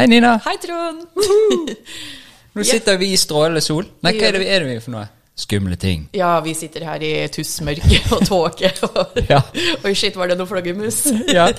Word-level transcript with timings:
Hei, 0.00 0.06
Nina. 0.08 0.38
Hei, 0.46 0.54
Trond! 0.56 1.02
Nå 2.56 2.64
sitter 2.64 2.96
vi 2.96 3.10
i 3.12 3.16
strålende 3.20 3.60
sol. 3.60 3.84
Nei, 4.00 4.14
hva 4.16 4.30
er 4.30 4.38
det, 4.38 4.46
er 4.48 4.62
det 4.64 4.70
vi 4.70 4.76
for 4.80 4.94
noe? 4.94 5.02
Skumle 5.36 5.76
ting. 5.80 6.06
Ja, 6.16 6.30
vi 6.40 6.54
sitter 6.56 6.86
her 6.88 7.04
i 7.04 7.10
tussmørke 7.32 7.98
og 8.16 8.22
tåke. 8.24 8.70
Og... 8.88 9.18
Ja. 9.28 9.42
Oi, 9.84 9.92
shit, 9.92 10.16
var 10.16 10.32
det 10.32 10.38
noe 10.40 10.48
flaggermus? 10.48 11.02
Ja. 11.36 11.50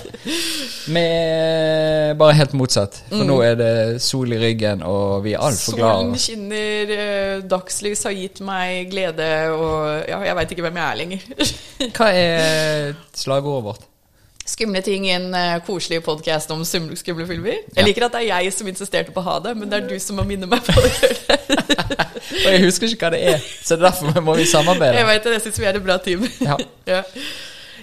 Med 0.90 2.18
bare 2.18 2.40
helt 2.40 2.58
motsatt. 2.58 2.98
For 3.12 3.30
nå 3.30 3.38
er 3.46 3.62
det 3.62 3.70
sol 4.02 4.34
i 4.34 4.42
ryggen, 4.42 4.82
og 4.90 5.22
vi 5.28 5.36
er 5.38 5.46
altfor 5.46 5.78
Solen 5.78 6.10
glade. 6.10 6.24
skinner, 6.26 6.96
eh, 6.98 7.46
dagslys 7.54 8.02
har 8.10 8.18
gitt 8.18 8.42
meg 8.50 8.90
glede, 8.90 9.30
og 9.54 10.10
ja, 10.10 10.18
jeg 10.32 10.40
veit 10.42 10.58
ikke 10.58 10.66
hvem 10.66 10.82
jeg 10.82 10.88
er 10.90 11.02
lenger. 11.06 11.30
Hva 11.94 12.10
er 12.26 13.00
slagordet 13.22 13.70
vårt? 13.70 13.88
Skumle 14.46 14.82
ting 14.84 15.06
i 15.08 15.12
en 15.14 15.30
uh, 15.34 15.60
koselig 15.66 16.02
podkast 16.04 16.50
om 16.54 16.64
skumle 16.66 17.26
filmer. 17.30 17.60
Ja. 17.62 17.76
Jeg 17.82 17.86
liker 17.92 18.08
at 18.08 18.16
det 18.18 18.24
er 18.26 18.42
jeg 18.44 18.54
som 18.56 18.68
insisterte 18.72 19.14
på 19.14 19.22
å 19.22 19.26
ha 19.28 19.36
det, 19.46 19.54
men 19.58 19.70
det 19.72 19.78
er 19.80 19.88
du 19.92 19.96
som 20.02 20.18
må 20.20 20.26
minne 20.28 20.50
meg 20.50 20.64
på 20.66 20.76
det. 20.82 20.92
Og 22.46 22.50
jeg 22.50 22.64
husker 22.66 22.90
ikke 22.92 23.06
hva 23.08 23.14
det 23.14 23.22
er, 23.36 23.46
så 23.66 23.78
derfor 23.80 24.18
må 24.24 24.36
vi 24.40 24.46
Jeg 24.48 24.52
samarbeide. 24.56 25.06
vet 25.08 25.24
det, 25.28 25.34
jeg 25.38 25.44
syns 25.46 25.60
vi 25.62 25.68
er 25.70 25.78
et 25.80 25.86
bra 25.88 25.98
team. 26.04 26.28
Ja. 26.42 26.58
Ja. 26.92 27.04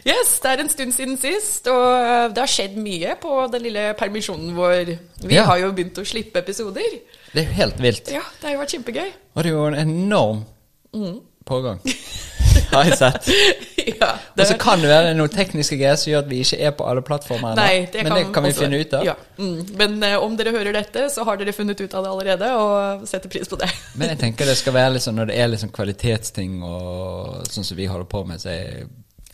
Yes, 0.09 0.37
det 0.41 0.51
er 0.51 0.61
en 0.63 0.71
stund 0.71 0.93
siden 0.95 1.17
sist, 1.21 1.67
og 1.69 1.85
eh, 1.99 2.29
det 2.33 2.41
har 2.41 2.49
skjedd 2.49 2.77
mye 2.81 3.17
på 3.21 3.33
den 3.53 3.65
lille 3.67 3.83
permisjonen 3.99 4.53
vår. 4.57 4.93
Vi 5.27 5.35
Ja. 5.37 5.43
har 5.51 5.59
jo 5.61 5.73
begynt 5.77 5.99
å 6.01 6.05
slippe 6.07 6.41
episoder. 6.41 6.87
Det 7.35 7.43
er 7.43 7.49
jo 7.51 7.57
helt 7.59 7.81
vilt. 7.83 8.13
Ja, 8.15 8.23
det 8.41 8.47
har 8.49 8.55
jo 8.55 8.61
vært 8.63 8.75
kjempegøy. 8.77 9.09
Og 9.35 9.43
det 9.45 9.51
er 9.51 9.57
jo 9.57 9.67
en 9.73 9.79
enorm 9.83 10.45
Mm. 10.95 11.19
pågang. 11.45 11.83
Har 12.73 12.85
jeg 12.89 12.97
sett. 12.99 13.27
ja, 14.03 14.11
Og 14.37 14.45
så 14.47 14.57
kan 14.61 14.83
det 14.83 14.91
være 14.91 15.15
noen 15.19 15.33
tekniske 15.33 15.79
greier 15.81 15.99
som 16.01 16.13
gjør 16.13 16.25
at 16.25 16.31
vi 16.31 16.43
ikke 16.45 16.61
er 16.61 16.77
på 16.79 16.87
alle 16.91 17.03
plattformer. 17.07 17.57
Nei, 17.59 17.89
det 17.93 18.05
Men 18.07 18.15
det 18.15 18.25
kan 18.35 18.47
vi 18.47 18.53
også- 18.53 18.65
finne 18.65 18.81
ut 18.83 18.95
av. 18.99 19.05
Ja. 19.09 19.17
Mm. 19.39 19.59
Men 19.81 19.99
uh, 20.05 20.15
om 20.25 20.37
dere 20.39 20.55
hører 20.57 20.73
dette, 20.79 21.09
så 21.15 21.25
har 21.25 21.41
dere 21.41 21.53
funnet 21.57 21.81
ut 21.81 21.95
av 21.95 22.05
det 22.05 22.13
allerede, 22.13 22.53
og 22.59 23.09
setter 23.09 23.33
pris 23.33 23.49
på 23.49 23.59
det. 23.61 23.71
Men 23.99 24.15
jeg 24.15 24.23
tenker 24.23 24.49
det 24.49 24.57
skal 24.61 24.77
være 24.77 25.03
sånn 25.03 25.19
når 25.21 25.33
det 25.33 25.41
er 25.43 25.59
sånn 25.59 25.75
kvalitetsting 25.75 26.63
og 26.63 27.47
sånn 27.51 27.67
som 27.67 27.79
vi 27.79 27.87
holder 27.91 28.09
på 28.11 28.25
med, 28.29 28.43
så 28.43 28.53
er 28.55 28.89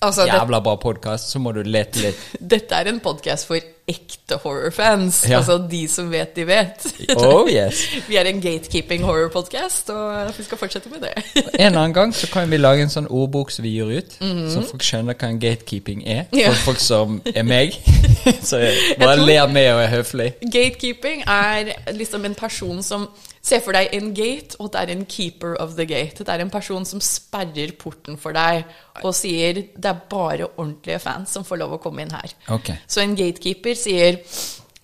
Altså, 0.06 0.26
jævla 0.28 0.60
bra 0.64 0.74
podkast, 0.80 1.30
så 1.32 1.38
må 1.42 1.52
du 1.56 1.62
lete 1.66 2.00
litt. 2.02 2.20
dette 2.54 2.74
er 2.76 2.90
en 2.92 3.00
podkast 3.04 3.46
for 3.48 3.58
ekte 3.88 4.38
horrorfans. 4.40 5.18
Ja. 5.28 5.38
Altså 5.42 5.58
de 5.68 5.82
som 5.92 6.06
vet, 6.12 6.30
de 6.36 6.46
vet. 6.48 6.86
Oh 7.18 7.44
yes. 7.50 7.82
Vi 8.08 8.16
er 8.16 8.28
en 8.30 8.40
gatekeeping 8.40 9.02
horror-podkast, 9.04 9.90
og 9.92 10.30
vi 10.38 10.46
skal 10.46 10.60
fortsette 10.60 10.88
med 10.92 11.04
det. 11.04 11.12
En 11.60 11.74
annen 11.76 11.92
gang 11.96 12.14
så 12.16 12.30
kan 12.32 12.48
vi 12.50 12.56
lage 12.56 12.86
en 12.86 12.92
sånn 12.92 13.10
ordbok 13.12 13.52
som 13.52 13.64
vi 13.66 13.74
gir 13.76 13.90
ut, 13.98 14.16
så 14.52 14.62
folk 14.70 14.84
skjønner 14.86 15.18
hva 15.20 15.28
en 15.34 15.40
gatekeeping 15.42 16.00
er. 16.06 16.24
Mhm. 16.30 16.40
Ja. 16.40 16.54
For 16.54 16.70
folk 16.72 16.80
som 16.84 17.20
er 17.34 17.44
meg. 17.44 17.76
så 18.48 18.62
jeg 18.64 18.96
bare 19.02 19.18
tror- 19.18 19.26
ler 19.28 19.52
med 19.52 19.68
og 19.74 19.82
er 19.84 19.92
høflig. 19.98 20.30
Gatekeeping 20.48 21.26
er 21.28 21.74
liksom 21.92 22.24
en 22.24 22.34
person 22.40 22.80
som 22.82 23.08
Se 23.44 23.58
for 23.60 23.76
deg 23.76 23.92
en 23.92 24.12
gate, 24.16 24.56
og 24.56 24.70
det 24.72 24.80
er 24.80 24.92
en 24.94 25.04
keeper 25.04 25.58
of 25.60 25.74
the 25.76 25.84
gate. 25.88 26.24
Det 26.24 26.32
er 26.32 26.40
en 26.40 26.52
person 26.52 26.86
som 26.88 27.02
sperrer 27.04 27.74
porten 27.76 28.16
for 28.20 28.32
deg 28.36 28.64
og 29.02 29.12
sier 29.16 29.60
det 29.74 29.90
er 29.90 30.04
bare 30.08 30.48
ordentlige 30.54 31.02
fans 31.02 31.34
som 31.36 31.44
får 31.44 31.60
lov 31.60 31.76
å 31.76 31.80
komme 31.82 32.06
inn 32.06 32.14
her. 32.14 32.32
Okay. 32.56 32.80
Så 32.88 33.02
en 33.04 33.16
gatekeeper 33.18 33.76
sier 33.76 34.22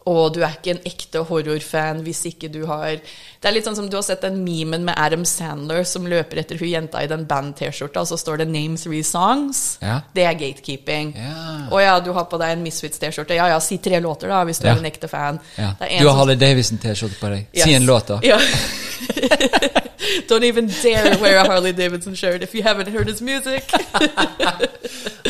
å, 0.09 0.31
du 0.33 0.41
er 0.41 0.55
ikke 0.57 0.73
en 0.73 0.85
ekte 0.89 1.21
horrorfan 1.29 1.99
hvis 2.07 2.23
ikke 2.31 2.49
du 2.49 2.63
har 2.67 2.95
Det 2.97 3.49
er 3.49 3.53
litt 3.53 3.67
sånn 3.69 3.77
som 3.77 3.89
du 3.91 3.97
har 3.99 4.03
sett 4.05 4.23
den 4.25 4.39
memen 4.45 4.85
med 4.85 4.95
Adam 4.97 5.27
Sandler 5.29 5.85
som 5.85 6.07
løper 6.09 6.41
etter 6.41 6.57
hun 6.61 6.69
jenta 6.71 7.03
i 7.05 7.09
den 7.09 7.27
band-T-skjorta, 7.29 8.01
og 8.01 8.09
så 8.09 8.17
står 8.21 8.39
det 8.43 8.49
'Name 8.49 8.77
three 8.81 9.03
songs'. 9.05 9.79
Ja. 9.83 10.01
Det 10.15 10.25
er 10.25 10.35
gatekeeping. 10.35 11.15
Ja. 11.17 11.69
Å 11.71 11.81
ja, 11.81 11.95
du 12.01 12.13
har 12.13 12.25
på 12.25 12.39
deg 12.41 12.57
en 12.57 12.65
Misfits-T-skjorte. 12.65 13.35
Ja 13.37 13.49
ja, 13.49 13.59
si 13.61 13.79
tre 13.79 14.01
låter, 14.01 14.29
da, 14.29 14.45
hvis 14.45 14.59
du 14.61 14.69
Ja. 14.69 14.75
er 14.75 14.79
en 14.79 14.85
ekte 14.93 15.09
fan. 15.09 15.41
Du 15.57 16.09
har 16.09 16.17
Harley 16.17 16.37
Davidson-T-skjorte 16.37 17.21
på 17.21 17.29
deg. 17.29 17.47
Si 17.55 17.73
en 17.75 17.87
låt, 17.87 18.07
da. 18.07 18.21
Ja. 18.23 18.39
Don't 20.31 20.45
even 20.45 20.67
dare 20.83 21.17
wear 21.21 21.39
a 21.39 21.45
Harley 21.47 21.73
Davidson 21.73 22.15
shirt 22.15 22.43
if 22.43 22.55
you 22.55 22.63
haven't 22.63 22.89
heard 22.89 23.09
his 23.09 23.21
music. 23.21 23.65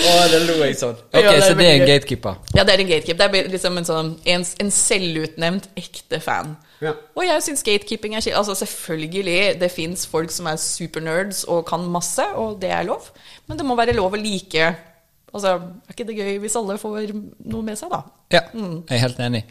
Å, 0.00 0.12
det 0.31 0.41
lo 0.47 0.56
jeg 0.64 0.76
sånn. 0.81 0.97
Ok, 1.10 1.20
Ja, 1.25 1.32
det 1.34 1.42
så 1.44 1.54
det 1.58 1.66
er 1.66 1.75
en 1.76 1.82
gøy. 1.84 1.88
gatekeeper. 1.91 2.36
ja, 2.56 2.64
det 2.64 2.75
er 2.75 2.82
en 2.84 2.91
gatekeeper. 2.91 3.30
Det 3.34 3.41
er 3.44 3.50
liksom 3.53 3.78
en, 3.80 3.86
sånn, 3.88 4.10
en, 4.34 4.44
en 4.64 4.70
selvutnevnt 4.75 5.66
ekte 5.80 6.20
fan. 6.25 6.54
Ja. 6.80 6.94
Og 7.19 7.26
jeg 7.26 7.42
syns 7.44 7.64
gatekeeping 7.66 8.14
er 8.16 8.22
skikkelig 8.25 8.38
Altså 8.41 8.54
Selvfølgelig, 8.62 9.41
det 9.60 9.69
fins 9.75 10.06
folk 10.09 10.30
som 10.32 10.47
er 10.48 10.56
supernerds 10.62 11.42
og 11.44 11.66
kan 11.69 11.82
masse, 11.92 12.25
og 12.41 12.56
det 12.62 12.70
er 12.72 12.86
lov. 12.88 13.10
Men 13.50 13.59
det 13.60 13.66
må 13.69 13.76
være 13.76 13.92
lov 13.98 14.16
å 14.16 14.20
like 14.20 14.70
Altså, 15.30 15.53
er 15.86 15.92
ikke 15.94 16.06
det 16.09 16.16
gøy 16.19 16.38
hvis 16.42 16.56
alle 16.59 16.75
får 16.80 17.12
noe 17.14 17.62
med 17.62 17.76
seg, 17.78 17.92
da? 17.92 18.00
Ja, 18.34 18.41
jeg 18.50 18.97
er 18.97 19.03
helt 19.04 19.20
enig. 19.22 19.44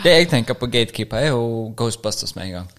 Det 0.00 0.14
jeg 0.14 0.28
tenker 0.30 0.56
på 0.56 0.68
gatekeeper, 0.72 1.18
er 1.26 1.34
jo 1.34 1.74
Ghostbusters 1.76 2.32
med 2.38 2.46
en 2.46 2.54
gang. 2.54 2.70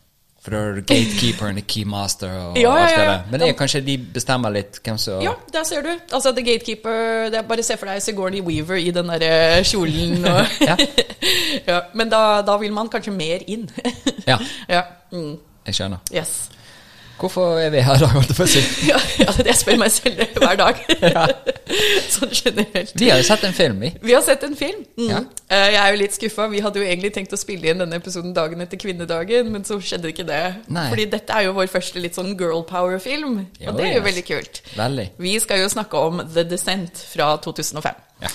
For 0.47 0.55
da 0.79 0.95
er 0.95 1.57
keymaster 1.67 2.31
og 2.31 2.57
Ja, 2.57 2.71
alt 2.71 2.93
det 2.95 3.07
der. 3.07 3.23
Men 3.31 3.41
det 3.41 3.49
er 3.49 3.55
kanskje 3.59 3.81
de 3.83 3.97
bestemmer 4.15 4.53
litt 4.55 4.79
hvem 4.79 4.97
som 4.97 5.19
Ja, 5.19 5.33
der 5.51 5.65
ser 5.67 5.83
du. 5.83 5.89
Altså, 6.07 6.31
The 6.31 6.43
Gatekeeper 6.45 7.27
det 7.33 7.41
er 7.41 7.47
Bare 7.49 7.65
se 7.67 7.75
for 7.77 7.91
deg 7.91 7.99
Sigourney 8.01 8.39
Weaver 8.41 8.79
i 8.79 8.93
den 8.95 9.11
derre 9.11 9.59
kjolen 9.67 10.23
og 10.31 10.61
Ja. 10.63 10.77
ja. 11.71 11.81
Men 11.93 12.13
da, 12.13 12.41
da 12.47 12.55
vil 12.61 12.71
man 12.71 12.87
kanskje 12.87 13.11
mer 13.11 13.43
inn. 13.47 13.67
Ja. 14.27 14.37
ja. 14.77 14.85
Mm. 15.11 15.35
Jeg 15.67 15.75
skjønner. 15.75 15.99
Yes. 16.15 16.37
Hvorfor 17.17 17.57
er 17.57 17.71
vi 17.73 17.81
her 17.81 18.03
holdt 18.13 18.29
jeg 18.29 18.37
på 18.37 18.45
å 18.45 18.49
si? 18.51 18.61
Ja, 18.87 18.97
ja, 19.23 19.31
det 19.33 19.47
jeg 19.49 19.59
spør 19.61 19.79
meg 19.81 19.93
selv 19.93 20.21
hver 20.43 20.59
dag. 20.59 20.81
sånn 22.13 22.33
generelt. 22.37 22.93
Vi 22.99 23.09
har 23.09 23.21
jo 23.21 23.25
sett 23.27 23.45
en 23.47 23.55
film, 23.57 23.79
vi. 23.81 23.89
Vi 24.05 24.13
har 24.13 24.21
sett 24.25 24.43
en 24.45 24.53
film. 24.59 24.83
Mm. 24.99 25.07
Ja. 25.09 25.21
Eh, 25.49 25.65
Jeg 25.73 25.79
er 25.81 25.95
jo 25.95 26.01
litt 26.03 26.17
skuffa. 26.17 26.47
Vi 26.51 26.61
hadde 26.63 26.81
jo 26.83 26.85
egentlig 26.85 27.11
tenkt 27.15 27.33
å 27.33 27.39
spille 27.41 27.71
inn 27.73 27.81
denne 27.81 27.97
episoden 27.99 28.35
dagen 28.37 28.61
etter 28.63 28.79
kvinnedagen, 28.81 29.49
men 29.53 29.65
så 29.67 29.79
skjedde 29.81 30.11
ikke 30.13 30.27
det. 30.29 30.41
Nei. 30.73 30.87
Fordi 30.93 31.07
dette 31.17 31.33
er 31.39 31.47
jo 31.47 31.55
vår 31.57 31.71
første 31.73 32.03
litt 32.03 32.17
sånn 32.17 32.35
girl 32.39 32.61
power-film, 32.69 33.39
og 33.65 33.79
det 33.79 33.87
er 33.89 33.95
jo 33.97 34.01
yes. 34.03 34.07
veldig 34.11 34.25
kult. 34.29 34.61
Veldig. 34.77 35.07
Vi 35.25 35.33
skal 35.41 35.63
jo 35.65 35.71
snakke 35.73 36.05
om 36.11 36.21
The 36.35 36.45
Descent 36.47 37.01
fra 37.15 37.33
2005. 37.43 38.03
Ja. 38.21 38.33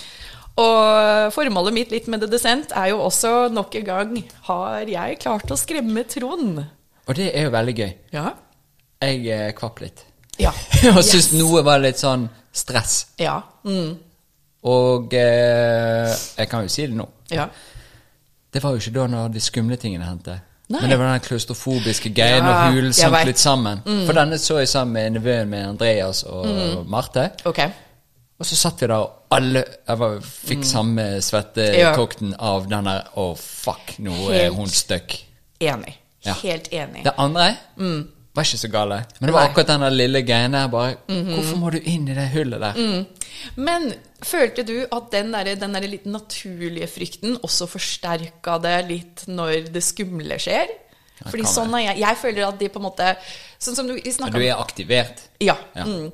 Og 0.62 1.32
formålet 1.32 1.72
mitt 1.72 1.92
litt 1.94 2.08
med 2.12 2.20
The 2.20 2.28
Descent 2.34 2.74
er 2.76 2.90
jo 2.92 2.98
også 3.06 3.48
nok 3.48 3.72
en 3.78 3.86
gang 3.86 4.10
Har 4.50 4.82
jeg 4.84 5.16
klart 5.22 5.48
å 5.48 5.56
skremme 5.56 6.04
Trond? 6.04 6.60
Og 7.08 7.16
det 7.16 7.30
er 7.32 7.46
jo 7.48 7.54
veldig 7.54 7.74
gøy. 7.78 7.92
Ja. 8.12 8.34
Jeg 9.02 9.26
eh, 9.34 9.50
kvapp 9.58 9.82
litt. 9.82 10.04
Ja. 10.40 10.52
Og 10.96 11.02
syns 11.04 11.32
noe 11.34 11.64
var 11.66 11.82
litt 11.82 12.00
sånn 12.00 12.28
stress. 12.54 13.02
Ja. 13.20 13.40
Mm. 13.66 13.96
Og 14.70 15.14
eh, 15.18 16.14
jeg 16.38 16.48
kan 16.50 16.64
jo 16.64 16.72
si 16.72 16.86
det 16.86 16.96
nå. 16.98 17.08
ja. 17.34 17.50
Det 18.52 18.60
var 18.60 18.74
jo 18.74 18.82
ikke 18.82 18.92
da 18.92 19.04
når 19.08 19.30
de 19.32 19.40
skumle 19.40 19.78
tingene 19.80 20.04
hendte. 20.04 20.34
Nei. 20.68 20.82
Men 20.82 20.90
det 20.92 20.96
var 21.00 21.06
den 21.14 21.22
klaustrofobiske 21.24 22.10
greien 22.12 22.44
Ja, 22.44 22.50
og 22.52 22.74
hulen 22.76 22.92
sank 22.92 23.22
litt 23.24 23.40
sammen. 23.40 23.80
For 24.04 24.12
denne 24.16 24.36
så 24.40 24.58
jeg 24.60 24.68
sammen 24.68 24.92
med 24.92 25.16
nevøen 25.16 25.48
min 25.48 25.70
Andreas 25.70 26.20
og 26.28 26.84
Marte. 26.84 27.30
Ok. 27.48 27.62
Og 28.36 28.48
så 28.48 28.58
satt 28.58 28.82
vi 28.82 28.90
der, 28.90 28.96
og 29.00 29.32
alle 29.32 29.64
var, 29.86 30.18
fikk 30.20 30.64
samme 30.68 31.06
svettekokten 31.24 32.36
av 32.42 32.68
den 32.68 32.88
der 32.90 33.08
Å, 33.16 33.26
fuck, 33.38 33.94
nå 34.04 34.16
er 34.36 34.52
hun 34.52 34.68
stuck. 34.68 35.16
Enig. 35.62 35.96
Ja. 36.26 36.36
Helt 36.42 36.68
enig. 36.74 37.04
Det 37.06 37.16
andre 37.22 37.52
var 38.34 38.46
ikke 38.46 38.58
så 38.62 38.68
gale. 38.72 38.98
Men 39.20 39.28
det 39.28 39.34
var 39.36 39.48
akkurat 39.50 39.70
den 39.74 39.82
der 39.84 39.94
lille 39.96 40.22
greien 40.24 40.54
der. 40.56 40.68
Bare, 40.72 40.94
Hvorfor 41.08 41.58
må 41.60 41.72
du 41.74 41.78
inn 41.78 42.06
i 42.08 42.14
det 42.16 42.28
hullet 42.32 42.62
der? 42.62 42.78
Men 43.60 43.90
følte 44.24 44.64
du 44.64 44.76
at 44.86 45.10
den 45.12 45.32
der, 45.34 45.50
den 45.60 45.74
der 45.76 45.88
litt 45.88 46.06
naturlige 46.08 46.88
frykten 46.88 47.36
også 47.42 47.68
forsterka 47.68 48.56
det 48.62 48.76
litt 48.88 49.26
når 49.28 49.68
det 49.74 49.84
skumle 49.84 50.38
skjer? 50.40 50.72
Fordi 51.28 51.44
sånn 51.46 51.74
er 51.78 51.90
jeg. 51.90 52.00
Jeg 52.02 52.18
føler 52.22 52.48
at 52.48 52.56
de 52.58 52.70
på 52.72 52.80
en 52.80 52.88
måte 52.88 53.12
Sånn 53.62 53.76
som 53.78 53.86
du, 53.86 53.92
vi 53.94 54.02
om 54.08 54.16
snakka 54.16 54.40
du 54.40 54.42
er 54.42 54.58
aktivert. 54.58 55.20
Ja. 55.38 55.54
Ja. 55.76 55.84
Mm. 55.86 56.08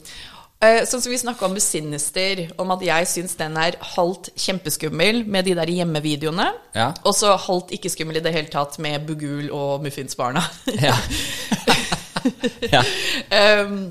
Eh, 0.61 0.83
sånn 0.91 1.01
som 1.01 1.13
vi 1.13 1.17
snakka 1.21 1.47
om 1.47 1.55
Sinister, 1.63 2.43
om 2.59 2.73
at 2.75 2.83
jeg 2.83 3.07
syns 3.09 3.37
den 3.39 3.55
er 3.63 3.77
halvt 3.95 4.33
kjempeskummel 4.35 5.23
med 5.31 5.47
de 5.47 5.55
der 5.55 5.71
hjemmevideoene, 5.71 6.49
Ja. 6.75 6.89
og 7.07 7.15
så 7.15 7.37
halvt 7.39 7.71
ikke 7.79 7.93
skummel 7.95 8.19
i 8.19 8.25
det 8.25 8.35
hele 8.35 8.51
tatt 8.51 8.77
med 8.83 9.07
Bugul 9.07 9.53
og 9.55 9.85
Muffinsbarna. 9.87 10.43
Ja. 10.83 10.97
ja. 12.75 12.83
um, 13.63 13.89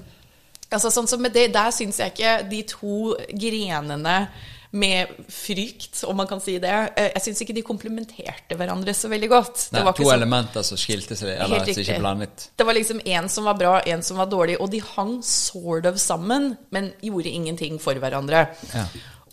altså 0.70 0.92
sånn 0.94 1.10
som 1.10 1.24
med 1.24 1.36
det, 1.36 1.50
Der 1.56 1.74
syns 1.76 2.00
jeg 2.02 2.16
ikke 2.16 2.38
de 2.52 2.62
to 2.68 3.16
grenene 3.32 4.22
med 4.78 5.12
frykt, 5.32 6.02
om 6.04 6.18
man 6.20 6.28
kan 6.28 6.42
si 6.44 6.58
det 6.60 6.72
eh, 7.00 7.12
Jeg 7.14 7.24
syns 7.24 7.42
ikke 7.44 7.56
de 7.56 7.64
komplementerte 7.66 8.58
hverandre 8.60 8.94
så 8.96 9.10
veldig 9.12 9.30
godt. 9.32 9.62
Nei, 9.72 9.80
det 9.80 9.86
var 9.88 9.96
to 9.96 10.04
sånn- 10.04 10.18
elementer 10.18 10.66
som 10.68 10.80
skilte 10.80 11.16
seg, 11.16 11.32
eller 11.38 11.64
som 11.64 11.84
ikke 11.84 12.00
blandet. 12.02 12.50
Det 12.60 12.68
var 12.68 12.78
liksom 12.78 13.00
en 13.06 13.30
som 13.32 13.48
var 13.48 13.60
bra, 13.60 13.78
en 13.80 14.04
som 14.04 14.20
var 14.20 14.28
dårlig, 14.32 14.58
og 14.60 14.72
de 14.74 14.82
hang 14.84 15.16
sort 15.24 15.88
of 15.90 16.02
sammen, 16.04 16.58
men 16.76 16.92
gjorde 17.02 17.32
ingenting 17.32 17.80
for 17.80 17.96
hverandre. 17.96 18.50
Ja. 18.74 18.84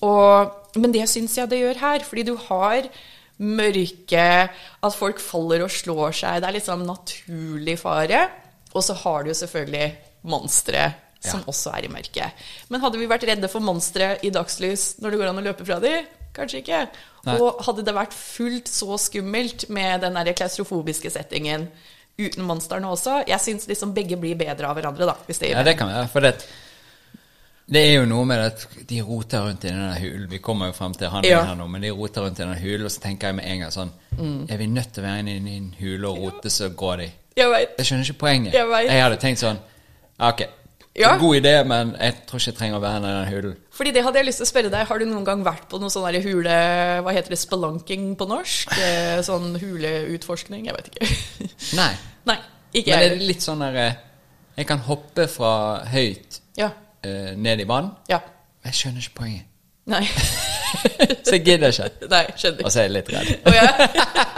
Og, 0.07 0.55
men 0.79 0.95
det 0.95 1.09
syns 1.11 1.35
jeg 1.39 1.51
det 1.51 1.61
gjør 1.65 1.83
her, 1.83 2.07
fordi 2.07 2.27
du 2.31 2.37
har 2.47 2.89
mørke, 3.43 4.27
at 4.87 4.95
folk 4.95 5.19
faller 5.19 5.65
og 5.67 5.73
slår 5.75 6.15
seg, 6.15 6.43
det 6.45 6.51
er 6.53 6.63
sånn 6.63 6.87
naturlig 6.87 7.79
fare. 7.83 8.29
Og 8.75 8.83
så 8.83 8.95
har 9.05 9.23
du 9.25 9.31
jo 9.31 9.35
selvfølgelig 9.39 9.95
monstre 10.25 10.95
som 11.25 11.41
Ja. 11.41 11.47
også 11.47 11.73
er 11.79 11.85
i 11.87 11.89
mørket. 11.89 12.33
Men 12.69 12.81
hadde 12.83 12.99
vi 12.99 13.07
vært 13.09 13.23
redde 13.29 13.49
for 13.49 13.61
monstre 13.61 14.19
i 14.23 14.31
dagslys 14.31 14.97
når 15.01 15.11
det 15.11 15.19
går 15.21 15.29
an 15.31 15.39
å 15.41 15.45
løpe 15.47 15.65
fra 15.65 15.79
dem? 15.81 16.05
Kanskje 16.35 16.59
ikke. 16.65 16.89
Nei. 17.25 17.37
Og 17.41 17.63
hadde 17.65 17.85
det 17.87 17.95
vært 17.95 18.13
fullt 18.13 18.67
så 18.69 18.99
skummelt 18.99 19.69
med 19.71 20.01
den 20.03 20.15
der 20.19 20.33
klaustrofobiske 20.35 21.11
settingen 21.11 21.69
uten 22.19 22.45
monstrene 22.47 22.87
også 22.87 23.25
Jeg 23.27 23.41
syns 23.41 23.67
liksom 23.67 23.95
begge 23.95 24.17
blir 24.21 24.37
bedre 24.37 24.67
av 24.69 24.77
hverandre, 24.77 25.07
da. 25.07 25.15
Hvis 25.27 25.39
det 25.39 25.49
gir 25.49 25.57
Ja, 25.57 25.63
det 25.63 25.79
kan 25.79 25.89
være. 25.89 26.09
For 26.11 26.21
det, 26.21 26.35
det 27.71 27.81
er 27.81 27.95
jo 28.01 28.05
noe 28.11 28.27
med 28.29 28.39
at 28.45 28.67
de 28.87 29.01
roter 29.01 29.41
rundt 29.47 29.65
i 29.65 29.69
den 29.73 29.95
hulen. 30.03 30.29
Vi 30.31 30.39
kommer 30.39 30.67
jo 30.67 30.73
frem 30.77 30.93
til 30.95 31.09
handlingen 31.09 31.39
Ja. 31.39 31.45
her 31.47 31.55
nå, 31.57 31.67
men 31.71 31.81
de 31.81 31.91
roter 31.91 32.21
rundt 32.27 32.39
i 32.41 32.45
den 32.45 32.55
hulen, 32.61 32.85
og 32.85 32.91
så 32.93 33.01
tenker 33.01 33.29
jeg 33.29 33.35
med 33.37 33.45
en 33.47 33.61
gang 33.61 33.71
sånn 33.71 33.93
Mm. 34.15 34.47
Er 34.49 34.57
vi 34.59 34.67
nødt 34.67 34.93
til 34.93 35.03
å 35.03 35.07
være 35.09 35.19
inne 35.27 35.51
i 35.51 35.57
en 35.57 35.75
hule 35.81 36.07
og 36.07 36.19
rote, 36.23 36.47
så 36.51 36.69
går 36.71 36.97
de. 36.99 37.13
Jeg 37.37 37.51
vet. 37.51 37.73
Jeg 37.79 37.87
skjønner 37.87 38.05
ikke 38.11 38.19
poenget. 38.21 38.53
Jeg 38.55 38.69
vet. 38.71 38.91
hadde 38.91 39.17
tenkt 39.23 39.41
sånn 39.43 39.59
Ok, 40.23 40.45
Ja. 40.95 41.17
god 41.19 41.37
idé, 41.41 41.65
men 41.67 41.97
jeg 41.99 42.15
tror 42.29 42.39
ikke 42.39 42.51
jeg 42.53 42.57
trenger 42.61 42.77
å 42.79 42.83
være 42.85 42.99
i 42.99 43.01
den 43.03 43.33
hulen. 43.33 43.57
Fordi 43.75 43.91
det 43.91 44.05
hadde 44.05 44.21
jeg 44.21 44.27
lyst 44.29 44.39
til 44.39 44.47
å 44.47 44.51
spørre 44.53 44.71
deg. 44.71 44.87
Har 44.87 44.99
du 44.99 45.05
noen 45.11 45.25
gang 45.27 45.43
vært 45.45 45.65
på 45.69 45.81
noe 45.83 45.91
sånn 45.91 46.07
der 46.07 46.21
hule... 46.23 46.55
Hva 47.03 47.11
heter 47.17 47.35
det? 47.35 47.39
Spelunking 47.43 48.13
på 48.17 48.29
norsk? 48.31 48.71
Eh, 48.79 49.19
Sånn 49.27 49.57
huleutforskning? 49.59 50.67
Jeg 50.71 50.77
vet 50.77 50.93
ikke. 50.93 51.09
Nei. 51.81 51.91
Nei, 52.31 52.39
ikke 52.73 52.91
Men 52.95 52.99
er 52.99 53.03
jeg. 53.09 53.19
det 53.19 53.27
litt 53.33 53.43
sånn 53.43 53.59
der 53.67 53.75
eh, 53.83 53.95
Jeg 54.57 54.67
kan 54.71 54.79
hoppe 54.87 55.27
fra 55.29 55.83
høyt 55.91 56.39
Ja. 56.57 56.71
eh, 57.03 57.35
ned 57.35 57.61
i 57.61 57.65
vann. 57.67 57.91
Ja. 58.09 58.21
Jeg 58.65 58.73
skjønner 58.79 59.03
ikke 59.03 59.19
poenget. 59.25 59.51
Nei. 59.91 60.07
Så 61.25 61.35
jeg 61.37 61.43
gidder 61.47 61.73
ikke. 61.73 62.09
Nei, 62.15 62.23
skjønner. 62.37 62.65
Og 62.67 62.73
så 62.75 62.81
er 62.83 62.87
jeg 62.89 62.93
litt 62.97 63.11
redd. 63.15 63.31
Oh, 63.49 63.55
ja. 63.55 63.67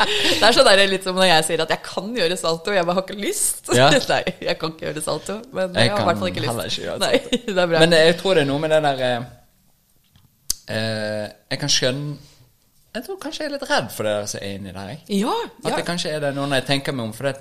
det 0.06 0.46
er 0.48 0.56
sånn 0.56 0.68
der 0.68 0.82
litt 0.90 1.06
som 1.06 1.16
når 1.18 1.28
jeg 1.30 1.46
sier 1.48 1.62
at 1.64 1.72
jeg 1.74 1.82
kan 1.86 2.12
gjøre 2.20 2.36
salto, 2.40 2.74
jeg 2.76 2.86
bare 2.88 2.98
har 3.00 3.06
ikke 3.06 3.18
lyst. 3.20 3.72
Ja. 3.76 3.88
Nei, 4.12 4.20
jeg 4.48 4.58
kan 4.60 4.74
ikke 4.76 4.86
gjøre 4.90 5.02
salto, 5.06 5.38
men 5.56 5.74
Jeg 5.74 5.88
jeg, 5.88 5.94
har 5.96 6.04
i 6.04 6.08
hvert 6.10 6.22
fall 6.22 6.32
ikke 6.32 6.44
lyst. 6.44 6.52
heller 6.52 6.70
ikke 6.70 6.86
gjøre 6.86 6.98
Nei, 7.06 7.16
det 7.56 7.58
er 7.64 7.72
bra. 7.72 7.82
Men 7.84 7.96
jeg 7.98 8.16
tror 8.20 8.38
det 8.38 8.44
er 8.46 8.50
noe 8.52 8.62
med 8.66 8.74
det 8.76 8.80
der 8.86 9.04
eh, 9.08 9.26
eh, 10.76 11.26
Jeg 11.50 11.60
kan 11.62 11.72
skjønne 11.72 12.16
Jeg 12.96 13.04
tror 13.06 13.18
kanskje 13.22 13.44
jeg 13.44 13.50
er 13.50 13.54
litt 13.58 13.66
redd 13.70 13.90
for 13.92 14.08
det 14.08 14.14
som 14.32 14.40
er 14.42 14.54
inni 14.56 14.72
der. 14.72 14.92
Jeg. 14.94 15.02
ja, 15.20 15.34
At 15.64 15.74
det 15.76 15.84
kanskje 15.88 16.14
er 16.16 16.22
det 16.24 16.30
noe 16.36 16.46
når 16.48 16.62
jeg 16.62 16.68
tenker 16.70 16.96
meg 16.96 17.10
om. 17.10 17.12
For 17.16 17.28
det, 17.28 17.34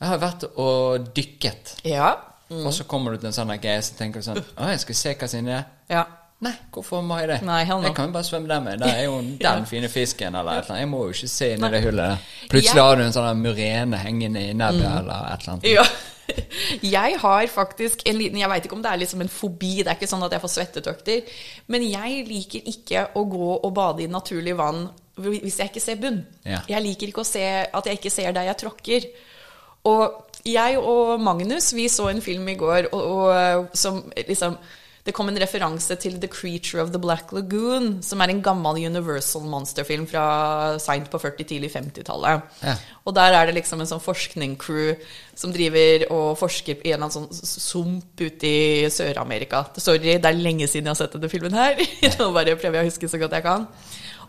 jeg 0.00 0.08
har 0.10 0.18
vært 0.22 0.46
og 0.58 1.10
dykket, 1.14 1.74
Ja. 1.86 2.14
og 2.50 2.72
så 2.74 2.86
kommer 2.90 3.12
du 3.14 3.20
til 3.20 3.28
en 3.30 3.36
sånn 3.36 3.52
greie 3.62 3.82
så 3.86 3.94
tenker 3.98 4.18
du 4.22 4.26
sånn 4.26 4.40
Å, 4.40 4.70
jeg 4.72 4.80
skal 4.82 4.96
se 4.98 5.12
hva 5.20 5.28
som 5.30 5.38
er 5.38 5.42
inni 5.44 5.52
der. 5.54 5.68
ja. 5.92 6.06
Nei, 6.40 6.52
hvorfor 6.72 7.02
må 7.04 7.18
jeg 7.20 7.28
det? 7.28 7.38
Nei, 7.44 7.64
no. 7.68 7.82
Jeg 7.84 7.94
kan 7.94 8.06
jo 8.08 8.12
bare 8.14 8.24
svømme 8.24 8.48
der 8.48 8.60
med. 8.64 8.78
Der 8.80 8.94
er 8.94 9.02
jo 9.04 9.18
den 9.22 9.34
Ja. 9.40 9.56
fine 9.68 9.88
fisken 9.92 10.34
eller 10.34 10.52
et 10.52 10.64
eller 10.64 10.70
annet. 10.74 10.80
Jeg 10.80 10.88
må 10.88 11.02
jo 11.04 11.16
ikke 11.16 11.28
se 11.28 11.50
inn 11.54 11.64
i 11.66 11.70
det 11.74 11.82
hullet 11.84 12.06
der. 12.06 12.22
Plutselig 12.52 12.82
har 12.82 12.96
du 12.96 13.02
en 13.04 13.12
sånn 13.12 13.42
murene 13.42 14.00
hengende 14.00 14.46
i 14.48 14.54
nebbet 14.56 14.86
eller 14.86 15.26
et 15.34 15.44
eller 15.44 15.52
annet. 15.56 15.68
Ja. 15.68 15.84
Jeg 16.86 17.16
har 17.18 17.46
faktisk 17.50 18.04
en 18.06 18.14
liten 18.14 18.38
Jeg 18.38 18.48
veit 18.52 18.64
ikke 18.64 18.76
om 18.76 18.82
det 18.84 18.90
er 18.92 19.00
liksom 19.00 19.24
en 19.24 19.28
fobi, 19.34 19.72
det 19.82 19.88
er 19.90 19.96
ikke 19.98 20.06
sånn 20.06 20.22
at 20.22 20.30
jeg 20.36 20.42
får 20.44 20.52
svettetøkter, 20.52 21.32
Men 21.66 21.82
jeg 21.82 22.20
liker 22.28 22.68
ikke 22.70 23.02
å 23.18 23.24
gå 23.26 23.48
og 23.56 23.72
bade 23.74 24.04
i 24.04 24.06
naturlig 24.06 24.54
vann 24.56 24.84
hvis 25.20 25.58
jeg 25.58 25.68
ikke 25.72 25.82
ser 25.82 25.98
bunn. 26.00 26.20
Ja. 26.46 26.60
Jeg 26.70 26.80
liker 26.86 27.10
ikke 27.10 27.24
å 27.24 27.28
se 27.28 27.42
at 27.66 27.86
jeg 27.90 27.98
ikke 27.98 28.12
ser 28.14 28.30
der 28.32 28.46
jeg 28.46 28.56
tråkker. 28.62 29.08
Og 29.90 30.38
jeg 30.48 30.78
og 30.78 31.20
Magnus, 31.20 31.72
vi 31.76 31.88
så 31.92 32.06
en 32.08 32.22
film 32.24 32.46
i 32.48 32.54
går 32.56 32.88
og, 32.94 33.02
og, 33.02 33.66
som 33.76 33.98
liksom 34.16 34.56
det 35.06 35.14
kom 35.16 35.30
en 35.30 35.38
referanse 35.40 35.96
til 36.02 36.18
The 36.20 36.28
Creature 36.28 36.82
of 36.82 36.92
the 36.92 37.00
Black 37.00 37.32
Lagoon, 37.32 38.02
som 38.04 38.20
er 38.20 38.32
en 38.32 38.42
gammel 38.44 38.82
Universal 38.84 39.46
Monster-film 39.48 40.06
fra 40.10 40.24
seint 40.82 41.08
på 41.12 41.20
40-, 41.22 41.46
tidlig 41.48 41.72
50-tallet. 41.72 42.50
Ja. 42.64 42.76
Og 43.08 43.16
der 43.16 43.38
er 43.38 43.48
det 43.48 43.56
liksom 43.56 43.80
en 43.80 43.88
sånn 43.88 44.04
forskning-crew 44.04 44.92
som 45.40 45.54
driver 45.56 46.04
og 46.12 46.36
forsker 46.40 46.84
i 46.84 46.92
en 46.92 47.00
eller 47.00 47.08
annen 47.08 47.16
sånn 47.16 47.62
sump 47.64 48.20
ute 48.20 48.50
i 48.50 48.90
Sør-Amerika. 48.92 49.64
Sorry, 49.80 50.18
det 50.20 50.28
er 50.28 50.36
lenge 50.36 50.68
siden 50.68 50.90
jeg 50.90 50.96
har 50.96 51.00
sett 51.00 51.16
denne 51.16 51.32
filmen 51.32 51.56
her. 51.56 51.80
Nå 52.18 52.30
bare 52.36 52.58
prøver 52.60 52.82
jeg 52.82 52.88
å 52.88 52.92
huske 52.92 53.10
så 53.10 53.20
godt 53.22 53.38
jeg 53.38 53.48
kan. 53.48 53.68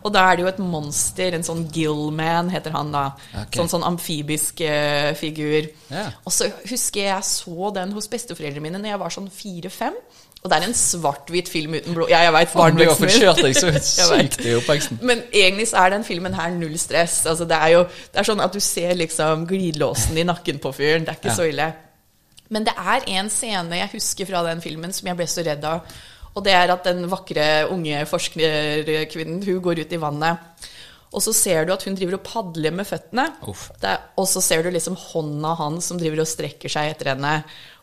Og 0.02 0.10
da 0.10 0.24
er 0.26 0.38
det 0.38 0.42
jo 0.42 0.50
et 0.50 0.62
monster, 0.62 1.34
en 1.36 1.44
sånn 1.46 1.62
Gillman 1.70 2.50
heter 2.50 2.74
han 2.74 2.90
da. 2.94 3.04
Okay. 3.30 3.60
Sånn, 3.60 3.70
sånn 3.70 3.86
amfibisk 3.86 4.64
eh, 4.66 5.12
figur. 5.18 5.68
Ja. 5.92 6.08
Og 6.26 6.34
så 6.34 6.48
husker 6.66 7.04
jeg 7.04 7.12
jeg 7.12 7.28
så 7.28 7.70
den 7.76 7.94
hos 7.94 8.10
besteforeldrene 8.10 8.64
mine 8.64 8.80
når 8.82 8.94
jeg 8.94 9.02
var 9.04 9.14
sånn 9.14 9.30
fire-fem. 9.32 9.98
Og 10.42 10.50
det 10.50 10.56
er 10.58 10.64
en 10.66 10.74
svart-hvit 10.74 11.48
film 11.48 11.74
uten 11.78 11.94
blod. 11.94 12.10
Ja, 12.10 12.24
jeg 12.26 12.32
veit 12.34 12.52
barnevoksen 12.58 13.04
min. 13.06 13.12
forkjørt 13.12 13.42
deg 13.46 13.54
så 13.54 13.68
sykt 13.78 14.40
i 14.42 14.54
oppveksten. 14.58 14.98
Men 15.06 15.22
egentlig 15.30 15.68
så 15.70 15.84
er 15.84 15.94
den 15.94 16.02
filmen 16.08 16.34
her 16.34 16.50
null 16.56 16.74
stress. 16.82 17.20
Altså, 17.30 17.46
det 17.46 17.58
er 17.62 17.68
jo 17.76 17.84
det 17.86 18.18
er 18.18 18.26
sånn 18.26 18.42
at 18.42 18.52
du 18.52 18.58
ser 18.60 18.96
liksom 18.98 19.46
glidelåsen 19.46 20.18
i 20.18 20.24
nakken 20.26 20.58
på 20.58 20.72
fyren. 20.74 21.06
Det 21.06 21.14
er 21.14 21.20
ikke 21.20 21.30
Ja. 21.30 21.36
så 21.38 21.46
ille. 21.46 21.68
Men 22.50 22.64
det 22.66 22.74
er 22.76 23.06
en 23.20 23.30
scene 23.30 23.78
jeg 23.78 23.92
husker 23.94 24.26
fra 24.26 24.42
den 24.50 24.60
filmen 24.60 24.92
som 24.92 25.06
jeg 25.06 25.16
ble 25.16 25.26
så 25.30 25.46
redd 25.46 25.62
av. 25.64 25.86
Og 26.34 26.42
det 26.44 26.52
er 26.58 26.70
at 26.74 26.84
den 26.84 27.06
vakre 27.12 27.46
unge 27.70 28.02
forskerkvinnen 28.08 29.42
hun 29.46 29.60
går 29.64 29.82
ut 29.84 29.92
i 29.92 30.00
vannet. 30.00 30.68
Og 31.12 31.20
så 31.20 31.32
ser 31.36 31.66
du 31.68 31.74
at 31.74 31.82
hun 31.84 31.94
driver 31.94 32.14
og 32.16 32.22
padler 32.24 32.72
med 32.72 32.86
føttene. 32.88 33.26
Er, 33.84 33.98
og 34.16 34.26
så 34.30 34.40
ser 34.40 34.62
du 34.64 34.70
liksom 34.72 34.96
hånda 34.96 35.54
hans 35.58 35.90
som 35.90 35.98
driver 36.00 36.22
og 36.24 36.28
strekker 36.30 36.72
seg 36.72 36.88
etter 36.94 37.10
henne. 37.12 37.34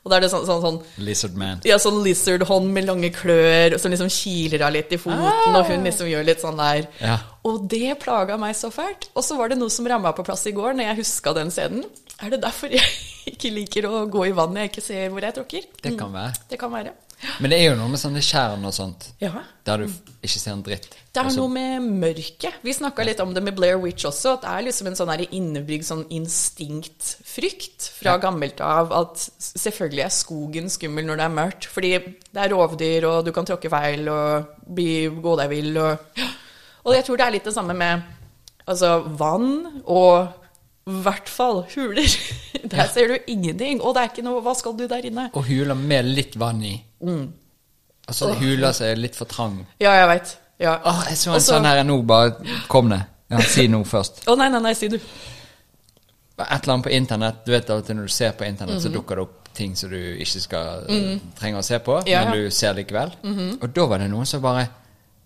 Og 0.04 0.12
da 0.12 0.18
er 0.18 0.24
det 0.24 0.30
sånn, 0.31 0.46
sånn, 0.48 0.62
sånn 0.63 0.78
Lizard 1.04 1.36
Man. 1.40 1.60
ja, 1.68 1.75
sånn 1.81 1.98
lizard-hånd 2.06 2.69
med 2.72 2.88
lange 2.88 3.10
klør, 3.13 3.75
som 3.81 3.92
liksom 3.92 4.10
kiler 4.13 4.63
av 4.66 4.72
litt 4.74 4.94
i 4.96 5.00
foten, 5.01 5.56
og 5.56 5.66
hun 5.68 5.84
liksom 5.84 6.07
gjør 6.07 6.24
litt 6.30 6.40
sånn 6.44 6.60
der. 6.62 6.88
Ja. 7.04 7.18
Og 7.50 7.66
det 7.72 7.98
plaga 8.00 8.38
meg 8.40 8.56
så 8.56 8.72
fælt. 8.72 9.10
Og 9.13 9.25
så 9.28 9.36
var 9.40 9.51
det 9.51 9.60
noe 9.60 9.69
som 9.74 9.88
ramma 9.90 10.13
på 10.16 10.24
plass 10.28 10.46
i 10.48 10.56
går, 10.56 10.74
når 10.78 10.92
jeg 10.92 11.01
huska 11.04 11.34
den 11.36 11.51
scenen. 11.51 11.84
Er 12.24 12.31
det 12.34 12.42
derfor 12.44 12.72
jeg 12.72 12.84
ikke 13.34 13.51
liker 13.56 13.90
å 13.92 14.06
gå 14.12 14.25
i 14.30 14.34
vann 14.36 14.56
jeg 14.60 14.72
ikke 14.72 14.84
ser 14.84 15.12
hvor 15.12 15.24
jeg 15.28 15.36
tråkker? 15.38 15.69
Det 15.84 15.94
kan 16.00 16.12
være. 16.16 16.34
Det 16.50 16.60
kan 16.60 16.74
være. 16.74 16.96
Men 17.39 17.51
det 17.51 17.57
er 17.60 17.66
jo 17.71 17.75
noe 17.80 17.89
med 17.92 18.00
sånne 18.00 18.21
tjern 18.24 18.63
og 18.66 18.71
sånt, 18.74 19.10
Ja. 19.19 19.31
der 19.68 19.77
du 19.77 19.88
ikke 20.24 20.39
ser 20.39 20.51
en 20.54 20.62
dritt. 20.63 20.86
Det 21.13 21.19
er 21.25 21.36
noe 21.36 21.50
med 21.51 21.81
mørket. 21.83 22.54
Vi 22.63 22.71
snakka 22.74 23.04
litt 23.04 23.19
om 23.19 23.33
det 23.33 23.44
med 23.44 23.56
Blair 23.57 23.77
Witch 23.81 24.06
også. 24.07 24.33
At 24.38 24.42
det 24.45 24.50
er 24.54 24.66
liksom 24.68 24.88
en 24.88 24.95
sånn 24.95 25.12
innebygd 25.27 25.83
sånn 25.88 26.06
instinktfrykt 26.10 27.89
fra 28.00 28.12
Ja. 28.13 28.18
gammelt 28.18 28.62
av 28.62 28.92
at 28.94 29.16
selvfølgelig 29.39 30.04
er 30.06 30.10
skogen 30.10 30.69
skummel 30.69 31.06
når 31.06 31.18
det 31.18 31.25
er 31.25 31.36
mørkt. 31.36 31.66
Fordi 31.66 31.92
det 32.00 32.38
er 32.44 32.50
rovdyr, 32.50 33.04
og 33.10 33.25
du 33.25 33.31
kan 33.31 33.45
tråkke 33.45 33.69
feil 33.69 34.07
og 34.10 34.45
bli, 34.68 35.07
gå 35.10 35.36
deg 35.38 35.50
vill. 35.50 35.77
Og, 35.77 35.98
og 36.86 36.94
jeg 36.96 37.05
tror 37.05 37.17
det 37.17 37.25
er 37.27 37.32
litt 37.32 37.44
det 37.46 37.53
samme 37.53 37.74
med 37.75 38.03
altså, 38.67 39.03
vann 39.17 39.82
og 39.86 40.34
i 40.88 40.91
hvert 41.03 41.29
fall 41.29 41.63
huler. 41.75 42.07
Der 42.71 42.88
ser 42.88 43.07
du 43.07 43.17
ingenting. 43.27 43.81
Og 43.81 43.93
det 43.95 44.01
er 44.03 44.09
ikke 44.09 44.24
noe 44.25 44.41
Hva 44.41 44.55
skal 44.57 44.74
du 44.77 44.88
der 44.88 45.05
inne? 45.05 45.29
Og 45.33 45.43
huler 45.45 45.75
med 45.75 46.05
litt 46.05 46.36
vann 46.39 46.63
i. 46.63 46.75
Mm. 47.03 47.27
Altså 48.09 48.31
huler 48.39 48.71
som 48.74 48.88
er 48.88 48.95
litt 48.95 49.15
for 49.15 49.25
trang. 49.29 49.65
Ja, 49.79 49.91
jeg 49.93 50.07
veit. 50.07 50.38
Ja. 50.59 50.77
Oh, 50.83 51.03
jeg 51.07 51.17
så 51.17 51.29
en 51.29 51.36
Også- 51.38 51.53
sånn 51.53 51.65
her 51.65 51.83
nå, 51.83 52.01
bare 52.03 52.33
kom 52.67 52.89
det. 52.89 53.01
Ja, 53.29 53.39
si 53.45 53.67
noe 53.67 53.86
først. 53.86 54.25
Å 54.27 54.36
nei, 54.38 54.50
nei, 54.50 54.59
nei, 54.59 54.74
si 54.74 54.88
du. 54.89 54.95
Et 56.39 56.63
eller 56.63 56.74
annet 56.74 56.86
på 56.88 56.91
internett. 56.95 57.45
Du 57.45 57.51
vet 57.51 57.69
at 57.69 57.89
når 57.93 58.07
du 58.07 58.13
ser 58.15 58.31
på 58.31 58.45
internett, 58.48 58.75
Mhm. 58.79 58.81
så 58.83 58.89
dukker 58.93 59.15
det 59.15 59.21
opp 59.27 59.53
ting 59.53 59.75
som 59.75 59.89
du 59.89 59.98
ikke 60.17 60.39
skal 60.41 60.86
trenge 61.38 61.57
å 61.59 61.63
se 61.63 61.77
på, 61.79 62.01
Ja, 62.07 62.24
Mhm. 62.25 62.29
men 62.31 62.43
du 62.43 62.50
ser 62.51 62.74
likevel. 62.74 63.12
Og 63.62 63.74
da 63.74 63.86
var 63.86 63.98
det 64.00 64.09
noen 64.09 64.25
som 64.25 64.41
bare 64.41 64.69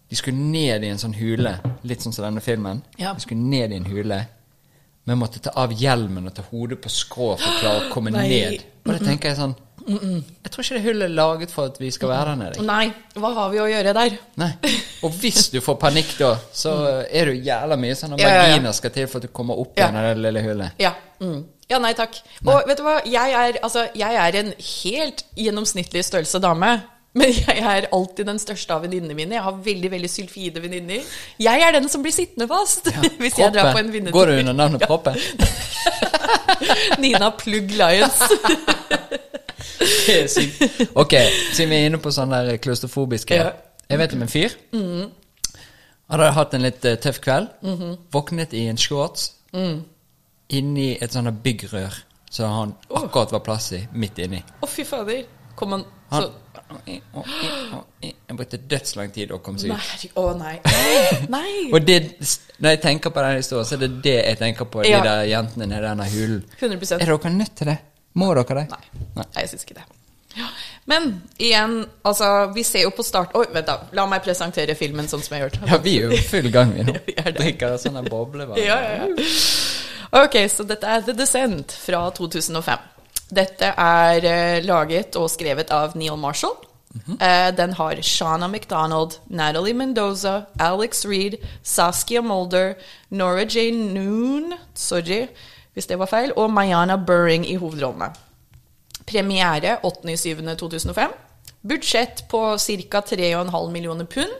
De 0.09 0.15
skulle 0.17 0.37
ned 0.37 0.83
i 0.83 0.87
en 0.89 0.97
sånn 0.97 1.13
hule, 1.15 1.59
litt 1.83 1.99
sånn 2.01 2.13
som 2.13 2.25
denne 2.25 2.41
filmen. 2.41 2.83
Ja. 2.99 3.13
De 3.13 3.19
skulle 3.21 3.39
ned 3.41 3.71
i 3.71 3.75
en 3.77 3.85
hule, 3.85 4.27
men 5.05 5.19
måtte 5.19 5.41
ta 5.43 5.51
av 5.59 5.73
hjelmen 5.75 6.29
og 6.29 6.33
ta 6.37 6.45
hodet 6.51 6.79
på 6.83 6.89
skrå 6.91 7.33
for 7.37 7.49
å 7.49 7.59
klare 7.59 7.81
å 7.87 7.91
komme 7.93 8.11
Nei. 8.15 8.27
ned. 8.31 8.65
Og 8.85 8.93
da 8.93 8.99
tenker 9.03 9.29
jeg 9.33 9.39
sånn 9.39 9.55
Jeg 9.83 10.51
tror 10.51 10.63
ikke 10.63 10.75
det 10.77 10.83
hullet 10.85 11.05
er 11.09 11.13
laget 11.17 11.51
for 11.51 11.67
at 11.67 11.79
vi 11.81 11.89
skal 11.91 12.07
være 12.13 12.33
der 12.33 12.39
nede. 12.39 12.63
Nei, 12.67 12.85
hva 13.19 13.33
har 13.35 13.49
vi 13.51 13.59
å 13.59 13.65
gjøre 13.67 13.93
der? 13.97 14.13
Nei. 14.39 14.51
Og 15.03 15.11
hvis 15.19 15.49
du 15.51 15.57
får 15.63 15.75
panikk 15.81 16.13
da, 16.21 16.29
så 16.55 16.75
er 17.17 17.27
det 17.27 17.33
jo 17.35 17.41
jævla 17.49 17.75
mye 17.81 17.97
sånne 17.99 18.19
Ja, 18.21 18.29
ja, 18.47 18.61
ja. 18.63 18.71
skal 18.77 18.93
til 18.95 19.09
for 19.11 19.19
at 19.19 19.27
du 19.27 19.33
kommer 19.35 19.59
opp 19.59 19.75
Ja. 19.75 19.89
igjen 19.89 19.99
av 19.99 20.07
det 20.13 20.23
lille 20.23 20.43
hullet. 20.45 20.79
Ja. 20.79 20.93
Mm. 21.19 21.41
Ja, 21.71 21.79
nei 21.83 21.93
takk. 21.97 22.15
Og 22.45 22.63
vet 22.67 22.79
du 22.79 22.83
hva, 22.85 22.97
jeg 23.07 23.35
er, 23.39 23.57
altså, 23.63 23.85
jeg 23.97 24.15
er 24.23 24.35
en 24.39 24.53
helt 24.59 25.23
gjennomsnittlig 25.39 26.03
størrelse 26.05 26.39
dame. 26.43 26.73
Men 27.13 27.29
jeg 27.29 27.61
er 27.61 27.85
alltid 27.93 28.25
den 28.25 28.39
største 28.41 28.73
av 28.73 28.81
venninnene 28.87 29.13
mine. 29.13 29.35
Jeg 29.37 29.43
har 29.45 29.57
veldig 29.65 29.89
veldig 29.93 30.09
sylfide 30.09 30.61
venninner. 30.63 31.03
Jeg 31.41 31.61
er 31.61 31.75
den 31.75 31.85
som 31.91 32.01
blir 32.01 32.13
sittende 32.15 32.47
fast 32.49 32.89
hvis 33.21 33.37
jeg 33.37 33.53
drar 33.53 33.69
på 33.75 33.81
en 33.83 33.91
vinnertur. 33.93 34.17
Går 34.17 34.31
du 34.31 34.37
under 34.39 34.55
navnet 34.57 34.85
Proppe? 34.87 35.13
Nina 37.03 37.29
Plugg 37.37 37.75
Lions. 37.77 38.21
Det 39.83 40.15
er 40.15 40.27
sykt. 40.31 40.61
Ok, 40.99 41.13
siden 41.53 41.69
vi 41.69 41.75
er 41.77 41.89
inne 41.89 41.99
på 42.01 42.11
sånn 42.13 42.31
der 42.33 42.55
klaustrofobiske 42.61 43.35
Ja. 43.37 43.51
Jeg 43.91 43.99
vet 43.99 44.13
om 44.15 44.21
en 44.23 44.31
fyr. 44.31 44.53
Hadde 46.09 46.29
hatt 46.37 46.53
en 46.55 46.63
litt 46.63 46.85
eh, 46.87 46.95
tøff 47.03 47.19
kveld. 47.23 47.49
Våknet 48.15 48.55
i 48.57 48.63
en 48.71 48.79
shorts 48.79 49.29
inni 50.53 50.87
et 51.01 51.13
sånt 51.13 51.29
byggrør 51.43 51.99
som 52.33 52.55
han 52.57 52.73
akkurat 52.89 53.35
var 53.35 53.43
plass 53.45 53.69
i, 53.77 53.83
midt 53.93 54.17
inni. 54.23 54.39
Å, 54.63 54.69
fy 54.69 54.85
fader. 54.87 55.27
Kom 55.59 55.75
han 55.75 55.83
Han 56.09 56.25
så 56.25 56.31
Jeg 56.85 58.37
brukte 58.37 58.57
dødslang 58.57 59.11
tid 59.15 59.31
å 59.31 59.39
komme 59.43 59.61
seg 59.61 59.71
ut. 59.73 60.05
Å, 60.19 60.25
nei. 60.39 60.55
Nei. 60.65 60.99
nei. 61.37 61.53
Og 61.73 61.85
det, 61.87 61.97
når 62.59 62.75
jeg 62.75 62.81
tenker 62.83 63.13
på 63.15 63.23
den 63.25 63.39
historien, 63.39 63.67
så 63.69 63.77
er 63.77 63.83
det 63.85 63.91
det 64.05 64.15
jeg 64.19 64.39
tenker 64.41 64.69
på, 64.69 64.83
Ja. 64.87 65.01
de 65.01 65.09
der 65.09 65.25
jentene 65.31 65.69
nedi 65.69 65.81
denne 65.87 66.07
hulen. 66.13 66.39
100 66.59 66.99
Er 67.01 67.11
dere 67.13 67.33
nødt 67.33 67.55
til 67.59 67.71
det? 67.73 67.77
Må 68.19 68.33
dere 68.37 68.63
det? 68.63 68.69
Nei. 68.71 69.05
Nei, 69.19 69.27
jeg 69.41 69.53
syns 69.53 69.67
ikke 69.67 69.79
det. 69.81 69.85
Ja. 70.37 70.47
Men 70.89 71.09
igjen, 71.37 71.75
altså, 72.03 72.29
vi 72.55 72.63
ser 72.65 72.87
jo 72.87 72.89
på 72.97 73.03
start 73.05 73.35
Oi, 73.37 73.45
vent, 73.53 73.67
da. 73.69 73.75
La 73.93 74.07
meg 74.09 74.23
presentere 74.25 74.73
filmen 74.75 75.05
sånn 75.07 75.21
som 75.23 75.35
jeg 75.35 75.43
har 75.43 75.49
gjort. 75.51 75.67
Ja, 75.69 75.77
vi 75.83 75.93
er 75.99 76.07
jo 76.09 76.17
i 76.17 76.23
full 76.25 76.49
gang, 76.53 76.73
vi 76.73 76.87
nå. 76.87 76.95
Vi 77.07 77.13
er. 77.21 77.29
Drikker 77.37 77.77
sånne 77.81 78.01
boblevann. 78.09 78.57
Ja, 78.59 78.79
ja, 78.81 79.05
ja. 79.13 80.23
Ok, 80.23 80.35
så 80.49 80.65
dette 80.69 80.89
er 80.89 81.05
The 81.05 81.15
Descent 81.17 81.73
fra 81.73 82.03
2005. 82.17 82.89
Dette 83.33 83.73
er 83.73 84.27
uh, 84.27 84.65
laget 84.65 85.17
og 85.19 85.31
skrevet 85.33 85.73
av 85.73 85.97
Neil 85.97 86.19
Marshall. 86.19 86.55
Eh, 86.93 87.55
den 87.57 87.73
har 87.73 88.01
Shana 88.05 88.47
McDonald, 88.47 89.17
Natalie 89.25 89.73
Mendoza, 89.73 90.45
Alex 90.59 91.05
Reed, 91.05 91.39
Saskia 91.63 92.21
Mulder, 92.21 92.75
Nora 93.09 93.45
J. 93.45 93.71
Noon 93.71 94.53
Sorry 94.73 95.27
hvis 95.73 95.89
det 95.89 95.97
var 95.97 96.05
feil. 96.05 96.33
Og 96.37 96.51
Mayana 96.53 96.97
Burring 96.97 97.47
i 97.49 97.55
hovedrollene. 97.57 98.11
Premiere 99.09 99.77
8.7.2005. 99.83 101.15
Budsjett 101.61 102.27
på 102.29 102.41
ca. 102.57 103.01
3,5 103.01 103.71
millioner 103.71 104.05
pund. 104.05 104.35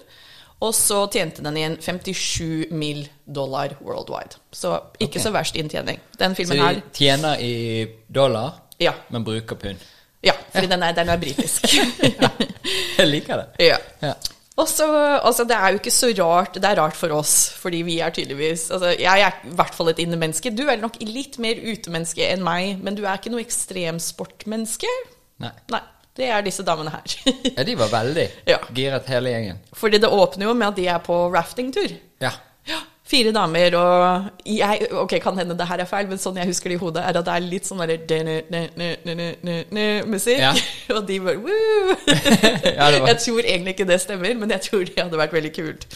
Og 0.64 0.76
så 0.76 1.08
tjente 1.12 1.44
den 1.44 1.58
igjen 1.58 1.78
57 1.82 2.72
mill. 2.72 3.08
dollar 3.26 3.72
worldwide. 3.82 4.36
Så 4.52 4.80
ikke 5.00 5.14
okay. 5.14 5.22
så 5.24 5.32
verst 5.32 5.56
inntjening. 5.56 6.00
Den 6.20 6.36
Så 6.36 6.44
de 6.54 6.60
her 6.60 6.82
tjener 6.94 7.40
i 7.40 7.88
dollar, 8.08 8.60
Ja. 8.80 8.94
men 9.10 9.24
bruker 9.24 9.56
pund. 9.56 9.77
Ja, 10.24 10.34
fordi 10.53 10.68
den 10.72 10.84
er, 10.84 10.92
den 10.96 11.10
er 11.10 11.18
britisk. 11.20 11.65
Jeg 13.00 13.08
liker 13.10 13.42
det. 13.44 13.65
ja. 13.68 13.77
Ja. 14.01 14.13
Også, 14.56 14.86
altså 15.25 15.44
Det 15.50 15.56
er 15.58 15.72
jo 15.74 15.80
ikke 15.80 15.92
så 15.92 16.12
rart. 16.20 16.53
Det 16.62 16.63
er 16.70 16.77
rart 16.77 16.94
for 16.96 17.10
oss, 17.18 17.50
fordi 17.58 17.80
vi 17.88 17.96
er 18.06 18.12
tydeligvis 18.13 18.68
altså 18.72 18.92
Jeg 19.01 19.22
er 19.25 19.39
i 19.50 19.53
hvert 19.58 19.74
fall 19.74 19.89
et 19.89 20.00
innemenneske. 20.03 20.51
Du 20.53 20.62
er 20.70 20.77
nok 20.77 21.00
litt 21.01 21.39
mer 21.42 21.58
utemenneske 21.58 22.27
enn 22.30 22.44
meg, 22.46 22.77
men 22.86 22.94
du 22.96 23.01
er 23.03 23.18
ikke 23.18 23.32
noe 23.34 23.42
ekstremsportmenneske. 23.42 24.92
Nei. 25.42 25.50
Nei, 25.74 25.82
det 26.20 26.27
er 26.30 26.46
disse 26.46 26.62
damene 26.68 26.94
her. 26.94 27.15
Ja, 27.58 27.63
de 27.65 27.75
var 27.82 27.89
veldig 27.96 28.27
Ja. 28.53 28.60
giret, 28.77 29.10
hele 29.10 29.34
gjengen. 29.34 29.60
fordi 29.74 29.98
det 30.06 30.13
åpner 30.13 30.46
jo 30.51 30.53
med 30.53 30.68
at 30.68 30.77
de 30.77 30.88
er 30.88 31.01
på 31.03 31.18
raftingtur. 31.34 31.89
Ja. 32.22 32.32
Fire 33.13 33.32
damer, 33.36 33.75
og 33.77 34.48
jeg, 34.50 34.88
Ok, 34.98 35.13
kan 35.22 35.38
hende 35.38 35.53
det 35.60 35.67
her 35.70 35.84
er 35.84 35.89
feil, 35.89 36.08
men 36.10 36.17
sånn 36.22 36.39
jeg 36.41 36.50
husker 36.50 36.74
det 36.74 36.79
i 36.79 36.82
hodet, 36.82 37.03
er 37.05 37.20
at 37.20 37.27
det 37.27 37.34
er 37.38 37.46
litt 37.46 37.67
sånn 37.70 37.84
derre 37.84 38.00
musikk. 40.10 40.39
Ja. 40.41 40.53
Og 40.98 41.05
de 41.08 41.20
bare 41.22 41.38
woo! 41.43 41.96
Ja, 42.74 42.89
var- 42.89 43.08
Jeg 43.12 43.17
tror 43.22 43.39
egentlig 43.46 43.75
ikke 43.77 43.88
det 43.89 44.00
stemmer, 44.01 44.34
men 44.39 44.50
jeg 44.55 44.62
tror 44.67 44.86
det 44.89 44.98
hadde 45.03 45.20
vært 45.22 45.36
veldig 45.38 45.53
kult. 45.55 45.88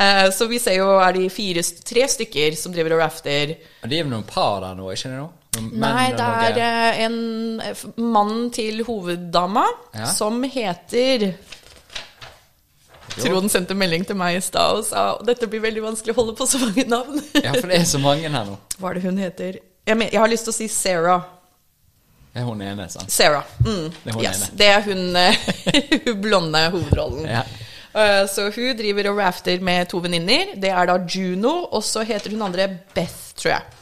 Uh, 0.00 0.30
så 0.32 0.46
vi 0.48 0.58
ser 0.62 0.78
jo 0.78 0.86
er 1.02 1.12
de 1.18 1.26
fire, 1.28 1.60
tre 1.84 2.06
stykker 2.08 2.54
som 2.56 2.72
driver 2.72 2.94
og 2.96 3.02
rafter. 3.02 3.56
Og 3.84 3.90
de 3.90 3.98
er 4.00 4.08
noen 4.08 4.24
par 4.24 4.62
der 4.64 4.78
nå, 4.78 4.86
ikke 4.94 5.10
det 5.10 5.18
nå? 5.18 5.28
Nei, 5.82 6.12
det 6.14 6.24
er 6.24 6.60
eh, 6.62 7.00
en 7.08 7.18
mann 8.14 8.46
til 8.54 8.84
hoveddama 8.86 9.64
Ja. 9.98 10.06
som 10.14 10.38
heter. 10.46 11.32
Trond 13.16 13.50
sendte 13.50 13.74
melding 13.74 14.04
til 14.06 14.16
meg 14.16 14.36
i 14.38 14.40
stad 14.44 14.78
og 14.78 14.84
sa 14.86 15.02
dette 15.26 15.48
blir 15.50 15.60
veldig 15.64 15.82
vanskelig 15.82 16.14
å 16.14 16.18
holde 16.20 16.34
på 16.38 16.46
så 16.46 16.60
mange 16.62 16.84
navn. 16.88 17.18
Ja, 17.44 17.52
for 17.56 17.66
det 17.70 17.80
er 17.80 17.88
så 17.90 17.98
mange 18.02 18.28
her 18.30 18.44
nå. 18.46 18.56
Hva 18.78 18.90
er 18.92 19.00
det 19.00 19.02
hun 19.08 19.18
heter? 19.18 19.58
Jeg, 19.88 19.98
jeg 20.12 20.20
har 20.20 20.30
lyst 20.30 20.46
til 20.46 20.54
å 20.54 20.58
si 20.60 20.68
Sarah. 20.70 21.24
Det 22.30 22.44
er 22.44 22.46
hun 22.46 22.60
ene, 22.62 22.86
sant? 22.92 23.10
Sarah. 23.10 23.42
Mm. 23.66 23.88
Det 24.04 24.12
er 24.12 24.14
hun 24.14 24.22
yes. 24.22 24.44
Det 24.54 24.68
er 24.70 24.84
hun, 24.86 25.02
eh, 25.18 25.50
hun 26.06 26.20
blonde 26.22 26.60
hovedrollen. 26.76 27.26
Ja. 27.26 27.42
Eh, 27.90 28.22
Så 28.30 28.46
hun 28.54 28.76
driver 28.78 29.08
og 29.10 29.18
rafter 29.18 29.58
med 29.66 29.88
to 29.90 29.98
venninner. 30.04 30.52
Det 30.62 30.70
er 30.70 30.86
da 30.92 30.94
Juno, 31.10 31.56
og 31.74 31.82
så 31.82 32.04
heter 32.06 32.30
hun 32.36 32.46
andre 32.46 32.68
Beth, 32.94 33.32
tror 33.40 33.56
jeg. 33.56 33.76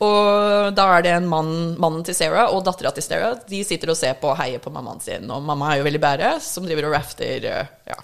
Og 0.00 0.72
da 0.74 0.86
er 0.96 1.02
det 1.04 1.10
en 1.18 1.26
mann, 1.28 1.50
mannen 1.78 2.02
til 2.08 2.16
Sarah 2.16 2.50
og 2.56 2.62
dattera 2.66 2.90
til 2.96 3.04
Sarah. 3.04 3.34
De 3.46 3.60
sitter 3.68 3.92
og 3.92 3.98
ser 4.00 4.14
på 4.18 4.30
og 4.32 4.38
heier 4.40 4.58
på 4.64 4.72
mammaen 4.72 5.02
sin, 5.04 5.28
og 5.30 5.42
mamma 5.44 5.74
er 5.74 5.82
jo 5.82 5.86
veldig 5.90 6.00
bære, 6.02 6.30
som 6.42 6.64
driver 6.66 6.88
og 6.88 6.96
rafter. 6.96 7.44
eh, 7.44 7.66
Ja. 7.92 7.98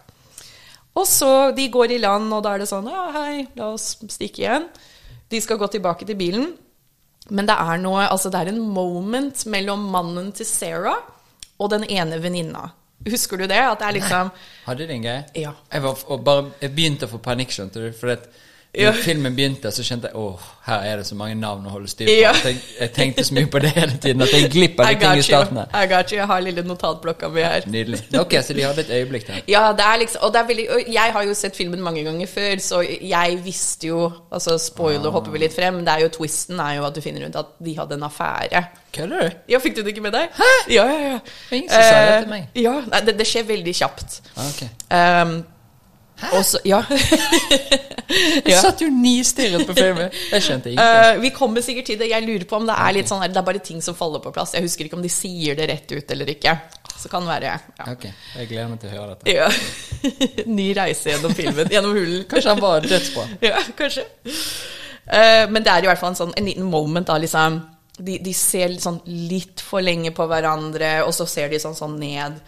Og 0.96 1.04
så 1.08 1.32
de 1.56 1.66
går 1.72 1.96
i 1.96 2.00
land, 2.02 2.30
og 2.32 2.44
da 2.44 2.54
er 2.54 2.62
det 2.62 2.70
sånn 2.70 2.88
Ja, 2.90 3.08
hei, 3.16 3.46
la 3.58 3.72
oss 3.74 3.94
stikke 4.08 4.44
igjen. 4.44 4.70
De 5.28 5.40
skal 5.42 5.60
gå 5.60 5.68
tilbake 5.72 6.06
til 6.08 6.18
bilen. 6.18 6.54
Men 7.34 7.48
det 7.48 7.56
er 7.58 7.80
noe 7.82 8.06
Altså, 8.06 8.30
det 8.30 8.40
er 8.40 8.52
en 8.52 8.62
moment 8.62 9.46
mellom 9.50 9.86
mannen 9.92 10.32
til 10.36 10.48
Sarah 10.48 11.02
og 11.56 11.70
den 11.72 11.86
ene 11.88 12.18
venninna. 12.22 12.68
Husker 13.06 13.40
du 13.40 13.46
det? 13.46 13.60
At 13.60 13.80
det 13.80 13.88
er 13.88 13.96
liksom 13.98 14.30
Hadde 14.66 14.86
de 14.88 14.96
en 14.96 15.04
greie? 15.04 15.24
Ja. 15.36 15.52
Jeg, 15.72 15.82
var, 15.84 16.02
og 16.08 16.24
bare, 16.24 16.50
jeg 16.62 16.74
begynte 16.76 17.08
å 17.08 17.12
få 17.12 17.20
panikk, 17.22 17.52
skjønte 17.54 17.82
du. 17.82 17.90
For 17.96 18.12
at 18.14 18.26
Ja. 18.76 18.90
når 18.92 18.98
filmen 19.02 19.36
begynte, 19.36 19.70
så 19.72 19.82
kjente 19.86 20.10
jeg 20.10 20.16
åh, 20.20 20.42
her 20.66 20.82
er 20.84 20.96
det 21.00 21.06
så 21.06 21.14
mange 21.16 21.34
navn 21.40 21.64
å 21.66 21.70
holde 21.72 21.88
styr 21.88 22.06
på. 22.08 22.12
Ja. 22.20 22.32
Jeg, 22.44 22.56
jeg 22.80 22.90
tenkte 22.92 23.24
så 23.24 23.34
mye 23.34 23.46
på 23.46 23.58
det 23.64 23.70
hele 23.76 23.94
tiden 24.02 24.22
at 24.22 24.32
jeg 24.34 24.50
glipper 24.52 24.84
av 24.84 24.90
litt 24.90 25.00
ting 25.00 25.18
i 25.18 25.22
starten. 25.22 25.60
I 25.72 25.86
got 25.88 26.10
you. 26.12 26.18
Jeg 26.18 26.26
har 26.26 26.40
lille 26.44 26.62
notatblokka 26.66 27.28
mi 27.32 27.40
her. 27.46 27.64
Nydelig. 27.72 28.00
Ok, 28.20 28.34
så 28.44 28.52
de 28.58 28.62
hadde 28.66 28.84
et 28.84 28.90
øyeblikk 28.98 29.26
der. 29.30 29.40
Ja, 29.48 29.62
det 29.72 29.86
er 29.86 29.96
liksom 30.02 30.22
Og 30.26 30.32
det 30.34 30.40
er 30.42 30.46
veldig 30.50 30.66
og 30.76 30.92
Jeg 30.98 31.12
har 31.16 31.22
jo 31.28 31.34
sett 31.34 31.56
filmen 31.56 31.80
mange 31.80 32.04
ganger 32.04 32.26
før, 32.26 32.56
så 32.60 32.82
jeg 32.84 33.38
visste 33.44 33.86
jo 33.92 34.12
Altså, 34.30 34.58
spoiler 34.58 35.10
hopper 35.10 35.30
vi 35.32 35.38
litt 35.46 35.54
frem. 35.56 35.80
Det 35.86 35.94
er 35.96 36.04
jo 36.04 36.08
Twisten 36.18 36.60
er 36.60 36.74
jo 36.80 36.84
at 36.90 36.94
du 36.94 37.00
finner 37.00 37.26
ut 37.30 37.36
at 37.36 37.56
de 37.64 37.76
hadde 37.78 37.94
en 37.96 38.02
affære. 38.10 38.64
Kødder 38.92 39.20
du? 39.28 39.36
Ja, 39.54 39.58
fikk 39.58 39.76
du 39.76 39.82
det 39.82 39.94
ikke 39.96 40.02
med 40.10 40.12
deg? 40.18 40.28
Hæ? 40.36 40.52
Ja, 40.74 40.84
ja, 40.90 41.00
ja. 41.14 41.18
Ingen 41.52 41.70
som 41.70 41.82
sa 41.82 41.98
det 42.00 42.14
Eh, 42.16 42.20
til 42.22 42.28
meg. 42.30 42.48
Ja, 42.54 42.76
nei, 42.92 43.00
det, 43.06 43.16
det 43.18 43.26
skjer 43.28 43.44
veldig 43.48 43.74
kjapt. 43.80 44.20
Ah, 44.36 44.48
Ok. 44.50 44.62
Um, 44.90 45.36
og 46.32 46.42
så 46.44 46.60
Ja. 46.64 46.82
Ja. 48.46 48.60
satt 48.62 48.80
jo 48.80 48.86
nistirret 48.92 49.66
på 49.66 49.74
filmen. 49.74 50.12
Jeg 50.30 50.44
skjønte 50.44 50.70
ikke. 50.70 50.84
Uh, 50.84 51.20
vi 51.24 51.30
kommer 51.34 51.64
sikkert 51.64 51.88
til 51.90 51.98
det. 51.98 52.06
Jeg 52.12 52.22
lurer 52.22 52.44
på 52.48 52.56
om 52.60 52.66
det 52.68 52.76
er 52.78 52.92
litt 52.94 53.10
sånn 53.10 53.20
her, 53.24 53.32
Det 53.34 53.40
er 53.40 53.46
bare 53.48 53.62
ting 53.66 53.80
som 53.82 53.96
faller 53.98 54.22
på 54.22 54.30
plass. 54.32 54.54
Jeg 54.54 54.62
husker 54.62 54.86
ikke 54.86 54.96
om 54.98 55.02
de 55.04 55.10
sier 55.10 55.58
det 55.58 55.66
rett 55.72 55.90
ut 55.92 56.14
eller 56.14 56.30
ikke. 56.30 56.54
Så 56.96 57.10
kan 57.12 57.26
det 57.26 57.32
være 57.34 57.50
ja. 57.50 57.58
Ok, 57.92 58.06
jeg 58.38 58.48
gleder 58.48 58.70
meg 58.70 58.80
til 58.80 58.92
å 58.92 58.94
høre 58.94 59.16
dette. 59.16 59.34
ja. 59.34 59.48
Ny 60.58 60.68
reise 60.78 61.10
gjennom 61.12 61.34
filmen. 61.36 61.68
Gjennom 61.72 61.96
hulen. 61.98 62.22
Kanskje 62.30 62.54
han 62.54 62.62
var 62.62 62.86
dødsbra. 62.86 63.26
Ja, 63.50 63.60
kanskje. 63.78 64.06
Uh, 65.06 65.44
men 65.50 65.62
det 65.66 65.70
er 65.74 65.84
i 65.84 65.90
hvert 65.90 66.00
fall 66.00 66.14
en, 66.14 66.20
sånn, 66.22 66.32
en 66.38 66.46
liten 66.48 66.70
moment, 66.70 67.06
da, 67.10 67.18
liksom. 67.22 67.58
De, 67.98 68.18
de 68.22 68.32
ser 68.36 68.74
sånn, 68.82 69.00
litt 69.06 69.62
for 69.64 69.82
lenge 69.84 70.12
på 70.14 70.26
hverandre, 70.30 71.00
og 71.06 71.12
så 71.16 71.26
ser 71.30 71.50
de 71.52 71.60
sånn, 71.62 71.76
sånn 71.78 71.98
ned. 72.00 72.38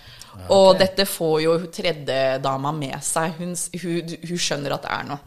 Og 0.54 0.78
dette 0.78 1.04
får 1.08 1.40
jo 1.42 1.56
tredjedama 1.72 2.72
med 2.76 2.98
seg. 3.04 3.34
Hun, 3.40 3.56
hun, 3.82 4.14
hun 4.30 4.40
skjønner 4.40 4.76
at 4.76 4.86
det 4.86 4.92
er 4.94 5.08
noe. 5.10 5.20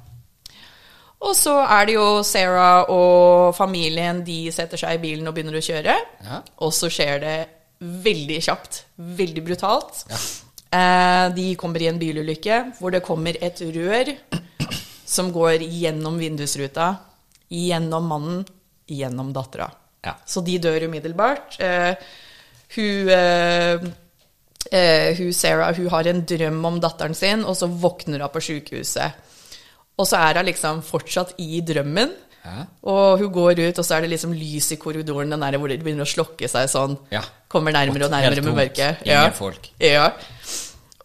Og 1.22 1.36
så 1.38 1.54
er 1.62 1.86
det 1.86 1.96
jo 2.00 2.06
Sarah 2.26 2.90
og 2.90 3.52
familien, 3.54 4.24
de 4.26 4.48
setter 4.54 4.80
seg 4.82 4.98
i 4.98 5.02
bilen 5.04 5.28
og 5.30 5.36
begynner 5.36 5.60
å 5.60 5.66
kjøre. 5.66 5.98
Ja. 6.26 6.40
Og 6.66 6.74
så 6.74 6.90
skjer 6.90 7.22
det 7.22 7.36
veldig 7.82 8.40
kjapt, 8.42 8.80
veldig 9.20 9.44
brutalt. 9.46 10.02
Eh, 10.72 11.26
de 11.36 11.46
kommer 11.60 11.84
i 11.84 11.92
en 11.92 12.00
bilulykke 12.02 12.64
hvor 12.80 12.94
det 12.96 13.04
kommer 13.06 13.38
et 13.44 13.62
rør 13.76 14.14
som 15.12 15.30
går 15.36 15.66
gjennom 15.68 16.18
vindusruta, 16.22 16.94
gjennom 17.52 18.08
mannen, 18.08 18.44
gjennom 18.90 19.34
dattera. 19.36 19.68
Ja. 20.02 20.16
Så 20.26 20.42
de 20.46 20.58
dør 20.64 20.88
umiddelbart. 20.88 21.60
Eh, 21.62 21.94
hun, 22.78 23.10
eh, 23.14 23.90
eh, 24.72 25.18
hun 25.18 25.34
Sarah 25.34 25.76
hun 25.78 25.90
har 25.90 26.10
en 26.12 26.24
drøm 26.28 26.66
om 26.66 26.80
datteren 26.84 27.16
sin, 27.18 27.46
og 27.46 27.58
så 27.58 27.68
våkner 27.68 28.24
hun 28.24 28.34
på 28.34 28.44
sykehuset. 28.44 29.30
Og 29.98 30.08
så 30.08 30.20
er 30.22 30.42
hun 30.42 30.50
liksom 30.50 30.82
fortsatt 30.86 31.36
i 31.42 31.62
drømmen. 31.66 32.14
Hæ? 32.42 32.64
Og 32.90 33.22
hun 33.22 33.34
går 33.34 33.60
ut, 33.60 33.80
og 33.80 33.86
så 33.86 33.96
er 33.96 34.06
det 34.06 34.16
liksom 34.16 34.34
lys 34.34 34.72
i 34.74 34.80
korridoren, 34.82 35.30
den 35.30 35.44
der 35.46 35.60
hvor 35.62 35.70
det 35.70 35.82
begynner 35.84 36.08
å 36.08 36.10
slokke 36.10 36.50
seg 36.50 36.70
sånn. 36.72 36.98
Ja. 37.14 37.22
Kommer 37.52 37.76
nærmere 37.76 38.08
og 38.08 38.14
nærmere 38.14 38.42
med 38.46 38.58
mørket. 38.58 39.04
Ingen 39.06 39.38
folk. 39.38 39.70
Ja. 39.82 40.10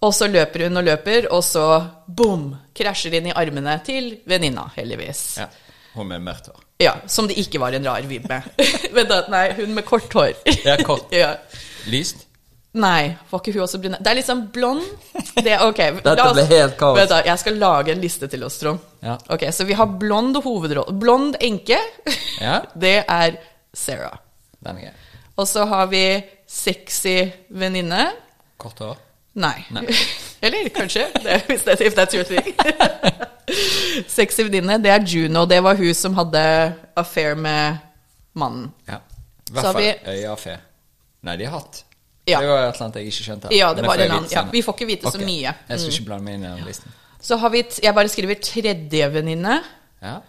Og 0.04 0.12
så 0.14 0.28
løper 0.28 0.66
hun 0.66 0.80
og 0.80 0.86
løper, 0.86 1.28
og 1.32 1.44
så 1.44 1.66
boom! 2.06 2.50
Krasjer 2.76 3.16
inn 3.18 3.30
i 3.30 3.36
armene 3.36 3.78
til 3.84 4.18
venninna, 4.28 4.68
heldigvis. 4.76 5.22
Ja. 5.40 5.48
Hun 5.96 6.10
med 6.10 6.24
mørkt 6.24 6.50
hår. 6.52 6.62
Ja, 6.80 6.92
Som 7.08 7.28
det 7.28 7.38
ikke 7.40 7.60
var 7.60 7.72
en 7.72 7.86
rar 7.88 8.04
vibb 8.04 8.26
med. 8.28 8.44
Nei, 9.32 9.46
hun 9.56 9.72
med 9.76 9.84
kort 9.88 10.12
hår. 10.12 10.34
Ja, 10.64 10.76
kort. 10.84 11.08
ja. 11.22 11.38
Lyst? 11.88 12.25
Nei, 12.76 13.16
var 13.30 13.40
ikke 13.40 13.52
hun 13.54 13.62
også 13.64 13.78
brunett? 13.80 14.02
Det 14.04 14.10
er 14.10 14.18
liksom 14.18 14.40
blond. 14.52 14.82
Det, 15.40 15.54
ok, 15.64 15.78
Dette 16.04 16.26
ble 16.36 16.44
helt 16.50 16.74
kaos. 16.80 16.98
Da, 17.08 17.22
Jeg 17.24 17.40
skal 17.40 17.56
lage 17.62 17.94
en 17.94 18.02
liste 18.02 18.28
til 18.28 18.44
oss, 18.44 18.58
Trond. 18.60 18.82
Ja. 19.00 19.14
Ok, 19.32 19.46
Så 19.56 19.64
vi 19.64 19.76
har 19.78 19.88
blond 20.00 20.36
hovedrolle. 20.44 20.92
Blond 21.00 21.38
enke. 21.40 21.78
Ja. 22.42 22.58
Det 22.86 22.98
er 23.08 23.38
Sarah. 23.76 24.18
Den 24.60 24.76
er 24.76 24.88
gøy. 24.90 24.92
Og 25.36 25.48
så 25.48 25.64
har 25.68 25.88
vi 25.92 26.02
sexy 26.48 27.16
venninne. 27.52 28.10
Kort 28.60 28.78
hår? 28.84 28.96
Nei. 29.40 29.56
Nei. 29.76 29.86
Eller 30.44 30.68
kanskje, 30.72 31.06
det, 31.24 31.42
hvis 31.48 31.64
det, 31.64 31.78
if 31.84 31.96
that's 31.96 32.14
your 32.16 32.24
thing. 32.28 32.52
Sexy 34.08 34.44
venninne, 34.46 34.76
det 34.84 34.92
er 34.92 35.04
Juno. 35.08 35.46
Det 35.48 35.62
var 35.64 35.76
hun 35.80 35.94
som 35.96 36.14
hadde 36.18 36.42
affair 36.96 37.34
med 37.40 37.78
mannen. 38.36 38.68
Ja. 38.88 39.00
I 39.48 39.52
hvert 39.56 39.64
fall 39.72 39.80
vi- 39.80 39.92
Nei, 41.26 41.36
de 41.40 41.44
har 41.48 41.56
hatt. 41.60 41.82
Ja. 42.26 42.40
Det 42.40 42.48
var 42.48 42.58
et 42.68 42.74
eller 42.74 42.84
annet 42.86 42.96
jeg 42.96 43.06
ikke 43.06 43.24
skjønte. 43.26 43.50
Ja, 43.54 43.72
det 43.74 43.84
var 43.86 43.94
en 44.02 44.10
annen. 44.10 44.30
Ja, 44.30 44.42
vi 44.50 44.62
får 44.62 44.74
ikke 44.74 44.86
vite 44.86 45.10
så 45.12 45.18
mye. 45.18 45.26
mye. 45.26 45.54
Jeg 45.68 45.78
skal 45.78 45.90
Mm. 45.90 45.94
ikke 45.94 46.04
blande 46.06 46.24
meg 46.24 46.34
inn 46.34 46.44
i 46.44 46.48
den 46.56 46.64
listen. 46.66 46.92
Så 47.20 47.36
har 47.38 47.50
vi 47.50 47.62
Jeg 47.82 47.94
bare 47.94 48.08
skriver 48.08 48.34
tredje 48.40 49.12
venninne, 49.12 49.62
Ja. 50.02 50.20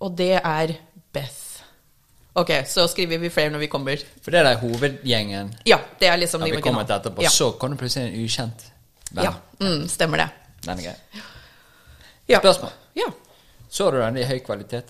og 0.00 0.16
det 0.16 0.40
er 0.44 0.74
Beth. 1.12 1.40
Ok, 2.36 2.48
så 2.66 2.86
skriver 2.88 3.18
vi 3.18 3.28
flere 3.30 3.50
når 3.50 3.58
vi 3.60 3.66
kommer. 3.68 3.96
For 4.22 4.30
det 4.30 4.40
er 4.46 4.56
hovedgjengen 4.58 5.54
Ja, 5.66 5.78
det 6.00 6.08
er 6.08 6.16
liksom 6.16 6.40
ja, 6.40 6.46
vi 6.46 6.52
originale. 6.52 6.62
kommet 6.84 6.90
etterpå. 6.90 7.22
Ja, 7.22 7.28
Så 7.28 7.52
kan 7.58 7.70
det 7.70 7.78
plutselig 7.78 8.12
en 8.12 8.24
ukjent 8.24 8.64
venn. 9.12 9.24
ja. 9.24 9.32
Mm, 9.60 9.88
stemmer 9.88 10.16
det. 10.18 10.28
Den 10.66 10.78
er 10.78 10.82
grei. 10.82 10.96
Ja. 12.28 12.40
Spørsmål. 12.40 12.70
Ja. 12.96 13.06
Så 13.70 13.90
du 13.90 13.98
den 14.00 14.16
i 14.16 14.24
høy 14.24 14.38
kvalitet? 14.40 14.84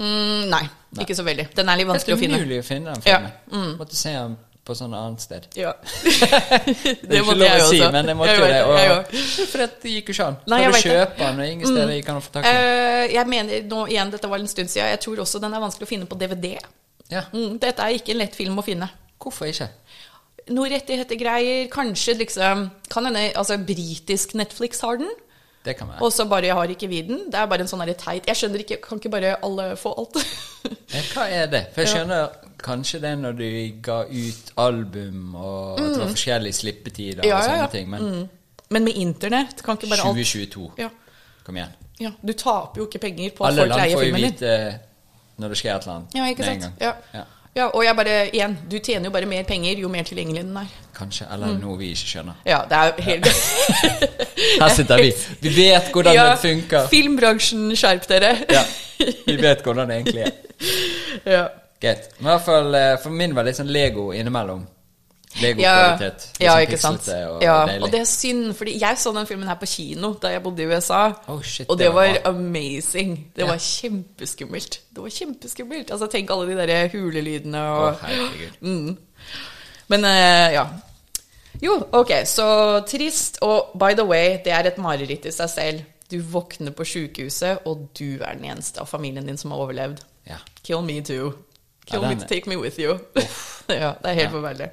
Mm, 0.00 0.48
nei, 0.50 0.68
ikke 1.00 1.14
så 1.16 1.24
veldig. 1.24 1.48
Den 1.54 1.68
er 1.68 1.76
litt 1.76 1.86
vanskelig 1.88 2.14
å 2.14 2.18
finne. 2.20 2.38
umulig 2.38 2.58
å 2.60 2.64
finne 2.64 2.94
den 2.94 3.02
Ja, 3.06 3.18
Mm. 3.50 3.76
Måtte 3.78 3.94
se 3.96 4.12
den 4.12 4.36
på 4.68 4.76
sånn 4.76 4.94
annet 4.96 5.24
sted. 5.24 5.46
Ja. 5.58 5.72
Det 5.88 6.94
det 7.08 7.22
måtte 7.24 7.46
jeg 7.46 7.62
å 7.62 7.68
si, 7.70 7.78
også. 7.80 7.90
men 7.94 8.10
jeg 8.12 8.18
måtte 8.18 8.34
Jeg 8.34 8.40
det. 8.42 8.48
det, 8.52 8.82
jeg 8.82 8.92
Og, 8.94 9.14
for 9.50 9.62
det 9.64 9.92
gikk 9.94 10.10
jo 10.12 10.16
ikke 10.16 10.26
an. 10.28 10.38
Nei, 10.52 10.60
Kan 10.62 10.74
du 10.76 10.80
kjøpe 10.84 11.18
den, 11.22 11.40
og 11.40 11.52
ingen 11.54 11.70
steder 11.72 11.94
jeg 11.94 12.06
å 12.12 12.18
få 12.24 12.34
tak 12.34 12.44
i 12.44 12.52
den? 12.52 12.68
Eh, 12.68 13.04
jeg 13.16 13.32
mener 13.32 13.68
nå 13.72 13.84
igjen, 13.88 14.12
dette 14.14 14.30
var 14.30 14.44
en 14.44 14.50
stund 14.52 14.72
siden, 14.72 14.90
jeg 14.92 15.02
tror 15.04 15.24
også 15.24 15.40
den 15.42 15.56
er 15.56 15.64
vanskelig 15.64 15.88
å 15.88 15.92
finne 15.92 16.08
på 16.10 16.18
DVD. 16.20 16.54
Ja. 17.08 17.24
Mm, 17.32 17.56
dette 17.62 17.84
er 17.84 17.96
ikke 17.96 18.12
en 18.14 18.20
lett 18.20 18.36
film 18.36 18.60
å 18.60 18.66
finne. 18.66 18.90
Hvorfor 19.18 19.48
ikke? 19.48 19.70
Noe 20.54 20.68
rettigheter-greier, 20.72 21.66
kanskje 21.72 22.14
liksom 22.22 22.68
Kan 22.88 23.04
hende 23.08 23.26
altså 23.36 23.58
britisk 23.60 24.32
Netflix 24.38 24.80
har 24.84 25.00
den. 25.00 25.10
Det 25.64 25.74
kan 25.76 25.90
være. 25.90 26.00
Og 26.04 26.12
så 26.14 26.24
bare 26.28 26.48
jeg 26.48 26.56
har 26.56 26.72
ikke 26.72 26.88
vi 26.88 27.02
den. 27.04 27.24
Det 27.28 27.36
er 27.40 27.48
bare 27.50 27.64
en 27.66 27.70
sånn 27.70 27.84
teit 27.98 28.28
Jeg 28.30 28.40
skjønner 28.40 28.64
ikke, 28.64 28.78
kan 28.84 29.00
ikke 29.00 29.12
bare 29.12 29.34
alle 29.44 29.72
få 29.76 29.92
alt? 30.00 30.20
Hva 31.12 31.26
er 31.28 31.50
det? 31.52 31.64
For 31.74 31.84
jeg 31.84 31.92
skjønner 31.96 32.47
kanskje 32.64 33.00
det 33.00 33.12
når 33.18 33.32
du 33.38 33.46
ga 33.82 34.00
ut 34.10 34.52
album, 34.56 35.34
og 35.34 35.78
at 35.80 35.84
det 35.94 35.98
var 36.02 36.08
forskjellige 36.12 36.52
slippetider 36.58 37.24
Ja, 37.26 37.36
og 37.38 37.44
sånne 37.44 37.70
ting, 37.70 37.88
men 37.90 38.02
Mm. 38.02 38.28
Men 38.70 38.84
med 38.84 38.92
internett 39.00 39.62
kan 39.64 39.76
ikke 39.78 39.88
bare 39.88 40.02
alt 40.04 40.16
2022 40.18 40.70
ja, 40.78 40.88
Kom 41.44 41.56
igjen. 41.56 41.70
ja, 42.00 42.10
Du 42.26 42.32
taper 42.32 42.82
jo 42.82 42.86
ikke 42.86 42.98
penger 42.98 43.30
på 43.36 43.44
at 43.44 43.54
folk 43.56 43.70
leier 43.70 43.98
filmen 43.98 44.20
din. 44.20 44.24
Alle 44.24 44.28
land 44.28 44.36
får 44.36 44.42
jo 44.44 44.58
vite 44.68 44.78
når 45.38 45.48
det 45.48 45.56
skjer 45.58 45.74
et 45.76 45.82
eller 45.82 45.94
annet. 45.94 46.14
Ja, 46.14 46.26
ikke 46.28 46.44
sant? 46.44 46.66
Ja. 46.80 46.92
Ja. 47.14 47.22
ja. 47.56 47.66
Og 47.72 47.84
jeg 47.84 47.96
bare, 47.96 48.16
igjen, 48.34 48.58
du 48.70 48.78
tjener 48.78 49.04
jo 49.08 49.10
bare 49.10 49.26
mer 49.26 49.42
penger 49.48 49.78
jo 49.80 49.88
mer 49.88 50.02
tilgjengelig 50.02 50.42
den 50.44 50.56
er. 50.56 50.66
Kanskje. 50.98 51.26
Eller 51.32 51.46
Mm. 51.54 51.60
noe 51.62 51.78
vi 51.78 51.88
ikke 51.94 52.08
skjønner. 52.12 52.34
Ja, 52.44 52.58
det 52.68 52.76
er 52.76 53.02
helt 53.02 53.26
Her 54.60 54.68
sitter 54.68 54.96
vi. 55.02 55.12
Vi 55.40 55.48
vet 55.56 55.88
hvordan 55.92 56.16
det 56.18 56.38
funker. 56.42 56.88
Filmbransjen, 56.90 57.70
skjerp 57.76 58.08
dere. 58.08 58.34
Ja. 58.50 58.62
Vi 59.26 59.36
vet 59.40 59.62
hvordan 59.64 59.88
det 59.88 59.96
egentlig 59.96 60.22
er. 60.26 60.30
ja. 61.36 61.46
Greit. 61.80 62.08
Men 62.18 62.26
i 62.26 62.32
hvert 62.34 62.44
fall 62.48 62.74
eh, 62.74 62.96
for 63.02 63.14
min 63.14 63.34
var 63.36 63.46
litt 63.46 63.56
sånn 63.60 63.70
Lego 63.72 64.10
innimellom. 64.16 64.64
Lego-kvalitet. 65.38 66.24
Ja, 66.40 66.46
ja, 66.46 66.52
sånn 66.54 66.64
ikke 66.64 66.78
sant. 66.80 67.08
Og 67.12 67.42
ja, 67.44 67.56
deilig. 67.68 67.82
og 67.84 67.92
det 67.92 68.00
er 68.00 68.06
synd, 68.08 68.46
fordi 68.58 68.74
jeg 68.80 68.98
så 68.98 69.12
den 69.14 69.26
filmen 69.28 69.46
her 69.50 69.58
på 69.60 69.68
kino 69.70 70.14
da 70.22 70.32
jeg 70.32 70.42
bodde 70.42 70.64
i 70.64 70.68
USA. 70.70 71.02
Oh, 71.28 71.42
shit, 71.44 71.68
og 71.68 71.78
det 71.78 71.86
det 71.86 71.94
var 71.94 72.08
var 72.08 72.30
amazing. 72.32 73.12
Det 73.36 73.44
Ja. 73.44 73.50
var 73.52 73.60
kjempeskummelt. 73.62 74.80
Det 74.94 75.02
var 75.04 75.12
kjempeskummelt. 75.14 75.90
Altså, 75.94 76.08
tenk 76.10 76.30
alle 76.30 76.48
de 76.48 76.56
der 76.66 76.88
hulelydene 76.94 77.62
og 77.76 78.00
herregud. 78.02 78.56
mm. 78.60 78.96
Men 79.88 80.04
uh, 80.04 80.48
ja. 80.56 80.66
Jo, 81.62 81.76
ok, 81.92 82.12
så 82.24 82.48
trist. 82.88 83.38
Og 83.42 83.78
by 83.78 83.94
the 83.94 84.04
way, 84.06 84.38
det 84.44 84.52
er 84.52 84.66
et 84.72 84.78
mareritt 84.78 85.26
i 85.26 85.30
seg 85.34 85.50
selv. 85.50 85.80
Du 86.10 86.18
våkner 86.24 86.72
på 86.72 86.84
sjukehuset, 86.88 87.66
og 87.68 87.88
du 87.98 88.16
er 88.24 88.32
den 88.38 88.48
eneste 88.48 88.80
av 88.80 88.88
familien 88.88 89.26
din 89.28 89.36
som 89.36 89.52
har 89.52 89.60
overlevd. 89.60 90.00
Ja. 90.26 90.38
Kill 90.64 90.80
me 90.82 91.00
too. 91.04 91.34
Kill 91.88 92.02
Ja, 92.04 92.08
me, 92.12 92.16
to 92.20 92.26
take 92.28 92.48
me 92.50 92.56
with 92.60 92.78
you. 92.80 92.98
ja, 93.72 93.94
det 94.02 94.10
er 94.12 94.18
helt 94.20 94.28
Ja. 94.28 94.34
forferdelig. 94.34 94.70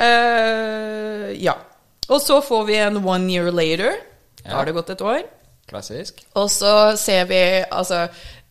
Uh, 0.00 1.30
ja. 1.38 1.54
Og 2.10 2.20
så 2.20 2.40
får 2.44 2.64
vi 2.68 2.76
en 2.82 2.98
one 3.06 3.30
year 3.32 3.50
later. 3.54 3.94
Da 4.44 4.58
har 4.58 4.66
det 4.68 4.74
gått 4.76 4.90
et 4.92 5.00
år. 5.04 5.22
Klassisk. 5.70 6.20
Og 6.36 6.50
så 6.52 6.72
ser 7.00 7.24
vi 7.30 7.38
altså 7.72 8.02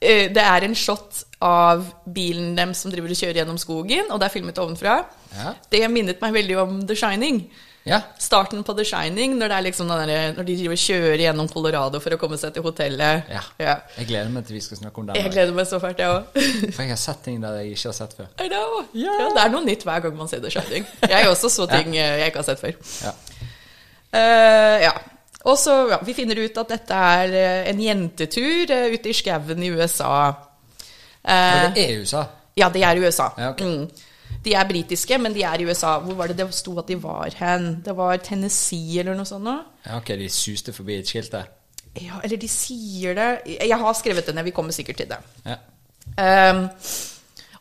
eh, 0.01 0.31
Det 0.33 0.41
er 0.41 0.65
en 0.65 0.73
shot 0.75 1.19
av 1.43 1.83
bilen 2.09 2.55
dem 2.57 2.71
som 2.73 2.89
driver 2.91 3.11
og 3.13 3.19
kjører 3.19 3.41
gjennom 3.43 3.59
skogen, 3.61 4.07
og 4.09 4.17
det 4.21 4.29
er 4.29 4.33
filmet 4.33 4.57
ovenfra. 4.63 4.95
Ja. 5.35 5.51
Det 5.69 5.83
minnet 5.91 6.23
meg 6.23 6.33
veldig 6.33 6.57
om 6.63 6.79
The 6.87 6.95
Shining. 6.97 7.43
Ja. 7.83 7.99
Starten 8.19 8.61
på 8.63 8.73
The 8.77 8.85
Shining, 8.87 9.33
når, 9.35 9.51
det 9.51 9.61
liksom 9.65 9.89
der, 9.91 10.31
når 10.37 10.45
de 10.47 10.55
driver 10.55 10.79
kjører 10.79 11.19
gjennom 11.25 11.49
Colorado 11.51 11.99
for 11.99 12.15
å 12.15 12.19
komme 12.21 12.37
seg 12.39 12.53
til 12.55 12.63
hotellet. 12.63 13.27
ja. 13.31 13.41
Ja. 13.59 13.73
Jeg 13.97 14.07
gleder 14.07 14.29
meg 14.31 14.45
til 14.47 14.55
vi 14.55 14.61
skal 14.63 14.79
snakke 14.79 15.01
om 15.01 15.09
den. 15.09 15.17
Jeg 15.19 15.33
gleder 15.33 15.51
meg 15.57 15.67
så 15.67 15.79
fælt, 15.83 15.99
jeg 15.99 16.07
òg. 16.13 16.37
For 16.75 16.83
jeg 16.85 16.93
har 16.93 17.01
sett 17.01 17.23
ting 17.25 17.41
der 17.43 17.57
jeg 17.59 17.75
ikke 17.75 17.89
har 17.91 17.97
sett 17.97 18.15
før. 18.15 18.29
I 18.39 18.47
know. 18.47 18.77
Ja, 18.95 19.17
det 19.35 19.43
er 19.43 19.51
noe 19.51 19.65
nytt 19.67 19.83
hver 19.87 20.05
gang 20.05 20.15
man 20.21 20.31
ser 20.31 20.43
The 20.45 20.53
Shining. 20.53 20.87
Jeg 21.09 21.27
også 21.27 21.51
så 21.51 21.67
ting 21.71 21.91
eh, 21.97 22.21
jeg 22.21 22.31
ikke 22.31 22.43
har 22.43 22.47
sett 22.53 22.63
før. 22.63 22.79
Ja. 23.03 23.13
Uh, 24.13 24.77
ja. 24.85 24.93
Og 25.43 25.57
så 25.59 25.73
ja, 25.91 25.99
vi 26.05 26.15
finner 26.15 26.39
ut 26.39 26.57
at 26.61 26.69
dette 26.71 27.03
er 27.19 27.35
eh, 27.35 27.69
en 27.73 27.81
jentetur 27.83 28.71
ute 28.93 29.11
i 29.11 29.15
skauen 29.17 29.63
i 29.65 29.71
USA. 29.75 30.13
Uh, 31.23 31.67
Og 31.67 31.75
det 31.75 31.83
er 31.83 31.99
USA. 31.99 32.23
ja, 32.55 32.69
det 32.71 32.83
er 32.87 33.03
USA. 33.03 33.29
Ja, 33.37 33.51
okay. 33.51 33.67
mm. 33.67 34.09
De 34.43 34.53
er 34.59 34.67
britiske, 34.67 35.17
men 35.17 35.33
de 35.35 35.43
er 35.47 35.61
i 35.61 35.65
USA. 35.65 35.97
Hvor 36.03 36.17
var 36.19 36.31
det 36.31 36.37
det 36.41 36.49
sto 36.55 36.75
at 36.79 36.87
de 36.87 36.97
var 36.99 37.31
hen? 37.39 37.69
Det 37.85 37.95
var 37.95 38.17
Tennessee 38.23 38.99
eller 38.99 39.15
noe 39.15 39.27
sånt 39.27 39.45
nå? 39.47 39.57
Ja, 39.85 39.99
ok, 40.01 40.15
de 40.19 40.29
suste 40.31 40.73
forbi 40.75 40.97
et 40.99 41.07
skilt 41.07 41.31
der. 41.31 41.47
Ja, 42.01 42.17
eller 42.25 42.39
de 42.41 42.47
sier 42.49 43.13
det 43.13 43.57
Jeg 43.69 43.77
har 43.77 43.93
skrevet 43.93 44.25
det 44.25 44.33
ned, 44.35 44.47
vi 44.47 44.55
kommer 44.55 44.73
sikkert 44.73 44.97
til 44.97 45.11
det. 45.11 45.19
Ja. 45.45 45.59
Um, 46.17 46.65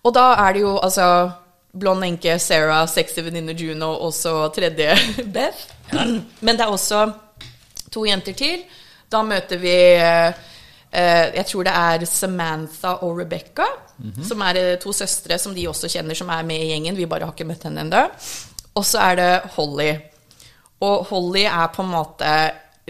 og 0.02 0.14
da 0.16 0.32
er 0.42 0.56
det 0.56 0.62
jo 0.64 0.72
altså 0.82 1.06
blond 1.78 2.04
enke 2.04 2.38
Sarah, 2.42 2.84
sexy 2.88 3.22
venninne 3.24 3.54
Juno 3.56 3.92
og 3.94 4.12
så 4.16 4.48
tredje 4.54 4.96
Beth. 5.34 5.68
Men 6.40 6.56
det 6.56 6.64
er 6.64 6.72
også 6.72 7.04
to 7.92 8.04
jenter 8.08 8.36
til. 8.36 8.64
Da 9.12 9.22
møter 9.22 9.60
vi 9.60 9.74
eh, 10.00 10.32
Jeg 10.92 11.46
tror 11.48 11.64
det 11.64 11.72
er 11.72 12.04
Samantha 12.04 12.98
og 13.06 13.18
Rebecca, 13.22 13.64
som 14.26 14.42
er 14.44 14.58
eh, 14.60 14.78
to 14.82 14.92
søstre 14.92 15.38
som 15.40 15.54
de 15.56 15.66
også 15.70 15.88
kjenner, 15.88 16.16
som 16.18 16.30
er 16.34 16.44
med 16.46 16.60
i 16.60 16.70
gjengen. 16.72 16.98
Vi 16.98 17.08
bare 17.08 17.28
har 17.28 17.32
ikke 17.32 17.48
møtt 17.48 17.64
henne 17.68 17.84
ennå. 17.86 18.02
Og 18.76 18.84
så 18.84 19.00
er 19.06 19.18
det 19.20 19.30
Holly. 19.56 19.90
Og 20.82 21.06
Holly 21.10 21.44
er 21.46 21.68
på 21.72 21.84
en 21.84 21.92
måte 21.92 22.32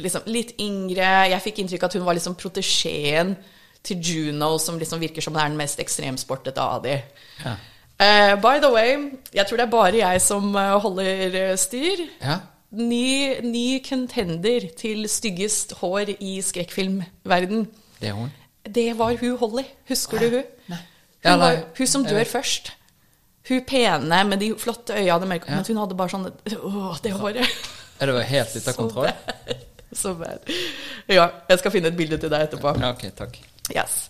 liksom 0.00 0.28
litt 0.32 0.54
yngre. 0.62 1.10
Jeg 1.32 1.44
fikk 1.44 1.60
inntrykk 1.62 1.84
av 1.84 1.90
at 1.90 1.98
hun 1.98 2.06
var 2.06 2.16
liksom 2.16 2.38
protesjeen 2.40 3.34
til 3.82 3.98
Juno, 3.98 4.54
som 4.62 4.78
liksom 4.78 5.02
virker 5.02 5.24
som 5.24 5.34
det 5.34 5.42
er 5.42 5.50
den 5.50 5.58
mest 5.58 5.82
ekstremsportete 5.82 6.62
av 6.62 6.86
de. 6.86 6.96
Ja. 7.42 7.58
Uh, 8.02 8.34
by 8.40 8.58
the 8.62 8.70
way, 8.72 8.96
jeg 9.34 9.46
tror 9.46 9.60
det 9.60 9.66
er 9.66 9.70
bare 9.70 9.98
jeg 10.00 10.22
som 10.24 10.56
eh, 10.58 10.72
holder 10.82 11.36
eh, 11.42 11.52
styr. 11.60 12.08
ja. 12.22 12.40
Ny, 12.72 13.36
ny 13.44 13.82
contender 13.84 14.64
til 14.80 15.04
styggest 15.04 15.74
hår 15.82 16.14
i 16.24 16.38
skrekkfilmverden. 16.40 17.66
Det 18.02 18.10
er 18.10 18.16
hun. 18.18 18.30
Det 18.66 18.86
var 18.98 19.14
hun 19.20 19.36
Holly. 19.40 19.64
Husker 19.88 20.18
du 20.22 20.28
hun? 20.36 20.44
Nei. 20.72 20.78
Hun, 21.22 21.30
Ja, 21.30 21.36
var, 21.38 21.60
hun 21.78 21.86
som 21.86 22.04
dør 22.06 22.24
først. 22.26 22.72
Hun 23.48 23.60
pene 23.66 24.22
med 24.26 24.38
de 24.42 24.52
flotte 24.58 24.94
øya, 24.98 25.18
det 25.22 25.28
mørke, 25.30 25.46
Ja. 25.50 25.56
men 25.60 25.64
hun 25.66 25.76
hadde 25.82 25.96
bare 25.98 26.10
sånn 26.10 26.26
Åh, 26.30 26.98
det 27.02 27.12
håret. 27.14 27.46
Er 28.02 28.10
det 28.10 28.24
helt 28.26 28.56
ute 28.56 28.70
av 28.70 28.76
kontroll? 28.82 29.10
Så 30.02 30.14
bad. 30.18 30.46
Ja, 31.08 31.28
jeg 31.50 31.58
skal 31.60 31.70
finne 31.74 31.90
et 31.92 31.96
bilde 31.98 32.16
til 32.18 32.30
deg 32.32 32.46
etterpå. 32.48 32.70
Ja, 32.80 32.90
ok, 32.94 33.02
takk. 33.18 33.34
Yes. 33.76 34.08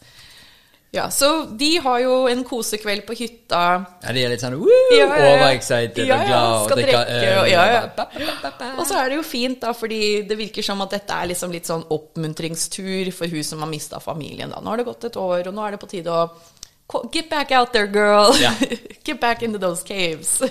Ja, 0.92 1.06
så 1.08 1.46
de 1.56 1.78
har 1.80 2.00
jo 2.02 2.26
en 2.28 2.42
kosekveld 2.44 3.06
på 3.08 3.14
hytta. 3.16 3.60
Ja, 4.04 4.12
de 4.12 4.24
er 4.26 4.28
litt 4.34 4.42
sånn 4.44 4.58
woo, 4.60 4.68
Ja, 4.92 5.06
ja, 5.06 5.16
ja. 5.16 5.28
overexcited 5.38 6.02
Ja, 6.04 6.18
og 6.18 6.26
glad 6.28 6.48
og 6.50 6.74
drikker 6.76 7.06
drikke, 7.06 8.66
og- 8.76 8.86
så 8.86 8.98
er 9.00 9.08
det 9.08 9.16
jo 9.16 9.22
fint, 9.24 9.60
da, 9.60 9.72
fordi 9.72 10.28
det 10.28 10.36
virker 10.36 10.62
som 10.62 10.82
at 10.82 10.90
dette 10.90 11.10
er 11.16 11.28
liksom 11.30 11.50
litt 11.50 11.64
sånn 11.64 11.86
oppmuntringstur 11.88 13.10
for 13.12 13.26
hun 13.26 13.42
som 13.42 13.60
har 13.60 13.68
mista 13.68 14.00
familien. 14.00 14.50
da. 14.50 14.60
Nå 14.60 14.68
har 14.68 14.76
det 14.76 14.84
gått 14.86 15.04
et 15.04 15.16
år, 15.16 15.46
og 15.48 15.54
nå 15.54 15.66
er 15.66 15.70
det 15.70 15.80
på 15.80 15.88
tide 15.88 16.06
å 16.12 16.30
Get 17.10 17.30
back 17.30 17.50
out 17.52 17.72
there, 17.72 17.86
girl! 17.86 18.34
Get 19.04 19.18
back 19.18 19.42
into 19.42 19.58
those 19.58 19.82
caves. 19.82 20.42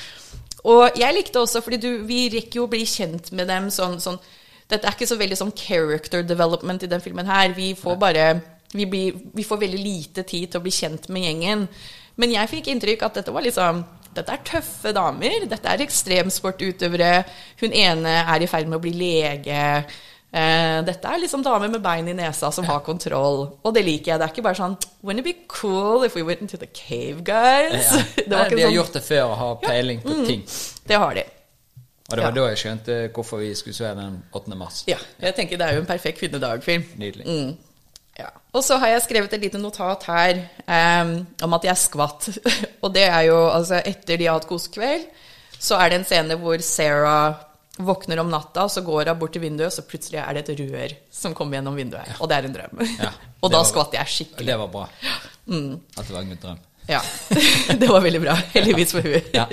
og 0.64 0.98
jeg 0.98 1.14
likte 1.14 1.40
også, 1.40 1.62
fordi 1.64 1.78
du, 1.80 2.02
vi 2.04 2.28
rekker 2.28 2.60
jo 2.60 2.66
å 2.66 2.70
bli 2.70 2.84
kjent 2.84 3.32
med 3.32 3.48
dem 3.48 3.70
sånn, 3.70 3.96
sånn 3.98 4.18
Dette 4.68 4.84
er 4.84 4.92
ikke 4.92 5.08
så 5.08 5.16
veldig 5.16 5.38
sånn 5.38 5.52
character 5.56 6.22
development 6.22 6.82
i 6.84 6.86
den 6.92 7.00
filmen 7.00 7.24
her. 7.24 7.54
Vi 7.56 7.70
får 7.72 7.96
bare 7.98 8.42
vi, 8.74 8.86
blir, 8.86 9.14
vi 9.34 9.44
får 9.44 9.60
veldig 9.62 9.78
lite 9.82 10.22
tid 10.28 10.50
til 10.52 10.60
å 10.60 10.64
bli 10.64 10.72
kjent 10.74 11.08
med 11.08 11.22
gjengen. 11.24 11.68
Men 12.18 12.32
jeg 12.34 12.50
fikk 12.50 12.68
inntrykk 12.72 13.02
at 13.06 13.14
dette 13.20 13.32
var 13.32 13.42
liksom 13.46 13.84
dette 14.18 14.32
er 14.34 14.40
tøffe 14.44 14.90
damer. 14.96 15.44
Dette 15.46 15.68
er 15.70 15.82
ekstremsportutøvere. 15.84 17.24
Hun 17.60 17.72
ene 17.76 18.14
er 18.24 18.42
i 18.42 18.48
ferd 18.50 18.66
med 18.66 18.78
å 18.80 18.82
bli 18.82 18.92
lege. 18.96 19.60
Eh, 20.28 20.78
dette 20.84 21.08
er 21.08 21.20
liksom 21.22 21.44
damer 21.46 21.70
med 21.72 21.80
bein 21.84 22.08
i 22.10 22.16
nesa 22.18 22.50
som 22.52 22.66
har 22.68 22.80
kontroll. 22.84 23.44
Og 23.62 23.74
det 23.76 23.84
liker 23.86 24.12
jeg. 24.12 24.18
Det 24.20 24.26
er 24.26 24.32
ikke 24.34 24.44
bare 24.48 24.58
sånn 24.58 24.74
Wouldn't 25.06 25.22
it 25.22 25.28
be 25.28 25.36
cool 25.48 26.04
if 26.04 26.16
we 26.18 26.24
went 26.26 26.42
into 26.44 26.58
the 26.58 26.66
cave, 26.66 27.22
guys? 27.24 27.92
Ja. 27.94 28.02
Det 28.16 28.26
Nei, 28.28 28.48
de 28.50 28.58
har 28.58 28.66
sånn- 28.66 28.74
gjort 28.76 28.92
det 28.98 29.04
før 29.06 29.24
og 29.30 29.36
har 29.44 29.54
peiling 29.62 30.02
på 30.02 30.18
ting. 30.26 30.42
Det 30.88 30.98
har 30.98 31.14
de. 31.14 31.24
Og 32.08 32.16
det 32.16 32.24
var 32.24 32.32
Ja. 32.32 32.34
da 32.40 32.48
jeg 32.48 32.58
skjønte 32.64 32.98
hvorfor 33.12 33.38
vi 33.44 33.54
skulle 33.54 33.76
se 33.76 33.94
den 33.94 34.22
8. 34.32 34.56
mars. 34.56 34.82
Ja. 34.88 34.96
Jeg 35.20 35.34
tenker 35.36 35.58
det 35.60 35.66
er 35.68 35.74
jo 35.78 35.80
en 35.84 35.88
perfekt 35.88 36.18
kvinnedagfilm. 36.18 36.84
Nydelig. 36.98 37.26
Mm. 37.28 37.56
Ja. 38.18 38.28
Og 38.56 38.64
så 38.66 38.76
har 38.82 38.90
jeg 38.94 39.04
skrevet 39.04 39.34
et 39.36 39.44
lite 39.46 39.58
notat 39.62 40.02
her 40.10 40.40
um, 40.66 41.12
om 41.46 41.52
at 41.58 41.66
jeg 41.68 41.78
skvatt. 41.84 42.28
og 42.82 42.94
det 42.94 43.04
er 43.08 43.28
jo 43.28 43.36
altså 43.46 43.78
etter 43.86 44.18
de 44.18 44.26
har 44.26 44.38
hatt 44.40 44.48
kosekveld, 44.50 45.04
så 45.58 45.78
er 45.78 45.90
det 45.92 46.00
en 46.00 46.06
scene 46.08 46.36
hvor 46.40 46.58
Sarah 46.62 47.44
våkner 47.78 48.18
om 48.18 48.30
natta, 48.30 48.64
og 48.66 48.72
så 48.74 48.82
går 48.82 49.12
hun 49.12 49.18
bort 49.20 49.36
til 49.36 49.42
vinduet, 49.44 49.68
og 49.70 49.74
så 49.76 49.84
plutselig 49.86 50.18
er 50.18 50.34
det 50.34 50.48
et 50.50 50.62
rør 50.66 50.94
som 51.14 51.34
kommer 51.38 51.58
gjennom 51.60 51.76
vinduet. 51.78 52.10
Og 52.18 52.26
det 52.30 52.38
er 52.40 52.48
en 52.48 52.56
drøm. 52.56 52.82
Ja, 52.98 53.12
og 53.42 53.52
da 53.52 53.60
var- 53.60 53.68
skvatt 53.70 53.94
jeg 54.00 54.10
skikkelig. 54.16 54.48
det 54.50 54.58
var 54.58 54.72
bra. 54.72 54.88
At 55.98 56.02
det 56.08 56.14
var 56.16 56.24
en 56.24 56.34
drøm. 56.42 56.58
Ja. 56.88 57.02
Det 57.80 57.88
var 57.88 58.00
veldig 58.00 58.20
bra. 58.22 58.34
Heldigvis 58.54 58.94
for 58.96 59.04
hun. 59.04 59.26
Ja. 59.34 59.44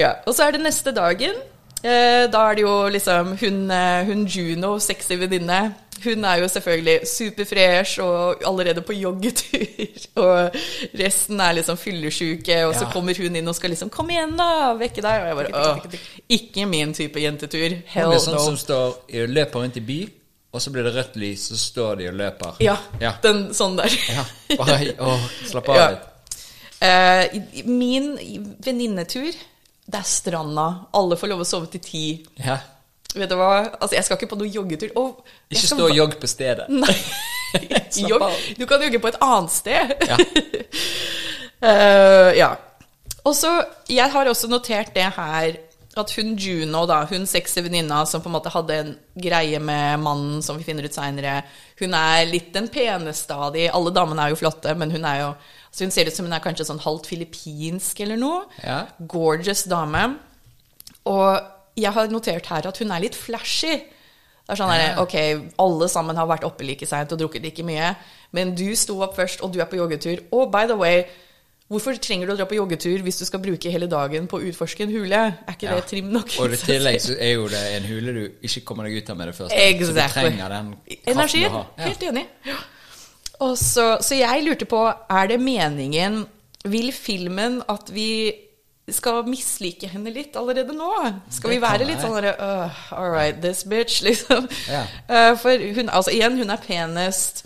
Ja, 0.00 0.10
Og 0.24 0.32
så 0.32 0.46
er 0.46 0.54
det 0.56 0.62
neste 0.64 0.92
dagen. 0.96 1.36
Eh, 1.84 2.24
da 2.32 2.40
er 2.48 2.56
det 2.56 2.62
jo 2.64 2.72
liksom 2.92 3.34
hun, 3.40 3.58
eh, 3.70 4.04
hun 4.08 4.22
Juno, 4.24 4.78
sexy 4.80 5.18
venninne. 5.20 5.58
Hun 6.04 6.24
er 6.24 6.38
jo 6.40 6.48
selvfølgelig 6.48 7.06
superfresh 7.08 8.00
og 8.04 8.42
allerede 8.46 8.82
på 8.86 8.92
joggetur. 8.96 9.66
Og 10.20 10.56
resten 10.98 11.40
er 11.40 11.52
liksom 11.58 11.76
fyllesyke, 11.80 12.56
og 12.66 12.74
så 12.76 12.86
kommer 12.92 13.16
hun 13.16 13.36
inn 13.36 13.48
og 13.48 13.54
skal 13.56 13.70
liksom 13.70 13.90
'Kom 13.90 14.10
igjen, 14.10 14.36
da! 14.36 14.72
Vekke 14.80 15.02
deg.' 15.04 15.22
Og 15.22 15.28
jeg 15.28 15.36
bare 15.36 15.60
åh, 15.60 15.98
Ikke 16.28 16.66
min 16.66 16.94
type 16.94 17.20
jentetur. 17.20 17.68
Hun 17.68 17.82
Hell 17.86 18.12
er 18.12 18.18
sånn 18.18 18.34
no. 18.36 18.44
som 18.44 18.56
står 18.56 18.86
og 18.88 19.28
løper 19.28 19.60
rundt 19.60 19.76
i 19.76 19.80
by, 19.80 19.98
og 20.52 20.60
så 20.62 20.70
blir 20.74 20.82
det 20.84 20.94
rødt 20.96 21.16
lys, 21.16 21.48
så 21.52 21.56
står 21.56 21.94
de 22.00 22.08
og 22.08 22.14
løper. 22.14 22.56
Ja, 22.60 22.76
Ja. 23.00 23.12
den 23.22 23.54
sånn 23.54 23.76
der. 23.76 23.90
ja. 24.16 24.24
Bare 24.56 24.92
å, 24.98 25.18
slapp 25.46 25.68
av 25.68 25.76
litt. 25.90 26.06
Ja. 26.82 27.22
i- 27.32 27.62
min 27.66 28.12
venninnetur, 28.64 29.32
det 29.90 29.98
er 29.98 30.02
stranda. 30.06 30.86
Alle 30.94 31.16
får 31.16 31.28
lov 31.28 31.40
å 31.40 31.44
sove 31.46 31.66
til 31.70 31.80
ti. 31.80 32.04
Ja. 32.44 32.58
Vet 33.16 33.30
du 33.30 33.36
hva? 33.38 33.52
Altså, 33.80 33.96
jeg 33.96 34.06
skal 34.06 34.18
ikke 34.18 34.30
på 34.34 34.38
noe 34.40 34.50
joggetur. 34.50 34.92
Og 35.00 35.24
Ikke 35.50 35.66
stå 35.66 35.88
og 35.88 35.96
jogg 35.96 36.16
på 36.20 36.30
stedet. 36.30 36.68
Nei. 36.70 36.96
Jogg. 38.10 38.28
Du 38.54 38.62
kan 38.70 38.82
jogge 38.84 39.00
på 39.02 39.10
et 39.10 39.16
annet 39.26 39.50
sted. 39.50 39.94
Ja. 40.06 40.18
uh, 41.66 42.30
ja. 42.42 42.52
Og 43.26 43.34
så, 43.34 43.50
Jeg 43.90 44.12
har 44.12 44.30
også 44.30 44.48
notert 44.48 44.94
det 44.94 45.08
her 45.16 45.58
at 45.98 46.12
hun 46.14 46.36
Juno, 46.38 46.84
da, 46.86 47.00
hun 47.10 47.26
sexy 47.26 47.60
venninna 47.64 48.04
som 48.06 48.22
på 48.22 48.30
en 48.30 48.36
måte 48.36 48.52
hadde 48.54 48.76
en 48.78 48.92
greie 49.18 49.58
med 49.58 49.98
mannen, 49.98 50.38
som 50.42 50.58
vi 50.58 50.64
finner 50.64 50.86
ut 50.86 50.94
seinere, 50.94 51.40
hun 51.80 51.96
er 51.98 52.28
litt 52.30 52.52
den 52.54 52.68
peneste 52.70 53.34
av 53.34 53.50
de. 53.56 53.66
Alle 53.74 53.90
damene 53.94 54.22
er 54.28 54.32
jo 54.32 54.38
flotte, 54.38 54.74
men 54.78 54.94
hun 54.94 55.08
er 55.08 55.24
jo 55.24 55.32
så 55.70 55.84
Hun 55.86 55.92
ser 55.94 56.08
ut 56.08 56.14
som 56.14 56.26
hun 56.26 56.34
er 56.34 56.42
kanskje 56.42 56.64
sånn 56.66 56.80
halvt 56.82 57.06
filippinsk 57.06 58.00
eller 58.02 58.18
noe. 58.18 58.40
Ja. 58.58 58.80
Gorgeous 59.06 59.62
dame. 59.70 60.02
Og 61.06 61.38
jeg 61.76 61.92
har 61.92 62.08
notert 62.12 62.46
her 62.46 62.66
at 62.68 62.78
hun 62.78 62.90
er 62.90 63.00
litt 63.00 63.14
flashy. 63.14 63.76
Det 64.46 64.56
er 64.56 64.58
sånn 64.58 64.70
der, 64.74 64.98
Ok, 64.98 65.14
alle 65.62 65.88
sammen 65.88 66.16
har 66.18 66.26
vært 66.26 66.44
oppe 66.44 66.64
like 66.66 66.86
seint 66.86 67.12
og 67.14 67.18
drukket 67.20 67.42
like 67.44 67.62
mye, 67.62 67.92
men 68.32 68.54
du 68.58 68.74
sto 68.74 68.96
opp 69.04 69.14
først, 69.16 69.42
og 69.46 69.52
du 69.54 69.60
er 69.60 69.68
på 69.70 69.76
joggetur. 69.78 70.24
Og 70.32 70.50
by 70.50 70.64
the 70.66 70.74
way, 70.76 71.04
hvorfor 71.70 71.94
trenger 72.02 72.26
du 72.26 72.32
å 72.32 72.36
dra 72.40 72.46
på 72.50 72.56
joggetur 72.58 73.04
hvis 73.06 73.20
du 73.20 73.24
skal 73.28 73.38
bruke 73.44 73.70
hele 73.70 73.86
dagen 73.86 74.26
på 74.26 74.40
å 74.40 74.48
utforske 74.50 74.82
en 74.82 74.90
hule? 74.90 75.20
Er 75.46 75.54
ikke 75.54 75.68
Ja. 75.70 75.76
det 75.76 75.86
trim 75.86 76.10
nok? 76.10 76.34
Og 76.40 76.50
i 76.52 76.56
tillegg 76.56 76.98
så 77.00 77.14
er 77.20 77.32
jo 77.36 77.46
det 77.48 77.62
en 77.76 77.86
hule 77.86 78.12
du 78.12 78.24
ikke 78.42 78.64
kommer 78.66 78.84
deg 78.90 78.98
ut 78.98 79.10
av 79.10 79.16
med 79.16 79.28
det 79.28 79.36
første. 79.36 79.54
Så 79.86 79.94
du 79.94 80.00
trenger 80.00 80.48
den 80.48 80.74
kraften 80.74 81.14
Energien. 81.14 81.50
du 81.52 81.56
har. 81.56 81.66
Ja. 81.78 81.84
Helt 81.84 82.02
enig. 82.02 82.26
Og 83.40 83.56
så, 83.58 83.86
så 84.02 84.14
jeg 84.18 84.42
lurte 84.44 84.66
på, 84.66 84.82
er 85.10 85.26
det 85.30 85.40
meningen 85.40 86.26
Vil 86.68 86.90
filmen 86.92 87.62
at 87.72 87.88
vi 87.94 88.34
skal 88.96 89.22
mislike 89.28 89.88
henne 89.90 90.12
litt 90.14 90.36
allerede 90.38 90.74
nå? 90.76 90.90
Skal 91.32 91.54
vi 91.54 91.60
være 91.62 91.86
litt 91.88 92.02
sånn 92.02 92.16
derre 92.18 92.34
uh, 92.38 92.80
All 92.96 93.10
right, 93.12 93.38
this 93.42 93.64
bitch, 93.68 94.00
liksom. 94.08 94.48
Ja. 94.70 94.86
Uh, 95.10 95.32
for 95.40 95.70
hun, 95.76 95.88
altså 95.88 96.14
igjen, 96.14 96.38
hun 96.40 96.52
er 96.52 96.60
penest. 96.64 97.44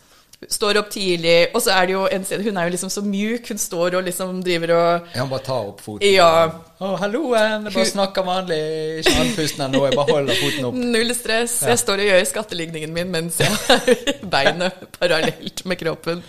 Står 0.50 0.76
opp 0.76 0.90
tidlig, 0.92 1.54
og 1.54 1.62
så 1.64 1.72
er 1.72 1.87
det 1.88 1.94
jo 1.94 2.02
en 2.12 2.24
scene 2.26 2.44
Hun 2.44 2.59
er 2.61 2.66
jo 2.68 2.72
liksom 2.74 2.90
så 2.92 3.00
mjuk. 3.07 3.48
Hun 3.48 3.61
står 3.61 3.96
og 3.96 4.04
liksom 4.04 4.42
driver 4.44 4.74
og 4.76 5.14
Ja, 5.14 5.22
hun 5.22 5.30
bare 5.30 5.46
tar 5.46 5.68
opp 5.70 5.80
foten. 5.80 6.04
Ja. 6.11 6.28
Å, 6.85 6.90
halloen! 7.00 7.68
Jeg 7.70 7.76
bare 7.78 7.87
snakker 7.88 8.26
vanlig. 8.26 8.59
Ikke 9.00 9.14
andpusten 9.22 9.72
nå. 9.72 9.85
Jeg 9.87 9.96
bare 9.96 10.18
holder 10.18 10.40
foten 10.42 10.68
opp. 10.68 10.80
Null 10.96 11.14
stress. 11.16 11.61
Jeg 11.64 11.80
står 11.80 12.04
og 12.04 12.11
gjør 12.11 12.26
skatteligningen 12.35 12.92
min 12.96 13.14
mens 13.14 13.40
jeg 13.40 13.57
har 13.70 14.26
beinet 14.35 14.85
parallelt 14.98 15.64
med 15.70 15.80
kroppen. 15.80 16.24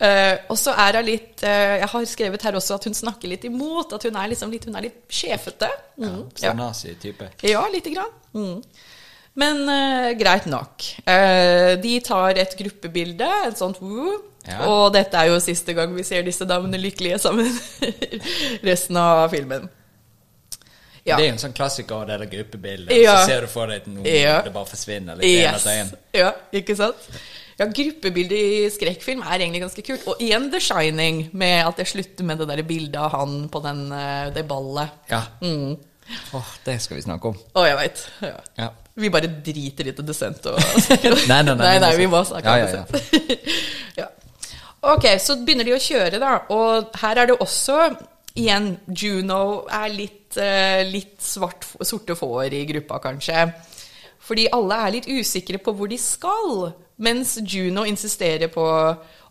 Eh, 0.00 0.36
og 0.48 0.56
så 0.56 0.72
er 0.80 0.96
hun 0.96 1.04
litt 1.04 1.42
uh, 1.44 1.74
Jeg 1.76 1.88
har 1.92 2.04
skrevet 2.08 2.44
her 2.46 2.56
også 2.56 2.78
at 2.78 2.86
hun 2.88 2.96
snakker 2.96 3.28
litt 3.28 3.44
imot. 3.44 3.92
At 3.96 4.06
hun 4.08 4.16
er 4.16 4.30
liksom 4.32 4.52
litt, 4.54 4.64
hun 4.68 4.78
er 4.80 4.86
litt 4.88 5.02
sjefete. 5.12 5.68
Mm, 6.00 6.22
ja. 6.40 6.54
Nazi-type. 6.56 7.28
ja, 7.44 7.66
lite 7.72 7.92
grann. 7.92 8.14
Mm. 8.32 8.62
Men 9.40 9.62
uh, 9.68 10.08
greit 10.18 10.48
nok. 10.50 10.88
De 11.84 11.92
tar 12.04 12.40
et 12.40 12.56
gruppebilde, 12.58 13.28
et 13.46 13.60
sånt 13.60 13.78
woo. 13.84 14.16
Ja. 14.48 14.62
Og 14.66 14.88
dette 14.94 15.20
er 15.20 15.28
jo 15.28 15.36
siste 15.44 15.74
gang 15.76 15.92
vi 15.94 16.04
ser 16.06 16.24
disse 16.26 16.48
damene 16.48 16.80
lykkelige 16.80 17.20
sammen. 17.20 17.52
Resten 18.68 18.98
av 18.98 19.28
filmen. 19.32 19.68
Ja. 21.04 21.16
Det 21.16 21.24
er 21.24 21.28
jo 21.30 21.34
en 21.34 21.42
sånn 21.42 21.54
klassiker, 21.56 22.04
det 22.08 22.16
der 22.20 22.30
gruppebildet. 22.30 22.92
Ja. 23.00 23.16
Så 23.22 23.32
ser 23.32 23.44
du 23.46 23.50
for 23.50 23.70
deg 23.70 23.82
at 23.82 23.90
noen 23.90 24.06
Ja. 24.06 24.40
det 24.44 24.52
bare 24.52 24.68
forsvinner 24.68 25.16
litt 25.16 25.28
Yes. 25.28 25.94
Ja, 26.16 26.32
ikke 26.52 26.76
sant? 26.76 27.08
Ja, 27.60 27.66
gruppebildet 27.68 28.38
i 28.40 28.68
skrekkfilm 28.72 29.20
er 29.20 29.42
egentlig 29.42 29.60
ganske 29.66 29.82
kult. 29.84 30.06
Og 30.08 30.22
igjen 30.24 30.46
The 30.52 30.60
Shining, 30.64 31.26
med 31.36 31.58
at 31.66 31.82
jeg 31.82 31.90
slutter 31.92 32.24
med 32.24 32.40
det 32.40 32.46
der 32.48 32.62
bildet 32.64 32.96
av 32.96 33.12
han 33.18 33.34
på 33.52 33.60
den, 33.66 33.82
eh, 33.92 34.30
det 34.32 34.46
ballet. 34.48 34.94
Ja. 35.10 35.20
Mm. 35.44 35.74
Åh, 36.34 36.54
det 36.64 36.78
skal 36.80 36.96
vi 36.96 37.04
snakke 37.04 37.28
om. 37.30 37.36
Å, 37.54 37.66
jeg 37.68 37.76
veit. 37.76 38.00
Ja. 38.24 38.38
Ja. 38.58 38.70
Vi 39.00 39.10
bare 39.12 39.28
driter 39.44 39.86
i 39.86 39.92
The 39.96 40.04
Descent 40.04 40.48
og 40.50 40.56
Nei, 40.88 40.96
nei, 41.28 41.42
nei, 41.44 41.54
nei, 41.60 41.76
nei, 41.84 41.92
vi 42.00 42.08
må 42.08 42.18
må 42.18 42.24
snakke- 42.26 42.56
om. 42.56 42.64
Descent. 42.64 43.44
ja. 44.00 44.08
Ok, 44.90 45.06
så 45.20 45.36
begynner 45.44 45.68
de 45.68 45.76
å 45.76 45.82
kjøre, 45.84 46.18
da. 46.22 46.32
Og 46.56 46.96
her 47.02 47.20
er 47.22 47.30
det 47.30 47.38
også 47.44 47.82
Igjen, 48.40 48.76
Juno 48.94 49.66
er 49.74 49.88
litt, 49.90 50.36
eh, 50.38 50.84
litt 50.86 51.18
svart, 51.20 51.64
sorte 51.82 52.14
får 52.14 52.54
i 52.54 52.60
gruppa, 52.68 53.00
kanskje. 53.02 53.48
Fordi 54.22 54.44
alle 54.54 54.76
er 54.86 54.92
litt 54.94 55.08
usikre 55.10 55.58
på 55.58 55.74
hvor 55.74 55.90
de 55.90 55.98
skal. 55.98 56.70
Mens 57.00 57.38
Juno 57.40 57.86
insisterer 57.88 58.50
på 58.52 58.64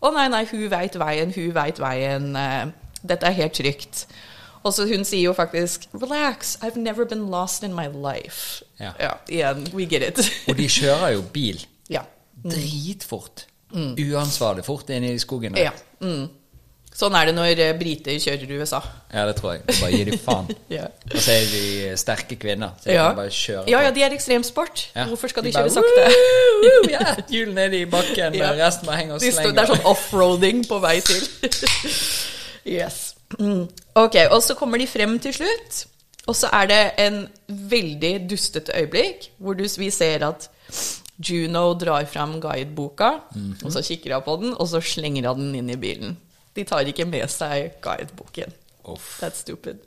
Å, 0.00 0.10
nei, 0.16 0.26
nei, 0.32 0.44
hun 0.50 0.66
veit 0.72 0.96
veien, 0.98 1.32
hun 1.36 1.54
veit 1.54 1.78
veien. 1.80 2.30
eh, 2.36 2.70
Dette 3.02 3.28
er 3.28 3.36
helt 3.36 3.56
trygt. 3.56 4.06
Og 4.62 4.74
så 4.76 4.84
hun 4.88 5.04
sier 5.08 5.30
jo 5.30 5.34
faktisk 5.36 5.86
Relax, 5.96 6.56
I've 6.64 6.80
never 6.80 7.04
been 7.08 7.28
lost 7.30 7.64
in 7.64 7.74
my 7.76 7.86
life. 7.88 8.64
Ja. 8.80 8.92
ja 9.00 9.12
igjen, 9.28 9.68
we 9.72 9.86
get 9.88 10.02
it. 10.02 10.20
Og 10.48 10.56
de 10.56 10.68
kjører 10.68 11.14
jo 11.14 11.22
bil 11.32 11.62
ja. 11.92 12.02
dritfort. 12.44 13.46
Uansvarlig 13.72 14.64
fort 14.66 14.90
inn 14.90 15.06
i 15.06 15.14
skogen. 15.18 15.54
der. 15.54 15.70
ja. 15.70 15.72
Mm. 16.00 16.28
Sånn 17.00 17.14
er 17.16 17.30
det 17.30 17.32
når 17.34 17.60
eh, 17.64 17.70
briter 17.80 18.18
kjører 18.20 18.50
i 18.52 18.56
USA. 18.60 18.80
Ja, 19.14 19.22
det 19.30 19.36
tror 19.38 19.54
jeg. 19.54 19.62
Det 19.70 19.76
Bare 19.80 19.90
gi 19.94 20.04
dem 20.10 20.18
faen. 20.20 20.50
Ja. 20.76 20.84
Og 21.08 21.16
så 21.24 21.32
er 21.32 21.46
de 21.48 21.96
sterke 21.96 22.36
kvinner. 22.36 22.74
Så 22.82 22.90
de 22.90 22.96
Ja. 22.98 23.06
bare 23.16 23.32
kjøre 23.32 23.64
ja, 23.72 23.80
ja, 23.86 23.90
de 23.96 24.02
er 24.04 24.12
ekstremsport. 24.18 24.82
Ja. 24.94 25.06
Hvorfor 25.08 25.32
skal 25.32 25.46
de, 25.46 25.52
de 25.52 25.56
kjøre 25.56 25.70
sakte? 25.70 26.04
«Woo, 26.10 26.66
woo, 26.66 26.90
Ja, 26.92 27.14
hjul 27.32 27.54
ned 27.56 27.72
i 27.78 27.84
bakken, 27.88 28.34
Ja. 28.36 28.50
resten 28.60 28.86
bare 28.90 28.96
henger 29.00 29.14
og 29.16 29.20
De 29.24 29.32
slenger. 29.32 29.54
det 29.56 29.64
er 29.64 29.72
sånn 29.74 29.86
offroading 29.94 30.64
på 30.68 30.80
vei 30.84 30.98
til. 31.00 31.24
yes. 32.78 33.14
Mm. 33.38 33.68
Ok, 33.94 34.16
og 34.30 34.42
så 34.42 34.54
kommer 34.58 34.78
de 34.82 34.86
frem 34.90 35.18
til 35.22 35.32
slutt. 35.40 35.84
Og 36.28 36.36
så 36.36 36.50
er 36.52 36.66
det 36.70 36.80
en 37.00 37.22
veldig 37.48 38.14
dustete 38.30 38.74
øyeblikk 38.76 39.30
hvor 39.40 39.56
du, 39.58 39.64
vi 39.78 39.88
ser 39.90 40.22
at 40.28 40.50
Juno 41.20 41.74
drar 41.74 42.04
fram 42.08 42.38
guideboka, 42.40 43.10
Mhm. 43.34 43.56
og 43.64 43.72
så 43.72 43.82
kikker 43.82 44.14
hun 44.14 44.22
på 44.22 44.36
den, 44.42 44.54
og 44.58 44.68
så 44.68 44.80
slenger 44.80 45.28
hun 45.32 45.40
den 45.40 45.54
inn 45.54 45.70
i 45.70 45.76
bilen. 45.76 46.16
De 46.56 46.64
tar 46.66 46.88
ikke 46.90 47.06
med 47.08 47.28
seg 47.30 47.76
guideboken. 47.84 48.54
Off. 48.84 49.18
That's 49.22 49.44
stupid. 49.44 49.78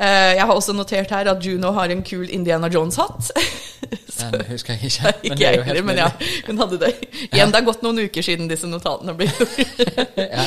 Eh, 0.00 0.32
jeg 0.38 0.44
har 0.46 0.54
også 0.54 0.72
notert 0.72 1.10
her 1.12 1.28
at 1.28 1.44
Juno 1.44 1.74
har 1.76 1.92
en 1.92 2.02
kul 2.02 2.30
Indiana 2.32 2.70
Jones-hatt. 2.72 3.30
Den 4.20 4.44
husker 4.48 4.74
jeg 4.74 4.90
ikke. 4.90 5.12
Ikke 5.22 5.46
er 5.46 5.58
jeg 5.58 5.64
heller, 5.64 5.84
men 5.84 6.00
ja, 6.00 6.08
hun 6.46 6.60
hadde 6.60 6.78
det. 6.80 6.92
Igjen, 7.30 7.52
det 7.52 7.60
har 7.60 7.66
gått 7.66 7.84
noen 7.84 8.02
uker 8.06 8.24
siden 8.24 8.48
disse 8.50 8.68
notatene 8.68 9.16
ble 9.16 9.28
gjort. 9.30 9.58
Ja. 10.40 10.46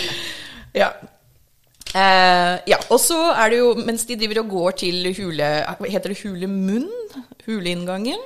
ja. 0.73 0.89
Eh, 1.93 2.55
ja, 2.71 2.79
og 2.89 2.97
så 3.01 3.19
er 3.37 3.53
det 3.53 3.59
jo, 3.59 3.73
mens 3.85 4.07
de 4.09 4.17
driver 4.17 4.41
og 4.41 4.53
går 4.55 4.77
til 4.81 5.11
hule 5.19 5.49
Heter 5.85 6.13
det 6.13 6.21
hulemunn? 6.23 6.89
Huleinngangen? 7.45 8.21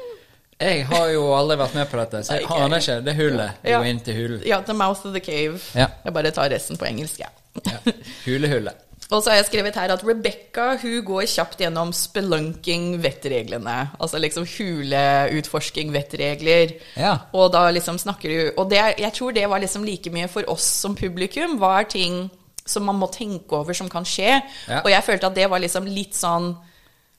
Jeg 0.58 0.88
har 0.90 1.12
jo 1.14 1.28
aldri 1.38 1.60
vært 1.60 1.76
med 1.78 1.86
på 1.92 2.00
dette, 2.00 2.24
så 2.26 2.40
jeg 2.40 2.48
okay. 2.48 2.64
aner 2.66 2.82
ikke. 2.82 2.98
Det 3.06 3.14
hullet. 3.20 3.62
Ja. 3.68 3.82
inn 3.86 4.02
til 4.02 4.18
hulen. 4.18 4.42
Ja, 4.48 4.58
The 4.66 4.74
Mouth 4.74 5.06
of 5.06 5.14
the 5.14 5.22
Cave. 5.22 5.62
Ja. 5.78 5.92
Jeg 6.06 6.16
bare 6.16 6.34
tar 6.34 6.50
resten 6.50 6.80
på 6.82 6.88
engelsk, 6.90 7.22
jeg. 7.22 7.30
Ja. 7.68 7.94
Hulehullet. 8.26 8.84
Og 9.08 9.22
så 9.24 9.32
har 9.32 9.38
jeg 9.38 9.48
skrevet 9.48 9.78
her 9.80 9.94
at 9.94 10.02
Rebecca 10.04 10.74
hun 10.82 10.98
går 11.08 11.28
kjapt 11.32 11.62
gjennom 11.64 11.94
spelunking 11.96 12.98
vettreglene. 13.04 13.76
Altså 14.04 14.20
liksom 14.20 14.48
huleutforsking 14.50 15.94
vettregler. 15.96 16.74
Ja. 17.00 17.14
Og 17.32 17.54
da 17.54 17.70
liksom 17.72 18.02
snakker 18.02 18.34
du 18.34 18.60
Og 18.60 18.68
det, 18.72 18.82
jeg 19.00 19.14
tror 19.16 19.32
det 19.32 19.46
var 19.48 19.64
liksom 19.64 19.86
like 19.88 20.12
mye 20.12 20.28
for 20.28 20.44
oss 20.52 20.66
som 20.82 20.98
publikum. 20.98 21.56
Hva 21.62 21.78
er 21.80 21.92
ting 21.94 22.26
som 22.68 22.84
man 22.84 23.00
må 23.00 23.08
tenke 23.14 23.56
over 23.56 23.78
som 23.78 23.88
kan 23.88 24.04
skje? 24.04 24.42
Ja. 24.68 24.82
Og 24.84 24.92
jeg 24.92 25.06
følte 25.06 25.32
at 25.32 25.40
det 25.40 25.48
var 25.48 25.64
liksom 25.64 25.88
litt 25.88 26.18
sånn 26.18 26.58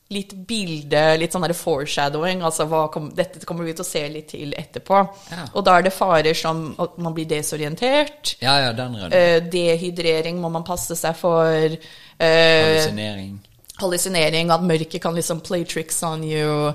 Litt 0.08 0.30
bilde, 0.48 1.00
litt 1.20 1.34
sånn 1.36 1.44
foreshadowing. 1.52 2.40
Altså 2.46 2.64
kom, 2.92 3.10
dette 3.12 3.42
kommer 3.44 3.66
vi 3.68 3.74
til 3.76 3.84
å 3.84 3.88
se 3.88 4.04
litt 4.08 4.30
til 4.32 4.54
etterpå. 4.56 5.02
Ja. 5.34 5.42
Og 5.52 5.66
da 5.66 5.74
er 5.76 5.84
det 5.84 5.92
farer 5.92 6.32
som 6.38 6.70
at 6.80 6.96
man 6.96 7.12
blir 7.16 7.28
desorientert. 7.28 8.36
Ja, 8.40 8.54
ja, 8.64 8.70
den. 8.72 8.96
Eh, 9.12 9.42
dehydrering 9.52 10.40
må 10.40 10.48
man 10.54 10.64
passe 10.64 10.96
seg 10.96 11.16
for. 11.18 11.44
Eh, 11.52 12.62
Hallusinering. 12.64 13.36
hallusinering, 13.82 14.50
at 14.50 14.64
mørket 14.64 15.02
kan 15.04 15.14
liksom 15.14 15.44
play 15.44 15.64
tricks 15.68 16.00
on 16.02 16.24
you. 16.24 16.72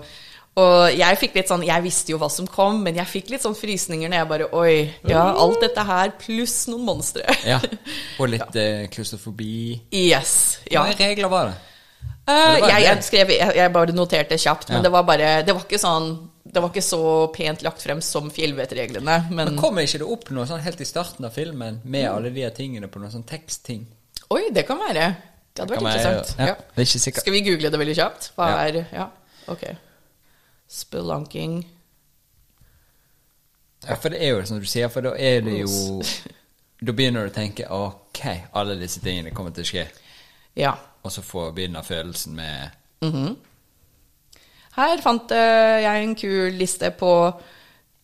Og 0.54 0.94
jeg 0.94 1.18
fikk 1.18 1.34
litt 1.40 1.50
sånn 1.50 1.64
Jeg 1.66 1.82
visste 1.82 2.12
jo 2.14 2.20
hva 2.22 2.28
som 2.30 2.46
kom, 2.46 2.84
men 2.86 2.94
jeg 3.00 3.10
fikk 3.10 3.32
litt 3.34 3.42
sånn 3.42 3.56
frysninger 3.58 4.06
når 4.12 4.20
jeg 4.20 4.28
bare 4.30 4.48
Oi, 4.54 4.76
ja, 5.10 5.24
alt 5.34 5.58
dette 5.66 5.82
her 5.90 6.14
pluss 6.22 6.68
noen 6.70 6.86
monstre. 6.86 7.26
Ja. 7.50 7.58
Og 8.22 8.30
litt 8.36 8.60
eh, 8.62 8.86
klaustrofobi. 8.94 9.80
Yes. 9.90 10.60
Ja. 10.70 10.86
Hvilke 10.86 11.10
regler 11.10 11.34
var 11.34 11.50
det? 11.50 11.56
Det 12.26 12.62
var 12.62 12.70
jeg, 12.70 12.84
jeg, 12.86 13.04
skrev, 13.04 13.32
jeg, 13.36 13.56
jeg 13.58 13.72
bare 13.74 13.92
noterte 13.92 14.38
kjapt, 14.40 14.70
men 14.70 14.78
Ja. 14.78 14.84
det 14.84 14.92
var 14.94 15.04
bare 15.04 15.32
Det 15.44 15.54
var 15.54 15.62
ikke 15.66 15.80
sånn 15.82 16.30
Det 16.46 16.62
var 16.62 16.70
ikke 16.70 16.84
så 16.86 17.00
pent 17.36 17.62
lagt 17.66 17.82
frem 17.84 18.00
som 18.02 18.30
fjellvettreglene, 18.32 19.18
men 19.30 19.50
Men 19.52 19.58
Kommer 19.60 19.84
ikke 19.84 20.00
det 20.00 20.08
opp 20.08 20.30
noe 20.32 20.46
sånn 20.48 20.62
helt 20.64 20.80
i 20.80 20.86
starten 20.88 21.26
av 21.26 21.34
filmen 21.36 21.82
med 21.84 22.08
alle 22.08 22.30
de 22.32 22.50
tingene 22.56 22.88
på 22.88 23.00
noen 23.02 23.12
sånn 23.12 23.26
tekstting? 23.28 23.86
Oi, 24.32 24.50
det 24.56 24.64
kan 24.68 24.80
være. 24.80 25.16
Det 25.54 25.62
hadde 25.66 25.74
vært 25.76 25.80
Kan 25.80 25.88
være- 25.90 26.00
interessant. 26.00 26.40
Ja, 26.40 26.46
Ja. 26.48 26.56
det 26.76 26.88
ikke. 26.88 27.20
Skal 27.20 27.34
vi 27.34 27.42
google 27.42 27.70
det 27.70 27.80
veldig 27.80 27.96
kjapt? 27.96 28.32
Hva 28.38 28.48
er 28.68 28.86
Ja, 28.94 29.10
ok. 29.48 29.64
Spelunking 30.70 31.66
Ja, 33.88 33.96
for 33.96 34.10
det 34.10 34.22
er 34.22 34.30
jo 34.38 34.46
som 34.46 34.60
du 34.60 34.66
sier, 34.66 34.88
for 34.90 35.02
da 35.02 35.12
er 35.20 35.42
det 35.42 35.58
jo 35.66 36.02
Da 36.84 36.92
begynner 36.92 37.28
du 37.28 37.32
å 37.32 37.36
tenke 37.36 37.68
ok, 37.70 38.24
alle 38.54 38.76
disse 38.80 39.00
tingene 39.04 39.32
kommer 39.32 39.52
til 39.56 39.64
å 39.64 39.68
skje. 39.68 39.86
Ja. 40.56 40.76
Og 41.04 41.12
så 41.12 41.22
får 41.26 41.52
begynner 41.58 41.84
følelsen 41.84 42.36
med 42.36 42.70
Her 44.74 45.02
fant 45.04 45.32
eh, 45.36 45.82
jeg 45.84 46.04
en 46.04 46.16
kul 46.18 46.56
liste 46.58 46.90
på 46.98 47.10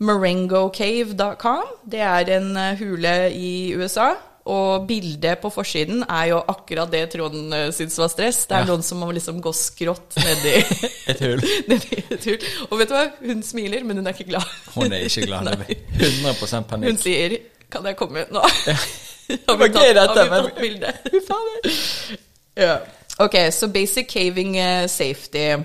marengocave.com. 0.05 1.69
Det 1.91 2.01
er 2.05 2.33
en 2.37 2.49
eh, 2.57 2.75
hule 2.79 3.13
i 3.33 3.53
USA. 3.79 4.11
Og 4.49 4.85
bildet 4.87 5.37
på 5.43 5.49
forsiden 5.53 6.03
er 6.09 6.29
jo 6.31 6.39
akkurat 6.49 6.89
det 6.89 7.03
Trond 7.13 7.51
uh, 7.53 7.67
syntes 7.75 7.99
var 8.01 8.07
stress. 8.09 8.45
Det 8.49 8.55
er 8.57 8.63
Ja. 8.63 8.69
noen 8.71 8.81
som 8.81 8.97
må 9.03 9.11
liksom 9.13 9.41
gå 9.45 9.51
skrått 9.53 10.15
nedi 10.17 10.53
Et 11.11 11.19
hull. 11.21 11.43
nedi 11.69 11.99
et 12.09 12.25
hull. 12.25 12.47
Og 12.71 12.79
vet 12.79 12.89
du 12.89 12.95
hva? 12.95 13.03
Hun 13.19 13.43
smiler, 13.45 13.83
men 13.85 13.99
hun 14.01 14.07
er 14.09 14.15
ikke 14.17 14.29
glad. 14.31 14.47
Hun 14.73 14.95
er 14.95 15.05
ikke 15.05 15.27
glad. 15.27 15.51
Det 15.51 15.77
er 15.77 16.07
100 16.07 16.33
Hun 16.55 16.65
panikk. 16.71 17.03
sier 17.03 17.37
'Kan 17.69 17.85
jeg 17.85 17.97
komme 17.99 18.23
ut 18.25 18.31
nå?' 18.33 18.41
Det 19.29 19.45
var 19.45 19.67
gøy, 19.69 19.93
dette, 19.93 20.23
Har 20.25 20.41
vi 20.41 20.49
tatt 20.49 20.57
bilde? 20.57 22.19
Ja. 22.59 22.77
Ok, 23.19 23.35
så 23.51 23.67
basic 23.67 24.07
caving 24.11 24.55
uh, 24.57 24.87
safety. 24.87 25.63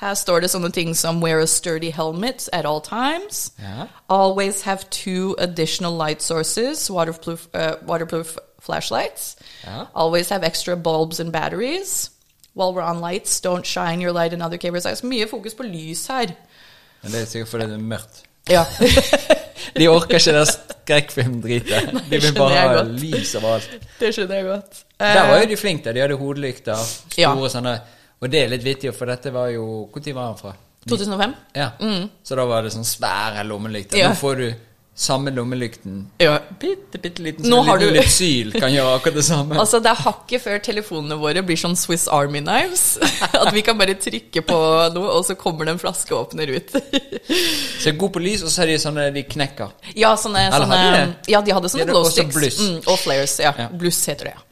Her 0.00 0.14
står 0.14 0.40
det 0.40 0.50
sånne 0.52 0.70
ting 0.70 0.92
som 0.94 1.22
wear 1.22 1.40
a 1.42 1.46
sturdy 1.46 1.90
helmet 1.90 2.48
at 2.52 2.66
all 2.66 2.80
times. 2.80 3.50
Yeah. 3.58 3.88
Always 4.08 4.62
have 4.62 4.88
two 4.90 5.34
additional 5.38 5.96
light 5.96 6.22
sources, 6.22 6.90
waterproof, 6.90 7.48
uh, 7.54 7.76
waterproof 7.82 8.36
flashlights. 8.60 9.36
Yeah. 9.64 9.86
Always 9.94 10.28
have 10.28 10.44
extra 10.44 10.76
bulbs 10.76 11.20
and 11.20 11.32
batteries. 11.32 12.10
While 12.54 12.74
we're 12.74 12.82
on 12.82 13.00
lights, 13.00 13.40
don't 13.40 13.66
shine 13.66 14.00
your 14.00 14.12
light 14.12 14.32
in 14.32 14.42
other 14.42 14.58
cave 14.58 14.80
sites. 14.82 15.02
Mye 15.02 15.26
fokus 15.26 15.54
på 15.54 15.62
lys 15.62 16.06
her. 16.06 16.26
Men 17.02 17.12
det 17.12 17.20
er 17.20 17.24
sikkert 17.24 17.48
fordi 17.48 17.64
det 17.64 17.74
er 17.74 17.78
mørkt. 17.78 18.22
Ja. 18.50 18.64
De 19.74 19.88
orker 19.88 20.18
ikke 20.18 20.32
det 20.36 20.46
skrekkfilmdritet. 20.52 21.92
De 22.10 22.18
vil 22.22 22.34
bare 22.36 22.54
ha 22.60 22.82
lys 22.82 22.92
lys 23.02 23.34
overalt. 23.38 23.68
det 24.00 24.12
skjønner 24.14 24.34
jeg 24.40 24.44
godt. 24.48 24.84
Der 24.98 25.26
var 25.28 25.36
Eh, 25.36 25.42
jo 25.44 25.48
de 25.50 25.56
flinke. 25.56 25.92
De 25.94 26.00
hadde 26.00 26.16
hodelykter, 26.18 26.74
store 26.76 27.18
Ja. 27.20 27.34
sånne 27.48 27.80
Og 28.20 28.30
det 28.30 28.40
er 28.42 28.48
litt 28.48 28.64
vittig, 28.64 28.90
for 28.94 29.06
dette 29.06 29.30
var 29.32 29.46
jo 29.52 29.88
Når 29.94 30.12
var 30.14 30.24
han 30.32 30.36
fra? 30.36 30.52
2005? 30.88 31.34
Ja. 31.54 31.70
Så 32.24 32.34
da 32.34 32.44
var 32.46 32.62
det 32.62 32.72
sånn 32.72 32.84
svære 32.84 33.44
lommelykter. 33.46 33.94
Mm. 33.94 34.00
Ja. 34.00 34.08
Nå 34.08 34.14
får 34.16 34.36
du 34.36 34.54
samme 34.98 35.30
lommelykten. 35.30 36.00
Ja. 36.18 36.40
Bitte, 36.58 36.98
bitte 36.98 37.22
liten. 37.22 37.52
Har 37.52 37.78
liten 37.78 37.94
du- 37.94 38.00
lypsyl 38.00 38.52
kan 38.58 38.72
gjøre 38.72 38.96
akkurat 38.98 39.14
det 39.14 39.22
samme. 39.28 39.54
Altså, 39.62 39.78
det 39.84 39.92
er 39.92 40.00
hakket 40.02 40.42
før 40.42 40.58
telefonene 40.64 41.18
våre 41.20 41.42
blir 41.46 41.56
sånn 41.60 41.76
Swiss 41.78 42.08
Army 42.10 42.40
knives. 42.42 42.98
At 43.42 43.52
vi 43.54 43.62
kan 43.62 43.78
bare 43.78 43.94
trykke 43.94 44.42
på 44.48 44.58
noe, 44.96 45.12
og 45.14 45.22
så 45.28 45.36
kommer 45.38 45.68
det 45.68 45.76
en 45.76 45.82
flaskeåpner 45.84 46.50
ut. 46.56 46.74
Så 47.82 47.92
god 47.94 48.12
på 48.16 48.20
lys, 48.24 48.42
og 48.42 48.50
så 48.50 48.64
er 48.64 48.72
de 48.72 48.76
sånne 48.82 49.04
de 49.14 49.22
knekker. 49.22 49.70
Ja, 49.94 50.14
sånne, 50.18 50.48
Eller 50.48 50.64
sånne 50.64 50.78
de 50.82 50.92
det? 50.96 51.30
Ja, 51.30 51.40
de 51.46 51.52
hadde 51.54 51.70
sånne 51.70 51.84
De 51.86 51.92
glow 51.92 52.06
også 52.08 52.16
sticks. 52.16 52.34
bluss. 52.34 52.58
Mm, 52.64 52.78
og 52.88 52.98
flares, 52.98 53.34
ja. 53.44 53.52
Ja. 53.58 53.66
Bluss 53.70 54.00
heter 54.10 54.30
det, 54.30 54.34
ja. 54.34 54.44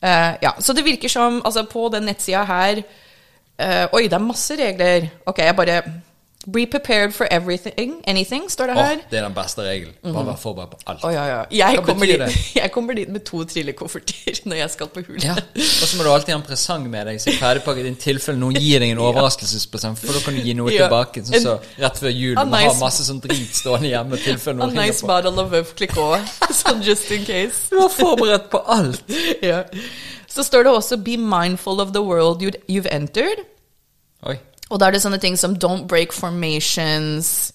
Uh, 0.00 0.32
ja. 0.46 0.52
Så 0.64 0.72
det 0.72 0.86
virker 0.86 1.12
som 1.12 1.42
Altså, 1.44 1.66
på 1.68 1.90
den 1.92 2.06
nettsida 2.08 2.46
her 2.48 2.78
uh, 2.80 3.86
Oi, 3.92 4.06
det 4.08 4.16
er 4.16 4.24
masse 4.24 4.56
regler. 4.56 5.10
Ok, 5.28 5.42
jeg 5.44 5.56
bare 5.58 5.82
Be 6.46 6.64
prepared 6.66 7.12
for 7.12 7.26
everything. 7.30 8.00
Anything, 8.08 8.50
står 8.50 8.66
det 8.66 8.74
her. 8.74 8.92
Oh, 8.96 9.00
det 9.10 9.18
er 9.18 9.22
den 9.26 9.34
beste 9.36 9.60
regelen. 9.62 9.92
Bare 10.02 10.24
vær 10.26 10.36
forberedt 10.40 10.70
på 10.70 10.76
alt. 10.86 11.02
Oh, 11.04 11.12
ja, 11.12 11.24
ja. 11.28 11.42
Jeg 11.52 11.82
kommer, 11.84 12.06
dit, 12.06 12.54
jeg 12.56 12.70
kommer 12.72 12.94
dit 12.96 13.08
med 13.12 13.20
to 13.28 13.42
trillekofferter 13.44 14.40
når 14.48 14.56
jeg 14.56 14.70
skal 14.70 14.88
på 14.94 15.02
hulet 15.06 15.24
Ja. 15.24 15.34
Og 15.34 15.84
så 15.90 15.98
må 15.98 16.06
du 16.06 16.08
alltid 16.14 16.32
ha 16.32 16.38
en 16.40 16.46
presang 16.46 16.86
med 16.90 17.06
deg 17.10 17.20
som 17.20 17.32
er 17.34 17.36
ferdigpakket 17.42 17.90
i 17.90 17.94
tilfelle 18.06 18.40
noen 18.40 18.56
gir 18.56 18.80
deg 18.80 18.94
en 18.94 19.02
overraskelsespresang, 19.10 19.98
for 20.00 20.16
da 20.16 20.24
kan 20.24 20.34
du 20.34 20.40
gi 20.48 20.56
noe 20.56 20.72
tilbake. 20.72 21.26
Sånn 21.28 21.44
så 21.44 21.58
rett 21.84 22.00
før 22.06 22.16
jul. 22.16 22.32
A 22.40 22.46
Du 22.48 22.54
må 22.56 22.64
ha 22.64 22.72
masse 22.80 23.04
sånn 23.04 23.20
drit 23.20 23.60
stående 23.60 23.92
hjemme 23.92 24.16
i 24.16 24.24
tilfelle 24.24 24.56
noen 24.62 24.72
ringer 24.72 24.86
nice 24.94 25.04
på. 25.04 25.12
bottle 25.12 25.44
of 25.44 25.52
Veuve 25.52 25.76
Clicquot, 25.76 26.34
sånn 26.62 26.80
just 26.88 27.10
in 27.12 27.28
case. 27.28 27.66
Du 27.68 27.76
var 27.82 27.92
forberedt 27.92 28.48
på 28.56 28.64
alt. 28.64 29.04
ja. 29.44 29.66
Så 30.30 30.40
står 30.46 30.62
det 30.64 30.72
også 30.72 30.96
'be 30.96 31.16
mindful 31.20 31.80
of 31.84 31.92
the 31.92 32.00
world 32.00 32.40
you've 32.68 32.88
entered'. 32.88 33.44
Oi. 34.24 34.38
Og 34.70 34.78
da 34.80 34.86
er 34.86 34.90
det 34.94 35.02
sånne 35.02 35.18
ting 35.20 35.36
som 35.38 35.54
'don't 35.56 35.86
break 35.86 36.12
formations'. 36.12 37.52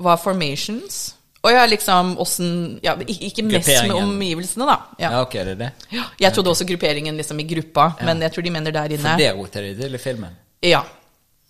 Hva 0.00 0.12
er 0.12 0.16
formations? 0.22 1.14
Og 1.42 1.50
ja, 1.52 1.66
liksom 1.66 2.16
åssen 2.18 2.78
ja, 2.82 2.94
Ikke 3.08 3.42
mest 3.42 3.68
med 3.68 3.90
omgivelsene, 3.98 4.66
da. 4.66 4.76
Ja, 4.98 5.10
Ja. 5.10 5.20
ok, 5.22 5.32
det 5.32 5.48
er 5.48 5.54
det. 5.54 5.70
Ja. 5.92 6.02
Jeg 6.20 6.32
trodde 6.32 6.50
også 6.50 6.64
grupperingen 6.66 7.16
liksom 7.16 7.40
i 7.40 7.42
gruppa, 7.54 7.92
men 8.04 8.22
jeg 8.22 8.32
tror 8.32 8.42
de 8.42 8.50
mener 8.50 8.70
der 8.70 8.84
inne. 8.84 8.98
For 8.98 9.16
det 9.18 9.34
roter 9.36 9.60
de 9.62 9.74
til 9.82 9.94
i 9.94 9.98
filmen. 9.98 10.30
Ja. 10.62 10.80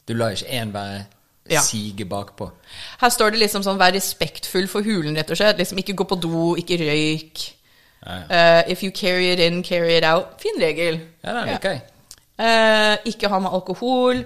Du 0.09 0.14
lar 0.14 0.31
ikke 0.31 0.46
én 0.62 0.72
være 0.72 1.05
Ja. 1.50 1.61
sige 1.61 2.05
bakpå. 2.05 2.50
Her 3.00 3.09
står 3.09 3.31
det 3.31 3.38
liksom 3.38 3.62
sånn 3.62 3.78
'vær 3.78 3.92
respektfull 3.94 4.66
for 4.68 4.81
hulen', 4.81 5.16
rett 5.16 5.31
og 5.31 5.37
slett. 5.37 5.59
Liksom 5.59 5.78
Ikke 5.78 5.94
gå 5.94 6.05
på 6.05 6.20
do, 6.20 6.55
ikke 6.57 6.78
røyk. 6.78 7.52
Ja, 8.07 8.59
Eh, 8.59 8.62
if 8.72 8.83
you 8.83 8.90
carry 8.90 9.33
it 9.33 9.38
in, 9.38 9.62
carry 9.62 9.96
it 9.96 10.05
out. 10.05 10.24
Fin 10.40 10.61
regel. 10.62 11.00
ja 11.24 11.33
den 11.33 11.48
liker 11.48 11.70
jeg. 11.70 11.83
Uh, 12.38 12.96
ikke 13.07 13.28
ha 13.28 13.38
med 13.38 13.50
alkohol. 13.52 14.24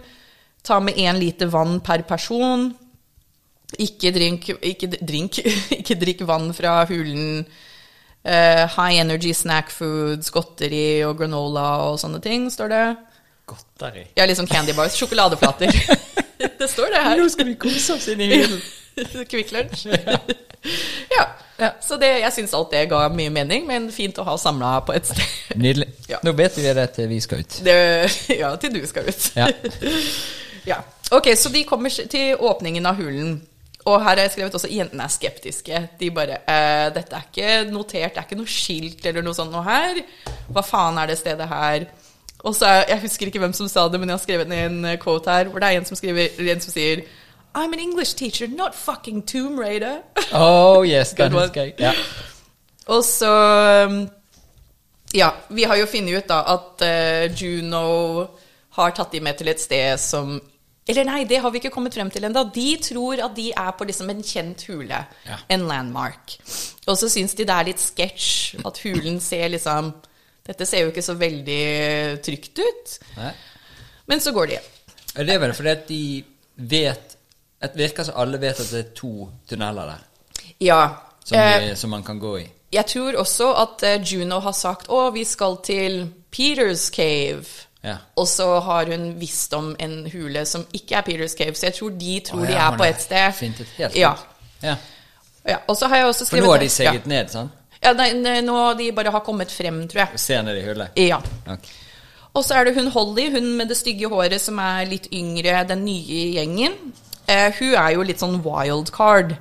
Ta 0.67 0.81
med 0.83 0.99
én 0.99 1.19
liter 1.21 1.47
vann 1.53 1.79
per 1.85 2.03
person. 2.09 2.73
Ikke 3.83 4.13
drink, 4.15 4.49
ikke 4.63 4.91
drink, 4.99 5.39
ikke 5.81 5.97
drikk 5.99 6.27
vann 6.27 6.53
fra 6.57 6.81
hulen. 6.91 7.47
Uh, 8.27 8.67
high 8.75 8.99
energy 8.99 9.31
snack 9.35 9.71
foods, 9.71 10.33
godteri 10.35 11.05
og 11.07 11.21
granola 11.21 11.67
og 11.87 12.01
sånne 12.03 12.19
ting, 12.23 12.49
står 12.51 12.73
det. 12.73 12.87
Godteri. 13.47 14.03
Ja, 14.19 14.27
liksom 14.27 14.49
candy 14.51 14.75
bars. 14.75 14.97
Sjokoladeflater. 14.99 15.71
det 16.59 16.71
står 16.71 16.91
det 16.91 17.03
her. 17.05 17.21
Nå 17.21 17.29
skal 17.31 17.47
vi 17.47 17.55
kose 17.55 17.95
oss 17.95 18.09
inn 18.11 18.25
i 18.27 18.31
hulen. 18.35 18.59
Kvikk 19.31 19.53
Lunsj. 19.55 19.87
ja. 21.15 21.27
Så 21.85 21.97
det, 22.01 22.09
jeg 22.25 22.33
syns 22.35 22.55
alt 22.57 22.75
det 22.75 22.83
ga 22.91 23.05
mye 23.13 23.31
mening, 23.33 23.69
men 23.69 23.87
fint 23.95 24.19
å 24.19 24.25
ha 24.27 24.35
samla 24.41 24.81
på 24.89 24.97
et 24.97 25.07
sted. 25.07 25.37
Nydelig. 25.55 25.87
Ja. 26.11 26.19
Nå 26.27 26.35
vet 26.37 26.59
vi 26.59 26.67
det 26.67 26.89
til 26.97 27.07
vi 27.13 27.21
skal 27.23 27.45
ut. 27.45 27.61
Det, 27.65 27.79
ja, 28.35 28.51
til 28.61 28.75
du 28.75 28.83
skal 28.91 29.07
ut. 29.07 29.31
Ja. 29.39 29.47
Ja. 30.67 30.81
Ok, 31.15 31.31
så 31.39 31.53
de 31.55 31.65
kommer 31.65 31.91
til 31.91 32.35
åpningen 32.37 32.87
av 32.87 32.99
hulen. 32.99 33.37
Og 33.87 34.01
her 34.03 34.17
har 34.17 34.25
jeg 34.25 34.33
skrevet 34.35 34.57
også 34.59 34.71
jentene 34.71 35.05
er 35.07 35.13
skeptiske. 35.15 35.83
De 36.01 36.09
bare 36.11 36.41
eh, 36.43 36.89
'Dette 36.95 37.15
er 37.15 37.29
ikke 37.29 37.71
notert, 37.71 38.15
det 38.15 38.19
er 38.19 38.27
ikke 38.27 38.41
noe 38.41 38.51
skilt 38.51 39.07
eller 39.07 39.23
noe 39.23 39.35
sånt 39.35 39.55
noe 39.55 39.63
her. 39.63 40.01
Hva 40.51 40.65
faen 40.67 40.99
er 40.99 41.07
det 41.13 41.19
stedet 41.21 41.47
her?' 41.49 41.87
Og 42.47 42.55
så 42.55 42.67
er, 42.67 42.85
Jeg 42.89 43.01
husker 43.01 43.27
ikke 43.27 43.39
hvem 43.39 43.53
som 43.53 43.69
sa 43.69 43.89
det, 43.89 44.01
men 44.01 44.09
jeg 44.09 44.19
har 44.19 44.23
skrevet 44.23 44.49
ned 44.49 44.67
en 44.67 44.85
eh, 44.85 44.99
quote 44.99 45.31
her 45.31 45.49
hvor 45.51 45.63
det 45.63 45.69
er 45.69 45.79
en 45.79 45.85
som, 45.85 45.97
skriver, 45.97 46.29
en 46.39 46.61
som 46.61 46.73
sier 46.73 47.07
I'm 47.57 47.73
an 47.73 47.81
English 47.81 48.17
teacher, 48.17 48.47
not 48.49 48.75
fucking 48.75 49.23
Tomb 49.23 49.59
Raider. 49.59 50.03
Oh 50.33 50.85
yes, 50.87 51.11
den 51.11 51.33
great 51.33 51.43
husker 51.43 51.63
jeg. 51.63 51.75
Ja. 51.79 51.93
Og 52.87 53.05
så 53.05 53.31
um, 53.89 54.09
Ja, 55.15 55.31
vi 55.49 55.63
har 55.63 55.77
jo 55.77 55.87
funnet 55.87 56.19
ut 56.19 56.29
da 56.29 56.43
at 56.53 56.83
uh, 56.83 57.43
Juno 57.43 58.27
har 58.77 58.91
tatt 58.91 59.13
de 59.13 59.21
med 59.21 59.39
til 59.39 59.49
et 59.49 59.61
sted 59.61 59.97
som 59.99 60.41
Eller 60.89 61.05
nei, 61.05 61.25
det 61.27 61.41
har 61.43 61.51
vi 61.51 61.59
ikke 61.59 61.73
kommet 61.75 61.95
frem 61.95 62.11
til 62.15 62.25
ennå. 62.29 62.45
De 62.55 62.77
tror 62.83 63.19
at 63.25 63.35
de 63.35 63.49
er 63.59 63.71
på 63.75 63.85
liksom 63.89 64.11
en 64.13 64.23
kjent 64.23 64.63
hule. 64.69 65.01
Ja. 65.27 65.39
En 65.51 65.65
landmark. 65.67 66.37
Og 66.87 66.95
så 67.01 67.09
syns 67.11 67.35
de 67.35 67.45
det 67.45 67.55
er 67.57 67.67
litt 67.73 67.83
sketsj 67.83 68.61
at 68.67 68.79
hulen 68.85 69.21
ser 69.21 69.49
liksom 69.57 69.93
Dette 70.47 70.63
ser 70.67 70.85
jo 70.85 70.93
ikke 70.93 71.03
så 71.03 71.17
veldig 71.19 72.21
trygt 72.23 72.61
ut. 72.63 72.93
Nei. 73.17 73.33
Men 74.07 74.21
så 74.23 74.31
går 74.33 74.47
de. 74.53 74.59
Og 75.17 75.27
Det 75.27 75.35
er 75.35 75.39
vel 75.43 75.55
fordi 75.59 75.73
at 75.73 75.89
de 75.89 76.25
vet 76.71 77.17
Det 77.63 77.73
virker 77.81 78.05
som 78.07 78.15
alle 78.23 78.39
vet 78.39 78.61
at 78.61 78.71
det 78.71 78.79
er 78.85 78.93
to 78.95 79.29
tunneler 79.49 79.91
der 79.91 80.05
Ja. 80.61 80.89
som, 81.25 81.39
eh, 81.39 81.75
som 81.75 81.91
man 81.91 82.05
kan 82.05 82.19
gå 82.21 82.37
i. 82.39 82.47
jeg 82.73 82.87
tror 82.87 83.17
også 83.19 83.49
at 83.63 83.83
eh, 83.83 84.01
Juno 84.13 84.39
har 84.41 84.53
sagt 84.53 84.87
å, 84.89 85.11
vi 85.13 85.25
skal 85.25 85.57
til 85.65 86.13
Peters 86.31 86.91
Cave. 86.95 87.45
Ja. 87.87 87.97
Og 88.19 88.27
så 88.29 88.47
har 88.67 88.89
hun 88.91 89.13
visst 89.21 89.53
om 89.55 89.71
en 89.79 89.99
hule 90.11 90.43
som 90.49 90.65
ikke 90.75 90.99
er 90.99 91.07
Peters 91.07 91.37
Cave, 91.39 91.55
så 91.55 91.69
jeg 91.69 91.77
tror 91.79 91.95
de 91.95 92.19
tror 92.27 92.43
Å, 92.43 92.49
de 92.49 92.59
er 92.59 92.79
på 92.81 92.87
ett 92.87 92.99
et 92.99 93.05
sted. 93.05 93.37
Fint, 93.39 93.63
helt 93.79 93.99
ja. 93.99 94.13
ut. 94.13 94.53
Ja. 94.65 94.75
ja. 95.47 95.61
Og 95.71 95.79
så 95.79 95.91
har 95.93 96.03
jeg 96.03 96.11
også 96.11 96.27
For 96.33 96.43
nå 96.43 96.51
har 96.51 96.65
de 96.65 96.71
ja. 96.71 96.75
seget 96.81 97.07
ned, 97.11 97.31
sånn? 97.31 97.53
Ja, 97.79 97.93
nei, 97.95 98.11
nei, 98.19 98.41
nå 98.43 98.59
de 98.79 98.91
bare 98.97 99.13
har 99.15 99.23
kommet 99.23 99.53
frem, 99.55 99.85
tror 99.91 100.03
jeg. 100.07 100.21
Senere 100.21 100.63
i 100.63 100.67
hullet? 100.67 100.99
Ja. 100.99 101.21
Okay. 101.45 101.83
Og 102.37 102.45
så 102.45 102.59
er 102.59 102.69
det 102.69 102.75
hun 102.77 102.91
Holly, 102.93 103.31
hun 103.33 103.53
med 103.57 103.71
det 103.71 103.79
stygge 103.79 104.11
håret 104.13 104.43
som 104.43 104.59
er 104.61 104.89
litt 104.91 105.07
yngre, 105.15 105.63
den 105.69 105.87
nye 105.87 106.25
gjengen. 106.35 106.75
Eh, 107.31 107.49
hun 107.61 107.77
er 107.79 107.95
jo 107.95 108.05
litt 108.07 108.21
sånn 108.21 108.41
wildcard. 108.45 109.37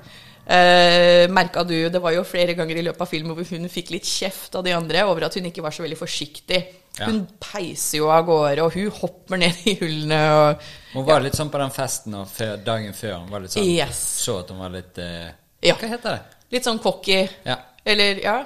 Eh, 0.45 1.25
Merka 1.33 1.63
du 1.65 1.89
Det 1.89 1.97
var 2.01 2.13
jo 2.13 2.21
flere 2.27 2.53
ganger 2.53 2.77
i 2.77 2.83
løpet 2.85 3.01
av 3.01 3.09
filmen 3.09 3.33
hvor 3.33 3.47
hun 3.49 3.69
fikk 3.71 3.89
litt 3.95 4.05
kjeft 4.05 4.53
av 4.55 4.63
de 4.65 4.75
andre 4.77 5.01
over 5.09 5.25
at 5.25 5.33
hun 5.39 5.47
ikke 5.49 5.63
var 5.65 5.73
så 5.73 5.81
veldig 5.85 5.97
forsiktig. 5.97 6.59
Ja. 6.99 7.09
Hun 7.09 7.23
peiser 7.41 7.97
jo 7.97 8.11
av 8.13 8.23
gårde, 8.27 8.63
og 8.63 8.75
hun 8.77 8.91
hopper 9.01 9.41
ned 9.41 9.65
i 9.67 9.73
hullene 9.81 10.19
og 10.37 10.67
Hun 10.93 11.07
var 11.07 11.25
litt 11.25 11.35
sånn 11.35 11.49
på 11.51 11.59
den 11.59 11.73
festen 11.75 12.13
og 12.21 12.29
før, 12.31 12.55
dagen 12.63 12.93
før. 12.95 13.17
Hun 13.23 13.31
var 13.33 13.43
litt 13.43 13.55
sånn, 13.55 13.65
Yes. 13.67 13.99
Så 14.23 14.37
at 14.43 14.53
hun 14.53 14.61
var 14.61 14.71
litt 14.75 14.99
eh, 15.01 15.31
Ja. 15.65 15.75
Hva 15.81 15.89
heter 15.95 16.15
det? 16.15 16.43
Litt 16.55 16.67
sånn 16.69 16.79
cocky. 16.79 17.23
Ja. 17.43 17.57
Eller 17.85 18.21
ja. 18.23 18.37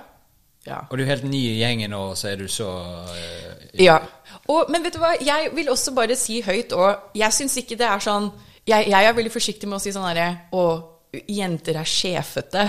Ja. 0.67 0.79
Og 0.89 0.97
du 0.97 1.03
er 1.03 1.12
helt 1.13 1.27
ny 1.27 1.39
i 1.51 1.59
gjengen, 1.62 1.93
og 1.95 2.15
så 2.19 2.31
er 2.31 2.39
du 2.41 2.47
så 2.51 2.69
eh, 3.13 3.83
Ja. 3.85 3.99
Og, 4.49 4.69
men 4.71 4.83
vet 4.83 4.95
du 4.95 4.99
hva, 5.03 5.13
jeg 5.21 5.51
vil 5.55 5.69
også 5.69 5.93
bare 5.95 6.15
si 6.17 6.39
høyt 6.45 6.73
òg 6.73 7.12
Jeg 7.17 7.35
syns 7.35 7.57
ikke 7.62 7.77
det 7.79 7.85
er 7.89 8.01
sånn 8.03 8.31
jeg, 8.69 8.89
jeg 8.91 9.05
er 9.05 9.13
veldig 9.17 9.31
forsiktig 9.33 9.69
med 9.69 9.77
å 9.79 9.81
si 9.83 9.93
sånn 9.93 10.07
herre 10.09 10.27
Å, 10.53 10.63
jenter 11.11 11.79
er 11.81 11.89
sjefete. 11.89 12.65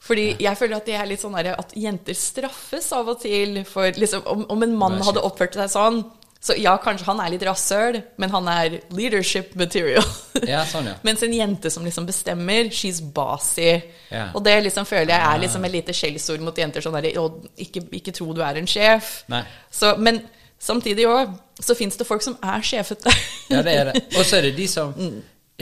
Fordi 0.00 0.30
jeg 0.40 0.56
føler 0.56 0.78
at 0.78 0.88
det 0.88 0.96
er 0.96 1.08
litt 1.10 1.20
sånn 1.20 1.36
at 1.36 1.74
jenter 1.76 2.16
straffes 2.16 2.88
av 2.96 3.10
og 3.12 3.20
til 3.20 3.60
for 3.68 3.92
liksom 4.00 4.24
Om, 4.24 4.46
om 4.48 4.64
en 4.64 4.78
mann 4.80 4.96
hadde 5.04 5.20
oppført 5.26 5.58
seg 5.58 5.68
sånn, 5.74 6.00
så 6.40 6.54
ja, 6.56 6.72
kanskje 6.80 7.04
han 7.04 7.18
er 7.20 7.34
litt 7.34 7.42
rasshøl, 7.44 7.98
men 8.16 8.30
han 8.32 8.46
er 8.48 8.78
leadership 8.96 9.52
material. 9.60 10.06
Ja, 10.48 10.62
sånn, 10.64 10.86
ja. 10.88 10.94
Mens 11.06 11.20
en 11.26 11.34
jente 11.36 11.68
som 11.72 11.84
liksom 11.84 12.06
bestemmer, 12.08 12.70
she's 12.72 13.02
bossy. 13.04 13.74
Ja. 14.08 14.30
Og 14.32 14.40
det 14.46 14.54
liksom 14.64 14.88
føler 14.88 15.12
jeg 15.12 15.20
er 15.20 15.42
liksom 15.42 15.66
et 15.68 15.74
lite 15.74 15.96
skjellsord 15.96 16.40
mot 16.46 16.56
jenter. 16.56 16.80
Sånn 16.80 16.96
der, 16.96 17.10
ikke, 17.60 17.84
ikke 18.00 18.14
tro 18.16 18.32
du 18.32 18.40
er 18.46 18.56
en 18.56 18.70
sjef. 18.70 19.18
Så, 19.68 19.92
men 20.00 20.22
samtidig 20.56 21.04
òg 21.12 21.36
så 21.60 21.76
fins 21.76 22.00
det 22.00 22.08
folk 22.08 22.24
som 22.24 22.38
er 22.40 22.64
sjefete. 22.64 23.12
Ja, 23.52 23.60
det 23.66 23.76
er 23.76 23.92
det. 23.92 24.06
Og 24.16 24.24
så 24.24 24.40
er 24.40 24.48
det 24.48 24.54
de 24.56 24.70
som 24.70 24.96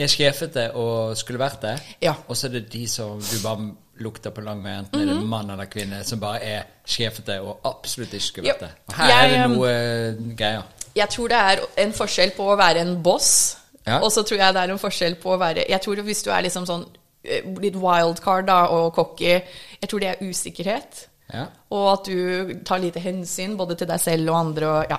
er 0.05 0.11
sjefete 0.13 0.65
og 0.75 1.17
skulle 1.17 1.39
vært 1.39 1.61
det. 1.61 1.75
Mm. 1.79 1.93
Ja. 2.01 2.13
Og 2.27 2.35
så 2.37 2.47
er 2.47 2.51
det 2.57 2.69
de 2.71 2.87
som 2.87 3.19
du 3.19 3.37
bare 3.43 3.69
lukter 3.99 4.31
på 4.31 4.41
lang 4.41 4.61
vei, 4.63 4.77
enten 4.79 5.01
er 5.01 5.05
det 5.05 5.15
Mhm. 5.15 5.27
mann 5.27 5.49
eller 5.49 5.65
kvinne, 5.65 6.03
som 6.05 6.19
bare 6.19 6.39
er 6.43 6.63
sjefete 6.87 7.41
og 7.41 7.59
absolutt 7.65 8.13
ikke 8.13 8.25
skulle 8.25 8.47
vært 8.53 8.59
det. 8.59 8.69
Og 8.87 8.93
her 8.95 9.07
Jeg, 9.09 9.25
er 9.33 9.37
det 9.37 9.45
um, 9.45 9.51
noe 9.57 9.69
eh, 9.69 10.35
greier. 10.37 10.63
Jeg 10.95 11.09
tror 11.09 11.27
det 11.27 11.37
er 11.37 11.59
en 11.77 11.91
forskjell 11.93 12.31
på 12.37 12.43
å 12.53 12.57
være 12.57 12.79
en 12.81 13.03
boss, 13.03 13.57
Ja. 13.87 13.99
og 13.99 14.11
så 14.11 14.23
tror 14.23 14.37
jeg 14.37 14.53
det 14.53 14.61
er 14.63 14.71
en 14.71 14.79
forskjell 14.79 15.15
på 15.15 15.33
å 15.35 15.39
være 15.39 15.65
Jeg 15.69 15.81
tror 15.81 15.95
hvis 16.03 16.23
du 16.23 16.29
er 16.31 16.41
liksom 16.41 16.65
sånn 16.65 16.85
eh, 17.25 17.41
litt 17.59 17.75
wildcard 17.75 18.45
da, 18.47 18.65
og 18.67 18.93
cocky, 18.95 19.25
jeg 19.81 19.89
tror 19.89 19.99
det 19.99 20.07
er 20.09 20.25
usikkerhet. 20.29 21.07
Ja. 21.33 21.45
Og 21.71 21.91
at 21.99 22.05
du 22.05 22.53
tar 22.65 22.79
lite 22.79 22.99
hensyn 22.99 23.57
både 23.57 23.75
til 23.77 23.87
deg 23.87 23.99
selv 23.99 24.29
og 24.29 24.35
andre. 24.35 24.67
Og, 24.67 24.85
ja. 24.89 24.97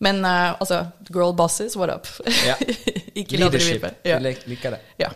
Men 0.00 0.22
uh, 0.24 0.56
altså, 0.60 0.86
girl 1.12 1.34
bosses, 1.36 1.76
what 1.76 1.92
up? 1.92 2.08
Ja. 2.46 2.56
Ikke 3.20 3.40
Leadership. 3.40 3.84
Ja. 4.04 4.16
Jeg 4.18 4.38
liker 4.48 4.76
det. 4.76 4.80
Ja. 5.02 5.10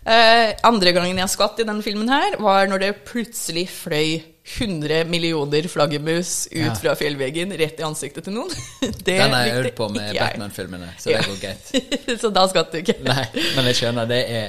Uh, 0.00 0.54
andre 0.64 0.94
gangen 0.96 1.18
jeg 1.20 1.28
skvatt 1.28 1.58
i 1.60 1.66
denne 1.68 1.84
filmen 1.84 2.08
her, 2.08 2.38
var 2.40 2.68
når 2.70 2.80
det 2.86 2.92
plutselig 3.08 3.66
fløy 3.68 4.22
100 4.56 5.04
millioner 5.04 5.68
flaggermus 5.68 6.48
ut 6.50 6.56
Ja. 6.56 6.72
fra 6.74 6.94
fjellveggen 6.98 7.52
rett 7.60 7.78
i 7.80 7.84
ansiktet 7.86 8.24
til 8.26 8.34
noen. 8.34 8.50
Det 9.04 9.18
Den 9.20 9.34
har 9.36 9.44
jeg 9.46 9.54
hørt 9.58 9.68
øvd 9.68 9.76
på 9.76 9.88
med. 9.92 10.16
Batman-filmene, 10.16 10.88
så 10.98 11.12
det 11.12 11.20
går 11.28 11.38
greit. 11.44 11.70
så 12.22 12.32
da 12.34 12.46
skvatt 12.50 12.72
du 12.72 12.80
ikke. 12.80 12.96
Nei, 13.04 13.26
men 13.56 13.68
jeg 13.70 13.78
skjønner, 13.82 14.08
det 14.10 14.22
er 14.24 14.48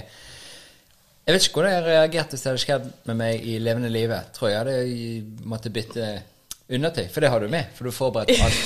Jeg 1.27 1.35
vet 1.35 1.45
ikke 1.45 1.59
hvordan 1.59 1.75
jeg 1.75 1.85
reagerte 1.85 2.33
hvis 2.33 2.41
det 2.45 2.49
hadde 2.49 2.63
skjedd 2.63 2.87
med 3.11 3.19
meg 3.19 3.43
i 3.45 3.59
levende 3.61 3.91
livet. 3.93 4.31
Tror 4.33 4.49
jeg 4.49 4.63
hadde 4.63 4.79
måttet 5.51 5.75
bytte 5.75 6.07
undertøy, 6.71 7.05
for 7.11 7.21
det 7.21 7.29
har 7.35 7.43
du 7.43 7.51
med, 7.51 7.69
for 7.75 7.91
du 7.91 7.93
forberedte 7.93 8.39
alt. 8.47 8.63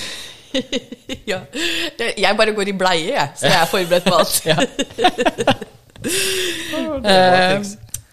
ja. 1.32 1.40
Jeg 2.18 2.38
bare 2.40 2.54
går 2.58 2.72
i 2.72 2.76
bleie, 2.78 3.14
jeg, 3.16 3.30
så 3.40 3.50
jeg 3.52 3.62
er 3.62 3.72
forberedt 3.72 4.06
på 4.06 4.16
alt. 4.20 5.66
Eh, 7.06 7.62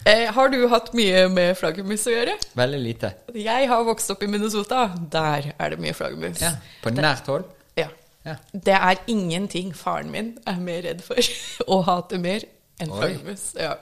eh, 0.05 0.31
har 0.35 0.48
du 0.48 0.62
hatt 0.72 0.92
mye 0.96 1.26
med 1.33 1.52
flaggermus 1.59 2.07
å 2.09 2.14
gjøre? 2.14 2.37
Veldig 2.59 2.78
lite. 2.81 3.11
Jeg 3.37 3.68
har 3.70 3.85
vokst 3.87 4.11
opp 4.14 4.22
i 4.24 4.28
Minnesota. 4.31 4.87
Der 5.12 5.50
er 5.52 5.74
det 5.74 5.78
mye 5.83 5.94
flaggermus. 5.96 6.40
Ja, 6.42 6.55
på 6.83 6.92
nært 6.94 7.28
hold. 7.31 7.44
Ja. 7.78 7.88
Ja. 8.24 8.37
Det 8.52 8.74
er 8.78 9.00
ingenting 9.11 9.72
faren 9.76 10.11
min 10.14 10.33
er 10.48 10.59
mer 10.62 10.83
redd 10.87 11.02
for 11.05 11.18
og 11.66 11.85
hater 11.88 12.20
mer 12.22 12.44
enn 12.83 12.92
flaggermus. 12.94 13.48
Ja. 13.59 13.74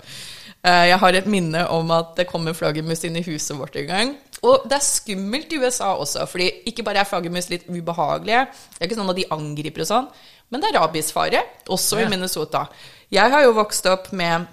Eh, 0.65 0.87
Jeg 0.91 0.99
har 1.05 1.21
et 1.21 1.31
minne 1.31 1.67
om 1.73 1.93
at 1.95 2.17
det 2.19 2.27
kom 2.31 2.49
en 2.51 2.57
flaggermus 2.57 3.05
inn 3.09 3.17
i 3.21 3.25
huset 3.31 3.57
vårt 3.61 3.77
en 3.81 3.89
gang. 3.95 4.15
Og 4.43 4.63
det 4.69 4.73
er 4.79 4.85
skummelt 4.85 5.53
i 5.53 5.59
USA 5.61 5.91
også, 6.01 6.27
fordi 6.29 6.47
ikke 6.67 6.83
bare 6.87 7.03
er 7.03 7.05
flaggermus 7.05 7.51
litt 7.51 7.67
ubehagelige, 7.69 8.47
det 8.79 8.81
er 8.81 8.89
ikke 8.89 8.97
sånn 9.01 9.11
at 9.13 9.17
de 9.17 9.27
angriper 9.31 9.81
og 9.85 9.87
sånn, 9.91 10.09
men 10.51 10.61
det 10.63 10.71
er 10.71 10.79
rabiesfare, 10.81 11.43
også 11.69 12.01
Ja. 12.01 12.07
i 12.07 12.11
Minnesota. 12.11 12.67
Jeg 13.13 13.31
har 13.31 13.43
jo 13.43 13.53
vokst 13.53 13.87
opp 13.87 14.13
med 14.13 14.47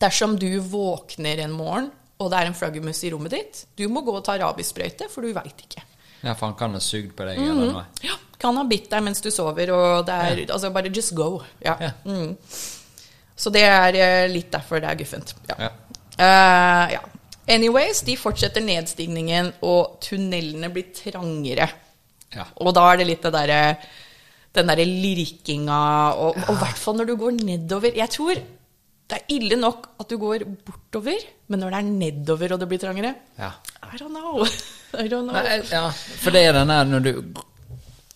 Dersom 0.00 0.38
du 0.38 0.60
våkner 0.60 1.38
en 1.44 1.50
morgen, 1.52 1.90
og 2.18 2.30
det 2.30 2.38
er 2.38 2.46
en 2.46 2.54
flaggermus 2.54 3.02
i 3.04 3.10
rommet 3.12 3.30
ditt, 3.30 3.66
du 3.76 3.86
må 3.88 4.00
gå 4.02 4.14
og 4.16 4.24
ta 4.24 4.38
rabiessprøyte, 4.38 5.10
for 5.10 5.20
du 5.20 5.34
veit 5.34 5.60
ikke. 5.60 5.82
Ja, 6.22 6.32
for 6.34 6.46
han 6.46 6.54
kan 6.56 6.72
ha 6.72 6.78
sugd 6.80 7.12
på 7.16 7.26
deg 7.26 7.36
Mhm. 7.38 7.50
eller 7.50 7.72
noe. 7.72 7.84
Ja, 8.02 8.14
kan 8.38 8.56
ha 8.56 8.62
bitt 8.64 8.88
deg 8.88 9.02
mens 9.02 9.20
du 9.20 9.30
sover, 9.30 9.70
og 9.72 10.06
det 10.06 10.14
er 10.14 10.52
Altså, 10.54 10.70
bare 10.72 10.88
just 10.94 11.14
go. 11.14 11.42
Ja. 11.62 11.76
Ja. 11.80 11.90
Mm. 12.06 12.36
Så 13.36 13.50
det 13.52 13.62
er 13.62 13.94
eh, 13.94 14.28
litt 14.28 14.50
derfor 14.50 14.80
det 14.80 14.88
er 14.90 14.94
guffent. 14.96 15.34
Ja. 15.48 15.54
Ja. 15.58 15.68
Eh, 16.18 16.92
ja. 16.92 17.00
Anyways, 17.50 18.02
de 18.06 18.14
fortsetter 18.20 18.62
nedstigningen, 18.62 19.52
og 19.66 19.98
tunnelene 20.04 20.70
blir 20.72 20.92
trangere. 20.94 21.66
Ja. 22.34 22.44
Og 22.62 22.70
da 22.76 22.84
er 22.92 23.00
det 23.00 23.08
litt 23.08 23.24
det 23.26 23.32
derre 23.34 23.60
Den 24.54 24.66
derre 24.70 24.84
lirkinga, 24.86 25.80
og 26.18 26.36
i 26.38 26.40
i 26.52 26.54
hvert 26.58 26.78
fall 26.78 26.96
når 26.98 27.06
du 27.06 27.12
går 27.18 27.36
nedover. 27.38 27.92
Jeg 27.94 28.10
tror 28.10 28.34
det 29.10 29.18
er 29.18 29.34
ille 29.34 29.56
nok 29.58 29.88
at 30.02 30.08
du 30.10 30.16
går 30.18 30.42
bortover, 30.66 31.22
men 31.50 31.60
når 31.62 31.70
det 31.70 31.78
er 31.78 31.86
nedover 31.90 32.52
og 32.54 32.60
det 32.62 32.68
blir 32.70 32.78
trangere 32.82 33.14
Ja. 33.38 33.52
I 33.82 33.96
don't 33.98 34.10
know. 34.14 34.42
I 35.04 35.06
don't 35.10 35.26
know. 35.26 35.34
Nei, 35.34 35.60
ja, 35.70 35.84
for 35.90 36.30
det 36.34 36.42
er 36.48 36.52
den 36.58 36.68
der 36.70 36.84
når 36.84 37.00
du 37.06 37.12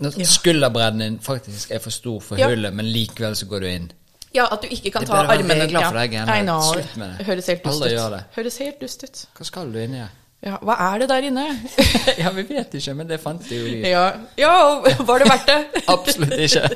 Når 0.03 0.18
Ja. 0.18 0.25
skulderbredden 0.27 0.99
din 1.05 1.18
faktisk 1.23 1.70
er 1.70 1.79
for 1.79 1.90
stor 1.94 2.18
for 2.20 2.37
Ja. 2.37 2.49
hullet, 2.51 2.75
men 2.75 2.87
likevel 2.90 3.37
så 3.38 3.47
går 3.47 3.61
du 3.61 3.66
inn. 3.66 3.92
Ja, 4.35 4.49
at 4.51 4.64
du 4.64 4.68
ikke 4.75 4.90
kan 4.97 5.07
ta 5.07 5.23
armene 5.23 5.62
Anne. 5.62 6.59
Slutt 6.66 6.97
med 6.99 7.14
det. 7.14 7.27
Høres 7.29 7.47
helt 7.53 7.64
dust 7.64 7.87
ut. 7.87 8.20
Høres 8.35 8.61
helt 8.64 8.81
dust 8.83 9.07
ut. 9.07 9.25
Hva 9.38 9.47
skal 9.47 9.73
du 9.73 9.81
inni 9.83 10.03
her? 10.03 10.12
Ja, 10.44 10.59
hva 10.61 10.75
er 10.90 11.01
det 11.01 11.07
der 11.09 11.25
inne? 11.31 11.44
ja, 12.20 12.31
vi 12.37 12.42
vet 12.51 12.75
ikke, 12.77 12.92
men 12.99 13.09
det 13.09 13.16
fant 13.23 13.47
de 13.49 13.57
jo 13.57 13.68
i 13.70 13.79
ja, 13.88 14.11
ja, 14.37 14.57
var 15.09 15.23
det 15.23 15.31
verdt 15.31 15.47
det? 15.49 15.61
Absolutt 15.94 16.35
ikke. 16.37 16.66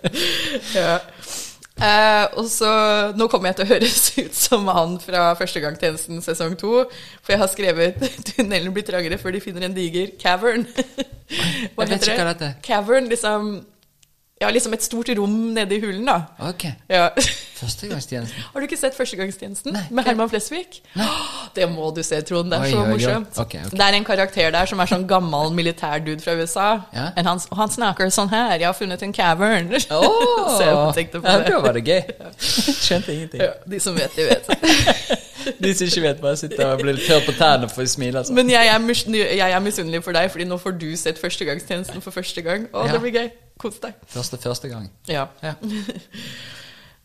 ja. 0.78 0.94
Eh, 1.74 2.24
og 2.38 2.46
så 2.46 2.70
Nå 3.18 3.26
kommer 3.26 3.50
jeg 3.50 3.58
til 3.58 3.64
å 3.64 3.70
høres 3.72 4.04
ut 4.14 4.36
som 4.38 4.68
han 4.70 4.94
fra 5.02 5.26
Førstegangstjenesten 5.36 6.22
sesong 6.24 6.54
to. 6.56 6.84
For 7.20 7.34
jeg 7.34 7.42
har 7.42 7.50
skrevet 7.52 7.98
'Tunnelen 7.98 8.72
blir 8.72 8.86
trangere 8.86 9.18
før 9.20 9.36
de 9.36 9.42
finner 9.42 9.66
en 9.66 9.76
diger 9.76 10.14
cavern'. 10.20 10.64
Jeg 10.70 11.74
vet 11.76 11.96
ikke 11.98 12.16
hva 12.22 12.30
dette 12.30 12.52
er. 12.52 12.58
Cavern, 12.64 13.10
liksom 13.10 13.52
Ja, 14.42 14.48
liksom 14.50 14.72
et 14.74 14.82
stort 14.82 15.08
rom 15.14 15.34
nede 15.54 15.76
i 15.76 15.80
hulen, 15.80 16.02
da. 16.08 16.16
Ok. 16.48 16.64
Ja. 16.90 17.04
Førstegangstjenesten. 17.54 18.42
Har 18.52 18.60
du 18.60 18.66
ikke 18.66 18.76
sett 18.76 18.96
Førstegangstjenesten 18.98 19.72
Nei. 19.76 19.84
med 19.94 20.08
Herman 20.08 20.28
Flesvig? 20.32 20.80
Det 21.54 21.68
må 21.70 21.92
du 21.94 22.02
se, 22.02 22.18
Trond. 22.26 22.50
Det 22.50 22.58
er 22.58 22.64
Oi, 22.66 22.72
så 22.72 22.80
oi, 22.80 22.82
oi. 22.82 22.90
morsomt. 22.96 23.38
okay. 23.38 23.62
ok. 23.62 23.76
Det 23.78 23.86
er 23.86 23.98
en 24.00 24.06
karakter 24.08 24.50
der 24.56 24.66
som 24.70 24.82
er 24.82 24.90
sånn 24.90 25.06
gammel 25.08 25.54
militærdude 25.54 26.18
fra 26.24 26.34
USA. 26.40 26.66
Ja. 26.96 27.06
Han, 27.14 27.38
og 27.38 27.60
han 27.62 27.72
snakker 27.76 28.10
sånn 28.10 28.32
her. 28.34 28.56
'Jeg 28.58 28.66
har 28.66 28.74
funnet 28.74 29.06
en 29.06 29.14
cavern'. 29.14 29.70
Åh! 29.70 30.50
så 30.56 30.66
jeg 30.66 30.94
tenkte 30.98 31.22
på 31.22 31.30
ja, 31.30 31.38
det. 31.38 31.54
da 31.54 31.62
var 31.62 31.78
det 31.78 31.84
gøy. 31.86 32.02
Skjønte 32.88 33.14
ingenting. 33.14 33.46
Ja, 33.46 33.54
de 33.70 33.80
som 33.86 33.94
vet, 33.94 34.18
de 34.18 34.28
vet. 34.34 34.50
De 35.60 35.74
som 35.74 35.86
ikke 35.86 36.02
vet, 36.02 36.20
bare 36.20 36.36
sitter 36.36 36.66
og 36.72 36.80
blir 36.80 36.96
tørr 37.06 37.24
på 37.26 37.32
tærne 37.38 37.68
for 37.70 37.82
å 37.82 37.86
smile. 37.88 38.18
Altså. 38.22 38.32
Men 38.32 38.48
jeg 38.50 38.66
er, 38.66 38.78
jeg 39.36 39.50
er 39.52 39.60
misunnelig 39.60 40.02
for 40.04 40.12
deg, 40.12 40.30
Fordi 40.30 40.44
nå 40.48 40.58
får 40.60 40.78
du 40.78 40.88
sett 40.96 41.18
Førstegangstjenesten 41.18 42.00
for 42.02 42.10
første 42.10 42.42
gang. 42.42 42.68
Å, 42.72 42.86
Ja. 42.86 42.92
det 42.92 43.00
blir 43.00 43.12
gøy. 43.12 43.30
Kos 43.58 43.78
deg. 43.78 43.94
Første, 44.06 44.36
første 44.42 44.68
gang. 44.68 44.90
Ja. 45.08 45.26
Ja. 45.42 45.54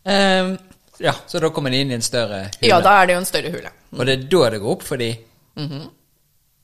Um, 0.04 0.58
ja, 0.98 1.14
så 1.26 1.40
da 1.40 1.50
kommer 1.54 1.70
de 1.70 1.80
inn 1.84 1.90
i 1.92 1.94
en 1.98 2.02
større 2.04 2.44
hule. 2.50 2.68
ja, 2.68 2.80
da 2.84 2.96
er 3.02 3.06
det 3.06 3.14
jo 3.14 3.20
en 3.22 3.28
større 3.28 3.50
hule. 3.54 3.70
Og 3.96 4.06
det 4.06 4.14
er 4.18 4.24
da 4.32 4.50
det 4.54 4.60
går 4.62 4.72
opp 4.76 4.82
for 4.86 4.96
de 5.00 5.10
Mhm. 5.56 5.88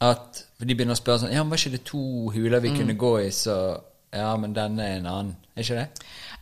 at 0.01 0.43
de 0.61 0.75
begynner 0.75 0.95
å 0.95 1.01
spørre 1.01 1.21
sånn 1.25 1.33
Ja, 1.33 1.43
men 1.43 1.51
var 1.51 1.59
ikke 1.59 1.73
det 1.73 1.85
to 1.85 2.31
huler 2.31 2.61
Mm. 2.61 2.63
vi 2.63 2.69
kunne 2.79 2.95
gå 2.99 3.13
i, 3.27 3.31
så 3.31 3.81
Ja, 4.13 4.37
men 4.37 4.55
denne 4.55 4.81
er 4.81 4.97
en 4.99 5.07
annen. 5.07 5.37
Er 5.57 5.63
ikke 5.63 5.75
det? 5.75 5.89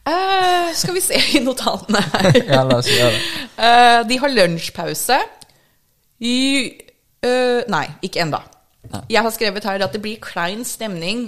Eh, 0.05 0.73
skal 0.77 0.95
vi 0.95 1.01
se 1.01 1.19
i 1.37 1.41
notatene 1.45 2.03
her. 2.13 2.41
Ja, 2.53 2.63
la 2.67 2.81
oss 2.81 2.91
gjøre 2.91 3.13
det. 3.15 3.23
Uh, 3.57 4.01
de 4.09 4.19
har 4.21 4.35
lunsjpause 4.35 5.21
i 6.25 6.39
uh, 7.25 7.63
Nei, 7.73 7.87
ikke 8.05 8.25
enda. 8.27 8.43
Jeg 9.09 9.25
har 9.25 9.33
skrevet 9.33 9.65
her 9.65 9.81
at 9.81 9.95
det 9.97 10.03
blir 10.05 10.21
klein 10.21 10.61
stemning 10.69 11.23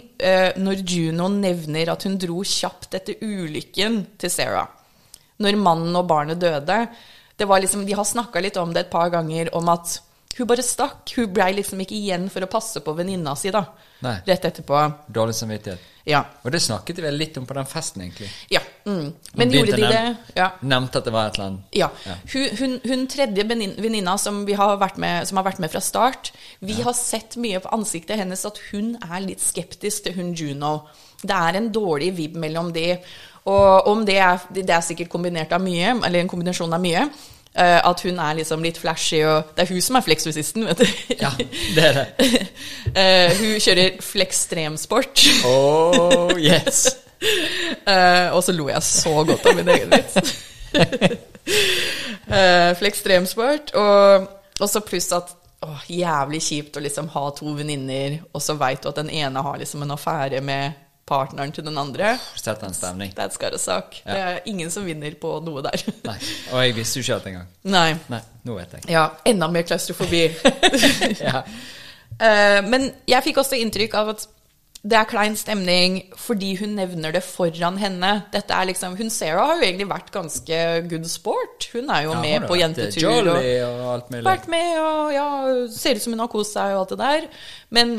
når 0.61 0.83
Juno 0.85 1.31
nevner 1.33 1.89
at 1.89 2.05
hun 2.05 2.19
dro 2.21 2.43
kjapt 2.45 2.93
etter 2.99 3.17
ulykken 3.25 4.03
til 4.21 4.31
Sarah. 4.31 4.69
Når 5.41 5.57
mannen 5.57 5.97
og 5.97 6.05
barnet 6.11 6.39
døde. 6.39 6.77
Det 7.41 7.49
var 7.49 7.65
liksom, 7.65 7.87
De 7.89 7.97
har 7.97 8.05
snakka 8.05 8.43
litt 8.45 8.61
om 8.61 8.75
det 8.77 8.85
et 8.85 8.93
par 8.93 9.09
ganger, 9.09 9.49
om 9.57 9.73
at 9.73 9.97
hun 10.37 10.49
bare 10.53 10.65
stakk. 10.65 11.09
Hun 11.17 11.33
blei 11.33 11.55
liksom 11.57 11.81
ikke 11.81 11.97
igjen 11.97 12.29
for 12.33 12.45
å 12.45 12.51
passe 12.51 12.85
på 12.85 12.95
venninna 12.97 13.33
si, 13.41 13.49
da. 13.55 13.65
Nei. 14.05 14.17
Rett 14.27 14.45
etterpå. 14.45 14.81
Dårlig 15.09 15.35
samvittighet. 15.35 15.93
Ja. 16.07 16.21
Og 16.45 16.53
det 16.55 16.61
snakket 16.63 17.01
vi 17.01 17.03
vel 17.03 17.17
litt 17.19 17.37
om 17.41 17.47
på 17.49 17.55
den 17.57 17.67
festen, 17.67 18.05
egentlig. 18.05 18.29
ja. 18.53 18.61
Mm. 18.87 19.09
Men 19.35 19.51
gjorde 19.51 19.75
de 19.75 19.89
det? 19.91 20.17
Ja. 20.37 20.53
Nevnte 20.63 21.01
at 21.01 21.09
det 21.09 21.13
var 21.15 21.27
et 21.27 21.35
eller 21.35 21.49
annet 21.49 21.75
Ja. 21.75 21.89
Ja. 22.07 22.15
Hun, 22.33 22.45
hun, 22.61 22.77
hun 22.85 23.07
tredje 23.11 23.43
venninna 23.49 24.15
som, 24.19 24.45
vi 24.47 24.55
har 24.55 24.77
vært 24.79 25.01
med, 25.03 25.27
som 25.27 25.41
har 25.41 25.49
vært 25.49 25.59
med 25.59 25.73
fra 25.73 25.83
start, 25.83 26.31
vi 26.61 26.79
har 26.87 26.95
sett 26.95 27.35
mye 27.43 27.59
på 27.65 27.73
ansiktet 27.75 28.21
hennes 28.21 28.47
at 28.47 28.61
hun 28.71 28.95
er 29.01 29.25
litt 29.25 29.43
skeptisk 29.43 30.07
til 30.07 30.15
hun 30.21 30.35
Juno. 30.39 30.77
Det 31.23 31.35
er 31.35 31.59
en 31.59 31.73
dårlig 31.75 32.13
vib 32.15 32.37
mellom 32.39 32.71
de. 32.77 32.93
Og 33.51 33.91
om 33.91 34.07
det 34.07 34.21
er, 34.23 34.47
det 34.55 34.71
er 34.71 34.87
sikkert 34.87 35.11
kombinert 35.11 35.53
av 35.55 35.63
mye, 35.63 35.97
eller 36.07 36.21
en 36.21 36.31
kombinasjon 36.31 36.75
av 36.75 36.83
mye, 36.83 37.09
at 37.57 38.03
hun 38.05 38.19
er 38.21 38.37
liksom 38.37 38.65
litt 38.65 38.79
flashy, 38.81 39.23
og 39.25 39.55
det 39.57 39.65
er 39.65 39.71
hun 39.73 39.81
som 39.85 39.97
er 39.97 40.05
flexresisten, 40.05 40.67
vet 40.69 40.83
du. 40.83 40.87
Ja, 41.17 41.31
det 41.77 41.87
er 41.89 41.99
det. 42.03 42.43
Eh, 42.97 43.33
hun 43.37 43.59
kjører 43.61 43.99
flekstremsport. 44.01 45.25
Oh, 45.49 46.33
yes. 46.37 46.87
Eh, 47.87 48.29
og 48.37 48.43
så 48.45 48.53
lo 48.53 48.67
jeg 48.69 48.85
så 48.85 49.13
godt 49.25 49.47
av 49.49 49.55
min 49.57 49.69
egen 49.73 49.89
vits. 49.89 50.35
Flekstremsport. 52.81 53.73
Og, 53.81 54.27
og 54.61 54.69
så 54.69 54.83
pluss 54.85 55.09
at 55.17 55.33
åh, 55.65 55.87
jævlig 55.91 56.43
kjipt 56.45 56.77
å 56.77 56.83
liksom 56.85 57.09
ha 57.15 57.25
to 57.37 57.55
venninner, 57.57 58.19
og 58.33 58.43
så 58.45 58.57
veit 58.61 58.83
du 58.85 58.91
at 58.91 59.01
den 59.01 59.11
ene 59.11 59.43
har 59.43 59.57
liksom 59.61 59.87
en 59.87 59.95
affære 59.97 60.43
med 60.45 60.77
partneren 61.07 61.53
til 61.55 61.65
den 61.67 61.79
andre. 61.79 62.17
Sett 62.35 62.63
en 62.67 62.75
stemning. 62.75 63.13
That's 63.17 63.39
got 63.41 63.55
a 63.55 63.61
suck. 63.63 64.01
Det 64.07 64.19
er 64.19 64.41
ingen 64.51 64.71
som 64.75 64.85
vinner 64.89 65.15
på 65.21 65.37
noe 65.47 65.63
der. 65.63 65.85
Nei. 66.07 66.17
Og 66.53 66.63
jeg 66.65 66.77
visste 66.81 66.99
jo 67.01 67.07
ikke 67.07 67.19
alt 67.21 67.29
engang. 67.33 67.51
Nei. 67.77 67.89
Nei, 68.13 68.23
nå 68.49 68.57
vet 68.59 68.75
jeg. 68.79 68.89
Ja, 68.97 69.09
enda 69.27 69.49
mer 69.55 69.67
klaustrofobi. 69.69 70.25
Ja. 71.27 71.43
Eh, 72.17 72.63
men 72.65 72.91
jeg 73.11 73.23
fikk 73.27 73.39
også 73.43 73.59
inntrykk 73.61 73.95
av 74.01 74.15
at 74.15 74.23
det 74.87 74.95
er 74.95 75.09
klein 75.11 75.35
stemning 75.37 75.97
fordi 76.21 76.53
hun 76.61 76.77
nevner 76.79 77.13
det 77.17 77.23
foran 77.27 77.77
henne. 77.81 78.13
Dette 78.33 78.55
er 78.55 78.69
liksom, 78.71 78.95
Hun 78.97 79.11
Sarah 79.11 79.49
har 79.51 79.59
jo 79.59 79.67
egentlig 79.67 79.89
vært 79.91 80.13
ganske 80.15 80.61
good 80.91 81.09
sport. 81.11 81.67
Hun 81.73 81.91
er 81.91 82.05
jo 82.07 82.13
Ja, 82.15 82.21
med 82.23 82.47
på 82.47 82.55
eh, 82.55 82.61
jentetur. 82.63 83.01
Jolly 83.03 83.57
og 83.67 83.81
alt 83.95 84.11
mulig. 84.15 84.25
vært 84.29 84.47
med 84.53 84.79
og 84.83 85.15
ja, 85.17 85.27
ser 85.75 85.99
ut 85.99 86.05
som 86.07 86.15
hun 86.15 86.23
har 86.23 86.31
kost 86.33 86.55
seg 86.55 86.77
og 86.77 86.85
alt 86.85 86.95
det 86.95 87.01
der. 87.03 87.27
Men 87.75 87.97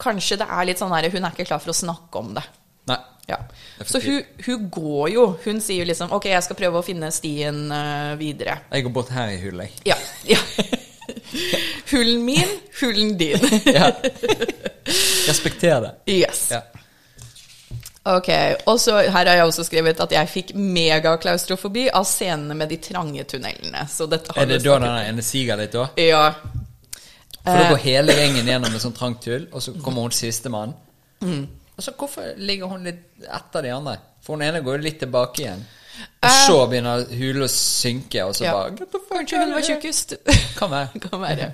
kanskje 0.00 0.40
det 0.40 0.48
er 0.48 0.68
litt 0.68 0.80
sånn 0.80 0.92
her, 0.94 1.10
hun 1.12 1.26
er 1.26 1.34
ikke 1.36 1.48
klar 1.52 1.62
for 1.62 1.74
å 1.74 1.76
snakke 1.76 2.22
om 2.22 2.34
det. 2.36 2.44
Nei. 2.90 2.98
Ja. 3.30 3.38
Så 3.86 4.00
hun, 4.02 4.22
hun 4.46 4.68
går 4.74 5.10
jo. 5.14 5.26
Hun 5.44 5.60
sier 5.62 5.86
liksom 5.86 6.10
OK, 6.16 6.26
jeg 6.32 6.42
skal 6.42 6.58
prøve 6.58 6.80
å 6.80 6.86
finne 6.86 7.12
stien 7.14 7.68
uh, 7.70 8.16
videre. 8.18 8.58
Jeg 8.72 8.88
går 8.88 8.94
bort 8.96 9.12
her 9.14 9.36
i 9.36 9.38
hullet, 9.44 9.70
jeg. 9.84 9.94
Ja. 9.94 9.98
ja. 10.34 10.40
Hullen 11.90 12.24
min, 12.24 12.58
hullen 12.80 13.16
din. 13.18 13.38
Ja. 13.64 13.92
Respekter 15.28 15.80
det. 15.80 15.94
Yes. 16.12 16.48
Ja. 16.50 16.62
Ok, 18.02 18.28
og 18.66 18.80
så 18.80 18.96
her 18.96 19.26
har 19.28 19.36
jeg 19.36 19.44
også 19.44 19.64
skrevet 19.66 20.00
at 20.00 20.12
jeg 20.14 20.28
fikk 20.32 20.52
megaklaustrofobi 20.56 21.90
av 21.92 22.06
scenene 22.08 22.56
med 22.56 22.72
de 22.72 22.78
trange 22.80 23.26
tunnelene. 23.28 23.84
Så 23.92 24.08
dette 24.10 24.32
har 24.32 24.42
Er 24.42 24.54
det 24.54 24.62
da 24.64 24.78
den 24.80 24.96
ene 25.12 25.24
siger 25.24 25.60
litt, 25.60 25.76
da? 25.76 25.90
Ja. 26.00 26.24
For 27.44 27.56
da 27.56 27.62
Eh. 27.64 27.70
går 27.70 27.76
hele 27.84 28.12
gjengen 28.12 28.46
gjennom 28.46 28.74
et 28.74 28.82
sånt 28.82 28.96
trangt 28.98 29.24
hull, 29.24 29.46
og 29.52 29.62
så 29.62 29.72
kommer 29.82 30.02
hun 30.02 30.10
sistemann. 30.10 30.74
Mm. 31.22 31.46
Og 31.76 31.82
så 31.84 31.92
hvorfor 31.96 32.34
ligger 32.36 32.66
hun 32.68 32.84
litt 32.84 33.02
etter 33.24 33.62
de 33.62 33.70
andre? 33.72 33.96
For 34.20 34.36
hun 34.36 34.42
ene 34.42 34.60
går 34.60 34.76
jo 34.76 34.82
litt 34.84 34.98
tilbake 35.00 35.40
igjen. 35.46 35.62
Og 36.22 36.28
Eh. 36.28 36.46
så 36.46 36.56
begynner 36.68 37.06
hullet 37.16 37.44
å 37.44 37.48
synke, 37.48 38.22
og 38.26 38.34
så 38.36 38.44
Ja. 38.44 38.52
bare 38.52 38.86
Kanskje 39.10 39.38
hun 39.40 39.52
var 39.52 39.60
tjukkest. 39.64 40.12
Kan 40.56 40.70
være. 40.70 41.00
kan 41.10 41.20
være. 41.20 41.46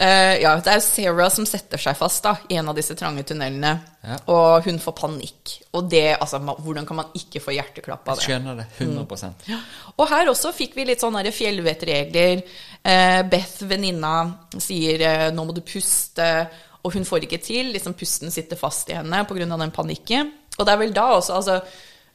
Uh, 0.00 0.34
ja, 0.42 0.54
det 0.60 0.72
er 0.72 0.80
Sarah 0.80 1.28
som 1.32 1.46
setter 1.48 1.78
seg 1.80 1.96
fast 1.96 2.22
da, 2.24 2.34
i 2.50 2.56
en 2.58 2.68
av 2.68 2.76
disse 2.76 2.94
trange 2.98 3.22
tunnelene. 3.28 3.70
Ja. 4.04 4.16
Og 4.32 4.64
hun 4.64 4.78
får 4.82 4.92
panikk. 4.98 5.54
Og 5.76 5.88
det, 5.92 6.16
altså, 6.20 6.38
hvordan 6.40 6.86
kan 6.88 6.96
man 6.96 7.06
ikke 7.16 7.40
få 7.44 7.54
hjerteklapp 7.56 8.08
av 8.08 8.16
Jeg 8.16 8.18
det? 8.18 8.26
skjønner 8.26 8.56
det 8.56 8.66
100 8.80 9.34
Ja. 9.48 9.58
Og 9.98 10.08
her 10.08 10.26
også 10.32 10.52
fikk 10.56 10.74
vi 10.76 10.84
litt 10.84 11.00
sånne 11.04 11.24
fjellvettregler. 11.32 12.42
Uh, 12.84 13.22
Beth, 13.30 13.62
venninna, 13.68 14.14
sier 14.58 15.00
uh, 15.06 15.30
'nå 15.32 15.44
må 15.46 15.54
du 15.54 15.60
puste', 15.60 16.48
og 16.84 16.92
hun 16.92 17.04
får 17.04 17.24
ikke 17.26 17.42
til. 17.42 17.72
Liksom 17.72 17.94
Pusten 17.94 18.30
sitter 18.30 18.56
fast 18.56 18.90
i 18.90 18.94
henne 18.94 19.24
pga. 19.26 19.44
den 19.58 19.70
panikken. 19.70 20.32
Og 20.58 20.66
det 20.66 20.72
er 20.72 20.78
vel 20.78 20.92
da 20.92 21.06
også, 21.16 21.34
altså 21.34 21.60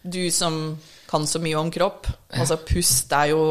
Du 0.04 0.32
som 0.32 0.78
kan 1.12 1.26
så 1.28 1.40
mye 1.44 1.60
om 1.60 1.70
kropp, 1.72 2.08
altså 2.32 2.58
pust 2.66 3.12
er 3.14 3.34
jo 3.34 3.42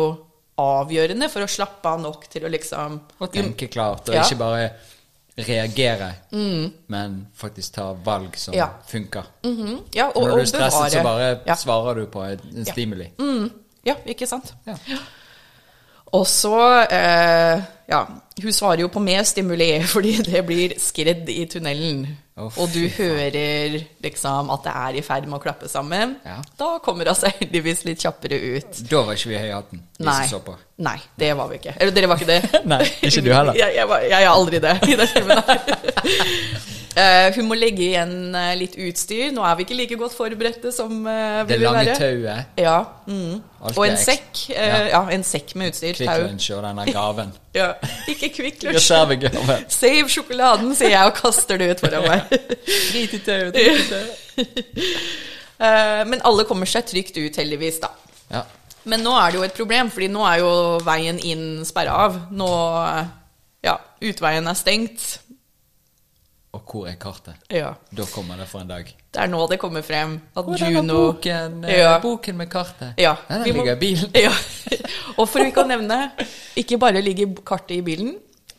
avgjørende 0.61 1.29
for 1.33 1.45
å 1.45 1.49
slappe 1.49 1.89
av 1.89 2.01
nok 2.03 2.25
til 2.33 2.45
å 2.45 2.51
liksom 2.53 2.99
Og 3.21 3.33
tenke 3.33 3.69
klart, 3.73 4.09
og 4.09 4.15
Ja. 4.17 4.23
ikke 4.25 4.39
bare 4.41 4.71
reagere, 5.41 6.09
men 6.89 7.27
faktisk 7.39 7.73
ta 7.79 7.93
valg 7.95 8.37
som 8.37 8.55
Ja. 8.55 8.69
funker. 8.89 9.25
Mhm, 9.45 9.79
Ja, 9.95 10.09
og, 10.09 10.23
Når 10.29 10.35
du 10.37 10.41
er 10.41 10.45
stresset, 10.47 10.93
så 10.93 11.03
bare 11.03 11.57
svarer 11.57 11.95
du 11.95 12.07
på 12.07 12.23
en 12.25 12.65
stimuli. 12.67 13.11
ja, 13.85 13.95
ikke 14.07 14.27
sant? 14.27 14.53
Ja. 14.67 14.75
Og 16.13 16.27
så 16.27 16.87
eh, 16.91 17.61
Ja, 17.89 18.05
hun 18.43 18.53
svarer 18.53 18.81
jo 18.81 18.89
på 18.89 19.01
mer 19.03 19.23
stimuli, 19.25 19.81
fordi 19.95 20.17
det 20.23 20.45
blir 20.47 20.75
skredd 20.79 21.29
i 21.29 21.47
tunnelen. 21.47 22.07
Å, 22.41 22.49
og 22.63 22.73
du 22.73 22.81
hører 22.97 23.77
liksom 24.05 24.51
at 24.55 24.65
det 24.67 24.75
er 24.83 24.99
i 25.01 25.05
ferd 25.05 25.29
med 25.29 25.39
å 25.39 25.43
klappe 25.43 25.69
sammen. 25.71 26.17
Ja. 26.27 26.39
Da 26.61 26.73
kommer 26.85 27.09
det 27.11 27.17
seg 27.21 27.37
heldigvis 27.43 27.85
litt 27.89 28.03
kjappere 28.03 28.41
ut. 28.57 28.83
Da 28.91 29.05
var 29.07 29.19
ikke 29.19 29.33
vi 29.33 29.39
i 29.39 29.53
hatten, 29.53 29.85
vi 29.99 30.09
Nei. 30.09 30.19
som 30.25 30.39
så 30.39 30.43
på. 30.49 30.57
Nei, 30.81 30.97
det 31.21 31.31
var 31.37 31.53
vi 31.53 31.61
ikke. 31.61 31.77
Eller 31.77 31.97
dere 31.97 32.11
var 32.11 32.21
ikke 32.21 32.33
det? 32.33 32.41
Nei, 32.73 32.83
ikke 33.07 33.25
du 33.27 33.33
heller. 33.35 33.57
Jeg, 33.61 33.77
jeg, 33.77 33.89
var, 33.91 34.05
jeg 34.09 34.25
er 34.25 34.33
aldri 34.33 34.61
det 34.65 34.77
i 34.89 34.99
den 35.01 35.11
filmen 35.11 35.43
Eh, 36.99 37.29
hun 37.37 37.47
må 37.47 37.55
legge 37.55 37.85
igjen 37.87 38.35
uh, 38.35 38.51
litt 38.59 38.73
utstyr. 38.83 39.29
Nå 39.35 39.45
er 39.47 39.55
vi 39.59 39.63
ikke 39.63 39.77
like 39.79 39.97
godt 40.01 40.15
forberedte 40.17 40.73
som 40.75 40.91
uh, 41.07 41.45
vi 41.47 41.53
Det 41.53 41.59
vil 41.61 41.67
lange 41.69 41.85
være. 41.87 41.99
tauet, 42.01 42.59
Ja. 42.59 42.79
Mm. 43.07 43.37
Og 43.77 43.85
en 43.87 43.97
sekk. 44.01 44.41
eh, 44.51 44.89
ja, 44.91 45.03
en 45.15 45.23
sekk 45.27 45.55
med 45.61 45.71
utstyr. 45.71 45.95
Kvikk 45.95 46.19
Lunsj 46.25 46.51
og 46.57 46.65
denne 46.67 46.87
gaven. 46.91 47.31
Ja. 47.61 47.69
Ikke 48.11 48.29
Kvikk 48.35 48.63
Lunsj. 48.67 48.91
Save 49.81 50.09
sjokoladen, 50.11 50.75
sier 50.79 50.97
jeg 50.97 51.13
og 51.13 51.15
kaster 51.19 51.59
det 51.63 51.71
ut 51.77 51.81
foran 51.85 52.07
meg. 52.09 52.21
Drit 52.91 53.15
i 53.15 53.23
tauet, 53.27 53.59
Men 56.11 56.23
alle 56.25 56.47
kommer 56.49 56.67
seg 56.71 56.87
trygt 56.91 57.19
ut, 57.19 57.37
heldigvis, 57.37 57.81
da. 57.83 57.91
Ja. 58.31 58.45
Men 58.89 59.03
nå 59.05 59.13
er 59.21 59.31
det 59.35 59.39
jo 59.41 59.47
et 59.47 59.57
problem, 59.59 59.91
fordi 59.93 60.09
nå 60.11 60.23
er 60.27 60.41
jo 60.41 60.53
veien 60.87 61.19
inn 61.23 61.65
sperra 61.69 61.99
av. 62.07 62.21
Nå 62.33 62.51
Ja, 63.67 63.77
utveien 64.01 64.47
er 64.49 64.57
stengt. 64.57 65.19
Og 66.53 66.63
hvor 66.67 66.87
er 66.91 66.97
kartet? 66.99 67.35
Ja. 67.55 67.75
Da 67.95 68.05
kommer 68.11 68.37
det 68.41 68.49
for 68.51 68.59
en 68.65 68.69
dag. 68.73 68.89
Det 69.15 69.21
er 69.23 69.29
nå 69.31 69.45
det 69.51 69.59
kommer 69.63 69.83
frem 69.87 70.17
at 70.37 70.45
Hvor 70.45 70.59
Juno 70.59 70.97
boken, 71.13 71.65
eh, 71.65 71.79
Ja. 71.79 71.99
boken 72.03 72.37
med 72.37 72.49
kartet? 72.51 72.95
Ja, 72.99 73.15
Den 73.29 73.45
vi 73.45 73.53
må- 73.53 73.57
ligger 73.63 73.77
i 73.77 73.79
bilen. 73.79 74.11
Ja. 74.27 74.33
Og 75.19 75.29
for 75.29 75.39
ikke 75.45 75.63
å 75.63 75.67
nevne, 75.69 76.11
ikke 76.57 76.79
bare 76.79 77.03
ligger 77.03 77.35
kartet 77.47 77.77
i 77.77 77.81
bilen, 77.83 78.17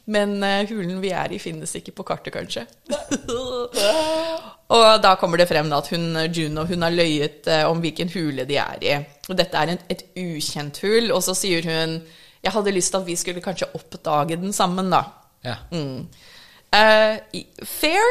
men 0.07 0.41
eh, 0.43 0.63
hulen 0.69 1.01
vi 1.01 1.09
er 1.11 1.33
i, 1.33 1.37
finnes 1.39 1.75
ikke 1.75 1.91
på 1.91 2.03
kartet, 2.07 2.33
kanskje. 2.33 2.63
Og 4.71 5.01
da 5.03 5.15
kommer 5.19 5.37
det 5.41 5.47
frem 5.49 5.71
at 5.75 5.87
hun, 5.91 6.15
Juno 6.33 6.63
hun 6.69 6.81
har 6.85 6.93
løyet 6.95 7.47
eh, 7.51 7.65
om 7.67 7.81
hvilken 7.83 8.09
hule 8.13 8.45
de 8.47 8.55
er 8.61 8.83
i. 8.87 8.93
Og 9.29 9.35
dette 9.39 9.57
er 9.59 9.73
en, 9.73 9.81
et 9.91 10.03
ukjent 10.17 10.79
hull. 10.85 11.11
Og 11.11 11.23
så 11.25 11.35
sier 11.35 11.65
hun 11.67 11.97
jeg 12.41 12.53
hadde 12.55 12.71
lyst 12.73 12.89
til 12.93 13.01
at 13.03 13.05
vi 13.05 13.15
skulle 13.19 13.41
kanskje 13.43 13.67
oppdage 13.77 14.39
den 14.41 14.53
sammen, 14.55 14.89
da. 14.89 15.03
Ja. 15.45 15.55
Eh, 15.75 15.99
i- 17.33 17.45
fair, 17.67 18.05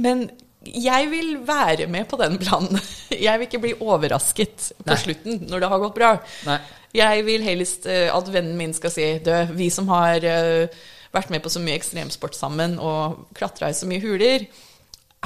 men 0.00 0.28
jeg 0.64 1.08
vil 1.10 1.30
være 1.48 1.86
med 1.90 2.06
på 2.10 2.18
den 2.20 2.36
planen. 2.38 2.78
Jeg 3.10 3.38
vil 3.40 3.46
ikke 3.48 3.60
bli 3.62 3.72
overrasket 3.80 4.70
på 4.84 4.92
Nei. 4.92 4.96
slutten 5.00 5.40
når 5.50 5.60
det 5.64 5.68
har 5.72 5.80
gått 5.82 5.96
bra. 5.96 6.10
Nei. 6.46 6.58
Jeg 6.96 7.24
vil 7.26 7.42
helst 7.46 7.86
uh, 7.86 8.08
at 8.16 8.28
vennen 8.32 8.56
min 8.58 8.72
skal 8.74 8.90
si 8.90 9.04
Du, 9.24 9.30
vi 9.54 9.68
som 9.70 9.88
har 9.92 10.24
uh, 10.26 10.80
vært 11.14 11.30
med 11.30 11.42
på 11.44 11.50
så 11.52 11.60
mye 11.62 11.76
ekstremsport 11.78 12.34
sammen 12.38 12.78
og 12.82 13.28
klatra 13.36 13.70
i 13.70 13.76
så 13.78 13.86
mye 13.90 14.02
huler, 14.04 14.46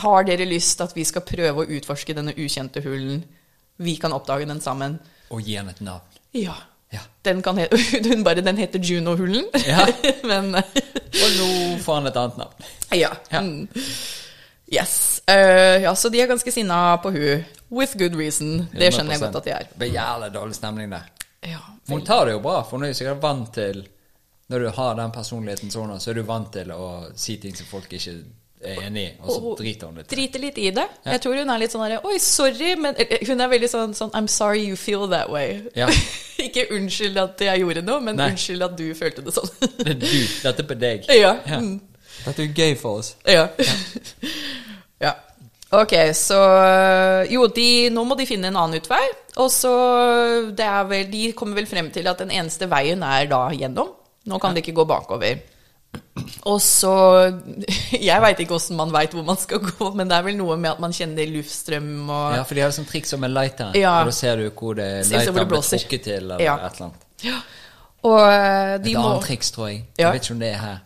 har 0.02 0.26
dere 0.26 0.46
lyst 0.48 0.80
at 0.84 0.94
vi 0.96 1.04
skal 1.06 1.22
prøve 1.26 1.64
å 1.64 1.68
utforske 1.76 2.16
denne 2.16 2.34
ukjente 2.36 2.82
hulen? 2.84 3.22
Vi 3.78 3.96
kan 4.02 4.12
oppdage 4.16 4.46
den 4.48 4.60
sammen. 4.64 4.98
Og 5.34 5.42
gi 5.44 5.56
henne 5.58 5.74
et 5.74 5.82
navn. 5.84 6.18
Ja. 6.36 6.54
Ja. 6.95 7.01
Den, 7.26 7.42
kan 7.42 7.59
he 7.59 7.68
hun 8.09 8.22
bare, 8.26 8.42
den 8.45 8.57
heter 8.61 8.78
Juno-hulen. 8.78 9.47
Ja. 9.66 9.86
Men 10.30 10.55
eh, 10.61 10.82
Og 11.24 11.38
nå 11.38 11.49
får 11.84 12.01
han 12.01 12.11
et 12.11 12.16
annet 12.20 12.38
navn. 12.42 12.68
Ja. 12.95 13.11
Ja. 13.30 13.40
Mm. 13.40 13.68
Yes. 14.74 15.22
Uh, 15.30 15.82
ja, 15.82 15.95
så 15.95 16.09
de 16.09 16.20
er 16.22 16.26
ganske 16.30 16.53
sinna 16.53 16.97
på 17.03 17.11
hun. 17.14 17.45
With 17.74 17.99
good 17.99 18.14
reason. 18.18 18.66
Det 18.72 18.90
skjønner 18.95 19.14
jeg 19.16 19.20
100%. 19.20 19.24
godt 19.26 19.36
at 19.40 19.45
de 19.45 19.53
er. 19.55 19.66
Det 19.82 19.88
jævlig 19.92 20.30
dårlig 20.34 20.57
stemning 20.57 20.90
der. 20.95 21.11
Ja, 21.45 21.61
Hun 21.88 21.99
vel. 21.99 22.07
tar 22.07 22.24
det 22.26 22.32
jo 22.38 22.40
bra, 22.40 22.62
for 22.64 22.78
hun 22.80 22.86
er 22.88 22.95
sikkert 22.97 23.20
vant 23.22 23.51
til 23.53 23.82
Når 24.49 24.59
du 24.64 24.68
har 24.76 24.95
den 24.97 25.12
personligheten 25.12 25.70
sånn, 25.72 25.92
så 26.01 26.11
er 26.12 26.18
du 26.18 26.22
vant 26.28 26.51
til 26.53 26.70
å 26.72 26.86
si 27.16 27.36
ting 27.40 27.55
som 27.57 27.66
folk 27.68 27.92
ikke 27.97 28.12
er 28.66 28.80
enig 28.86 29.04
og 29.20 29.30
så 29.30 29.36
Og- 29.50 29.58
driter 29.58 29.86
hun 29.90 29.96
litt. 30.00 30.08
Driter 30.10 30.40
litt 30.42 30.58
i 30.58 30.70
det. 30.74 30.86
Jeg 31.04 31.20
tror 31.24 31.36
hun 31.40 31.50
er 31.54 31.58
litt 31.62 31.72
sånn 31.74 31.82
herre 31.86 32.00
Oi, 32.04 32.18
sorry, 32.18 32.74
men 32.80 32.94
eh, 32.98 33.18
Hun 33.28 33.40
er 33.40 33.48
veldig 33.52 33.70
sånn, 33.70 33.94
sånn 33.94 34.10
I'm 34.14 34.28
sorry 34.28 34.64
you 34.66 34.76
feel 34.76 35.06
that 35.08 35.30
way. 35.30 35.62
Ja. 35.76 35.88
Ikke 36.46 36.66
unnskyld 36.74 37.16
at 37.22 37.38
jeg 37.46 37.60
gjorde 37.62 37.82
noe, 37.86 38.00
men 38.00 38.16
Nei. 38.16 38.30
unnskyld 38.34 38.62
at 38.66 38.76
du 38.76 38.86
følte 38.98 39.22
det 39.24 39.34
sånn. 39.36 39.50
Det 39.60 39.90
er 39.94 40.00
du. 40.00 40.08
Dette 40.42 40.64
er 40.64 40.68
på 40.72 40.78
deg. 40.80 41.04
Ja. 41.24 41.36
Ja. 41.46 41.60
Mm. 41.60 41.80
Dette 42.24 42.42
er 42.46 42.52
gøy 42.56 42.74
for 42.80 43.00
oss. 43.02 43.14
Ja. 43.26 43.48
ja. 45.02 45.14
Ok, 45.74 45.90
så 46.14 46.36
Jo, 47.32 47.48
de, 47.50 47.88
nå 47.90 48.04
må 48.06 48.14
de 48.18 48.26
finne 48.28 48.46
en 48.50 48.56
annen 48.60 48.78
utvei. 48.78 49.02
Og 49.42 49.48
så 49.50 49.72
det 50.54 50.62
er 50.62 50.84
vel, 50.86 51.08
De 51.10 51.32
kommer 51.34 51.58
vel 51.58 51.66
frem 51.66 51.88
til 51.90 52.06
at 52.06 52.20
den 52.22 52.30
eneste 52.30 52.68
veien 52.70 53.02
er 53.02 53.26
da 53.26 53.48
gjennom. 53.50 53.90
Nå 54.30 54.38
kan 54.40 54.54
de 54.54 54.62
ikke 54.62 54.76
gå 54.76 54.84
bakover. 54.86 55.40
Og 56.45 56.59
så 56.61 56.92
Jeg 58.09 58.20
veit 58.24 58.40
ikke 58.45 58.57
åssen 58.59 58.76
man 58.76 58.92
veit 58.92 59.14
hvor 59.16 59.24
man 59.24 59.38
skal 59.40 59.62
gå, 59.64 59.90
men 59.97 60.11
det 60.11 60.18
er 60.18 60.26
vel 60.26 60.36
noe 60.36 60.57
med 60.61 60.74
at 60.74 60.82
man 60.84 60.92
kjenner 60.92 61.28
luftstrøm 61.32 61.92
og 62.11 62.36
Ja, 62.36 62.42
for 62.45 62.59
de 62.59 62.64
har 62.66 62.74
sånn 62.76 62.88
triks 62.88 63.14
som 63.14 63.24
en 63.24 63.32
lighter, 63.34 63.72
Ja. 63.80 64.01
Og 64.03 64.11
da 64.12 64.16
ser 64.16 64.36
du 64.42 64.49
hvor 64.51 64.76
det 64.78 64.88
lighteren 65.09 65.49
blir 65.49 65.64
trukket 65.64 66.03
til, 66.11 66.18
eller 66.24 66.42
Ja. 66.45 66.57
et 66.66 66.80
eller 66.80 66.90
annet. 66.90 67.45
Og 68.05 68.20
eh, 68.20 68.74
de 68.84 68.90
Et 68.90 68.98
må 68.98 69.02
annet 69.09 69.22
triks, 69.24 69.48
tror 69.55 69.68
jeg. 69.70 69.78
Ja. 69.96 70.11
Jeg 70.11 70.18
vet 70.18 70.26
ikke 70.26 70.34
om 70.34 70.40
det 70.42 70.48
er 70.52 70.59
her. 70.61 70.80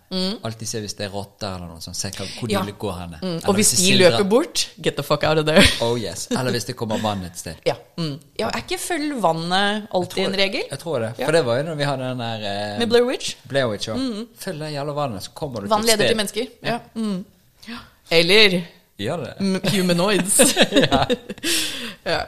Alltid 0.47 0.69
se 0.71 0.81
hvis 0.85 0.95
det 0.95 1.07
er 1.09 1.11
rotter 1.11 1.49
eller 1.57 1.66
noe 1.66 1.81
sånt. 1.83 1.97
Se 1.99 2.11
hvor 2.14 2.47
de 2.47 2.55
Ja. 2.55 2.62
går 2.79 2.93
hen. 3.01 3.16
mm, 3.23 3.41
Og 3.49 3.55
hvis 3.59 3.73
de 3.77 3.97
løper 3.99 4.23
bort, 4.31 4.69
get 4.81 4.95
the 4.97 5.03
fuck 5.03 5.25
out 5.27 5.39
of 5.43 5.45
there. 5.49 5.64
Oh 5.83 5.99
yes. 5.99 6.29
Eller 6.31 6.51
hvis 6.55 6.64
det 6.69 6.77
kommer 6.79 7.03
vann 7.03 7.25
et 7.27 7.37
sted. 7.39 7.55
Ja. 7.66 7.75
Mm. 7.99 8.21
ja 8.39 8.47
er 8.53 8.62
ikke 8.62 8.79
følg 8.79 9.19
vannet 9.23 9.89
alltid 9.95 10.25
en 10.29 10.39
regel? 10.39 10.62
Jeg 10.71 10.79
tror 10.79 10.99
det. 11.01 11.12
For 11.25 11.33
det 11.33 11.45
var 11.47 11.57
jo 11.59 11.62
når 11.73 11.75
vi 11.83 11.85
hadde 11.91 12.03
den 12.12 12.19
der 12.23 12.47
eh, 12.53 12.79
Med 12.79 12.87
Blair 12.95 13.05
Witch? 13.11 13.35
Blair 13.49 13.66
Witch 13.73 13.89
òg. 13.89 14.27
Følg 14.39 14.61
det 14.61 14.73
jævla 14.73 14.93
vannet, 14.93 15.23
så 15.27 15.31
kommer 15.35 15.61
du 15.61 15.69
Vann 15.69 15.83
til 15.83 15.91
et 15.91 15.99
leder 15.99 16.09
til 16.14 16.16
mennesker. 16.23 16.47
Ja. 16.62 16.79
Mm. 16.95 17.25
Ja. 17.69 17.77
Eller 18.11 18.62
mm, 19.39 19.61
humanoids. 19.75 20.39
ja. 22.07 22.23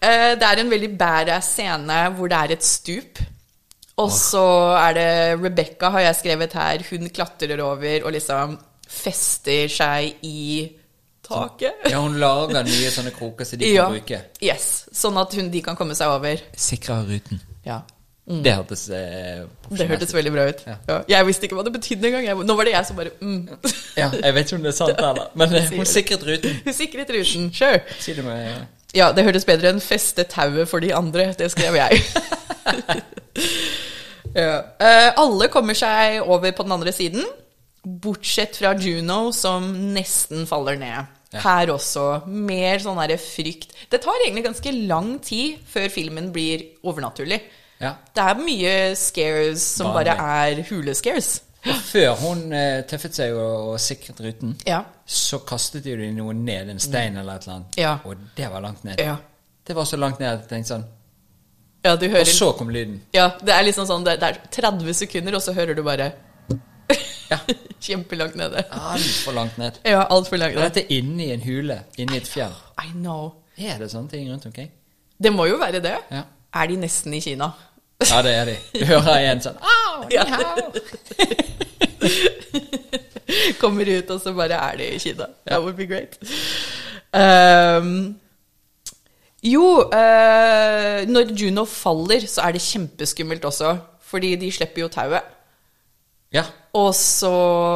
Eh, 0.00 0.34
Det 0.38 0.42
er 0.48 0.60
en 0.60 0.70
veldig 0.70 0.90
badass 0.98 1.48
scene 1.56 1.98
hvor 2.16 2.28
det 2.28 2.38
er 2.38 2.52
et 2.56 2.64
stup. 2.66 3.18
Og 4.00 4.10
så 4.14 4.42
er 4.80 4.94
det 4.96 5.08
Rebecca, 5.42 5.90
har 5.90 6.00
jeg 6.06 6.16
skrevet 6.22 6.52
her. 6.56 6.84
Hun 6.90 7.08
klatrer 7.12 7.60
over 7.60 8.06
og 8.06 8.12
liksom 8.16 8.54
fester 8.88 9.68
seg 9.72 10.14
i 10.26 10.70
taket. 11.22 11.84
Ja, 11.92 12.00
hun 12.02 12.16
lager 12.20 12.64
nye 12.66 12.90
sånne 12.92 13.12
kroker 13.14 13.44
som 13.48 13.58
de 13.60 13.68
Ja. 13.74 13.84
kan 13.86 13.98
bruke. 13.98 14.20
Yes. 14.42 14.86
Sånn 14.92 15.16
at 15.20 15.34
hun, 15.34 15.50
de 15.50 15.60
kan 15.62 15.76
komme 15.76 15.94
seg 15.94 16.08
over. 16.08 16.40
Sikre 16.56 17.02
ruten. 17.06 17.40
Ja. 17.64 17.82
Det 18.22 18.52
hørtes 18.54 18.84
eh, 18.94 19.42
Det 19.68 19.86
hørtes 19.90 20.12
veldig 20.14 20.32
bra 20.32 20.44
ut. 20.48 20.60
Ja. 20.66 20.76
Ja. 20.88 20.98
Jeg 21.08 21.26
visste 21.26 21.46
ikke 21.48 21.56
hva 21.58 21.64
det 21.66 21.72
betydde 21.74 22.06
engang. 22.08 22.44
Nå 22.46 22.54
var 22.56 22.64
det 22.68 22.72
jeg 22.76 22.86
som 22.86 22.96
bare 22.96 23.10
mm. 23.20 23.48
Ja, 23.98 24.10
jeg 24.14 24.34
vet 24.36 24.46
ikke 24.46 24.56
om 24.60 24.62
det 24.62 24.70
er 24.70 24.76
sant 24.76 25.00
eller. 25.02 25.26
men 25.34 25.54
eh, 25.58 25.66
hun 25.74 25.88
sikret 25.90 26.22
ruten. 26.26 26.60
Hun 26.64 26.72
sikret 26.76 27.10
ruten. 27.10 27.50
Sure. 27.52 27.80
Si 28.00 28.14
det 28.14 28.24
med 28.24 28.62
Ja, 28.96 29.12
det 29.16 29.24
hørtes 29.24 29.46
bedre 29.48 29.72
enn 29.72 29.80
'feste 29.80 30.26
tauet 30.28 30.68
for 30.68 30.84
de 30.84 30.92
andre'. 30.94 31.32
Det 31.38 31.50
skrev 31.50 31.78
jeg. 31.78 32.02
ja. 34.36 34.58
Eh, 34.80 35.08
alle 35.16 35.48
kommer 35.48 35.76
seg 35.76 36.20
over 36.22 36.52
på 36.52 36.66
den 36.66 36.76
andre 36.76 36.92
siden, 36.92 37.24
bortsett 37.82 38.56
fra 38.60 38.74
Juno, 38.78 39.32
som 39.32 39.72
nesten 39.94 40.46
faller 40.46 40.76
ned. 40.76 41.08
Ja. 41.32 41.40
Her 41.40 41.72
også. 41.72 42.26
Mer 42.28 42.82
sånn 42.84 43.00
derre 43.00 43.16
frykt. 43.16 43.72
Det 43.88 44.02
tar 44.04 44.20
egentlig 44.20 44.44
ganske 44.44 44.74
lang 44.84 45.14
tid 45.24 45.62
før 45.72 45.88
filmen 45.88 46.28
blir 46.34 46.66
overnaturlig. 46.84 47.40
Ja. 47.80 47.94
Det 48.14 48.26
er 48.28 48.42
mye 48.44 48.74
scares 48.98 49.64
som 49.78 49.88
bare, 49.96 50.12
bare 50.12 50.52
er 50.52 50.62
hulescares. 50.68 51.40
Og 51.66 51.76
før 51.86 52.14
hun 52.18 52.40
eh, 52.52 52.80
tøffet 52.90 53.14
seg 53.14 53.36
og, 53.38 53.68
og 53.72 53.80
sikret 53.80 54.18
ruten, 54.24 54.56
Ja. 54.66 54.80
så 55.06 55.38
kastet 55.46 55.84
de 55.84 55.94
noe 56.16 56.34
ned, 56.34 56.68
en 56.72 56.80
stein 56.82 57.16
eller 57.16 57.36
et 57.38 57.42
eller 57.46 57.54
annet. 57.60 57.76
Ja. 57.78 57.92
Og 58.04 58.16
det 58.36 58.48
var 58.50 58.60
langt 58.64 58.82
ned. 58.84 58.98
Ja. 58.98 59.16
Det 59.66 59.76
var 59.76 59.84
så 59.86 59.96
langt 59.96 60.18
ned 60.18 60.26
at 60.32 60.40
jeg 60.42 60.48
tenkte 60.50 60.72
sånn 60.74 60.84
Ja, 61.84 61.96
du 61.96 62.08
hører 62.08 62.20
Og 62.26 62.26
så 62.26 62.48
kom 62.58 62.68
lyden. 62.70 63.00
Ja, 63.14 63.28
det 63.42 63.54
er 63.54 63.62
liksom 63.62 63.86
sånn, 63.86 64.04
det 64.06 64.16
det 64.20 64.28
er 64.32 64.40
30 64.50 64.92
sekunder, 64.94 65.34
og 65.38 65.42
så 65.42 65.52
hører 65.54 65.74
du 65.78 65.82
bare 65.86 66.12
Ja. 67.30 67.38
Kjempelangt 67.82 68.34
nede. 68.36 68.64
Altfor 68.70 69.32
langt 69.34 69.56
ned. 69.58 69.78
Ja, 69.86 70.02
altfor 70.10 70.36
langt 70.38 70.54
Og 70.56 70.60
nede. 70.62 70.68
dette 70.74 70.82
er 70.84 70.98
inni 70.98 71.30
en 71.32 71.40
hule, 71.42 71.78
inni 71.98 72.16
et 72.18 72.26
fjell. 72.28 72.52
I 72.82 72.90
know. 72.92 73.32
Er 73.58 73.78
det 73.78 73.88
sånne 73.90 74.10
ting 74.10 74.28
rundt 74.30 74.46
omkring? 74.46 74.68
Det 75.22 75.32
må 75.32 75.46
jo 75.46 75.56
være 75.62 75.80
det. 75.82 75.94
Ja. 76.10 76.22
Er 76.54 76.66
de 76.68 76.76
nesten 76.76 77.14
i 77.14 77.20
Kina? 77.24 77.48
Ja, 78.10 78.22
det 78.26 78.32
er 78.34 78.44
de. 78.50 78.56
Du 78.78 78.84
hører 78.88 79.28
en 79.32 79.40
sånn 79.44 79.58
Au, 79.60 80.02
ni 80.08 80.14
Ja. 80.16 80.24
hao. 80.26 80.72
Kommer 83.62 83.88
ut, 83.88 84.10
og 84.10 84.20
så 84.20 84.32
bare 84.36 84.52
er 84.58 84.76
de 84.80 84.88
i 84.94 84.98
Kina. 85.00 85.26
That 85.46 85.62
would 85.62 85.76
be 85.78 85.86
great. 85.86 86.18
Um, 87.14 88.16
jo, 89.42 89.64
uh, 89.88 91.02
når 91.08 91.32
Juno 91.38 91.64
faller, 91.68 92.26
så 92.28 92.42
er 92.46 92.52
det 92.56 92.62
kjempeskummelt 92.64 93.44
også. 93.48 93.76
Fordi 94.12 94.34
de 94.36 94.50
slipper 94.52 94.82
jo 94.84 94.88
tauet. 94.92 95.22
Ja. 96.32 96.42
Og 96.76 96.92
så 96.96 97.30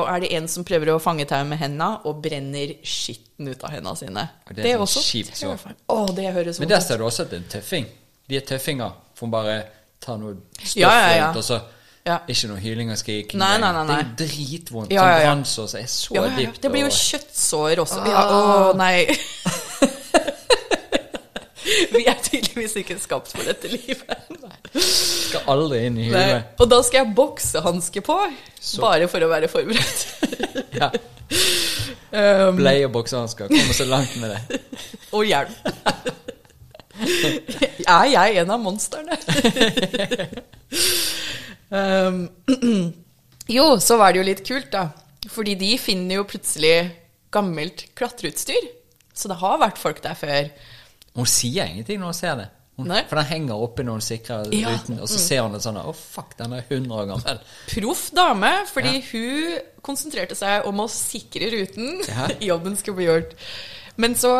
er 0.09 0.20
det 0.24 0.31
en 0.37 0.49
som 0.49 0.64
prøver 0.64 0.91
å 0.93 0.99
fange 1.01 1.24
tauet 1.29 1.49
med 1.49 1.59
henda, 1.61 1.89
og 2.09 2.20
brenner 2.24 2.74
skitten 2.85 3.49
ut 3.49 3.64
av 3.64 3.72
hendene 3.72 3.97
sine. 4.01 4.27
Og 4.49 4.57
det 4.57 4.68
er 4.70 4.81
også 4.85 5.01
kjipt 5.05 5.37
så. 5.41 5.55
Å, 5.93 5.99
det 6.16 6.31
høres 6.37 6.61
Men 6.61 6.68
der 6.72 6.81
ser 6.85 7.01
du 7.01 7.05
også 7.09 7.24
at 7.27 7.33
det 7.33 7.39
er 7.41 7.45
en 7.45 7.51
tøffing. 7.57 7.87
De 8.29 8.37
er 8.39 8.45
tøffinger. 8.49 8.95
For 9.16 9.27
hun 9.29 9.33
bare 9.33 9.57
tar 10.01 10.19
noe 10.21 10.37
stoff 10.59 10.77
Ja, 10.77 10.91
ja, 10.93 11.17
ja. 11.17 11.27
rundt, 11.31 11.37
og 11.43 11.45
så 11.45 11.61
Ja. 12.07 12.21
Ikke 12.31 12.47
noe 12.53 12.61
hyling 12.63 12.91
og 12.95 12.99
skrik. 13.01 13.33
Nei, 13.35 13.57
nei, 13.59 13.73
nei, 13.75 13.83
nei. 13.89 13.97
Det 14.17 14.29
er 14.29 14.29
dritvondt. 14.31 14.93
Ja, 14.95 15.03
ja, 15.03 15.17
ja. 15.25 15.33
Sånn 15.35 15.43
brannsår 15.43 15.81
er 15.81 15.87
så 15.91 16.15
Ja, 16.15 16.27
dypt. 16.37 16.61
Det 16.63 16.71
blir 16.71 16.85
jo 16.87 16.93
kjøttsår 16.95 17.81
også. 17.83 18.03
Ja, 18.07 18.23
å, 18.31 18.77
nei. 18.79 19.07
Vi 21.97 22.05
er 22.07 22.15
tydeligvis 22.23 22.77
ikke 22.79 22.95
skapt 23.03 23.33
for 23.35 23.43
dette 23.43 23.67
livet. 23.73 24.07
Skal 24.77 25.43
aldri 25.51 25.81
inn 25.89 25.97
i 25.99 26.07
Nei. 26.13 26.23
huet. 26.29 26.53
Og 26.63 26.71
da 26.71 26.79
skal 26.87 27.01
jeg 27.03 27.15
boksehanske 27.19 28.03
på, 28.07 28.19
Så. 28.61 28.79
bare 28.85 29.09
for 29.11 29.27
å 29.27 29.31
være 29.33 29.51
forberedt. 29.51 30.07
Ja. 30.77 30.91
Um, 32.13 32.59
Bleie 32.61 32.85
og 32.87 32.93
boksehansker. 32.95 33.49
Kommer 33.51 33.75
så 33.75 33.85
langt 33.89 34.13
med 34.21 34.31
det. 34.37 34.61
og 35.11 35.25
hjelm. 35.27 35.57
Er 37.01 38.07
jeg 38.13 38.39
en 38.43 38.53
av 38.55 38.63
monstrene? 38.63 39.19
um, 41.71 42.23
jo, 43.57 43.67
så 43.83 43.99
var 44.01 44.13
det 44.13 44.23
jo 44.23 44.29
litt 44.31 44.45
kult, 44.47 44.71
da. 44.75 44.89
Fordi 45.33 45.57
de 45.59 45.73
finner 45.81 46.21
jo 46.21 46.29
plutselig 46.29 46.77
gammelt 47.35 47.89
klatreutstyr. 47.99 48.71
Så 49.17 49.31
det 49.33 49.39
har 49.41 49.61
vært 49.63 49.81
folk 49.81 50.03
der 50.05 50.19
før. 50.19 50.53
Hun 51.17 51.29
sier 51.29 51.71
ingenting 51.71 52.01
når 52.03 52.13
hun 52.13 52.21
ser 52.21 52.39
det. 52.43 52.51
Hun, 52.77 52.91
for 53.09 53.17
den 53.17 53.29
henger 53.31 53.63
oppi 53.65 53.87
noen 53.89 54.03
sikre 54.05 54.43
sikrer 54.45 54.59
Ja. 54.59 54.75
Ruten, 54.75 54.99
og 55.01 55.09
så 55.09 55.19
ser 55.21 55.47
hun 55.47 55.55
det 55.57 55.63
sånn 55.65 55.79
Å, 55.81 55.95
fuck, 55.97 56.35
den 56.37 56.53
er 56.53 56.67
100 56.67 56.93
år 56.93 57.07
gammel. 57.09 57.39
Proff 57.71 58.03
dame, 58.13 58.51
fordi 58.69 59.01
hun 59.09 59.57
konsentrerte 59.87 60.37
seg 60.37 60.67
om 60.69 60.83
å 60.85 60.89
sikre 60.93 61.49
ruten. 61.55 62.03
Ja. 62.05 62.29
Jobben 62.51 62.77
skulle 62.77 63.01
bli 63.01 63.09
gjort. 63.09 63.33
Men 63.97 64.19
så 64.21 64.35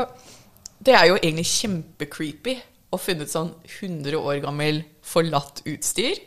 Det 0.87 0.95
er 0.95 1.09
jo 1.11 1.19
egentlig 1.19 1.47
kjempecreepy 1.51 2.57
å 2.95 2.99
funnet 3.01 3.31
sånn 3.33 3.51
100 3.67 4.15
år 4.21 4.41
gammel 4.45 4.85
forlatt 5.05 5.65
utstyr 5.67 6.21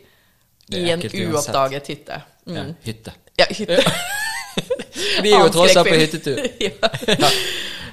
i 0.76 0.82
en 0.92 1.02
uoppdaget 1.02 1.90
hytte. 1.90 2.20
Mm. 2.46 2.56
Ja, 2.56 2.64
hytte. 2.84 3.14
Ja, 3.40 3.46
hytte. 3.48 3.80
Vi 5.24 5.32
er 5.32 5.44
jo 5.44 5.50
tross 5.54 5.76
alt 5.80 5.88
på 5.88 5.98
hyttetur. 5.98 6.40
ja. 6.66 7.32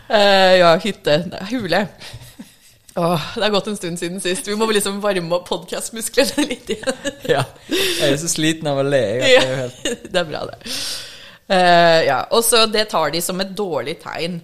Uh, 0.07 0.53
ja, 0.59 0.71
hytte. 0.83 1.17
Hule. 1.51 1.81
Åh, 2.97 3.25
det 3.37 3.45
er 3.45 3.53
gått 3.53 3.67
en 3.69 3.77
stund 3.77 3.99
siden 4.01 4.21
sist. 4.23 4.47
Vi 4.49 4.55
må 4.57 4.65
vel 4.65 4.79
liksom 4.79 4.97
varme 5.03 5.37
opp 5.37 5.47
podkastmusklene 5.49 6.47
litt 6.51 6.71
igjen. 6.73 7.01
Ja. 7.29 7.43
Jeg 7.69 8.13
er 8.13 8.19
så 8.21 8.31
sliten 8.31 8.69
av 8.71 8.81
å 8.81 8.85
le. 8.87 9.03
Jeg, 9.21 9.43
det 9.43 9.51
er 9.53 9.61
helt... 9.63 10.07
det 10.11 10.21
er 10.23 10.29
bra, 10.31 10.43
det. 10.49 10.77
Uh, 11.47 11.99
ja, 12.07 12.21
Og 12.35 12.43
så 12.43 12.65
det 12.67 12.89
tar 12.91 13.13
de 13.13 13.21
som 13.23 13.39
et 13.43 13.53
dårlig 13.55 13.99
tegn. 14.03 14.41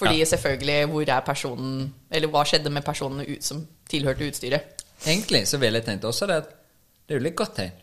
Fordi 0.00 0.24
selvfølgelig, 0.24 0.78
hvor 0.88 1.12
er 1.12 1.20
personen 1.26 1.84
Eller 2.10 2.32
hva 2.32 2.44
skjedde 2.48 2.72
med 2.72 2.84
personene 2.86 3.26
ut, 3.28 3.44
som 3.44 3.60
tilhørte 3.90 4.26
utstyret? 4.26 4.82
Egentlig 5.04 5.46
så 5.48 5.60
ville 5.60 5.80
jeg 5.80 5.86
tenkt 5.86 6.04
også 6.08 6.28
det 6.28 6.40
at 6.42 6.50
det 7.08 7.16
er 7.16 7.20
jo 7.20 7.24
litt 7.24 7.36
godt 7.38 7.56
tegn. 7.58 7.78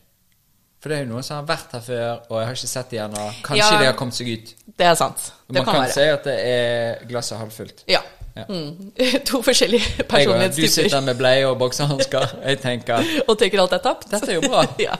For 0.78 0.94
det 0.94 0.98
er 0.98 1.02
jo 1.04 1.10
noen 1.10 1.26
som 1.26 1.40
har 1.40 1.48
vært 1.50 1.74
her 1.74 1.82
før, 1.84 2.04
og 2.30 2.36
jeg 2.38 2.48
har 2.48 2.60
ikke 2.60 2.70
sett 2.70 2.94
igjen, 2.94 3.16
og 3.18 3.40
kanskje 3.44 3.72
Ja. 3.74 3.80
de 3.82 3.88
har 3.90 3.96
kommet 3.98 4.16
seg 4.16 4.30
ut. 4.30 4.54
Det 4.78 4.86
er 4.86 4.94
sant. 4.96 5.26
Det 5.48 5.58
Man 5.58 5.66
kan, 5.66 5.82
kan, 5.82 5.92
si 5.92 6.06
at 6.06 6.24
det 6.24 6.36
er 6.38 7.08
glasset 7.10 7.42
halvfullt. 7.42 7.84
Ja. 7.90 8.04
Ja. 8.38 8.46
Mm. 8.50 8.92
To 9.30 9.42
forskjellige 9.42 10.06
personlighetstyper. 10.06 10.68
du 10.68 10.74
sitter 10.74 11.02
med 11.02 11.18
bleie 11.18 11.48
og 11.48 11.58
boksehansker. 11.58 12.38
Jeg 12.46 12.60
tenker 12.62 13.04
Og 13.30 13.38
tenker 13.40 13.64
alt 13.64 13.74
er 13.74 13.84
tapt. 13.84 14.12
Dette 14.12 14.30
er 14.32 14.38
jo 14.38 14.46
bra. 14.46 14.64
ja. 14.88 14.96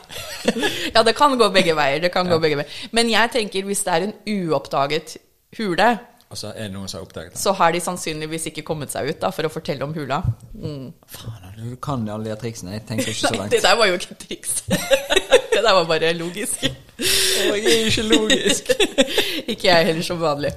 ja, 0.96 1.04
det 1.04 1.16
kan 1.16 1.38
gå 1.38 1.50
begge 1.54 1.76
veier. 1.78 2.02
Det 2.02 2.12
kan 2.12 2.28
gå 2.28 2.40
begge 2.42 2.58
veier. 2.58 2.80
Men 2.92 3.12
jeg 3.14 3.32
tenker 3.38 3.68
hvis 3.70 3.86
det 3.86 3.94
er 3.94 4.08
en 4.08 4.16
uoppdaget 4.34 5.18
hule, 5.60 5.92
Og 6.30 6.38
så 6.38 6.50
er 6.52 6.68
det 6.68 6.74
noen 6.74 6.90
som 6.92 7.00
har 7.00 7.06
oppdaget 7.06 7.32
det. 7.34 7.40
så 7.40 7.52
har 7.56 7.72
de 7.72 7.80
sannsynligvis 7.80 8.46
ikke 8.50 8.62
kommet 8.68 8.92
seg 8.92 9.08
ut 9.14 9.20
da, 9.22 9.30
for 9.32 9.48
å 9.48 9.52
fortelle 9.52 9.86
om 9.86 9.94
hula. 9.96 10.18
Mm. 10.54 10.90
Faen, 11.08 11.46
du 11.56 11.76
kan 11.82 12.04
alle 12.12 12.30
de 12.30 12.36
triksene. 12.42 12.74
Jeg 12.76 12.84
tenker 12.90 13.08
ikke 13.14 13.22
så 13.22 13.32
langt. 13.36 13.52
Nei, 13.52 13.56
det 13.56 13.64
der 13.64 13.78
var 13.80 13.88
jo 13.88 13.94
ikke 14.00 14.12
et 14.12 14.26
triks. 14.28 14.58
det 15.54 15.62
der 15.64 15.74
var 15.78 15.86
bare 15.88 16.12
logisk. 16.18 16.66
jeg 16.68 17.64
er 17.64 17.88
ikke 17.88 18.04
logisk. 18.10 18.74
ikke 19.54 19.68
jeg 19.70 19.86
heller 19.92 20.04
som 20.04 20.20
vanlig. 20.22 20.52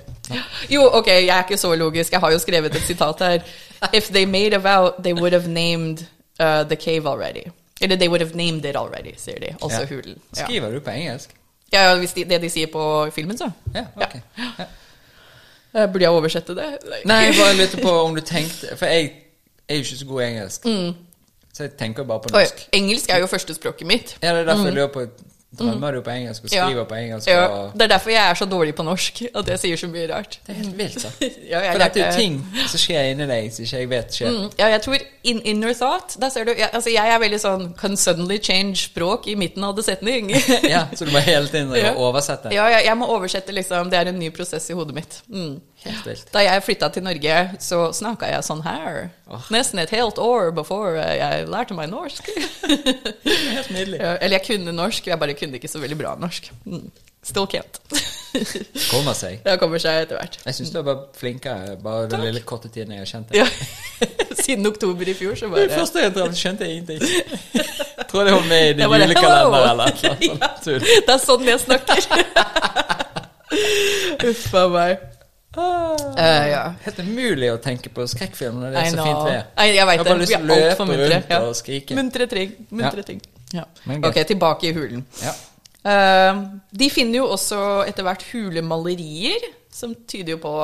Jo, 0.71 0.83
ok, 0.99 1.07
jeg 1.07 1.31
er 1.37 1.47
ikke 1.47 1.57
så 1.61 1.71
logisk. 1.79 2.13
Jeg 2.13 2.21
har 2.21 2.35
jo 2.35 2.43
skrevet 2.43 2.75
et 2.75 2.83
sitat 2.91 3.23
her. 3.27 3.47
If 3.95 4.11
they 4.11 4.25
made 4.27 4.53
a 4.55 4.59
vow, 4.59 4.91
they 5.03 5.13
would 5.15 5.33
have 5.33 5.47
named 5.49 6.03
uh, 6.41 6.65
the 6.67 6.77
cave 6.77 7.07
already. 7.07 7.47
Eller 7.81 7.97
they 7.97 8.09
would 8.09 8.21
have 8.21 8.35
named 8.35 8.65
it 8.65 8.77
already, 8.77 9.15
sier 9.17 9.39
de. 9.41 9.55
Altså 9.63 9.81
Ja. 9.81 9.87
hulen. 9.87 10.19
Ja. 10.37 10.45
Skriver 10.45 10.71
du 10.71 10.81
på 10.81 10.91
engelsk? 10.91 11.31
Ja, 11.73 11.95
hvis 11.99 12.13
de, 12.13 12.25
det 12.25 12.43
de 12.43 12.51
sier 12.51 12.67
på 12.73 12.83
filmen, 13.15 13.39
så. 13.39 13.51
Ja, 13.75 13.85
ok. 13.97 14.19
Ja. 14.59 14.65
Eh, 15.75 15.87
Burde 15.93 16.03
jeg 16.05 16.11
oversette 16.11 16.55
det? 16.59 16.69
Nei, 17.07 17.17
jeg 17.29 17.35
bare 17.39 17.57
lurte 17.57 17.83
på 17.83 17.91
om 18.07 18.15
du 18.17 18.21
tenkte 18.27 18.77
For 18.77 18.87
jeg 18.91 19.13
er 19.69 19.75
jo 19.79 19.85
ikke 19.85 19.97
så 20.01 20.07
god 20.07 20.23
i 20.23 20.25
engelsk. 20.27 20.67
Så 21.55 21.63
jeg 21.67 21.73
tenker 21.79 22.05
bare 22.05 22.21
på 22.25 22.33
norsk. 22.33 22.55
Oi, 22.65 22.79
engelsk 22.79 23.11
er 23.11 23.19
jo 23.23 23.27
førstespråket 23.31 23.87
mitt. 23.87 24.17
Ja, 24.23 24.33
det 24.35 24.41
er 24.41 24.45
derfor 24.51 24.65
jeg 24.71 24.75
lurer 24.75 24.93
på 24.95 25.05
Drømmer 25.59 25.97
du 25.97 26.01
på 26.07 26.11
engelsk 26.15 26.45
og 26.45 26.51
skriver 26.53 26.77
Ja. 26.79 26.85
på 26.87 26.95
engelsk? 26.95 27.27
Ja, 27.29 27.47
det 27.75 27.83
er 27.83 27.89
derfor 27.91 28.11
jeg 28.11 28.31
er 28.31 28.35
så 28.39 28.47
dårlig 28.47 28.75
på 28.79 28.85
norsk, 28.87 29.23
at 29.35 29.49
jeg 29.51 29.59
sier 29.59 29.77
så 29.81 29.89
mye 29.91 30.07
rart. 30.13 30.37
Det 30.47 30.53
er 30.55 30.59
helt 30.61 30.77
vilt, 30.79 31.01
sant? 31.03 31.17
Ja, 31.51 31.63
For 31.73 31.79
dette 31.83 32.01
er 32.05 32.13
jo 32.13 32.19
ting 32.21 32.37
som 32.71 32.79
skjer 32.79 33.09
inni 33.11 33.27
deg 33.27 33.49
som 33.53 33.65
ikke 33.65 33.81
jeg 33.81 33.89
vet 33.91 34.15
skjer. 34.15 34.31
Mm, 34.31 34.53
Ja, 34.61 34.69
jeg 34.77 34.83
tror 34.85 34.97
in 35.25 35.41
inner 35.45 35.75
thought 35.75 36.15
Der 36.23 36.31
ser 36.31 36.45
du 36.47 36.53
jeg, 36.55 36.69
Altså, 36.73 36.91
jeg 36.95 37.11
er 37.15 37.19
veldig 37.19 37.41
sånn 37.43 37.65
Can 37.81 37.97
suddenly 37.97 38.39
change 38.39 38.77
språk 38.77 39.27
i 39.27 39.35
midten 39.35 39.65
av 39.67 39.75
det 39.77 39.85
setning. 39.89 40.31
Ja, 40.71 40.85
Så 40.95 41.05
du 41.05 41.11
må 41.11 41.19
hele 41.19 41.49
tiden 41.51 41.75
oversette? 42.07 42.55
ja, 42.55 42.69
jeg, 42.77 42.85
jeg 42.87 42.97
må 43.03 43.11
oversette, 43.11 43.53
liksom. 43.53 43.91
Det 43.91 43.99
er 43.99 44.13
en 44.15 44.19
ny 44.23 44.31
prosess 44.31 44.71
i 44.71 44.73
hodet 44.79 44.95
mitt. 44.95 45.19
Mm. 45.29 45.59
Da 46.35 46.43
jeg 46.45 46.63
flytta 46.67 46.89
til 46.93 47.05
Norge, 47.07 47.37
så 47.63 47.83
snakka 47.97 48.29
jeg 48.29 48.45
sånn 48.45 48.63
her. 48.67 49.11
Oh. 49.31 49.47
Nesten 49.55 49.81
et 49.81 49.93
helt 49.95 50.19
år 50.21 50.51
before 50.57 51.01
jeg 51.01 51.47
lærte 51.51 51.77
meg 51.77 51.91
norsk. 51.93 52.29
Helt 53.55 53.71
nydelig. 53.73 54.01
Eller 54.01 54.37
jeg 54.39 54.47
kunne 54.49 54.75
norsk, 54.77 55.07
jeg 55.09 55.21
bare 55.21 55.37
kunne 55.39 55.61
ikke 55.61 55.71
så 55.71 55.81
veldig 55.83 55.99
bra 56.01 56.17
norsk. 56.21 56.51
Mm. 56.67 56.91
Still 57.23 57.47
can't. 57.47 57.81
Kommer 58.91 59.13
seg. 59.17 59.43
Det 59.45 59.57
kommer 59.61 59.81
seg 59.83 60.05
etter 60.07 60.17
hvert. 60.17 60.39
Jeg 60.47 60.57
syns 60.57 60.71
du 60.73 60.79
er 60.81 60.85
bare 60.87 61.03
flinkere 61.19 61.75
bare 61.83 62.07
den 62.09 62.23
lille 62.25 62.41
korte 62.47 62.71
tiden 62.73 62.95
jeg 62.95 63.03
har 63.03 63.11
kjent 63.11 63.33
deg. 63.33 63.43
Ja. 63.43 63.47
Siden 64.45 64.67
oktober 64.71 65.09
i 65.11 65.15
fjor, 65.19 65.35
så 65.37 65.51
Det 65.51 65.53
bare 65.53 65.81
første 65.83 66.05
jeg 66.05 66.15
traff, 66.17 66.37
skjønte 66.39 66.65
jeg 66.65 66.79
ingenting. 66.79 67.01
Tror 68.09 68.25
det 68.25 68.33
var 68.33 68.47
med 68.49 68.71
i 68.71 68.73
din 68.79 68.87
julekalender 68.87 69.67
eller 69.73 69.77
noe 69.83 69.97
sånt. 70.01 70.23
Ja. 70.25 70.51
Det 71.05 71.15
er 71.17 71.21
sånn 71.27 71.45
jeg 71.51 71.61
snakker. 71.67 71.97
Uff 74.31 74.47
a 74.55 74.65
meg. 74.73 75.05
Eh, 75.57 76.49
ja. 76.53 76.63
Helt 76.85 76.99
umulig 77.03 77.49
å 77.51 77.59
tenke 77.63 77.91
på 77.93 78.05
skrekkfilm 78.11 78.61
når 78.63 78.75
det 78.75 78.83
I 78.85 78.87
er 78.87 78.93
så 78.95 79.05
fint 79.07 79.23
vær. 79.27 79.39
Jeg 79.59 79.75
Jeg 79.75 79.81
har 79.83 80.05
bare 80.05 80.19
lyst 80.21 80.33
til 80.33 80.43
å 80.43 80.47
løpe 80.47 80.77
rundt 80.79 80.91
muntre. 80.91 81.15
rundt 81.17 81.49
og 81.49 81.57
skrike. 81.59 81.95
Muntre 81.99 82.27
ting. 82.31 82.53
Muntre 82.71 82.97
Ja. 83.03 83.03
ting. 83.03 83.21
Ja. 83.53 83.65
Ok, 84.09 84.15
tilbake 84.27 84.69
i 84.69 84.73
hulen. 84.73 85.05
Ja. 85.23 85.33
Eh, 85.91 86.45
de 86.73 86.91
finner 86.91 87.17
jo 87.19 87.27
også 87.29 87.87
etter 87.89 88.03
hvert 88.07 88.23
hulemalerier, 88.33 89.41
som 89.73 89.95
tyder 90.07 90.37
jo 90.37 90.39
på 90.39 90.55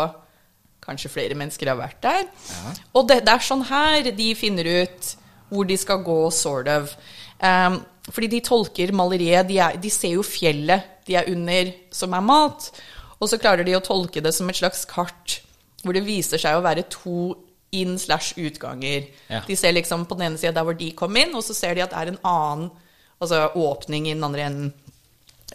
kanskje 0.86 1.10
flere 1.10 1.34
mennesker 1.34 1.66
har 1.66 1.76
vært 1.76 2.00
der. 2.00 2.24
Ja. 2.50 2.72
Og 2.94 3.08
det, 3.08 3.24
det 3.26 3.32
er 3.34 3.38
sånn 3.42 3.64
her 3.64 4.02
de 4.12 4.34
finner 4.34 4.64
ut 4.84 5.16
hvor 5.50 5.66
de 5.66 5.76
skal 5.76 5.98
gå, 6.02 6.30
sort 6.32 6.68
of. 6.68 6.94
Um, 7.40 7.84
fordi 8.10 8.28
de 8.28 8.40
tolker 8.40 8.92
maleriet 8.92 9.48
de, 9.48 9.58
er, 9.58 9.76
de 9.76 9.90
ser 9.90 10.14
jo 10.14 10.22
fjellet 10.22 10.82
de 11.06 11.16
er 11.16 11.28
under, 11.30 11.72
som 11.94 12.14
er 12.14 12.20
mat. 12.20 12.70
Og 13.20 13.30
så 13.30 13.38
klarer 13.40 13.64
de 13.66 13.76
å 13.76 13.84
tolke 13.84 14.22
det 14.24 14.32
som 14.36 14.48
et 14.50 14.58
slags 14.58 14.84
kart, 14.88 15.40
hvor 15.82 15.96
det 15.96 16.04
viser 16.06 16.40
seg 16.40 16.58
å 16.58 16.64
være 16.64 16.86
to 16.92 17.34
inn 17.76 17.98
slash 17.98 18.36
utganger. 18.40 19.06
Ja. 19.28 19.42
De 19.46 19.56
ser 19.56 19.74
liksom 19.76 20.06
på 20.06 20.16
den 20.18 20.30
ene 20.30 20.40
sida 20.40 20.54
der 20.58 20.66
hvor 20.66 20.76
de 20.78 20.90
kom 20.96 21.16
inn, 21.18 21.34
og 21.36 21.44
så 21.44 21.56
ser 21.56 21.76
de 21.76 21.84
at 21.84 21.92
det 21.92 22.02
er 22.02 22.12
en 22.12 22.24
annen 22.26 22.66
altså 23.22 23.46
åpning 23.56 24.10
i 24.10 24.14
den 24.14 24.26
andre 24.26 24.48
enden. 24.50 24.74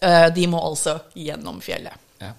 Uh, 0.01 0.29
de 0.33 0.47
må 0.49 0.61
altså 0.61 0.97
gjennom 1.17 1.59
fjellet. 1.61 1.93
Ja. 2.21 2.33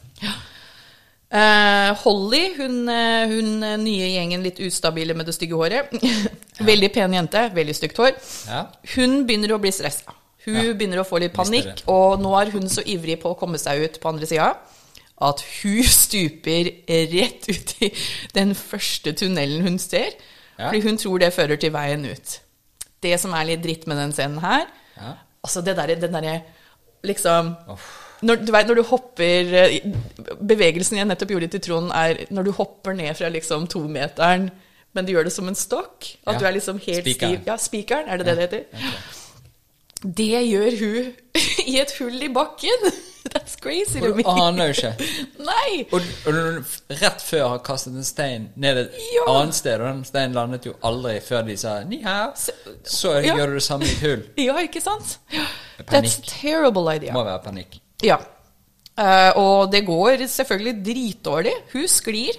Uh, 1.33 1.91
Holly, 2.03 2.43
hun, 2.59 2.83
eh, 2.93 3.31
hun 3.31 3.63
nye 3.81 4.09
gjengen 4.11 4.43
litt 4.45 4.59
ustabile 4.61 5.15
med 5.17 5.29
det 5.29 5.33
stygge 5.37 5.57
håret. 5.57 5.95
veldig 6.71 6.91
pen 6.93 7.15
jente, 7.17 7.47
veldig 7.55 7.77
stygt 7.77 8.01
hår. 8.03 8.19
Ja. 8.51 8.67
Hun 8.97 9.23
begynner 9.29 9.55
å 9.55 9.61
bli 9.63 9.73
stressa. 9.73 10.13
Hun 10.43 10.75
begynner 10.75 11.01
å 11.01 11.07
få 11.07 11.23
litt 11.23 11.33
panikk, 11.37 11.85
og 11.89 12.21
nå 12.21 12.35
er 12.41 12.51
hun 12.53 12.67
så 12.69 12.83
ivrig 12.85 13.21
på 13.23 13.31
å 13.31 13.39
komme 13.39 13.61
seg 13.63 13.85
ut 13.85 14.01
på 14.03 14.11
andre 14.11 14.27
sida 14.29 14.51
at 15.29 15.43
hun 15.63 15.83
stuper 16.05 16.71
rett 17.13 17.49
ut 17.49 17.75
i 17.83 17.91
den 18.35 18.55
første 18.59 19.13
tunnelen 19.19 19.63
hun 19.67 19.79
ser. 19.83 20.13
Ja. 20.59 20.69
Fordi 20.69 20.81
hun 20.87 20.99
tror 21.01 21.19
det 21.23 21.33
fører 21.35 21.57
til 21.61 21.73
veien 21.75 22.05
ut. 22.11 22.39
Det 23.03 23.17
som 23.21 23.33
er 23.35 23.49
litt 23.49 23.63
dritt 23.65 23.87
med 23.91 23.99
den 23.99 24.13
scenen 24.15 24.39
her, 24.45 24.67
Ja. 24.97 25.15
altså 25.43 25.63
det 25.65 25.77
derre 25.79 25.97
der, 25.97 26.43
liksom 27.03 27.55
når, 28.23 28.37
du 28.47 28.53
vet, 28.55 28.67
når 28.69 28.75
du 28.79 28.83
hopper 28.87 29.55
eh, 29.59 29.79
Bevegelsen 30.47 30.99
jeg 31.01 31.09
nettopp 31.11 31.33
gjorde 31.35 31.49
til 31.51 31.61
Trond, 31.65 31.89
er 31.91 32.21
når 32.31 32.45
du 32.47 32.53
hopper 32.55 32.95
ned 32.95 33.17
fra 33.19 33.29
liksom 33.35 33.65
tometeren, 33.67 34.51
men 34.95 35.07
du 35.09 35.11
gjør 35.15 35.25
det 35.27 35.33
som 35.35 35.49
en 35.51 35.57
stokk. 35.59 36.13
At 36.27 36.35
Ja. 36.35 36.39
du 36.39 36.45
er 36.47 36.55
liksom 36.59 36.79
helt 36.85 37.03
Spikeren. 37.03 37.35
stiv. 37.35 37.47
Ja, 37.49 37.57
spikeren, 37.57 38.07
er 38.09 38.17
det 38.21 38.27
det 38.27 38.37
det 38.37 38.45
heter? 38.45 38.65
Det 40.03 40.29
gjør 40.51 40.79
hun 40.85 41.13
i 41.73 41.79
et 41.81 41.93
hull 41.99 42.23
i 42.23 42.29
bakken! 42.29 42.87
That's 43.33 43.55
crazy 43.61 44.01
to 44.01 44.09
Og 44.11 44.17
me. 44.17 44.23
du 44.23 44.29
aner 44.29 44.67
jo 44.67 44.73
ikke. 44.73 45.09
Nei! 45.51 45.85
Og, 45.93 46.01
og 46.27 46.99
rett 47.01 47.23
før 47.23 47.45
har 47.53 47.59
kastet 47.67 47.95
en 47.95 48.05
stein 48.05 48.49
ned 48.57 48.77
et 48.83 48.97
Ja. 49.15 49.27
annet 49.37 49.55
sted, 49.55 49.81
og 49.81 49.87
den 49.93 50.05
steinen 50.09 50.35
landet 50.35 50.67
jo 50.67 50.75
aldri 50.83 51.21
før 51.23 51.43
de 51.47 51.57
sa 51.57 51.77
ni 51.85 52.01
hao, 52.03 52.33
så 52.35 53.15
Ja. 53.23 53.37
gjør 53.37 53.47
du 53.47 53.55
det 53.61 53.63
samme 53.69 53.87
i 53.87 53.93
et 53.95 54.03
hull. 54.03 54.25
Ja, 54.49 54.57
ikke 54.67 54.83
sant? 54.83 55.19
Panikk. 55.31 55.93
That's 55.93 56.19
terrible 56.41 56.89
idea. 56.97 57.13
Må 57.15 57.23
være 57.25 57.43
panikk. 57.45 57.79
Ja. 58.03 58.19
Uh, 58.99 59.31
og 59.41 59.71
det 59.73 59.87
går 59.87 60.27
selvfølgelig 60.29 60.75
dritdårlig. 60.85 61.53
Hun 61.73 61.87
sklir 61.89 62.37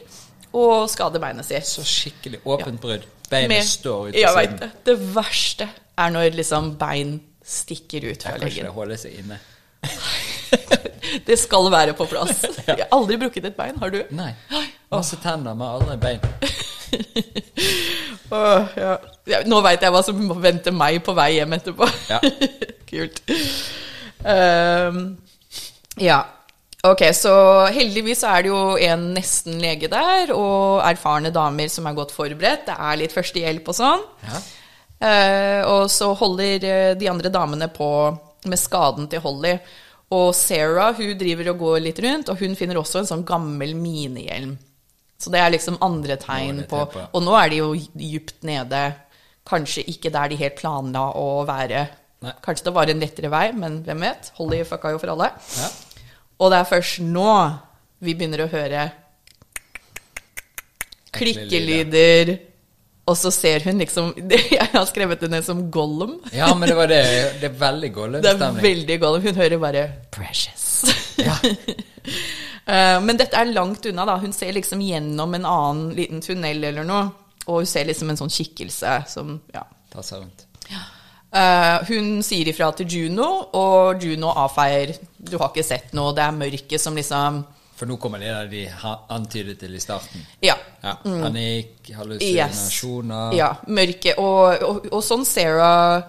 og 0.53 0.89
skader 0.91 1.19
beinet 1.23 1.47
sitt. 1.47 1.65
Så 1.65 1.81
skikkelig 1.87 2.43
åpent 2.45 2.79
brudd. 2.83 3.07
Beinet 3.31 3.49
Med- 3.49 3.65
står 3.65 4.11
ut 4.11 4.15
Ja, 4.19 4.35
vet 4.35 4.51
siden. 4.51 4.59
det. 4.59 4.69
Det 4.85 4.97
verste 5.15 5.69
er 5.97 6.11
når 6.13 6.35
liksom 6.37 6.75
bein 6.77 7.15
stikker 7.43 8.05
ut 8.11 8.21
fra 8.23 8.35
leggen. 8.37 8.45
kanskje 8.49 8.63
det 8.67 8.73
holder 8.75 9.01
seg 9.01 9.17
inne. 9.23 9.39
Det 11.25 11.37
skal 11.39 11.69
være 11.71 11.93
på 11.97 12.07
plass. 12.09 12.43
Jeg 12.67 12.79
har 12.79 12.91
aldri 12.95 13.17
brukket 13.21 13.49
et 13.49 13.57
bein, 13.57 13.77
har 13.79 13.93
du? 13.93 14.01
Nei. 14.15 14.31
Masse 14.93 15.17
tenner, 15.23 15.55
men 15.57 15.67
aldri 15.67 15.97
bein. 16.01 16.21
oh, 18.35 18.65
ja. 18.77 18.93
Ja, 19.29 19.39
nå 19.49 19.61
veit 19.65 19.81
jeg 19.81 19.93
hva 19.93 20.03
som 20.05 20.19
venter 20.43 20.75
meg 20.75 20.99
på 21.05 21.15
vei 21.17 21.31
hjem 21.39 21.55
etterpå. 21.57 21.87
Ja. 22.11 22.19
Kult. 22.91 23.21
Um, 24.21 24.99
ja. 26.01 26.19
Ok, 26.83 27.05
så 27.15 27.33
heldigvis 27.71 28.25
er 28.27 28.43
det 28.43 28.51
jo 28.51 28.75
en 28.75 29.07
nesten 29.15 29.55
lege 29.63 29.87
der, 29.91 30.33
og 30.35 30.83
erfarne 30.83 31.31
damer 31.33 31.71
som 31.71 31.87
er 31.87 31.95
godt 31.95 32.11
forberedt. 32.13 32.67
Det 32.67 32.75
er 32.75 32.99
litt 32.99 33.15
førstehjelp 33.15 33.71
og 33.71 33.77
sånn. 33.79 34.03
Ja. 34.27 34.43
Uh, 35.03 35.61
og 35.67 35.87
så 35.91 36.13
holder 36.15 36.63
eh, 36.63 36.91
de 36.95 37.09
andre 37.11 37.31
damene 37.33 37.67
på 37.71 37.87
med 38.47 38.59
skaden 38.59 39.09
til 39.11 39.23
Holly. 39.23 39.57
Og 40.11 40.33
Sarah 40.35 40.93
hun 40.97 41.15
driver 41.17 41.53
og 41.53 41.63
går 41.63 41.79
litt 41.87 41.99
rundt, 42.03 42.29
og 42.29 42.41
hun 42.43 42.57
finner 42.59 42.77
også 42.77 43.01
en 43.01 43.09
sånn 43.09 43.25
gammel 43.25 43.73
minehjelm. 43.77 44.57
Så 45.17 45.31
det 45.31 45.39
er 45.39 45.53
liksom 45.53 45.79
andre 45.85 46.17
tegn 46.19 46.65
på. 46.69 46.83
Og 46.83 47.23
nå 47.23 47.35
er 47.39 47.49
de 47.53 47.61
jo 47.61 47.71
djupt 47.77 48.43
nede. 48.43 48.83
Kanskje 49.47 49.85
ikke 49.89 50.11
der 50.13 50.31
de 50.31 50.39
helt 50.39 50.57
planla 50.59 51.07
å 51.19 51.43
være. 51.47 51.85
Nei. 52.23 52.33
Kanskje 52.43 52.67
det 52.67 52.75
var 52.75 52.91
en 52.91 53.01
lettere 53.03 53.31
vei, 53.31 53.45
men 53.55 53.81
hvem 53.85 54.03
vet? 54.03 54.31
Holly 54.37 54.61
fucka 54.67 54.93
jo 54.93 54.99
for 55.01 55.13
alle. 55.15 55.31
Ja. 55.57 55.69
Og 56.43 56.51
det 56.51 56.59
er 56.59 56.69
først 56.69 57.01
nå 57.03 57.31
vi 58.03 58.15
begynner 58.19 58.43
å 58.43 58.51
høre 58.51 58.87
klikkelyder. 61.13 62.33
Og 63.05 63.17
så 63.19 63.31
ser 63.35 63.59
hun 63.67 63.81
liksom 63.83 64.13
Jeg 64.31 64.69
har 64.71 64.85
skrevet 64.87 65.19
det 65.19 65.29
ned 65.33 65.43
som 65.43 65.65
Gollum. 65.71 66.19
ja, 66.31 66.53
men 66.55 66.69
det 66.69 66.75
var 66.77 66.87
det. 66.87 67.01
Det 67.41 67.49
er 67.49 67.57
veldig 67.59 67.89
Gollum. 67.97 68.21
Det 68.23 68.31
er 68.31 68.61
veldig 68.61 68.99
Gollum. 69.01 69.25
Hun 69.27 69.35
hører 69.35 69.57
bare 69.59 69.83
'precious'. 70.11 70.93
Ja. 71.17 71.35
Eh, 72.65 73.01
Men 73.03 73.17
dette 73.19 73.35
er 73.35 73.49
langt 73.51 73.83
unna, 73.89 74.05
da. 74.07 74.13
Hun 74.21 74.31
ser 74.31 74.53
liksom 74.55 74.79
gjennom 74.79 75.33
en 75.35 75.45
annen 75.45 75.89
liten 75.97 76.21
tunnel 76.23 76.63
eller 76.63 76.85
noe. 76.87 77.09
Og 77.47 77.57
hun 77.59 77.65
ser 77.67 77.83
liksom 77.89 78.09
en 78.09 78.15
sånn 78.21 78.31
kikkelse 78.31 79.01
som 79.11 79.41
Ja. 79.53 79.65
Ta 79.91 79.99
seg 80.01 80.21
rundt. 80.21 80.45
Eh, 80.71 81.83
hun 81.89 82.21
sier 82.23 82.47
ifra 82.47 82.69
til 82.77 82.87
Juno, 82.87 83.49
og 83.53 83.99
Juno 84.05 84.31
avfeier. 84.45 84.95
Du 85.19 85.35
har 85.41 85.49
ikke 85.51 85.65
sett 85.65 85.91
noe, 85.93 86.13
det 86.15 86.23
er 86.23 86.31
mørket 86.37 86.79
som 86.79 86.95
liksom 86.95 87.43
For 87.83 87.89
nå 87.91 87.97
kommer 87.99 88.21
det 88.23 88.29
der 88.31 88.47
de 88.47 88.59
antydet 89.11 89.57
til 89.59 89.73
i 89.75 89.79
starten. 89.83 90.21
Ja. 90.39 90.53
Ja. 90.85 90.93
Panikk, 91.03 91.89
hallusinasjoner 91.91 93.33
Ja, 93.35 93.49
mørke. 93.67 94.13
Og, 94.23 94.61
og, 94.63 94.85
og 94.87 95.01
sånn 95.03 95.25
Sarah, 95.27 96.05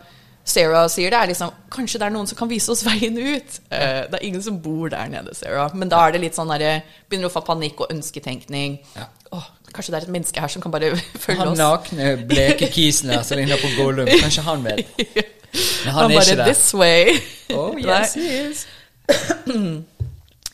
Sarah 0.47 0.85
sier 0.93 1.11
det, 1.11 1.18
er 1.18 1.31
liksom 1.33 1.51
Kanskje 1.75 1.99
det 1.99 2.07
er 2.07 2.14
noen 2.14 2.29
som 2.31 2.39
kan 2.39 2.51
vise 2.53 2.70
oss 2.70 2.85
veien 2.87 3.18
ut? 3.18 3.57
Eh, 3.75 4.05
det 4.07 4.20
er 4.20 4.22
ingen 4.29 4.45
som 4.45 4.61
bor 4.62 4.93
der 4.93 5.11
nede, 5.11 5.35
Sarah. 5.35 5.75
Men 5.75 5.91
da 5.91 6.05
er 6.07 6.14
det 6.14 6.20
litt 6.29 6.39
sånn 6.39 6.53
derre 6.55 6.77
Begynner 7.11 7.27
å 7.27 7.35
få 7.35 7.43
panikk 7.49 7.83
og 7.83 7.91
ønsketenkning. 7.97 8.77
Ja. 8.95 9.09
Åh, 9.35 9.49
kanskje 9.75 9.97
det 9.97 9.99
er 9.99 10.07
et 10.07 10.14
menneske 10.14 10.45
her 10.47 10.53
som 10.55 10.62
kan 10.62 10.75
bare 10.77 10.93
følge 11.25 11.41
Han 11.41 11.57
oss. 11.57 11.59
nakne, 11.59 12.12
bleke 12.31 12.70
kisen 12.70 13.11
der 13.11 13.27
som 13.27 13.41
ligner 13.43 13.59
på 13.59 13.72
Gollum. 13.81 14.07
Kanskje 14.22 14.47
han 14.47 14.62
vet. 14.70 14.87
Men 15.03 15.91
han, 15.91 16.05
Han 16.05 16.07
er 16.07 16.20
bare 16.20 16.29
ikke 16.29 16.39
der. 16.45 16.53
This 16.55 16.70
way. 16.79 17.18
Oh, 17.51 17.75
yes, 17.89 18.14
he 18.14 18.31
is. 18.47 18.64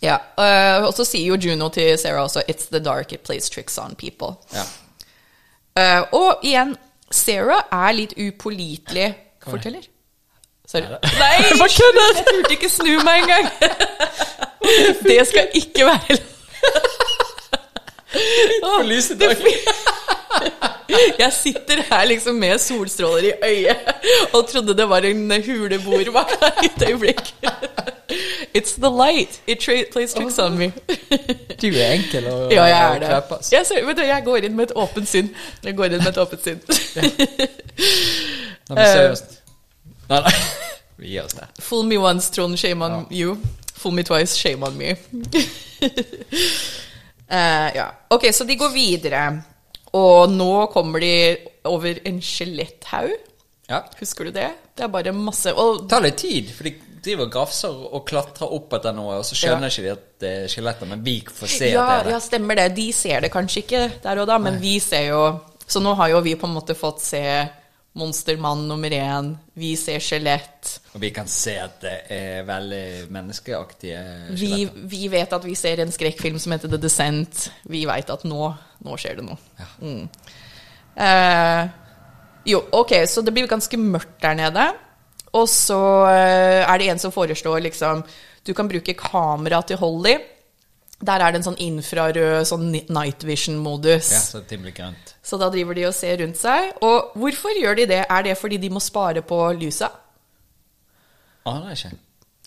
Ja, 0.02 0.16
Uh, 0.40 0.86
Og 0.88 0.94
så 0.96 1.04
sier 1.04 1.26
jo 1.28 1.36
Juno 1.36 1.68
til 1.68 1.98
Sarah 1.98 2.22
også 2.24 2.42
It's 2.48 2.70
the 2.72 2.80
dark, 2.80 3.12
it 3.12 3.20
plays 3.26 3.50
tricks 3.50 3.78
on 3.78 3.94
people. 4.00 4.34
Ja. 4.54 4.64
Uh, 5.76 6.02
og 6.16 6.44
igjen, 6.44 6.76
Sarah 7.10 7.64
er 7.72 7.92
litt 7.92 8.14
upålitelig 8.16 9.08
Hva 9.12 9.46
er 9.46 9.50
forteller. 9.50 9.84
Sorry. 10.70 10.86
Nei, 10.86 11.36
Bare 11.60 11.68
kødder 11.74 12.04
jeg 12.06 12.24
turte 12.30 12.52
ikke 12.56 12.68
snu 12.70 12.92
meg 13.04 13.22
engang. 13.24 13.48
Det 15.08 15.20
skal 15.28 15.48
ikke 15.54 15.86
være 15.86 16.16
lov. 16.16 16.26
For 18.60 18.82
lyset 18.86 19.20
dag. 19.22 19.36
Jeg 21.18 21.32
sitter 21.32 21.82
her 21.90 22.04
liksom 22.10 22.34
med 22.40 22.58
solstråler 22.58 23.30
i 23.30 23.32
øyet 23.44 23.90
og 24.32 24.48
trodde 24.48 24.76
det 24.76 24.88
var 24.88 25.06
en 25.08 25.30
huleboer 25.46 26.10
bak 26.16 26.32
der 26.40 26.64
et 26.64 26.88
øyeblikk. 26.88 27.34
It's 28.54 28.74
the 28.74 28.90
light. 28.90 29.40
It 29.46 29.60
plays 29.92 30.14
tricks 30.14 30.38
on 30.38 30.58
me. 30.58 30.72
Du 31.62 31.68
er 31.68 31.92
enkel 31.94 32.26
å 32.26 32.36
Ja, 32.50 32.64
jeg 32.64 32.78
er 32.78 32.98
det. 33.04 33.38
Jeg, 33.52 33.66
ser, 33.66 33.84
vet 33.86 33.96
du, 33.96 34.02
jeg 34.02 34.24
går 34.24 34.48
inn 34.48 34.56
med 34.56 34.70
et 34.70 34.76
åpent 34.76 35.08
sinn. 35.08 35.30
Jeg 35.64 35.76
går 35.78 35.94
inn 35.94 36.02
med 36.02 36.10
et 36.10 36.18
åpent 36.18 36.42
sinn. 36.42 36.58
Nei, 38.70 38.74
men 38.74 38.84
seriøst. 38.86 39.38
Nei, 40.10 40.20
nei. 40.26 40.34
Vi 41.00 41.14
gir 41.14 41.24
oss 41.24 41.36
det. 41.38 41.46
Fool 41.62 41.86
me 41.86 41.98
once, 41.98 42.30
Trond, 42.34 42.58
shame 42.58 42.84
on 42.84 43.06
you. 43.10 43.38
Fool 43.74 43.94
me 43.94 44.02
twice, 44.02 44.36
shame 44.36 44.66
on 44.66 44.76
me. 44.76 44.96
Uh, 47.30 47.70
ja. 47.78 47.86
Ok, 48.08 48.32
så 48.32 48.44
de 48.44 48.56
går 48.56 48.74
videre. 48.74 49.42
Og 49.96 50.30
nå 50.30 50.52
kommer 50.74 51.02
de 51.02 51.14
over 51.68 51.98
en 52.06 52.20
skjeletthaug. 52.22 53.16
Ja. 53.70 53.82
Husker 54.00 54.26
du 54.26 54.34
det? 54.34 54.48
Det 54.74 54.82
er 54.82 54.90
bare 54.90 55.12
masse 55.14 55.52
Og 55.54 55.84
Det 55.84 55.90
tar 55.92 56.02
litt 56.02 56.16
tid, 56.18 56.48
for 56.50 56.66
de 56.66 56.72
driver 57.00 57.28
og 57.28 57.32
grafser 57.32 57.76
og 57.86 58.02
klatrer 58.08 58.50
opp 58.56 58.74
etter 58.76 58.92
noe, 58.96 59.20
og 59.20 59.24
så 59.24 59.36
skjønner 59.38 59.70
ikke 59.72 59.84
de 59.86 59.92
at 59.94 60.02
det 60.20 60.32
er 60.42 60.50
skjeletter, 60.52 60.88
men 60.90 61.04
vi 61.06 61.14
får 61.24 61.48
se 61.54 61.70
ja, 61.70 61.84
at 61.84 61.88
det 61.88 61.94
er 62.00 62.08
det. 62.10 62.12
ja, 62.12 62.18
stemmer 62.24 62.58
det. 62.58 62.66
De 62.76 62.88
ser 62.92 63.22
det 63.24 63.30
kanskje 63.32 63.62
ikke 63.62 63.84
der 64.04 64.20
og 64.20 64.28
da, 64.28 64.36
men 64.42 64.58
vi 64.60 64.74
ser 64.84 65.06
jo 65.12 65.22
Så 65.70 65.78
nå 65.80 65.94
har 65.94 66.10
jo 66.10 66.20
vi 66.20 66.34
på 66.34 66.48
en 66.48 66.56
måte 66.58 66.74
fått 66.74 67.00
se 67.04 67.22
Monstermann 67.98 68.68
nummer 68.68 68.92
én. 68.94 69.32
Vi 69.58 69.72
ser 69.76 69.98
skjelett. 70.02 70.76
Og 70.94 71.02
vi 71.02 71.10
kan 71.14 71.26
se 71.30 71.56
at 71.58 71.80
det 71.82 71.94
er 72.14 72.44
veldig 72.46 73.10
menneskeaktige 73.10 74.02
Vi, 74.30 74.36
skjeletter. 74.44 74.84
vi 74.92 75.08
vet 75.10 75.34
at 75.34 75.46
vi 75.46 75.56
ser 75.58 75.82
en 75.82 75.90
skrekkfilm 75.94 76.38
som 76.38 76.54
heter 76.54 76.70
The 76.70 76.78
Descent. 76.78 77.48
Vi 77.66 77.82
veit 77.90 78.12
at 78.14 78.22
nå, 78.28 78.52
nå 78.86 78.98
skjer 79.00 79.18
det 79.18 79.26
noe. 79.26 79.38
Mm. 79.82 80.04
Eh, 81.00 81.64
jo, 82.52 82.62
ok, 82.78 82.94
så 83.10 83.26
det 83.26 83.34
blir 83.34 83.50
ganske 83.50 83.80
mørkt 83.80 84.20
der 84.22 84.38
nede. 84.38 84.70
Og 85.34 85.48
så 85.50 85.80
eh, 86.10 86.62
er 86.62 86.78
det 86.78 86.90
en 86.90 86.98
som 87.02 87.12
foreslår 87.14 87.60
liksom 87.68 88.00
Du 88.46 88.50
kan 88.56 88.66
bruke 88.70 88.94
kamera 88.98 89.60
til 89.66 89.78
Holly. 89.82 90.16
Der 91.00 91.22
er 91.24 91.32
det 91.32 91.40
en 91.40 91.46
sånn 91.46 91.60
infrarød 91.64 92.44
sånn 92.48 92.66
night 92.92 93.24
vision-modus. 93.24 94.10
Ja, 94.12 94.20
så 94.20 94.42
ting 94.44 94.60
blir 94.60 94.74
grønt. 94.76 95.14
Så 95.24 95.38
da 95.40 95.48
driver 95.52 95.78
de 95.78 95.86
og 95.88 95.94
ser 95.96 96.20
rundt 96.20 96.36
seg. 96.36 96.74
Og 96.84 97.14
hvorfor 97.16 97.56
gjør 97.56 97.78
de 97.78 97.86
det? 97.88 98.02
Er 98.04 98.26
det 98.26 98.36
fordi 98.36 98.58
de 98.60 98.68
må 98.72 98.82
spare 98.84 99.22
på 99.24 99.38
lysa? 99.56 99.88
Aner 101.48 101.72
ikke. 101.72 101.94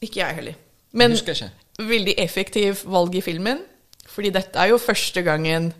Ikke 0.05 0.21
jeg 0.21 0.37
heller. 0.37 0.59
Men 0.93 1.15
jeg 1.15 1.33
ikke. 1.33 1.49
veldig 1.81 2.15
effektiv 2.21 2.83
valg 2.85 3.15
i 3.17 3.23
filmen. 3.25 3.63
Fordi 4.13 4.29
dette 4.35 4.59
er 4.59 4.69
jo 4.69 4.81
første 4.81 5.23
gangen 5.25 5.71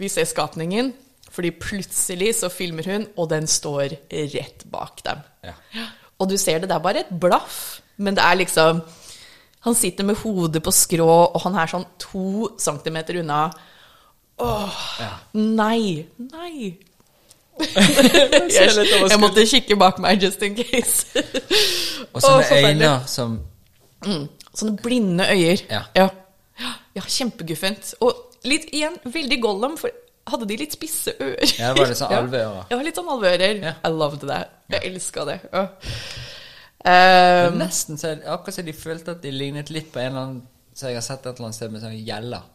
vi 0.00 0.08
ser 0.08 0.24
skapningen. 0.24 0.94
Fordi 1.32 1.52
plutselig 1.56 2.34
så 2.40 2.48
filmer 2.52 2.88
hun, 2.88 3.06
og 3.16 3.30
den 3.32 3.46
står 3.48 3.94
rett 4.32 4.64
bak 4.72 5.00
dem. 5.04 5.20
Ja. 5.44 5.54
Og 6.20 6.28
du 6.28 6.36
ser 6.36 6.60
det, 6.60 6.68
det 6.68 6.76
er 6.76 6.84
bare 6.84 7.04
et 7.06 7.14
blaff, 7.20 7.80
men 7.96 8.16
det 8.16 8.24
er 8.24 8.36
liksom 8.36 8.82
Han 9.62 9.76
sitter 9.78 10.04
med 10.04 10.18
hodet 10.22 10.62
på 10.64 10.72
skrå, 10.74 11.08
og 11.30 11.40
han 11.44 11.54
er 11.62 11.70
sånn 11.70 11.84
to 12.02 12.48
centimeter 12.58 13.20
unna. 13.20 13.44
Åh, 14.42 14.80
nei, 15.38 16.06
nei. 16.18 16.72
jeg, 17.62 18.86
jeg 19.12 19.18
måtte 19.20 19.44
kikke 19.46 19.76
bak 19.78 20.00
meg 20.02 20.22
just 20.24 20.42
in 20.42 20.56
case. 20.58 21.22
Og 22.10 22.18
sånne 22.18 22.40
Å, 22.40 22.42
forferdelig. 22.42 22.88
øyne 22.88 22.92
som 23.06 23.38
Sånne 24.52 24.76
blinde 24.82 25.24
øyer. 25.30 25.62
Ja. 25.70 25.84
ja. 25.96 26.08
Ja, 26.96 27.02
kjempeguffent. 27.06 27.94
Og 28.04 28.40
litt 28.48 28.66
igjen, 28.74 28.98
veldig 29.06 29.38
Gollum, 29.40 29.78
for 29.80 29.94
hadde 30.28 30.46
de 30.50 30.58
litt 30.60 30.74
spisse 30.76 31.14
ører? 31.18 31.54
Ja, 31.58 31.70
det 31.72 31.80
var 31.84 31.92
litt 31.92 32.00
sånn 32.02 32.12
alveører. 32.20 32.66
Ja, 32.70 32.80
litt 32.84 32.98
sånn 32.98 33.12
alveører. 33.14 33.62
Ja. 33.62 33.72
I 33.86 33.92
loved 33.94 34.26
that. 34.28 34.58
Jeg 34.72 34.90
elska 34.92 35.24
det. 35.28 35.38
Ja. 35.52 35.64
Um, 36.82 37.60
Nesten 37.60 37.98
så 38.00 38.16
akkurat 38.26 38.56
som 38.56 38.66
de 38.66 38.72
følte 38.74 39.14
at 39.14 39.22
de 39.22 39.30
lignet 39.30 39.70
litt 39.70 39.92
på 39.92 40.00
en 40.02 40.08
eller 40.08 40.24
annen 40.26 40.40
som 40.74 40.88
jeg 40.88 40.98
har 40.98 41.04
sett 41.04 41.26
et 41.26 41.36
eller 41.36 41.48
annet 41.50 41.58
sted 41.58 41.74
med 41.74 41.84
sånn 41.84 41.94
gjeller. 41.94 42.48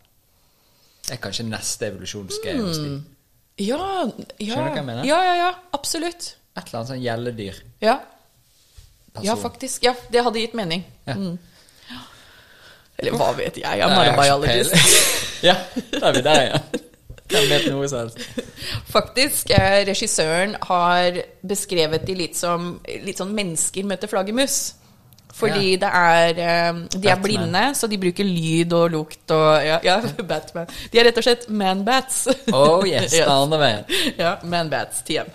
Det 1.07 1.15
er 1.15 1.21
kanskje 1.23 1.45
neste 1.47 1.87
evolusjonsgreie 1.91 2.59
hos 2.59 2.81
de. 2.83 2.89
ja, 3.63 3.77
ja. 3.79 4.51
Skjønner 4.51 4.67
du 4.67 4.73
hva 4.73 4.81
jeg 4.81 4.87
mener? 4.89 5.07
Ja, 5.07 5.19
ja, 5.23 5.35
ja. 5.39 5.51
Absolutt. 5.77 6.33
Et 6.57 6.63
eller 6.65 6.79
annet 6.81 6.91
sånn 6.91 7.03
gjelledyr. 7.03 7.61
Ja. 7.85 7.99
Person. 9.13 9.27
ja, 9.29 9.37
faktisk. 9.39 9.85
Ja, 9.87 9.93
det 10.11 10.25
hadde 10.25 10.43
gitt 10.43 10.57
mening. 10.57 10.83
Ja. 11.07 11.15
Eller 12.97 13.13
hva 13.13 13.29
vet 13.37 13.59
jeg, 13.61 13.77
jeg 13.77 13.85
er 13.85 14.17
peiling. 14.17 14.85
ja, 15.47 15.53
da 15.93 16.09
er 16.09 16.17
vi 16.17 16.25
der 16.25 16.43
igjen. 16.47 16.83
Hvem 17.27 17.47
vet 17.51 17.67
noe 17.71 17.87
som 17.91 18.05
helst? 18.05 18.21
Faktisk, 18.95 19.51
eh, 19.55 19.83
regissøren 19.87 20.55
har 20.69 21.21
beskrevet 21.47 22.05
de 22.07 22.15
litt 22.15 22.37
som 22.39 22.75
litt 23.03 23.19
sånn 23.19 23.35
mennesker 23.35 23.87
møter 23.87 24.11
flaggermus. 24.11 24.75
Fordi 25.37 25.75
det 25.77 25.89
er 25.93 26.39
eh, 26.41 26.79
De 26.89 26.97
er 26.97 27.19
Batman. 27.19 27.23
blinde, 27.25 27.63
så 27.77 27.89
de 27.91 27.99
bruker 28.01 28.25
lyd 28.25 28.73
og 28.73 28.87
lukt 28.95 29.33
og 29.35 29.49
Ja, 29.65 29.77
ja 29.85 29.99
Batman. 30.31 30.71
De 30.91 31.01
er 31.01 31.09
rett 31.09 31.19
og 31.19 31.27
slett 31.27 31.45
man-bats. 31.49 32.23
Oh 32.55 32.87
yes, 32.87 33.19
andre 33.27 33.59
man 33.61 33.99
ja, 34.17 34.37
man-bats. 34.43 35.03
TM. 35.05 35.29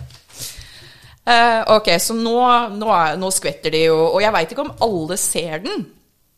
Eh, 1.23 1.61
ok, 1.71 1.87
så 2.03 2.15
nå, 2.17 2.35
nå, 2.75 2.87
er, 2.91 3.17
nå 3.21 3.29
skvetter 3.31 3.71
de 3.71 3.85
jo, 3.85 3.99
og 4.09 4.19
jeg 4.25 4.35
veit 4.35 4.51
ikke 4.51 4.65
om 4.65 4.73
alle 4.83 5.17
ser 5.21 5.61
den. 5.63 5.85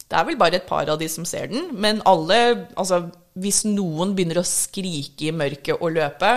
Det 0.05 0.19
er 0.19 0.27
vel 0.27 0.37
bare 0.37 0.59
et 0.59 0.67
par 0.69 0.85
av 0.91 0.99
de 1.01 1.07
som 1.09 1.25
ser 1.25 1.49
den, 1.49 1.71
men 1.73 2.03
alle 2.05 2.67
Altså, 2.77 3.07
hvis 3.35 3.63
noen 3.67 4.13
begynner 4.15 4.39
å 4.41 4.45
skrike 4.47 5.27
i 5.29 5.33
mørket 5.35 5.77
og 5.81 5.91
løpe 5.97 6.33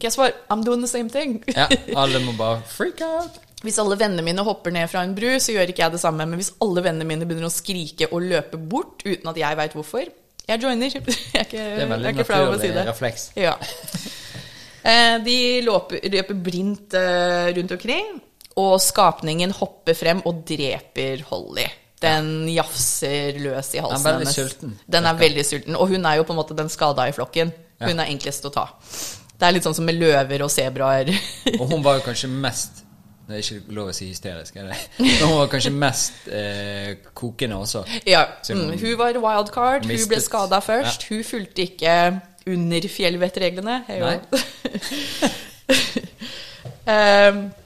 Guess 0.00 0.16
what? 0.16 0.36
I'm 0.48 0.62
doing 0.64 0.80
the 0.80 0.88
same 0.88 1.10
thing. 1.12 1.42
Ja, 1.52 1.66
alle 2.00 2.22
må 2.24 2.32
bare 2.38 2.62
freak 2.64 3.02
out. 3.04 3.34
Hvis 3.60 3.76
alle 3.82 3.98
vennene 4.00 4.22
mine 4.24 4.40
hopper 4.46 4.72
ned 4.72 4.88
fra 4.88 5.02
en 5.04 5.12
bru, 5.12 5.26
så 5.42 5.52
gjør 5.52 5.68
ikke 5.74 5.82
jeg 5.82 5.92
det 5.92 6.00
samme. 6.00 6.24
Men 6.24 6.40
hvis 6.40 6.54
alle 6.64 6.80
vennene 6.86 7.04
mine 7.04 7.26
begynner 7.28 7.50
å 7.50 7.52
skrike 7.52 8.08
og 8.08 8.24
løpe 8.24 8.56
bort 8.56 9.04
uten 9.04 9.28
at 9.28 9.36
jeg 9.42 9.58
veit 9.60 9.76
hvorfor, 9.76 10.08
jeg 10.48 10.62
joiner. 10.64 10.88
Jeg 10.96 11.04
er 11.04 11.44
ikke, 11.44 11.66
Det 11.76 11.84
er 11.84 11.90
jeg 11.92 12.00
er 12.00 12.14
ikke 12.14 12.24
flau 12.30 12.40
over 12.46 12.56
å 12.56 12.62
si 12.62 12.70
det. 12.74 12.86
refleks. 12.88 13.26
Ja. 13.44 13.52
Eh, 14.82 15.18
De 15.26 15.36
løper, 15.66 16.00
løper 16.16 16.38
blindt 16.48 16.96
eh, 16.96 17.50
rundt 17.58 17.74
omkring, 17.76 18.16
og 18.58 18.78
skapningen 18.82 19.52
hopper 19.60 19.94
frem 19.98 20.22
og 20.26 20.40
dreper 20.48 21.22
Holly. 21.28 21.66
Den 22.00 22.48
jafser 22.48 23.36
løs 23.42 23.74
i 23.76 23.80
halsen 23.82 24.04
Den 24.04 24.06
er 24.06 24.12
veldig 24.12 24.26
hennes. 24.26 24.36
sulten, 24.36 24.76
Den 24.88 25.06
er 25.06 25.16
veldig 25.20 25.44
sulten. 25.44 25.76
Og 25.76 25.88
hun 25.92 26.06
er 26.08 26.20
jo 26.20 26.24
på 26.28 26.32
en 26.32 26.38
måte 26.40 26.56
den 26.56 26.70
skada 26.72 27.08
i 27.08 27.12
flokken. 27.16 27.52
Hun 27.80 28.00
er 28.00 28.12
enklest 28.12 28.44
å 28.48 28.52
ta. 28.54 28.66
Det 29.40 29.48
er 29.48 29.54
litt 29.56 29.64
sånn 29.64 29.76
som 29.76 29.86
med 29.88 29.96
løver 30.00 30.44
og 30.44 30.50
sebraer. 30.52 31.12
Og 31.58 31.66
hun 31.70 31.84
var 31.84 32.00
jo 32.00 32.04
kanskje 32.04 32.28
mest 32.28 32.82
Det 33.30 33.38
er 33.38 33.44
ikke 33.44 33.74
lov 33.76 33.92
å 33.92 33.94
si 33.94 34.08
hysterisk, 34.10 34.56
er 34.58 34.72
det? 34.72 34.78
Men 34.98 35.20
hun 35.22 35.36
var 35.38 35.50
kanskje 35.52 35.70
mest 35.70 36.24
eh, 36.34 36.96
kokende 37.14 37.60
også. 37.62 37.84
Ja, 38.08 38.24
mm, 38.48 38.64
hun 38.72 38.80
hun 38.80 38.96
var 38.98 39.20
wildcard. 39.22 39.86
Hun 39.86 40.08
ble 40.10 40.18
skada 40.20 40.58
først. 40.64 41.06
Hun 41.08 41.22
fulgte 41.24 41.62
ikke 41.68 41.94
under 42.50 42.88
fjellvettreglene. 42.90 43.76
Nei. 43.86 44.18
jo. 44.32 44.40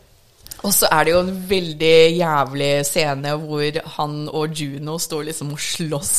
Og 0.65 0.73
så 0.73 0.89
er 0.89 1.05
det 1.05 1.13
jo 1.13 1.21
en 1.21 1.35
veldig 1.49 1.97
jævlig 2.17 2.73
scene 2.89 3.35
hvor 3.43 3.81
han 3.99 4.17
og 4.33 4.57
Juno 4.57 4.97
står 5.03 5.29
liksom 5.29 5.53
og 5.53 5.61
slåss 5.61 6.15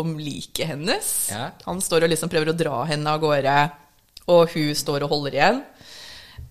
om 0.00 0.14
liket 0.16 0.70
hennes. 0.70 1.10
Ja. 1.32 1.50
Han 1.66 1.82
står 1.84 2.06
og 2.06 2.12
liksom 2.12 2.32
prøver 2.32 2.52
å 2.52 2.56
dra 2.56 2.78
henne 2.88 3.12
av 3.12 3.20
gårde, 3.22 3.56
og 4.32 4.54
hun 4.54 4.72
står 4.78 5.04
og 5.04 5.12
holder 5.12 5.36
igjen. 5.36 5.60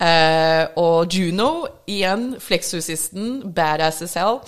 Eh, 0.02 0.64
og 0.82 1.14
Juno, 1.14 1.50
igjen, 1.90 2.36
flexusisten, 2.42 3.54
badass 3.54 4.02
as 4.06 4.16
hell, 4.20 4.42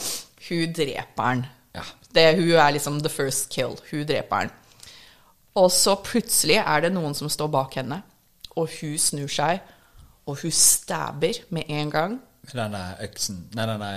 hun 0.48 0.74
dreper 0.78 1.30
han. 1.30 1.46
Ja. 1.74 1.86
Det, 2.14 2.28
hun 2.38 2.52
er 2.62 2.76
liksom 2.76 3.00
the 3.02 3.10
first 3.10 3.50
kill. 3.54 3.74
Hun 3.90 4.06
dreper 4.06 4.44
han. 4.44 4.54
Og 5.58 5.72
så 5.74 5.96
plutselig 6.02 6.60
er 6.62 6.86
det 6.86 6.94
noen 6.94 7.14
som 7.18 7.30
står 7.30 7.50
bak 7.54 7.78
henne, 7.82 8.02
og 8.54 8.70
hun 8.80 8.98
snur 9.02 9.30
seg, 9.30 9.62
og 10.30 10.40
hun 10.42 10.54
stabber 10.54 11.42
med 11.54 11.70
en 11.74 11.92
gang. 11.94 12.20
Den 12.52 12.60
denne 12.60 12.82
øksen 13.06 13.38
Nei, 13.56 13.66
denne 13.70 13.92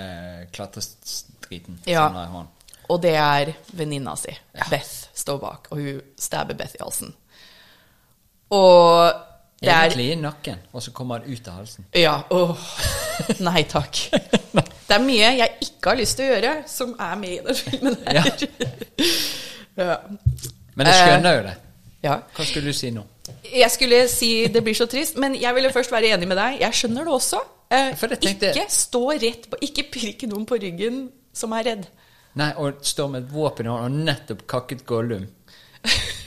klatrestriten. 0.55 1.79
Ja. 1.85 2.07
som 2.07 2.15
er 2.21 2.27
i 2.29 2.31
hånden. 2.35 2.53
Og 2.87 3.01
det 3.03 3.15
er 3.19 3.49
venninna 3.75 4.13
si. 4.15 4.31
Ja. 4.55 4.67
Beth 4.71 5.09
står 5.17 5.39
bak, 5.41 5.67
og 5.71 5.81
hun 5.83 5.97
stabber 6.17 6.55
Beth 6.55 6.77
i 6.77 6.83
halsen. 6.83 7.11
Og 8.55 9.11
det 9.59 9.69
er 9.73 9.87
Egentlig 9.89 10.11
i 10.13 10.15
nakken, 10.21 10.59
og 10.71 10.83
så 10.85 10.91
kommer 10.95 11.19
han 11.19 11.33
ut 11.33 11.47
av 11.49 11.53
halsen. 11.59 11.85
Ja. 11.97 12.15
Åh. 12.31 12.67
Nei 13.43 13.63
takk. 13.69 14.03
Det 14.87 14.95
er 14.95 15.01
mye 15.03 15.31
jeg 15.35 15.51
ikke 15.65 15.89
har 15.91 15.97
lyst 15.99 16.15
til 16.15 16.29
å 16.29 16.35
gjøre, 16.37 16.51
som 16.71 16.93
er 17.03 17.15
med 17.19 17.31
i 17.33 17.39
den 17.43 17.57
filmen 17.59 17.97
her. 18.05 18.19
Ja. 19.75 19.97
Men 20.77 20.87
jeg 20.87 21.01
skjønner 21.01 21.35
jo 21.35 21.41
det. 21.49 21.55
ja. 22.05 22.13
Hva 22.37 22.45
skulle 22.47 22.71
du 22.71 22.77
si 22.77 22.91
nå? 22.95 23.03
Jeg 23.51 23.67
skulle 23.73 23.99
si 24.07 24.29
det 24.53 24.61
blir 24.63 24.77
så 24.77 24.85
trist, 24.87 25.17
men 25.19 25.35
jeg 25.35 25.51
ville 25.57 25.71
først 25.75 25.91
være 25.91 26.13
enig 26.15 26.27
med 26.29 26.37
deg. 26.39 26.61
Jeg 26.61 26.77
skjønner 26.79 27.03
det 27.03 27.11
også. 27.17 27.41
Eh, 27.69 27.93
tenkte- 27.99 28.53
Ikke 28.53 28.69
stå 28.71 29.01
rett 29.19 29.49
på 29.51 29.57
Ikke 29.61 29.83
pirke 29.91 30.27
noen 30.29 30.45
på 30.47 30.55
ryggen 30.61 31.09
som 31.33 31.51
er 31.53 31.63
redd. 31.63 31.87
Nei, 32.37 32.51
og 32.55 32.79
står 32.85 33.09
med 33.11 33.23
et 33.25 33.33
våpen 33.33 33.65
i 33.65 33.69
hånden 33.69 33.99
og 33.99 34.05
nettopp 34.05 34.45
kakket 34.47 34.85
Gollum. 34.85 35.27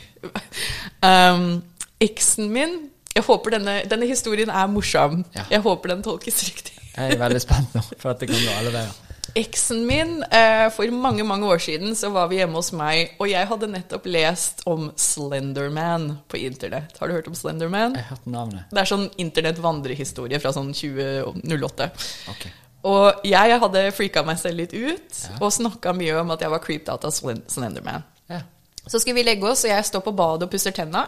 Um, 1.02 1.62
Eksen 2.00 2.50
min 2.52 2.74
Jeg 3.16 3.24
håper 3.24 3.54
denne, 3.56 3.78
denne 3.88 4.06
historien 4.06 4.50
er 4.52 4.66
morsom. 4.68 5.22
Ja. 5.34 5.46
Jeg 5.50 5.62
håper 5.64 5.88
den 5.94 6.02
tolkes 6.04 6.42
riktig. 6.44 6.74
Jeg 6.96 7.14
er 7.14 7.18
veldig 7.18 7.40
spent 7.42 7.72
nå, 7.74 7.80
for 7.98 8.10
at 8.12 8.20
det 8.20 8.28
kan 8.30 8.36
gå 8.44 8.52
alle 8.58 8.72
veier. 8.74 8.92
Eksen 9.38 9.84
min, 9.86 10.22
eh, 10.22 10.66
for 10.74 10.90
mange 10.90 11.24
mange 11.24 11.46
år 11.46 11.60
siden 11.62 11.94
så 11.96 12.10
var 12.10 12.28
vi 12.28 12.40
hjemme 12.40 12.58
hos 12.58 12.72
meg, 12.72 13.14
og 13.20 13.28
jeg 13.30 13.46
hadde 13.46 13.68
nettopp 13.70 14.06
lest 14.10 14.62
om 14.66 14.88
Slenderman 14.98 16.18
på 16.28 16.40
internett. 16.40 16.96
Har 16.98 17.08
du 17.08 17.14
hørt 17.14 17.28
om 17.30 17.36
Slenderman? 17.38 17.94
Jeg 17.94 18.04
har 18.08 18.16
hørt 18.16 18.26
navnet. 18.26 18.70
Det 18.70 18.82
er 18.82 18.90
sånn 18.90 19.06
internettvandrehistorie 19.22 20.40
fra 20.42 20.52
sånn 20.56 20.72
2008. 20.74 21.90
Okay. 22.34 22.52
Og 22.90 23.26
jeg 23.28 23.58
hadde 23.62 23.84
freaka 23.92 24.24
meg 24.24 24.38
selv 24.40 24.62
litt 24.62 24.72
ut 24.72 25.22
og 25.38 25.52
snakka 25.52 25.92
mye 25.96 26.16
om 26.22 26.32
at 26.32 26.40
jeg 26.40 26.52
var 26.52 26.62
creeped 26.64 26.88
out 26.88 27.04
av 27.04 27.12
Slenderman. 27.12 28.06
Ja. 28.30 28.40
Så 28.86 29.02
skal 29.02 29.14
vi 29.14 29.26
legge 29.26 29.46
oss, 29.46 29.66
og 29.66 29.74
jeg 29.74 29.84
står 29.84 30.04
på 30.06 30.16
badet 30.16 30.48
og 30.48 30.54
pusser 30.54 30.74
tenna. 30.74 31.04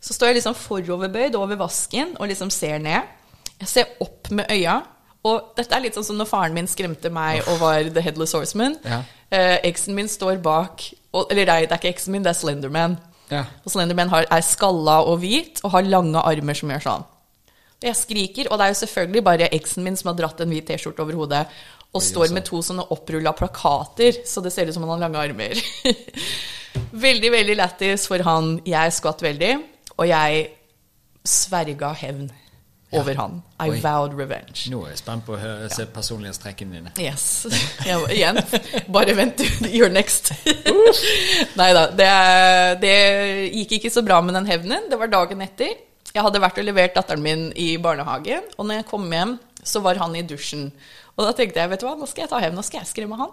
Så 0.00 0.16
står 0.16 0.32
jeg 0.32 0.40
liksom 0.40 0.56
foroverbøyd 0.56 1.36
over 1.38 1.60
vasken 1.60 2.16
og 2.18 2.28
liksom 2.28 2.50
ser 2.52 2.80
ned. 2.82 3.04
Jeg 3.60 3.70
ser 3.70 3.92
opp 4.02 4.30
med 4.34 4.50
øya. 4.52 4.80
Og 5.24 5.54
dette 5.56 5.72
er 5.72 5.86
litt 5.86 5.96
sånn 5.96 6.04
som 6.04 6.18
når 6.20 6.28
faren 6.28 6.56
min 6.56 6.68
skremte 6.68 7.08
meg 7.12 7.46
og 7.48 7.62
var 7.62 7.88
The 7.88 8.02
Headless 8.04 8.34
Horseman. 8.36 8.76
Ja. 8.84 9.00
Eh, 9.32 9.56
eksen 9.70 9.96
min 9.96 10.10
står 10.10 10.38
bak 10.44 10.84
og, 11.14 11.30
Eller 11.30 11.46
nei, 11.48 11.60
det 11.64 11.72
er 11.72 11.80
ikke 11.80 11.94
eksen 11.94 12.12
min, 12.12 12.24
det 12.26 12.32
er 12.32 12.38
Slenderman. 12.38 12.96
Ja. 13.30 13.44
Og 13.64 13.72
Slenderman 13.72 14.10
har, 14.12 14.26
er 14.28 14.44
skalla 14.44 14.98
og 15.08 15.20
hvit 15.22 15.62
og 15.62 15.72
har 15.76 15.86
lange 15.86 16.20
armer 16.20 16.58
som 16.58 16.72
gjør 16.74 16.84
sånn. 16.84 17.06
Og 17.78 17.86
jeg 17.88 17.98
skriker, 18.00 18.50
og 18.50 18.58
det 18.58 18.66
er 18.66 18.72
jo 18.72 18.80
selvfølgelig 18.82 19.22
bare 19.24 19.48
eksen 19.54 19.86
min 19.86 19.96
som 19.98 20.10
har 20.10 20.18
dratt 20.18 20.42
en 20.42 20.52
hvit 20.52 20.66
T-skjorte 20.68 21.04
over 21.04 21.16
hodet 21.22 21.44
og 21.94 22.02
står 22.02 22.32
med 22.34 22.42
to 22.48 22.58
sånne 22.64 22.88
opprulla 22.90 23.30
plakater, 23.38 24.16
så 24.26 24.42
det 24.42 24.50
ser 24.50 24.66
ut 24.66 24.74
som 24.74 24.82
han 24.82 24.96
har 24.96 25.04
lange 25.04 25.20
armer. 25.20 25.60
veldig, 27.06 27.30
veldig 27.36 27.54
lættis 27.60 28.08
for 28.10 28.24
han. 28.26 28.56
Jeg 28.66 28.96
skvatt 28.96 29.22
veldig, 29.22 29.52
og 29.94 30.08
jeg 30.10 30.48
sverga 31.24 31.92
hevn 32.02 32.26
over 33.00 33.18
han. 33.18 33.38
I 33.60 33.70
Oi. 33.72 33.78
vowed 33.82 34.14
revenge. 34.18 34.66
Nå 34.72 34.82
er 34.84 34.92
jeg 34.94 35.00
spent 35.02 35.24
på 35.26 35.34
å 35.36 35.40
høre, 35.40 35.70
se 35.72 35.86
personlighetstrekkene 35.94 36.78
dine. 36.78 36.92
Yes. 37.02 37.46
Ja, 37.88 37.98
igjen. 38.12 38.40
Bare 38.92 39.14
vent. 39.16 39.42
You're 39.76 39.92
next. 39.92 40.32
Nei 41.60 41.70
da. 41.76 41.86
Det, 41.94 42.10
det 42.84 42.94
gikk 43.50 43.78
ikke 43.78 43.92
så 43.92 44.04
bra 44.06 44.20
med 44.24 44.36
den 44.38 44.48
hevnen. 44.48 44.88
Det 44.90 44.98
var 45.00 45.12
dagen 45.12 45.42
etter. 45.44 45.74
Jeg 46.14 46.22
hadde 46.22 46.40
vært 46.42 46.60
og 46.62 46.66
levert 46.68 46.94
datteren 46.94 47.22
min 47.24 47.48
i 47.58 47.72
barnehagen, 47.82 48.44
og 48.54 48.68
når 48.68 48.82
jeg 48.82 48.86
kom 48.92 49.06
hjem, 49.10 49.32
så 49.66 49.80
var 49.82 49.98
han 49.98 50.14
i 50.14 50.22
dusjen. 50.22 50.68
Og 51.16 51.26
da 51.26 51.32
tenkte 51.34 51.58
jeg, 51.62 51.70
vet 51.72 51.82
du 51.82 51.88
hva, 51.88 51.96
nå 51.98 52.06
skal 52.06 52.24
jeg 52.26 52.30
ta 52.30 52.38
hevn, 52.42 52.54
nå 52.58 52.62
skal 52.66 52.84
jeg 52.84 52.90
skremme 52.92 53.18
han. 53.18 53.32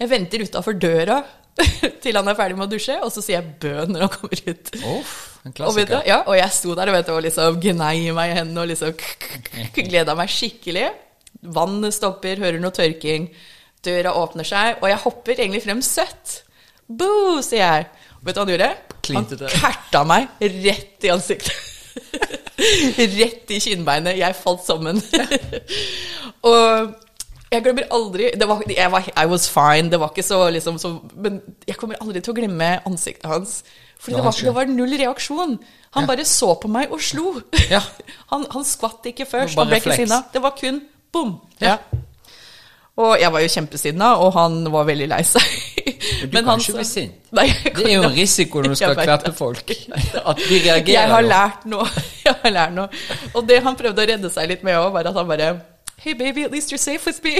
Jeg 0.00 0.10
venter 0.10 0.44
utafor 0.46 0.76
døra 0.80 1.20
til 2.02 2.16
han 2.16 2.26
er 2.30 2.38
ferdig 2.38 2.56
med 2.58 2.66
å 2.66 2.72
dusje, 2.72 2.96
og 3.04 3.12
så 3.14 3.22
sier 3.22 3.38
jeg 3.38 3.52
bø 3.62 3.84
når 3.92 4.06
han 4.06 4.12
kommer 4.16 4.40
ut. 4.48 4.72
En 4.80 5.04
Og, 5.44 5.74
vet 5.76 5.90
du, 5.90 5.98
ja, 6.08 6.22
og 6.24 6.38
jeg 6.38 6.52
sto 6.56 6.72
der 6.76 6.88
du, 6.88 7.10
og 7.12 7.20
liksom 7.26 7.58
gnei 7.60 8.08
meg 8.16 8.30
i 8.32 8.36
hendene 8.38 8.62
og 8.62 8.70
liksom 8.70 8.94
gleda 9.76 10.14
meg 10.16 10.32
skikkelig. 10.32 10.86
Vannet 11.52 11.92
stopper, 11.92 12.40
hører 12.40 12.62
noe 12.62 12.72
tørking. 12.72 13.28
Døra 13.84 14.14
åpner 14.16 14.48
seg, 14.48 14.80
og 14.80 14.88
jeg 14.88 15.02
hopper 15.02 15.36
egentlig 15.36 15.60
frem 15.66 15.82
søtt. 15.84 16.38
Boo, 16.88 17.42
sier 17.44 17.60
jeg. 17.60 17.86
Og 18.16 18.24
vet 18.24 18.36
du 18.36 18.40
hva 18.40 18.46
han 18.46 18.54
gjorde? 18.54 18.70
Klintet 19.04 19.44
Han 19.44 19.52
kerta 19.60 20.04
meg 20.08 20.44
rett 20.64 21.04
i 21.04 21.12
ansiktet. 21.12 21.52
rett 23.18 23.52
i 23.52 23.60
kinnbeinet. 23.60 24.16
Jeg 24.16 24.40
falt 24.40 24.64
sammen. 24.64 25.02
og 26.54 26.94
jeg 27.52 27.62
glemmer 27.62 27.86
aldri 27.94 28.30
det 28.40 28.46
var, 28.48 28.62
jeg 28.66 28.90
var, 28.90 29.08
I 29.16 29.26
was 29.30 29.48
fine, 29.50 29.90
det 29.92 30.00
var 30.00 30.10
ikke 30.10 30.24
så 30.26 30.38
liksom 30.50 30.78
så, 30.82 30.90
Men 31.14 31.40
jeg 31.68 31.76
kommer 31.78 32.00
aldri 32.00 32.20
til 32.24 32.32
å 32.32 32.36
glemme 32.38 32.70
ansiktet 32.88 33.28
hans. 33.30 33.62
Fordi 34.00 34.16
Ja, 34.16 34.22
det 34.22 34.24
var, 34.26 34.40
det 34.48 34.54
var 34.54 34.72
null 34.72 34.96
reaksjon. 35.00 35.58
Han 35.94 36.06
bare 36.10 36.24
så 36.28 36.54
på 36.60 36.68
meg 36.68 36.90
og 36.92 37.00
slo. 37.00 37.36
Ja. 37.70 37.80
Han, 38.32 38.44
han 38.50 38.64
skvatt 38.66 39.06
ikke 39.06 39.24
først. 39.30 39.56
Han 39.56 39.70
ble 39.70 39.78
ikke 39.78 39.94
sinna. 39.96 40.24
Det 40.32 40.42
var 40.42 40.56
kun 40.58 40.80
bom. 41.14 41.36
Ja. 41.62 41.76
Og 42.98 43.16
jeg 43.18 43.30
var 43.34 43.42
jo 43.42 43.48
kjempesinna, 43.50 44.08
og 44.22 44.32
han 44.36 44.58
var 44.70 44.84
veldig 44.86 45.06
lei 45.10 45.20
seg. 45.26 45.46
du 46.22 46.34
Men 46.34 46.44
kan 46.44 46.50
han 46.52 46.60
ikke 46.62 46.76
bli 46.76 46.84
sint. 46.86 47.14
Nei, 47.38 47.46
Det 47.64 47.86
er 47.88 47.94
jo 47.96 48.02
en 48.06 48.14
risiko 48.14 48.62
når 48.62 48.74
du 48.74 48.78
skal 48.82 48.98
det. 48.98 49.32
folk. 49.38 49.70
At 49.70 50.42
de 50.42 50.58
reagerer. 50.66 50.92
Jeg 50.94 51.10
har 51.10 51.26
lært 51.26 51.64
noe. 51.70 51.86
Jeg 52.24 52.36
har 52.42 52.54
lært 52.54 52.74
noe. 52.76 52.88
Og 53.34 53.46
det 53.48 53.62
han 53.66 53.78
prøvde 53.78 54.04
å 54.04 54.10
redde 54.12 54.30
seg 54.34 54.50
litt 54.52 54.62
med 54.66 54.78
òg, 54.78 54.92
var 54.94 55.10
at 55.10 55.18
han 55.18 55.30
bare 55.30 55.48
Hey 56.04 56.12
baby, 56.12 56.42
at 56.44 56.50
least 56.50 56.70
you're 56.70 56.76
safe 56.76 57.06
with 57.06 57.24
me. 57.24 57.36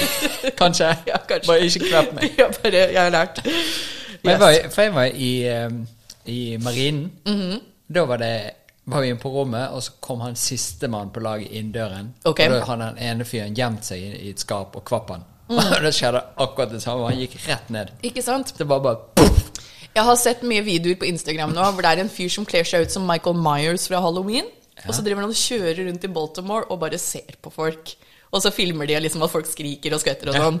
Kanskje. 0.60 0.96
Ja, 1.06 1.16
kanskje. 1.28 1.46
Bare 1.46 1.64
ikke 1.66 1.80
kvepp 1.88 2.12
meg. 2.14 2.34
Ja, 2.38 2.46
bare, 2.62 2.82
jeg 2.92 3.02
har 3.02 3.10
lært. 3.10 3.40
Yes. 3.46 3.80
jeg 4.24 4.40
var, 4.40 4.58
for 4.70 4.82
jeg 4.82 4.94
var 4.94 5.04
i, 5.04 5.30
um, 5.66 5.80
i 6.24 6.56
marinen. 6.62 7.12
Mhm. 7.26 7.58
Da 7.94 8.04
var 8.06 8.16
det 8.22 8.50
var 8.84 9.00
vi 9.00 9.08
inne 9.08 9.18
på 9.18 9.32
rommet, 9.32 9.68
og 9.68 9.82
så 9.82 9.92
kom 10.00 10.20
han 10.20 10.36
sistemann 10.36 11.10
på 11.10 11.20
laget 11.20 11.50
inn 11.58 11.72
døren. 11.72 12.14
Okay. 12.24 12.46
Og 12.46 12.54
da 12.54 12.64
hadde 12.68 12.88
den 12.92 13.02
ene 13.02 13.26
fyren 13.26 13.54
gjemt 13.56 13.84
seg 13.84 13.98
i, 13.98 14.12
i 14.28 14.30
et 14.30 14.40
skap 14.40 14.76
og 14.76 14.84
kvapp 14.86 15.10
han. 15.10 15.24
Mm. 15.48 15.58
Og 15.58 15.82
da 15.82 15.92
skjedde 15.92 16.22
akkurat 16.46 16.70
det 16.70 16.82
samme. 16.84 17.08
Han 17.10 17.18
gikk 17.18 17.34
rett 17.48 17.70
ned. 17.74 17.90
Ikke 18.06 18.22
sant? 18.22 18.54
Det 18.58 18.68
var 18.68 18.84
bare 18.84 19.02
poff! 19.18 19.50
Jeg 19.94 20.06
har 20.06 20.16
sett 20.18 20.46
mye 20.46 20.62
videoer 20.66 21.00
på 21.02 21.06
Instagram 21.10 21.52
nå 21.54 21.66
hvor 21.70 21.82
det 21.82 21.90
er 21.96 22.02
en 22.04 22.10
fyr 22.10 22.30
som 22.30 22.46
kler 22.46 22.66
seg 22.66 22.86
ut 22.86 22.94
som 22.94 23.04
Michael 23.08 23.36
Myers 23.42 23.88
fra 23.90 24.00
Halloween. 24.02 24.46
Og 24.88 24.94
så 24.94 25.02
driver 25.04 25.22
han 25.22 25.30
og 25.30 25.36
kjører 25.38 25.86
rundt 25.88 26.04
i 26.04 26.08
Baltimore 26.08 26.66
og 26.70 26.80
bare 26.80 26.98
ser 26.98 27.36
på 27.42 27.50
folk. 27.54 27.94
Og 28.34 28.42
så 28.42 28.50
filmer 28.52 28.86
de 28.90 28.94
liksom 29.00 29.22
at 29.22 29.30
folk 29.30 29.46
skriker 29.46 29.94
og 29.94 30.00
skvetter 30.02 30.28
og 30.28 30.34
Ja. 30.34 30.40
sånn. 30.50 30.60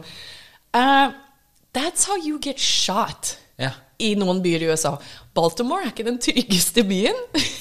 Eh, 0.74 1.12
that's 1.74 2.04
how 2.06 2.16
you 2.16 2.38
get 2.38 2.58
shot 2.58 3.36
Ja. 3.58 3.70
i 3.98 4.14
noen 4.14 4.40
byer 4.42 4.62
i 4.62 4.70
USA. 4.70 4.96
Baltimore 5.34 5.82
er 5.86 5.90
ikke 5.90 6.04
den 6.04 6.18
tryggeste 6.18 6.82
byen. 6.86 7.14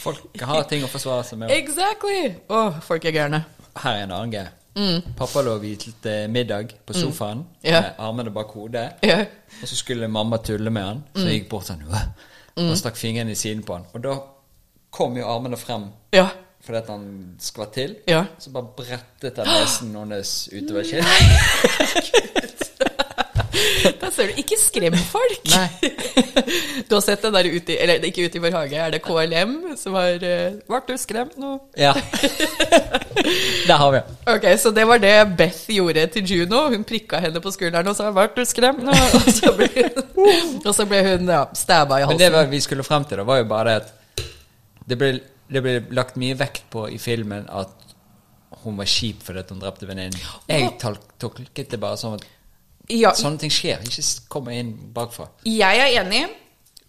Folk 0.03 0.39
har 0.41 0.63
ting 0.69 0.83
å 0.83 0.87
forsvare 0.87 1.23
seg 1.25 1.39
med. 1.39 1.49
exactly! 1.51 2.35
Å, 2.49 2.81
folk 2.81 3.05
er 3.05 3.11
gærne. 3.11 3.45
Her 3.75 3.91
er 3.99 4.03
en 4.03 4.11
annen 4.11 4.31
greie. 4.31 4.49
Pappa 5.17 5.41
lå 5.45 5.51
og 5.55 5.61
hvilte 5.61 6.27
middag 6.33 6.71
på 6.85 6.93
sofaen 6.97 7.43
Mm. 7.43 7.45
yeah. 7.63 7.81
med 7.83 7.95
armene 7.99 8.31
bak 8.33 8.47
hodet. 8.53 8.93
Ja. 9.03 9.19
Og 9.61 9.67
så 9.69 9.75
skulle 9.75 10.07
mamma 10.09 10.37
tulle 10.37 10.69
med 10.71 10.83
han, 10.83 11.03
så 11.15 11.21
Mm. 11.21 11.27
jeg 11.27 11.41
gikk 11.43 11.49
bort 11.49 11.65
sånn 11.65 11.83
«Åh», 11.89 12.07
og 12.57 12.77
stakk 12.77 12.95
fingeren 12.97 13.29
i 13.29 13.35
siden 13.35 13.63
på 13.63 13.73
han. 13.73 13.85
Og 13.93 14.01
da 14.01 14.15
kom 14.93 15.17
jo 15.17 15.27
armene 15.27 15.57
frem 15.57 15.89
Ja. 16.13 16.27
fordi 16.63 16.77
at 16.77 16.89
han 16.93 17.05
skvatt 17.41 17.73
til. 17.73 17.95
Ja. 18.07 18.25
Så 18.39 18.53
bare 18.53 18.69
brettet 18.77 19.37
jeg 19.41 19.45
nesen 19.49 19.95
hennes 19.97 20.35
utover 20.53 20.83
kinn. 20.87 21.03
Da 23.99 24.09
ser 24.11 24.29
du. 24.31 24.39
Ikke 24.41 24.57
skrem 24.59 24.95
folk! 25.09 25.43
Du 26.87 26.95
har 26.95 27.01
sett 27.01 27.21
det 27.23 27.29
der 27.33 27.47
ute 27.47 27.73
i 27.73 27.77
Eller 27.81 28.03
ikke 28.05 28.25
ute 28.27 28.37
i 28.37 28.41
vår 28.43 28.53
hage, 28.55 28.77
er 28.79 28.93
det 28.93 28.99
KLM 29.05 29.53
som 29.79 29.95
har 29.97 30.21
uh, 30.21 30.55
Ble 30.67 30.79
du 30.87 30.93
skremt 30.99 31.35
nå? 31.39 31.55
Ja. 31.79 31.93
det 33.67 33.77
har 33.79 33.93
vi. 33.95 34.01
Ok, 34.33 34.47
Så 34.59 34.71
det 34.75 34.85
var 34.89 35.01
det 35.01 35.13
Beth 35.39 35.71
gjorde 35.73 36.05
til 36.13 36.27
Juno. 36.27 36.67
Hun 36.73 36.85
prikka 36.87 37.21
henne 37.23 37.41
på 37.41 37.53
skulderen 37.53 37.87
og 37.89 37.97
sa 37.97 38.11
'Ble 38.11 38.27
du 38.35 38.43
skremt 38.45 38.83
nå?' 38.83 38.93
Og 39.17 39.29
så 39.31 39.53
ble 39.57 39.89
og 40.65 40.71
så 40.75 40.85
ble 40.87 41.01
hun 41.07 41.29
ja, 41.29 41.43
stabba 41.57 42.01
i 42.01 42.07
Men 42.07 42.19
det 42.19 42.31
vi 42.51 42.61
skulle 42.61 42.83
frem 42.83 43.05
til, 43.05 43.17
da, 43.17 43.27
var 43.27 43.41
jo 43.41 43.49
bare 43.49 43.69
det 43.69 43.75
at 43.81 43.93
det 44.93 44.99
ble, 45.01 45.09
det 45.53 45.63
ble 45.65 45.73
lagt 45.97 46.15
mye 46.21 46.37
vekt 46.39 46.67
på 46.73 46.85
i 46.93 46.99
filmen 47.01 47.47
at 47.49 47.73
hun 48.63 48.77
var 48.79 48.87
kjip 48.87 49.23
fordi 49.25 49.43
hun 49.49 49.59
drepte 49.63 49.87
venninnen. 49.89 50.15
Jeg 50.47 50.69
tol- 50.81 51.01
tolket 51.19 51.73
det 51.73 51.79
bare 51.81 51.97
som 51.99 52.15
at 52.19 52.23
Ja, 52.91 53.13
sånne 53.15 53.39
ting 53.39 53.51
skjer. 53.53 53.79
Ikke 53.87 54.03
kom 54.29 54.49
inn 54.51 54.73
bakfra. 54.93 55.29
jeg 55.47 55.79
er 55.79 56.01
enig, 56.01 56.25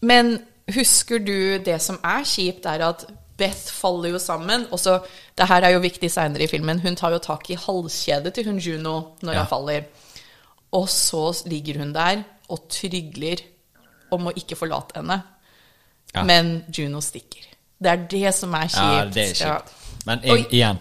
men 0.03 0.33
husker 0.75 1.21
du 1.23 1.59
det 1.63 1.77
som 1.83 1.99
er 2.03 2.25
kjipt, 2.27 2.67
er 2.67 2.83
at 2.89 3.05
Beth 3.37 3.71
faller 3.75 4.11
jo 4.15 4.19
sammen. 4.23 4.67
Og 4.71 4.79
så, 4.79 5.01
det 5.39 5.47
her 5.51 5.63
er 5.67 5.73
jo 5.75 5.81
viktig 5.83 6.11
seinere 6.11 6.45
i 6.45 6.51
filmen. 6.51 6.79
Hun 6.83 6.95
tar 6.99 7.11
jo 7.15 7.19
tak 7.19 7.49
i 7.51 7.57
halskjedet 7.59 8.35
til 8.37 8.45
hun 8.47 8.59
Juno 8.63 9.17
når 9.23 9.33
Ja. 9.33 9.39
han 9.41 9.47
faller. 9.51 9.85
Og 10.73 10.89
så 10.89 11.43
ligger 11.47 11.79
hun 11.79 11.93
der 11.93 12.23
og 12.49 12.69
trygler 12.71 13.43
om 14.13 14.27
å 14.31 14.35
ikke 14.37 14.57
forlate 14.59 14.99
henne. 15.01 15.23
Ja. 16.15 16.23
Men 16.23 16.65
Juno 16.71 17.01
stikker. 17.01 17.43
Det 17.83 17.91
er 17.91 17.97
det 18.11 18.35
som 18.35 18.55
er 18.55 18.69
kjipt. 18.69 18.77
Ja, 18.79 19.05
det 19.15 19.41
er 19.41 19.47
Ja. 19.47 19.59
Men 20.07 20.21
jeg, 20.25 20.47
igjen, 20.51 20.79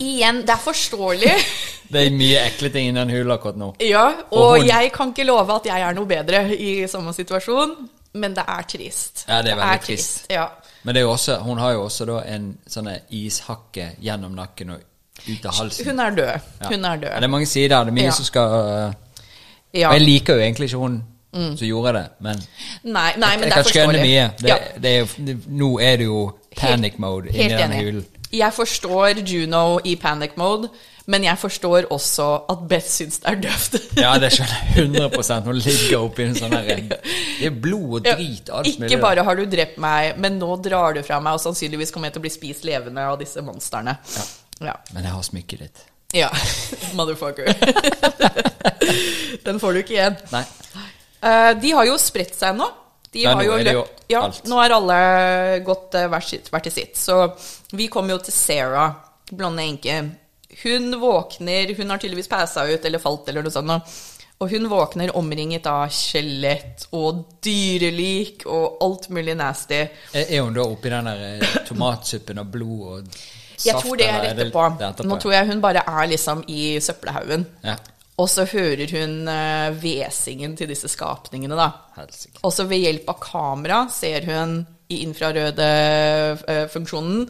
Igjen, 0.00 0.40
det 0.42 0.50
er 0.50 0.58
forståelig. 0.64 1.32
det 1.92 2.06
er 2.06 2.10
mye 2.10 2.38
ekle 2.48 2.70
ting 2.74 2.88
i 2.88 2.94
den 2.96 3.10
hula 3.10 3.34
akkurat 3.36 3.56
nå. 3.60 3.68
ja, 3.80 4.06
Og 4.30 4.38
og 4.42 4.58
hun- 4.58 4.66
jeg 4.66 4.90
kan 4.92 5.08
ikke 5.12 5.24
love 5.24 5.52
at 5.54 5.66
jeg 5.66 5.80
er 5.80 5.92
noe 5.94 6.06
bedre 6.06 6.56
i 6.56 6.86
samme 6.88 7.12
situasjon, 7.14 7.74
men 8.14 8.34
det 8.34 8.44
er 8.48 8.62
trist. 8.62 9.24
Ja, 9.28 9.42
det 9.42 9.52
er 9.52 9.56
veldig 9.56 9.80
trist. 9.84 10.26
Ja. 10.30 10.46
Men 10.82 10.94
det 10.94 11.00
er 11.00 11.04
jo 11.04 11.12
også, 11.12 11.36
hun 11.42 11.58
har 11.58 11.72
jo 11.72 11.84
også 11.84 12.04
da 12.06 12.20
en 12.34 12.58
sånn 12.66 12.88
ishakke 13.10 13.90
gjennom 14.02 14.34
nakken 14.34 14.70
og 14.70 14.80
ut 15.28 15.46
av 15.46 15.54
halsen. 15.54 15.86
Hun 15.86 16.00
er 16.00 16.10
død. 16.10 16.40
Ja. 16.60 16.68
Hun 16.68 16.84
er 16.84 16.90
Ja, 17.02 17.14
det 17.20 17.24
er 17.24 17.28
mange 17.28 17.46
sider. 17.46 17.84
Det 17.84 17.88
er 17.88 17.92
mye 18.00 18.04
Ja. 18.04 18.10
som 18.10 18.24
skal 18.24 18.48
uh, 18.88 18.92
Ja. 19.74 19.88
Og 19.88 19.94
jeg 19.94 20.00
liker 20.02 20.34
jo 20.34 20.40
egentlig 20.40 20.64
ikke 20.70 20.78
hun 20.78 21.04
som 21.36 21.66
gjorde 21.68 21.92
jeg 21.92 21.94
det, 22.00 22.04
men 22.26 22.42
Nei, 22.96 23.12
nei, 23.20 23.32
men 23.36 23.48
jeg 23.48 23.52
er 23.52 23.62
kan 23.62 23.70
skjønne 23.70 24.02
mye. 24.02 24.26
Det, 24.40 24.48
Ja. 24.50 24.58
det 24.82 24.92
er 24.98 25.14
det, 25.30 25.36
nå 25.48 25.70
er 25.82 25.96
det 26.02 26.06
jo 26.10 26.20
panic 26.56 26.98
mode 26.98 27.30
helt, 27.30 27.36
Helt 27.36 27.58
den 27.62 27.72
enig. 27.72 27.84
hulen. 27.84 28.04
Jeg 28.32 28.52
forstår 28.56 29.20
Juno 29.28 29.78
i 29.84 29.96
panic 29.96 30.36
mode, 30.36 30.68
Men 31.08 31.22
jeg 31.22 31.38
forstår 31.38 31.84
også 31.94 32.24
at 32.50 32.62
Beth 32.68 32.88
syns 32.90 33.20
det 33.22 33.28
er 33.30 33.36
døvt. 33.44 33.76
Ja, 34.02 34.16
det 34.18 34.32
skjønner 34.34 34.56
jeg 34.74 34.88
100% 34.90 35.44
Hun 35.46 35.60
ligger 35.62 35.98
oppi 36.02 36.24
en 36.24 36.34
sånn 36.34 36.50
her 36.56 36.80
Det 37.38 37.46
er 37.46 37.50
blod 37.62 38.00
og 38.00 38.08
drit. 38.08 38.50
alt 38.50 38.66
mulig. 38.80 38.90
Ikke 38.90 38.98
bare 39.04 39.22
har 39.22 39.36
du 39.38 39.44
drept 39.46 39.78
meg, 39.78 40.16
men 40.18 40.40
nå 40.40 40.56
drar 40.64 40.96
du 40.98 41.02
fra 41.06 41.20
meg, 41.22 41.38
og 41.38 41.44
sannsynligvis 41.44 41.92
kommer 41.94 42.10
jeg 42.10 42.16
til 42.16 42.24
å 42.24 42.26
bli 42.26 42.32
spist 42.34 42.64
levende 42.66 43.04
av 43.06 43.20
disse 43.22 43.38
monstrene. 43.46 43.94
Ja. 44.58 44.74
Men 44.96 45.04
jeg 45.06 45.12
har 45.14 45.22
smykket 45.22 45.62
ditt. 45.62 45.84
ja. 46.16 46.30
Motherfucker. 46.98 47.54
Den 49.46 49.60
får 49.62 49.72
du 49.72 49.78
ikke 49.84 49.94
igjen. 50.00 50.16
Nei. 50.32 50.42
Eh, 51.20 51.52
de 51.60 51.70
har 51.72 51.86
jo 51.88 51.96
spredt 52.00 52.34
seg 52.38 52.56
nå. 52.58 52.68
De 53.12 53.22
Nei, 53.22 53.30
har 53.30 53.38
nå 53.38 53.46
jo 53.46 53.54
er 53.56 53.64
det 53.64 53.72
jo 53.76 53.84
løpt 53.84 54.10
Ja, 54.12 54.22
alt. 54.26 54.42
nå 54.44 54.58
har 54.60 54.74
alle 54.76 54.96
gått 55.64 55.94
uh, 55.96 56.08
hvert, 56.12 56.28
sitt, 56.28 56.50
hvert 56.52 56.66
til 56.68 56.74
sitt. 56.74 56.98
Så 57.00 57.16
vi 57.72 57.86
kommer 57.88 58.16
jo 58.16 58.18
til 58.26 58.34
Sarah, 58.34 58.92
blonde 59.30 59.64
enke. 59.64 59.96
Hun 60.62 60.92
våkner 61.00 61.72
Hun 61.76 61.90
har 61.90 61.98
tydeligvis 61.98 62.28
passa 62.28 62.66
ut 62.68 62.84
eller 62.84 63.02
falt 63.02 63.28
eller 63.28 63.42
noe 63.46 63.54
sånt. 63.54 63.72
Og 63.72 64.44
Og 64.44 64.50
hun 64.52 64.68
våkner 64.68 65.14
omringet 65.16 65.64
av 65.66 65.88
skjelett 65.88 66.86
og 66.92 67.22
dyrelik 67.40 68.44
og 68.44 68.82
alt 68.84 69.08
mulig 69.08 69.32
nasty. 69.38 69.78
Er 70.12 70.42
hun 70.42 70.52
da 70.52 70.66
oppi 70.66 70.92
den 70.92 71.08
der 71.08 71.22
eh, 71.40 71.54
tomatsuppen 71.64 72.42
og 72.42 72.50
blod 72.52 72.82
og 72.90 73.06
saft? 73.08 73.64
Jeg 73.64 73.80
tror 73.80 73.96
det 73.96 74.10
er 74.12 74.26
etterpå? 74.34 74.66
Nå 75.08 75.16
tror 75.22 75.32
jeg 75.32 75.48
hun 75.48 75.62
bare 75.64 75.86
er 75.88 76.10
liksom 76.12 76.44
i 76.52 76.76
søppelhaugen. 76.84 77.46
Ja. 77.64 77.78
Og 78.16 78.30
så 78.32 78.46
hører 78.48 78.88
hun 78.96 79.28
hvesingen 79.76 80.54
til 80.56 80.70
disse 80.70 80.88
skapningene, 80.88 81.58
da. 81.58 81.66
Og 82.40 82.52
så 82.54 82.64
ved 82.64 82.80
hjelp 82.80 83.10
av 83.12 83.18
kamera 83.20 83.82
ser 83.92 84.24
hun 84.30 84.62
i 84.92 85.02
infrarøde 85.02 85.68
eh, 86.46 86.66
funksjonen 86.70 87.24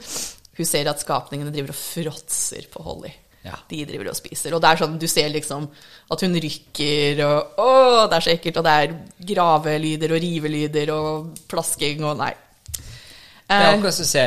Hun 0.57 0.68
ser 0.68 0.89
at 0.91 1.03
skapningene 1.03 1.53
driver 1.53 1.72
og 1.72 1.78
fråtser 1.78 2.68
på 2.72 2.82
Holly. 2.84 3.11
Ja. 3.45 3.59
De 3.68 3.82
driver 3.87 4.09
og 4.11 4.16
spiser. 4.16 4.55
Og 4.57 4.62
det 4.62 4.70
er 4.70 4.80
sånn, 4.80 4.97
du 4.99 5.05
ser 5.11 5.28
liksom 5.30 5.66
at 6.11 6.22
hun 6.24 6.39
rykker, 6.43 7.20
og 7.26 7.61
å, 7.61 7.68
det 8.09 8.16
er 8.16 8.24
så 8.24 8.32
ekkelt. 8.32 8.59
Og 8.62 8.64
det 8.66 8.74
er 8.80 8.95
gravelyder 9.34 10.14
og 10.16 10.24
rivelyder 10.24 10.93
og 10.95 11.45
plasking 11.51 12.03
og 12.09 12.16
nei. 12.22 12.32
Det 12.72 13.55
er 13.55 13.68
Eh, 13.68 13.74
akkurat 13.76 13.95
som 13.95 14.03
å 14.03 14.11
se 14.11 14.24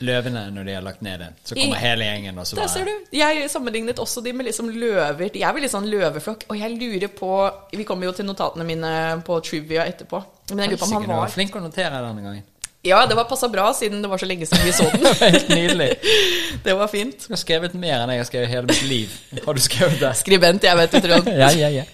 løvene 0.00 0.46
når 0.54 0.64
de 0.68 0.74
har 0.74 0.84
lagt 0.84 1.02
ned 1.04 1.18
det. 1.20 1.28
Så 1.44 1.54
kommer 1.54 1.76
I- 1.76 1.80
hele 1.84 2.04
gjengen, 2.08 2.38
og 2.40 2.46
så 2.48 2.56
Der 2.56 2.66
ser 2.72 2.84
du. 2.88 2.92
Jeg 3.12 3.50
sammenlignet 3.50 3.98
også 4.00 4.22
de 4.24 4.32
med 4.32 4.46
liksom 4.46 4.70
løver. 4.72 5.28
De 5.32 5.42
er 5.42 5.52
vel 5.52 5.62
litt 5.66 5.72
sånn 5.72 5.88
løveflokk. 5.90 6.46
Og 6.48 6.56
jeg 6.58 6.76
lurer 6.78 7.08
på 7.08 7.32
Vi 7.72 7.84
kommer 7.84 8.06
jo 8.08 8.12
til 8.12 8.24
notatene 8.28 8.64
mine 8.64 9.22
på 9.26 9.40
trivia 9.44 9.84
etterpå. 9.86 10.22
Men 10.50 10.58
jeg 10.64 10.68
lurer 10.72 10.78
på 10.80 10.88
om 10.88 10.92
han 10.92 11.02
du 11.02 11.08
var 11.12 11.20
var 11.26 11.28
flink 11.36 11.54
å 11.56 11.60
notere 11.60 11.90
denne 12.00 12.22
gangen. 12.24 12.42
Ja, 12.82 13.02
det 13.04 13.12
var 13.14 13.26
passa 13.28 13.46
bra, 13.52 13.66
siden 13.76 14.00
det 14.00 14.08
var 14.08 14.16
så 14.16 14.24
lenge 14.24 14.46
siden 14.48 14.64
vi 14.64 14.72
så 14.72 14.86
den. 14.92 15.04
Helt 15.20 15.48
nydelig. 15.52 15.90
Det 16.64 16.72
var 16.76 16.88
fint. 16.88 17.26
Du 17.28 17.34
har 17.34 17.36
skrevet 17.40 17.74
mer 17.74 18.00
enn 18.00 18.10
jeg 18.14 18.18
har 18.22 18.24
skrevet 18.28 18.48
hele 18.48 18.66
mitt 18.70 18.82
liv. 18.88 19.12
Har 19.44 19.52
du 19.54 19.60
skrevet 19.60 20.00
det? 20.00 20.14
Skribent, 20.16 20.64
jeg 20.64 20.76
vet 20.80 20.92
du, 20.92 21.00
Trond. 21.04 21.28
Ja, 21.42 21.50
ja, 21.52 21.68
ja. 21.68 21.84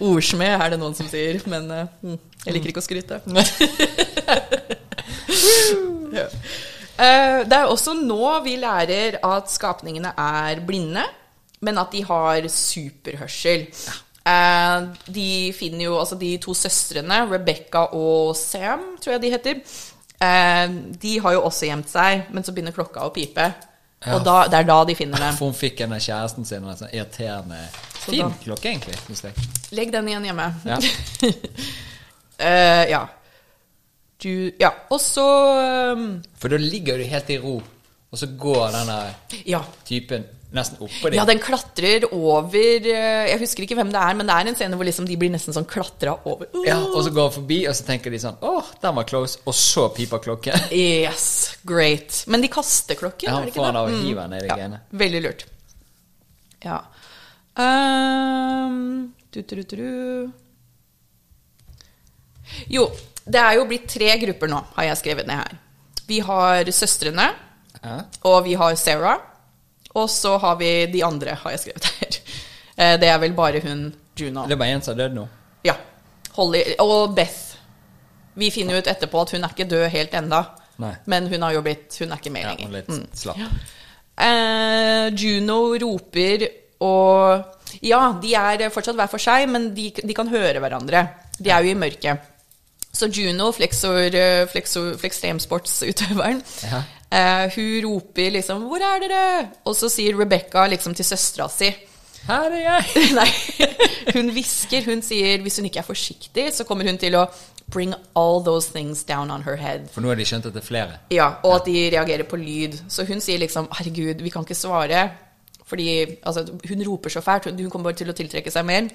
Ordsmed 0.00 0.54
er 0.54 0.70
det 0.70 0.78
noen 0.78 0.94
som 0.94 1.08
sier, 1.10 1.42
men 1.50 1.66
mm, 1.66 2.18
jeg 2.46 2.54
liker 2.54 2.70
ikke 2.70 2.82
å 2.82 2.86
skryte. 2.86 3.18
ja. 6.12 6.26
Eh, 6.98 7.40
det 7.48 7.56
er 7.56 7.70
også 7.70 7.94
nå 7.98 8.20
vi 8.44 8.56
lærer 8.60 9.16
at 9.24 9.50
skapningene 9.50 10.12
er 10.18 10.60
blinde, 10.66 11.04
men 11.62 11.78
at 11.78 11.92
de 11.94 12.02
har 12.04 12.48
superhørsel. 12.52 13.66
Eh, 14.22 14.84
de 15.10 15.28
finner 15.56 15.86
jo 15.88 15.96
altså 15.98 16.18
de 16.20 16.36
to 16.42 16.54
søstrene, 16.54 17.22
Rebecca 17.30 17.88
og 17.96 18.36
Sam, 18.38 18.92
tror 19.02 19.16
jeg 19.16 19.22
de 19.24 19.32
heter. 19.34 19.62
eh, 20.22 20.68
de 21.02 21.18
har 21.20 21.32
jo 21.32 21.42
også 21.48 21.66
gjemt 21.66 21.88
seg, 21.90 22.28
men 22.30 22.44
så 22.44 22.52
begynner 22.54 22.72
klokka 22.76 23.06
å 23.08 23.14
pipe. 23.14 23.48
Ja. 24.02 24.16
Og 24.16 24.24
da, 24.26 24.36
det 24.50 24.58
er 24.58 24.66
da 24.66 24.80
de 24.84 24.94
finner 24.98 25.18
dem. 25.22 25.34
For 25.38 25.46
hun 25.50 25.54
fikk 25.54 25.80
en 25.84 25.92
av 25.94 26.00
kjæresten 26.02 26.46
sin 26.46 26.64
en 26.66 26.74
sånn 26.78 26.90
irriterende 26.90 27.60
Så 28.02 28.10
Fin 28.10 28.24
da- 28.26 28.38
klokke, 28.42 28.72
egentlig. 28.72 29.34
Legg 29.70 29.92
den 29.94 30.08
igjen 30.10 30.24
hjemme. 30.26 30.48
Ja. 30.66 30.78
uh, 32.42 32.84
ja. 32.94 33.02
Du 34.22 34.52
Ja. 34.60 34.70
Og 34.90 35.00
så 35.02 35.24
um, 35.96 36.22
For 36.38 36.52
da 36.52 36.58
ligger 36.62 36.98
du 37.00 37.04
helt 37.10 37.30
i 37.34 37.38
ro, 37.42 37.56
og 38.12 38.18
så 38.20 38.28
går 38.38 38.70
denne 38.76 39.00
Ja. 39.48 39.62
typen 39.88 40.24
nesten 40.52 40.76
oppå 40.84 41.08
deg. 41.08 41.14
Ja, 41.16 41.22
den 41.24 41.38
klatrer 41.40 42.04
over 42.12 42.58
eh, 42.60 43.30
Jeg 43.30 43.38
husker 43.40 43.64
ikke 43.64 43.78
hvem 43.78 43.88
det 43.94 43.96
er, 44.02 44.14
men 44.18 44.28
det 44.28 44.34
er 44.36 44.50
en 44.50 44.58
scene 44.58 44.76
hvor 44.76 44.84
liksom 44.84 45.06
de 45.08 45.16
blir 45.16 45.30
nesten 45.32 45.54
sånn 45.56 45.64
klatra 45.64 46.12
over. 46.28 46.50
Ja, 46.66 46.76
og 46.84 46.98
så 47.06 47.10
går 47.14 47.30
han 47.30 47.32
forbi, 47.38 47.58
og 47.70 47.74
så 47.78 47.86
tenker 47.88 48.12
de 48.12 48.20
sånn 48.20 48.36
Åh, 48.44 48.68
den 48.82 48.98
var 48.98 49.08
close. 49.08 49.40
Og 49.48 49.56
så 49.56 49.86
piper 49.96 50.20
klokken. 50.26 50.66
Yes, 50.76 51.56
great. 51.64 52.20
Men 52.28 52.44
de 52.44 52.50
kaster 52.52 53.00
klokken, 53.00 53.30
Ja, 53.32 53.38
er 53.40 53.48
det 53.48 53.54
ikke 53.54 53.64
det? 53.64 53.80
av 53.80 53.88
å 53.88 54.02
hive 54.04 54.26
den 54.28 54.36
i 54.36 54.44
ja, 54.44 54.58
greiene. 54.60 54.82
veldig 54.92 55.22
lurt. 55.24 55.46
Ja. 56.68 56.82
Um, 57.56 59.14
du, 59.32 59.40
du, 59.42 59.56
du, 59.62 59.76
du. 59.76 60.32
Jo, 62.68 62.90
det 63.28 63.40
er 63.40 63.54
jo 63.56 63.64
blitt 63.66 63.88
tre 63.88 64.16
grupper 64.18 64.48
nå, 64.48 64.64
har 64.76 64.84
jeg 64.84 64.96
skrevet 65.02 65.26
ned 65.26 65.36
her. 65.36 65.58
Vi 66.08 66.18
har 66.20 66.64
søstrene, 66.74 67.30
Ja. 67.82 68.00
og 68.24 68.44
vi 68.44 68.54
har 68.54 68.74
Sarah. 68.76 69.18
Og 69.94 70.08
så 70.08 70.38
har 70.40 70.56
vi 70.56 70.86
de 70.86 71.02
andre, 71.04 71.34
har 71.34 71.50
jeg 71.50 71.60
skrevet 71.60 71.84
her. 71.84 72.18
Eh, 72.78 72.96
Det 72.98 73.08
er 73.08 73.18
vel 73.18 73.32
bare 73.32 73.60
hun 73.60 73.92
Juno. 74.16 74.46
Det 74.46 74.52
er 74.52 74.56
bare 74.56 74.72
en 74.76 74.82
som 74.82 74.94
er 74.94 75.02
død 75.08 75.14
nå. 75.14 75.28
Ja. 75.64 75.74
Holly 76.36 76.62
og 76.80 77.14
Beth. 77.14 77.56
Vi 78.34 78.50
finner 78.50 78.78
ut 78.78 78.86
etterpå 78.86 79.20
at 79.22 79.30
hun 79.30 79.44
er 79.44 79.48
ikke 79.52 79.68
død 79.68 79.88
helt 79.92 80.14
enda. 80.14 80.46
Nei. 80.78 80.94
Men 81.06 81.26
hun 81.28 81.42
har 81.42 81.52
jo 81.52 81.60
blitt 81.62 81.98
Hun 82.00 82.12
er 82.12 82.16
ikke 82.16 82.32
med 82.32 82.42
Ja, 82.42 82.54
lenger. 82.54 82.70
litt 82.72 82.88
Mm. 82.88 83.06
slapp. 83.12 83.36
Eh, 84.16 85.10
Juno 85.16 85.74
roper 85.78 86.46
og 86.80 87.44
Ja, 87.82 88.12
de 88.20 88.34
er 88.36 88.68
fortsatt 88.70 88.94
hver 88.98 89.08
for 89.08 89.18
seg, 89.18 89.48
men 89.48 89.70
de, 89.74 89.90
de 89.90 90.14
kan 90.14 90.28
høre 90.28 90.60
hverandre. 90.60 91.08
De 91.40 91.48
er 91.50 91.62
jo 91.64 91.70
i 91.70 91.74
mørket. 91.78 92.20
Så 92.92 93.08
Juno, 93.08 93.50
flexor, 93.52 94.14
eh, 94.14 94.46
flexor, 94.52 94.96
flekstremsportsutøveren, 95.00 96.42
Ja. 96.62 96.82
eh, 97.10 97.50
hun 97.54 97.84
roper 97.84 98.30
liksom 98.30 98.62
'Hvor 98.68 98.80
er 98.82 99.00
dere?' 99.00 99.48
Og 99.64 99.74
så 99.76 99.88
sier 99.88 100.16
Rebecca 100.18 100.66
liksom 100.68 100.94
til 100.94 101.04
søstera 101.04 101.48
si 101.50 101.74
Her 102.26 102.50
er 102.52 102.62
jeg! 102.62 102.84
Nei, 103.18 103.30
hun 104.14 104.30
hvisker. 104.30 104.84
Hun 104.84 105.02
sier 105.02 105.38
hvis 105.42 105.56
hun 105.56 105.64
ikke 105.66 105.78
er 105.80 105.82
forsiktig, 105.88 106.52
så 106.54 106.64
kommer 106.64 106.84
hun 106.84 106.96
til 106.98 107.12
å 107.18 107.26
bring 107.68 107.94
all 108.14 108.44
those 108.44 108.68
things 108.70 109.02
down 109.02 109.30
on 109.30 109.42
her 109.42 109.56
head. 109.56 109.88
For 109.90 110.00
nå 110.00 110.08
har 110.08 110.14
de 110.14 110.24
skjønt 110.24 110.46
at 110.46 110.52
det 110.54 110.62
er 110.62 110.66
flere. 110.66 110.98
Ja, 111.10 111.34
Og 111.42 111.54
at 111.56 111.64
de 111.64 111.90
reagerer 111.90 112.22
på 112.28 112.36
lyd. 112.36 112.78
Så 112.88 113.04
hun 113.08 113.20
sier 113.20 113.38
liksom 113.38 113.66
'herregud, 113.72 114.20
vi 114.22 114.28
kan 114.30 114.44
ikke 114.44 114.54
svare'. 114.54 115.10
Fordi 115.66 116.06
altså, 116.22 116.46
hun 116.68 116.82
roper 116.86 117.10
så 117.10 117.20
fælt. 117.20 117.44
Hun 117.60 117.70
kommer 117.70 117.90
bare 117.90 117.96
til 117.96 118.10
å 118.10 118.12
tiltrekke 118.12 118.50
seg 118.52 118.64
mer. 118.64 118.88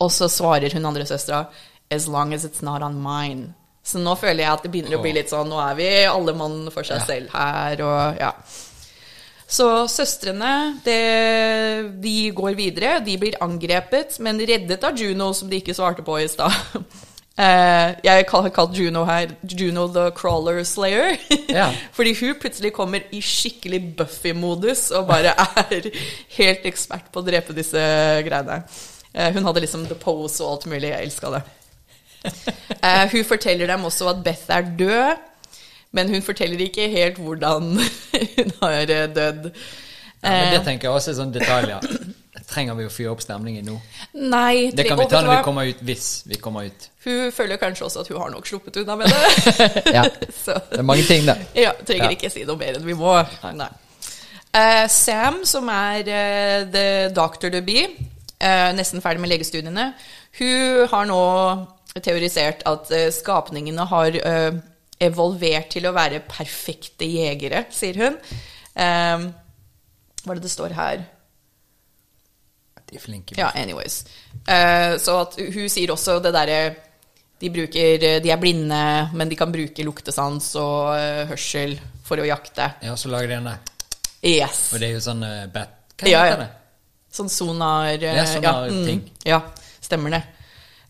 Og 0.00 0.10
så 0.10 0.26
svarer 0.28 0.72
hun 0.72 0.86
andre 0.86 1.04
søstera 1.06 1.46
'as 1.90 2.08
long 2.08 2.32
as 2.34 2.44
it's 2.44 2.62
not 2.62 2.82
on 2.82 3.00
mine'. 3.02 3.52
Så 3.84 3.98
nå 3.98 4.14
føler 4.18 4.44
jeg 4.44 4.52
at 4.52 4.62
det 4.62 4.70
begynner 4.72 4.98
å 4.98 5.02
bli 5.02 5.12
litt 5.16 5.30
sånn 5.30 5.48
Nå 5.48 5.58
er 5.70 5.74
vi 5.74 5.88
alle 6.04 6.34
mann 6.36 6.70
for 6.70 6.82
seg 6.84 6.98
Ja. 7.00 7.04
selv 7.04 7.30
her, 7.32 7.82
og 7.82 8.18
ja. 8.20 8.32
Så 9.50 9.88
søstrene, 9.90 10.78
det, 10.84 12.00
de 12.00 12.30
går 12.30 12.54
videre. 12.54 13.00
De 13.04 13.16
blir 13.18 13.34
angrepet, 13.42 14.20
men 14.20 14.38
reddet 14.38 14.84
av 14.84 14.94
Juno, 14.94 15.32
som 15.34 15.48
de 15.50 15.58
ikke 15.58 15.74
svarte 15.74 16.04
på 16.06 16.20
i 16.22 16.28
stad. 16.28 16.52
Uh, 17.40 17.96
jeg 18.06 18.26
har 18.30 18.48
kalt 18.54 18.76
Juno 18.78 19.02
her 19.08 19.32
Juno 19.42 19.88
the 19.88 20.10
Crawler 20.14 20.62
Slayer. 20.64 21.16
Ja. 21.50 21.72
Fordi 21.92 22.14
hun 22.20 22.36
plutselig 22.38 22.72
kommer 22.76 23.02
i 23.10 23.18
skikkelig 23.20 23.96
Buffy-modus 23.98 24.92
og 24.94 25.08
bare 25.08 25.34
er 25.64 25.90
helt 26.36 26.66
ekspert 26.70 27.10
på 27.10 27.18
å 27.18 27.26
drepe 27.26 27.56
disse 27.56 27.80
greiene. 28.22 28.62
Uh, 29.10 29.32
hun 29.34 29.42
hadde 29.48 29.64
liksom 29.66 29.88
the 29.90 29.98
pose 29.98 30.38
og 30.44 30.52
alt 30.52 30.66
mulig. 30.70 30.92
Jeg 30.92 31.08
elska 31.08 31.30
det. 31.34 31.42
Eh, 32.80 33.10
hun 33.12 33.24
forteller 33.28 33.68
dem 33.68 33.82
også 33.84 34.06
at 34.08 34.22
Beth 34.24 34.48
er 34.48 34.62
død, 34.78 35.16
men 35.92 36.08
hun 36.08 36.22
forteller 36.24 36.60
ikke 36.64 36.86
helt 36.88 37.18
hvordan 37.20 37.74
hun 38.38 38.52
har 38.62 38.80
eh, 38.88 39.08
dødd. 39.14 39.50
Ja, 40.22 40.30
men 40.30 40.46
Eh, 40.46 40.52
det 40.52 40.64
tenker 40.66 40.88
jeg 40.88 40.92
også 40.94 41.10
er 41.10 41.16
sånne 41.16 41.32
detaljer. 41.32 41.84
Trenger 42.50 42.74
vi 42.76 42.84
å 42.84 42.90
fyre 42.92 43.12
opp 43.14 43.22
stemningen 43.24 43.64
nå. 43.64 43.76
Nei, 44.20 44.70
Det 44.76 44.84
kan 44.88 44.98
vi 45.00 45.06
ta 45.08 45.22
når 45.24 45.38
vi 45.38 45.44
kommer 45.46 45.68
ut, 45.70 45.80
hvis 45.86 46.08
vi 46.28 46.36
kommer 46.42 46.66
ut. 46.68 46.88
Hun 47.06 47.30
føler 47.32 47.56
kanskje 47.60 47.86
også 47.86 48.02
at 48.02 48.10
hun 48.12 48.18
har 48.20 48.32
nok 48.34 48.48
sluppet 48.48 48.76
unna 48.82 48.96
med 49.00 49.08
det. 49.08 49.70
Ja. 49.96 50.02
Så 50.28 50.58
Det 50.70 50.80
er 50.82 50.86
mange 50.86 51.06
ting, 51.08 51.24
da. 51.28 51.38
ja, 51.56 51.72
trenger 51.86 52.10
Ja. 52.10 52.16
ikke 52.18 52.30
si 52.32 52.44
noe 52.44 52.60
mer 52.60 52.76
enn 52.76 52.84
vi 52.84 52.96
må. 52.98 53.14
Nei. 53.56 53.70
Uh, 54.50 54.86
Sam, 54.90 55.40
som 55.46 55.68
er 55.72 56.00
uh, 56.04 56.68
the 56.74 56.86
doctor 57.16 57.52
to 57.54 57.62
be, 57.64 57.86
uh, 58.42 58.70
nesten 58.76 59.00
ferdig 59.00 59.22
med 59.22 59.30
legestudiene, 59.30 59.92
hun 60.40 60.88
har 60.90 61.06
nå 61.06 61.20
teorisert 61.98 62.62
at 62.68 62.90
eh, 62.94 63.08
skapningene 63.14 63.86
har 63.90 64.18
eh, 64.20 64.58
evolvert 65.02 65.72
til 65.74 65.88
å 65.88 65.94
være 65.96 66.22
perfekte 66.28 67.08
jegere, 67.08 67.64
sier 67.74 67.98
hun. 67.98 68.18
Eh, 68.74 69.24
hva 70.20 70.34
er 70.34 70.38
det 70.38 70.44
det 70.46 70.52
står 70.52 70.76
her? 70.76 71.02
De 72.90 72.98
er 72.98 73.02
flinke. 73.02 73.34
Ja, 73.38 73.50
anyways. 73.58 74.04
Eh, 74.46 74.94
så 75.02 75.22
hun 75.34 75.66
sier 75.70 75.94
også 75.94 76.18
det 76.22 76.34
derre 76.36 76.60
de, 77.40 77.48
bruker, 77.48 78.20
de 78.20 78.30
er 78.30 78.40
blinde, 78.40 78.80
men 79.16 79.30
de 79.30 79.38
kan 79.38 79.52
bruke 79.52 79.84
luktesans 79.86 80.52
og 80.60 80.92
hørsel 81.30 81.78
for 82.04 82.20
å 82.20 82.26
jakte. 82.28 82.66
Ja, 82.84 82.96
så 83.00 83.08
lager 83.08 83.30
de 83.30 83.38
den 83.38 83.48
der. 83.48 83.62
Yes. 84.20 84.66
Og 84.74 84.82
det 84.82 84.90
er 84.90 84.98
jo 84.98 85.04
sånn 85.06 85.22
bat 85.48 85.78
Hva 85.96 86.10
heter 86.10 86.34
ja. 86.34 86.40
det? 86.42 86.50
Sånn 87.16 87.30
sonar... 87.32 87.94
Ja, 87.96 88.26
sonar-ting. 88.28 89.00
mm, 89.00 89.22
ja, 89.26 89.40
stemmer 89.80 90.18
det. 90.18 90.20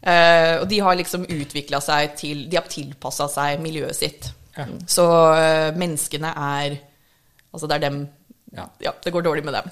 Eh, 0.03 0.61
og 0.63 0.69
de 0.71 0.79
har 0.81 0.95
liksom 0.97 1.27
utvikla 1.29 1.77
seg 1.85 2.15
til 2.17 2.47
De 2.49 2.57
har 2.57 2.65
tilpassa 2.73 3.27
seg 3.29 3.61
miljøet 3.61 3.97
sitt. 3.99 4.31
Ja. 4.57 4.65
Så 4.89 5.05
eh, 5.37 5.75
menneskene 5.77 6.31
er 6.37 6.79
Altså, 7.53 7.67
det 7.67 7.75
er 7.77 7.85
dem 7.91 8.01
Ja. 8.57 8.65
Ja, 8.83 8.91
det 9.05 9.13
går 9.13 9.23
dårlig 9.23 9.45
med 9.45 9.53
dem. 9.55 9.69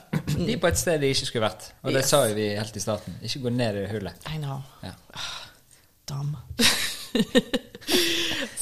De 0.46 0.52
er 0.52 0.58
på 0.62 0.68
et 0.68 0.78
sted 0.78 1.00
de 1.00 1.08
ikke 1.10 1.26
skulle 1.26 1.48
vært. 1.48 1.72
Og 1.82 1.90
det 1.92 2.02
Yes. 2.04 2.10
sa 2.12 2.20
jo 2.28 2.34
vi 2.34 2.48
helt 2.54 2.76
i 2.76 2.80
starten. 2.80 3.16
Ikke 3.22 3.40
gå 3.46 3.50
ned 3.50 3.76
i 3.76 3.80
det 3.80 3.90
hullet. 3.90 4.14
I 4.28 4.36
know. 4.38 4.60
Ja. 4.84 4.92
Dum. 6.08 6.36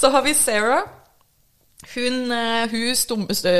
Så 0.00 0.08
har 0.10 0.22
vi 0.22 0.34
Sarah. 0.34 0.82
Hun, 1.94 2.32
eh, 2.32 2.70
hun 2.70 2.94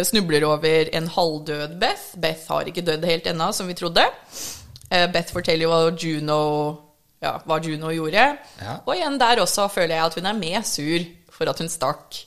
snubler 0.05 0.45
over 0.45 0.89
en 0.97 1.09
halvdød 1.09 1.79
Beth. 1.81 2.07
Beth 2.21 2.47
har 2.49 2.65
ikke 2.71 2.81
dødd 2.87 3.05
helt 3.05 3.27
ennå, 3.27 3.53
som 3.53 3.69
vi 3.69 3.75
trodde. 3.75 4.05
Beth 4.91 5.33
forteller 5.33 5.67
jo 5.67 5.71
hva 5.73 5.91
Juno, 5.99 6.41
ja, 7.23 7.37
hva 7.47 7.59
Juno 7.63 7.93
gjorde. 7.95 8.25
Ja. 8.61 8.79
Og 8.85 8.95
igjen 8.97 9.19
der 9.21 9.43
også 9.43 9.69
føler 9.73 9.97
jeg 9.97 10.11
at 10.11 10.19
hun 10.19 10.29
er 10.29 10.39
mer 10.39 10.65
sur 10.69 11.07
for 11.33 11.51
at 11.51 11.61
hun 11.63 11.71
stakk. 11.73 12.19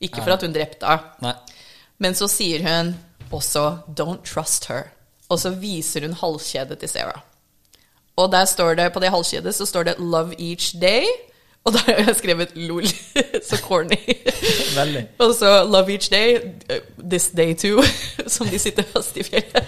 Ikke 0.00 0.22
for 0.22 0.32
at 0.34 0.44
hun 0.46 0.54
drepte 0.54 0.86
henne. 0.88 1.34
Men 2.00 2.16
så 2.16 2.28
sier 2.30 2.64
hun 2.64 2.94
også 3.30 3.82
'don't 3.88 4.24
trust 4.24 4.70
her'. 4.70 4.88
Og 5.28 5.38
så 5.38 5.50
viser 5.50 6.06
hun 6.06 6.16
halskjedet 6.16 6.78
til 6.78 6.88
Sarah. 6.88 7.20
Og 8.16 8.32
der 8.32 8.44
står 8.44 8.74
det, 8.74 8.92
på 8.92 9.00
det 9.00 9.10
halskjedet 9.10 9.54
så 9.54 9.66
står 9.66 9.82
det 9.82 9.94
'love 9.98 10.34
each 10.38 10.74
day'. 10.74 11.29
Og 11.64 11.74
da 11.74 11.80
har 11.86 11.98
jeg 12.06 12.16
skrevet 12.16 12.54
'lol'. 12.56 12.88
så 13.48 13.58
corny. 13.60 13.98
Veldig. 14.76 15.02
Og 15.18 15.34
så 15.34 15.50
'love 15.64 15.92
each 15.92 16.08
day', 16.12 16.40
'this 16.98 17.30
day 17.36 17.54
too', 17.54 17.84
som 18.34 18.46
de 18.46 18.58
sitter 18.58 18.82
fast 18.82 19.16
i 19.16 19.22
fjellet. 19.22 19.66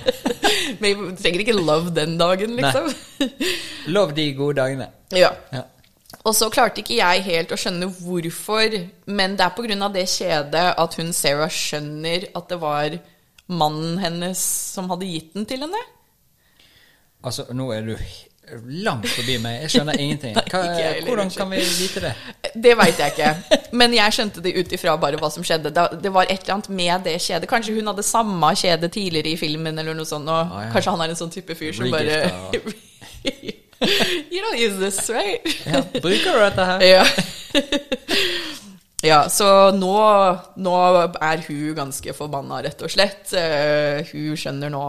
Men 0.81 1.11
vi 1.11 1.17
trenger 1.23 1.41
ikke 1.41 1.53
love 1.53 1.93
den 1.95 2.19
dagen, 2.19 2.57
liksom. 2.57 2.89
Love 3.87 4.17
de 4.17 4.33
gode 4.35 4.57
dagene. 4.61 4.89
ja. 5.13 5.31
Ja. 5.53 5.63
Og 6.25 6.35
så 6.39 6.47
klarte 6.55 6.83
ikke 6.83 7.01
jeg 7.01 7.23
helt 7.27 7.53
å 7.55 7.59
skjønne 7.59 7.89
hvorfor, 7.99 8.75
men 9.11 9.33
det 9.39 9.47
er 9.47 9.83
av 9.83 9.95
det 9.95 10.05
kjedet 10.09 10.67
at 10.79 10.95
hun 10.95 11.13
Sarah 11.13 11.51
skjønner 11.51 12.29
at 12.37 12.49
det 12.49 12.61
var 12.63 12.99
mannen 13.49 13.99
hennes 13.99 14.39
som 14.75 14.91
hadde 14.93 15.09
gitt 15.09 15.33
den 15.35 15.47
til 15.47 15.65
henne. 15.65 15.81
Altså, 17.25 17.47
nå 17.51 17.73
er 17.75 17.83
du 17.87 17.97
langt 18.85 19.07
forbi 19.09 19.37
meg. 19.41 19.61
Jeg 19.65 19.71
skjønner 19.77 20.01
ingenting. 20.05 20.35
Hva, 20.51 20.63
jeg 20.77 21.05
hvordan 21.07 21.31
kan 21.33 21.51
vi 21.53 21.61
vite 21.63 22.03
det? 22.05 22.13
Det 22.65 22.75
veit 22.77 22.99
jeg 23.01 23.15
ikke, 23.15 23.61
men 23.81 23.95
jeg 23.97 24.13
skjønte 24.13 24.43
det 24.45 24.51
ut 24.59 24.73
ifra 24.77 24.93
bare 25.01 25.17
hva 25.17 25.31
som 25.33 25.45
skjedde. 25.47 25.71
Det 25.73 26.11
var 26.13 26.27
et 26.29 26.43
eller 26.43 26.55
annet 26.59 26.69
med 26.77 27.07
det 27.07 27.15
kjedet. 27.25 27.49
Kanskje 27.49 27.73
hun 27.79 27.89
hadde 27.89 28.05
samme 28.05 28.51
kjede 28.61 28.91
tidligere 28.93 29.33
i 29.33 29.39
filmen, 29.41 29.79
eller 29.81 29.97
noe 29.97 30.05
sånt, 30.09 30.29
og 30.29 30.53
Ah, 30.53 30.67
ja. 30.67 30.73
kanskje 30.75 30.93
han 30.93 31.05
er 31.07 31.15
en 31.15 31.21
sånn 31.23 31.33
type 31.33 31.57
fyr 31.57 31.73
som 31.79 31.89
bare 31.89 32.19
You 33.83 34.43
don't 34.45 34.61
use 34.61 34.77
this, 34.79 34.99
right? 35.11 35.43
Ja, 35.67 35.81
bruker 35.97 36.37
du 36.37 36.43
dette 36.45 36.67
her? 36.69 36.85
Ja. 36.87 37.05
ja, 39.03 39.19
så 39.33 39.49
nå, 39.75 39.95
nå 40.63 40.75
er 41.19 41.43
hun 41.49 41.73
ganske 41.81 42.15
forbanna, 42.15 42.61
rett 42.63 42.85
og 42.85 42.93
slett. 42.93 43.33
Uh, 43.35 44.05
hun 44.13 44.37
skjønner 44.39 44.71
nå 44.71 44.85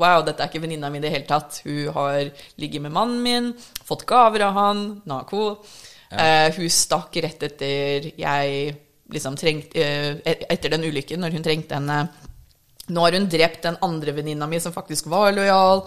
Wow, 0.00 0.24
dette 0.26 0.42
er 0.42 0.50
ikke 0.50 0.64
venninna 0.64 0.90
mi 0.90 0.98
i 0.98 1.04
det 1.04 1.12
hele 1.14 1.28
tatt. 1.28 1.60
Hun 1.66 1.92
har 1.94 2.30
ligget 2.60 2.82
med 2.82 2.94
mannen 2.94 3.20
min, 3.22 3.52
fått 3.86 4.06
gaver 4.08 4.48
av 4.48 4.56
han, 4.58 4.86
Nako. 5.06 5.44
Eh, 6.14 6.48
hun 6.54 6.70
stakk 6.70 7.16
rett 7.22 7.42
etter 7.46 8.10
jeg 8.18 8.74
liksom 9.12 9.36
trengte 9.36 9.78
uh, 9.80 10.18
Etter 10.24 10.72
den 10.72 10.86
ulykken, 10.86 11.20
når 11.20 11.36
hun 11.36 11.44
trengte 11.44 11.78
henne. 11.78 12.04
Nå 12.92 13.06
har 13.06 13.16
hun 13.16 13.28
drept 13.30 13.64
den 13.64 13.78
andre 13.84 14.12
venninna 14.16 14.48
mi, 14.48 14.60
som 14.60 14.74
faktisk 14.74 15.08
var 15.12 15.32
lojal. 15.36 15.84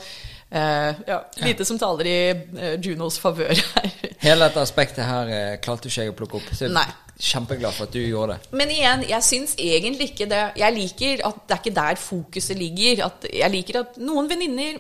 Uh, 0.48 0.96
ja, 1.08 1.20
lite 1.44 1.66
som 1.68 1.80
taler 1.80 2.08
i 2.08 2.20
eh, 2.32 2.78
Junos 2.80 3.20
favør 3.20 3.52
her. 3.52 3.90
Hele 4.24 4.48
dette 4.48 4.64
aspektet 4.64 5.04
her 5.06 5.60
klarte 5.64 5.92
ikke 5.92 6.06
jeg 6.06 6.14
å 6.14 6.18
plukke 6.18 6.40
opp. 6.40 6.54
Så 6.56 6.72
Nei. 6.72 6.88
Kjempeglad 7.20 7.74
for 7.74 7.88
at 7.88 7.94
du 7.96 8.00
gjorde 8.04 8.36
det. 8.36 8.50
Men 8.60 8.70
igjen, 8.74 9.04
jeg 9.10 9.24
syns 9.26 9.56
egentlig 9.58 10.12
ikke 10.12 10.28
det 10.30 10.42
Jeg 10.60 10.74
liker 10.76 11.24
at 11.26 11.40
det 11.48 11.56
er 11.56 11.62
ikke 11.64 11.76
der 11.80 11.96
fokuset 12.02 12.58
ligger. 12.60 13.06
At 13.08 13.26
jeg 13.34 13.52
liker 13.52 13.80
at 13.82 13.98
noen 13.98 14.30
venninner 14.30 14.78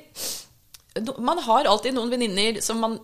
Man 1.21 1.37
har 1.45 1.69
alltid 1.69 1.93
noen 1.93 2.09
venninner 2.13 2.59
som 2.65 2.79
man 2.81 2.97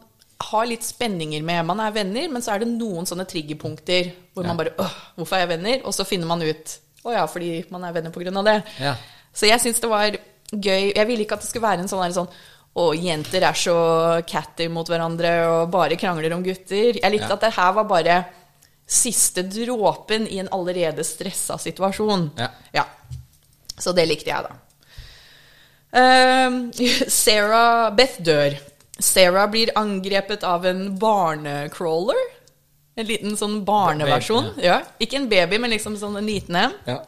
har 0.44 0.66
litt 0.68 0.84
spenninger 0.84 1.44
med. 1.46 1.66
Man 1.66 1.80
er 1.80 1.94
venner, 1.96 2.26
men 2.34 2.42
så 2.44 2.56
er 2.56 2.64
det 2.64 2.72
noen 2.74 3.06
sånne 3.08 3.26
triggerpunkter 3.30 4.10
hvor 4.34 4.48
man 4.48 4.58
bare 4.60 4.74
Åh, 4.82 4.96
hvorfor 5.18 5.38
er 5.38 5.46
jeg 5.46 5.52
venner? 5.56 5.84
Og 5.88 5.94
så 5.96 6.06
finner 6.10 6.28
man 6.30 6.42
ut 6.44 6.74
Å 7.06 7.14
ja, 7.14 7.26
fordi 7.30 7.64
man 7.74 7.84
er 7.86 7.94
venner 7.96 8.12
på 8.16 8.22
grunn 8.24 8.38
av 8.42 8.48
det. 8.50 8.58
Ja. 8.82 8.96
Så 9.34 9.48
jeg 9.50 9.62
syns 9.62 9.82
det 9.84 9.90
var 9.92 10.14
gøy. 10.54 10.92
Jeg 10.94 11.08
ville 11.10 11.26
ikke 11.26 11.38
at 11.38 11.46
det 11.46 11.50
skulle 11.50 11.68
være 11.68 11.84
en 11.86 11.90
sånn, 11.92 12.14
sånn 12.16 12.30
og 12.74 12.96
jenter 12.98 13.44
er 13.46 13.54
så 13.58 13.74
catty 14.26 14.66
mot 14.74 14.88
hverandre 14.90 15.32
og 15.46 15.68
bare 15.74 15.98
krangler 16.00 16.34
om 16.34 16.42
gutter. 16.46 16.98
Jeg 16.98 17.12
likte 17.14 17.28
Ja. 17.30 17.36
at 17.36 17.44
det 17.46 17.52
her 17.54 17.74
var 17.78 17.86
bare 17.86 18.16
siste 18.94 19.44
dråpen 19.48 20.28
i 20.30 20.40
en 20.44 20.52
allerede 20.54 21.04
stressa 21.08 21.58
situasjon. 21.58 22.30
Ja. 22.74 22.86
Så 23.78 23.94
det 23.98 24.06
likte 24.10 24.30
jeg, 24.30 24.46
da. 24.46 24.60
Uh, 25.94 26.70
Sarah 27.24 27.90
Beth 27.96 28.22
dør. 28.26 28.58
Sarah 29.00 29.50
blir 29.50 29.74
angrepet 29.76 30.46
av 30.46 30.66
en 30.70 30.86
barnecrawler. 31.02 32.22
En 32.96 33.10
liten 33.10 33.38
sånn 33.38 33.64
barneversjon. 33.66 34.52
Baby, 34.54 34.68
Ja. 34.68 34.82
Ikke 35.02 35.18
en 35.18 35.30
baby, 35.30 35.58
men 35.58 35.74
liksom 35.74 35.98
sånn 35.98 36.20
en 36.20 36.30
liten 36.30 36.60
en. 36.60 36.76
Ja. 36.86 37.00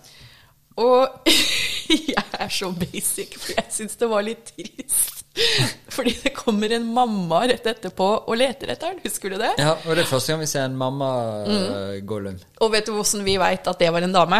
Og 0.82 1.30
jeg 2.16 2.26
er 2.34 2.50
så 2.52 2.72
basic, 2.76 3.38
for 3.38 3.54
jeg 3.54 3.72
syns 3.72 4.00
det 4.02 4.10
var 4.12 4.26
litt 4.26 4.50
trist. 4.50 5.14
Fordi 5.96 6.12
det 6.24 6.32
kommer 6.36 6.72
en 6.76 6.86
mamma 6.96 7.42
rett 7.52 7.66
etterpå 7.68 8.06
og 8.28 8.36
leter 8.40 8.72
etter 8.74 8.94
den. 8.94 9.02
Husker 9.04 9.34
du 9.34 9.38
det? 9.42 9.54
ja, 9.60 9.74
og 9.86 9.96
det 9.96 10.04
er 10.06 10.10
første 10.10 10.32
gang 10.34 10.42
vi 10.44 10.48
ser 10.52 10.66
en 10.70 10.78
mamma 10.80 11.10
Mm. 11.46 11.66
uh, 11.72 11.98
Gollum. 12.08 12.38
Og 12.64 12.72
vet 12.74 12.86
du 12.88 12.94
hvordan 12.96 13.26
vi 13.28 13.36
veit 13.42 13.68
at 13.68 13.80
det 13.84 13.92
var 13.94 14.06
en 14.08 14.16
dame? 14.16 14.40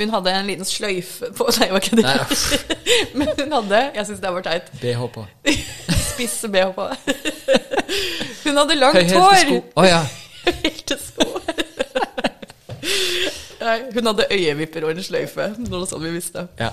Hun 0.00 0.08
hadde 0.08 0.32
en 0.32 0.46
liten 0.48 0.64
sløyfe 0.64 1.28
på 1.36 1.44
Nei, 1.58 1.66
det 1.66 1.72
var 1.74 1.82
ikke 1.84 1.96
det. 1.98 2.04
Nei. 2.06 2.18
Men 3.20 3.28
hun 3.36 3.52
hadde 3.58 3.80
Jeg 3.98 4.06
syns 4.08 4.22
det 4.24 4.30
var 4.32 4.46
teit. 4.46 4.70
BH 4.80 5.02
på. 5.14 5.26
Spisse 6.12 6.48
BH 6.48 6.70
på. 6.78 6.86
Hun 8.46 8.56
hadde 8.62 8.78
langt 8.80 9.12
hår. 9.18 9.52
Å 9.76 9.84
ja. 9.86 10.00
Høyhælte 10.46 10.96
sko. 10.98 11.28
Nei, 13.62 13.76
hun 13.94 14.08
hadde 14.10 14.26
øyevipper 14.34 14.86
og 14.88 14.94
en 14.96 15.04
sløyfe. 15.06 15.50
Noe 15.68 15.86
sånt 15.86 16.02
vi 16.04 16.14
visste. 16.16 16.48
ja. 16.60 16.72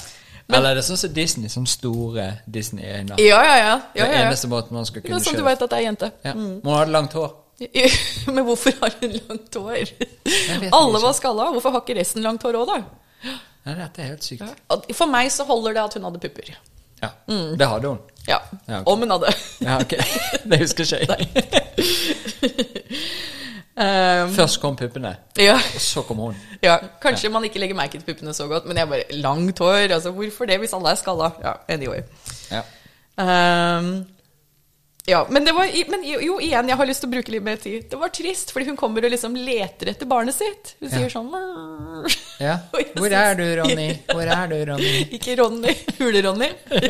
Eller 0.49 0.71
er 0.71 0.79
det 0.79 0.85
sånn 0.87 0.97
som 0.97 1.11
Disney? 1.13 1.49
Sånn 1.51 1.67
store 1.69 2.25
Disney-øyne? 2.49 3.19
Ja, 3.21 3.41
ja, 3.45 3.57
ja. 3.57 3.75
ja, 3.93 4.05
ja, 4.05 4.07
Det 4.07 4.21
eneste 4.23 4.49
måten 4.49 4.73
man 4.79 4.87
skal 4.87 5.03
Det 5.05 5.13
er 5.13 5.21
sånn 5.21 5.37
du 5.37 5.43
vet 5.45 5.61
at 5.61 5.69
det 5.69 5.77
er 5.77 5.85
jente. 5.85 6.09
Ja. 6.25 6.33
Men 6.33 6.55
hun 6.63 6.73
ha 6.73 6.85
langt 6.89 7.13
hår. 7.13 7.35
Men 8.33 8.45
hvorfor 8.47 8.73
har 8.81 8.95
hun 9.01 9.13
langt 9.19 9.59
hår? 9.59 9.93
Alle 10.71 11.03
var 11.03 11.13
skalla. 11.17 11.51
Hvorfor 11.53 11.75
har 11.75 11.85
ikke 11.85 11.99
resten 11.99 12.25
langt 12.25 12.43
hår 12.47 12.57
òg, 12.63 12.73
da? 12.73 13.35
Ja, 13.67 13.75
dette 13.83 14.01
er 14.01 14.13
helt 14.15 14.25
sykt. 14.25 14.41
Ja. 14.47 14.79
For 14.95 15.11
meg 15.11 15.29
så 15.35 15.45
holder 15.45 15.75
det 15.77 15.83
at 15.85 15.99
hun 15.99 16.07
hadde 16.07 16.21
pupper. 16.23 16.53
Ja, 16.99 17.13
det 17.29 17.67
hadde 17.67 17.93
hun. 17.93 17.99
Ja. 18.27 18.39
Ja, 18.67 18.81
okay. 18.81 18.83
Om 18.91 18.99
hun 19.05 19.13
hadde. 19.15 19.33
Ja, 19.63 19.77
ok. 19.79 19.93
Det 20.49 20.59
husker 20.59 20.83
ikke 20.83 21.15
jeg. 21.19 21.27
Um, 23.79 24.33
Først 24.35 24.59
kom 24.59 24.75
puppene, 24.75 25.13
ja, 25.39 25.53
og 25.55 25.79
så 25.79 26.01
kom 26.03 26.17
hun. 26.19 26.35
ja. 26.61 26.73
Kanskje 26.99 27.29
man 27.31 27.45
ikke 27.47 27.61
legger 27.63 27.77
merke 27.79 27.95
til 27.95 28.03
puppene 28.03 28.33
så 28.35 28.49
godt, 28.51 28.65
men 28.67 28.75
jeg 28.75 28.89
bare 28.91 29.19
Langt 29.23 29.61
hår, 29.63 29.93
altså 29.95 30.11
hvorfor 30.11 30.49
det 30.49 30.57
hvis 30.59 30.73
alle 30.75 30.91
er 30.91 30.99
skalla? 30.99 31.29
Ja, 31.39 31.53
anyway. 31.71 32.01
Ja. 32.51 32.65
Um, 33.15 33.93
ja, 35.07 35.21
men 35.29 35.45
det 35.47 35.53
var 35.55 35.69
Men 35.89 36.03
jo, 36.03 36.19
jo, 36.21 36.35
igjen, 36.43 36.67
jeg 36.69 36.77
har 36.77 36.87
lyst 36.89 37.01
til 37.03 37.09
å 37.09 37.13
bruke 37.13 37.31
litt 37.33 37.45
mer 37.45 37.55
tid. 37.61 37.87
Det 37.91 37.97
var 37.99 38.11
trist, 38.13 38.51
fordi 38.53 38.67
hun 38.69 38.77
kommer 38.79 39.05
og 39.07 39.13
liksom 39.13 39.37
leter 39.37 39.93
etter 39.93 40.09
barnet 40.09 40.35
sitt. 40.35 40.75
Hun 40.81 40.91
sier 40.91 41.07
Ja. 41.07 41.13
sånn 41.15 41.31
ja. 42.39 42.57
Hvor 42.99 43.15
er 43.15 43.39
du, 43.39 43.45
Ronny? 43.61 43.87
Hvor 44.11 44.27
er 44.27 44.51
du, 44.51 44.57
Ronny? 44.73 44.91
Ikke 45.17 45.37
Ronny. 45.39 45.75
Hule-Ronny. 46.01 46.51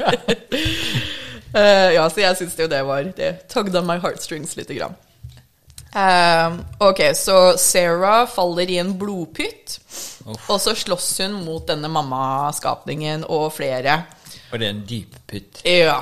Eh, 1.50 1.96
ja, 1.96 2.04
så 2.14 2.22
jeg 2.22 2.38
syns 2.38 2.54
jo 2.62 2.68
det 2.70 2.84
var 2.86 3.08
Det 3.18 3.30
on 3.58 3.88
my 3.88 3.96
heartstrings 3.98 4.52
lite 4.54 4.76
grann. 4.78 4.94
Eh, 5.96 6.58
ok, 6.86 7.00
så 7.18 7.58
Sarah 7.58 8.28
faller 8.30 8.70
i 8.70 8.78
en 8.78 8.94
blodpytt, 9.00 9.80
Uff. 10.30 10.50
og 10.50 10.60
så 10.62 10.76
slåss 10.78 11.08
hun 11.24 11.40
mot 11.46 11.66
denne 11.68 11.90
mammaskapningen 11.90 13.24
og 13.30 13.52
flere. 13.58 14.04
Og 14.52 14.60
det 14.60 14.68
er 14.68 14.74
en 14.76 14.86
dyp 14.90 15.16
pytt. 15.30 15.62
Ja. 15.66 16.00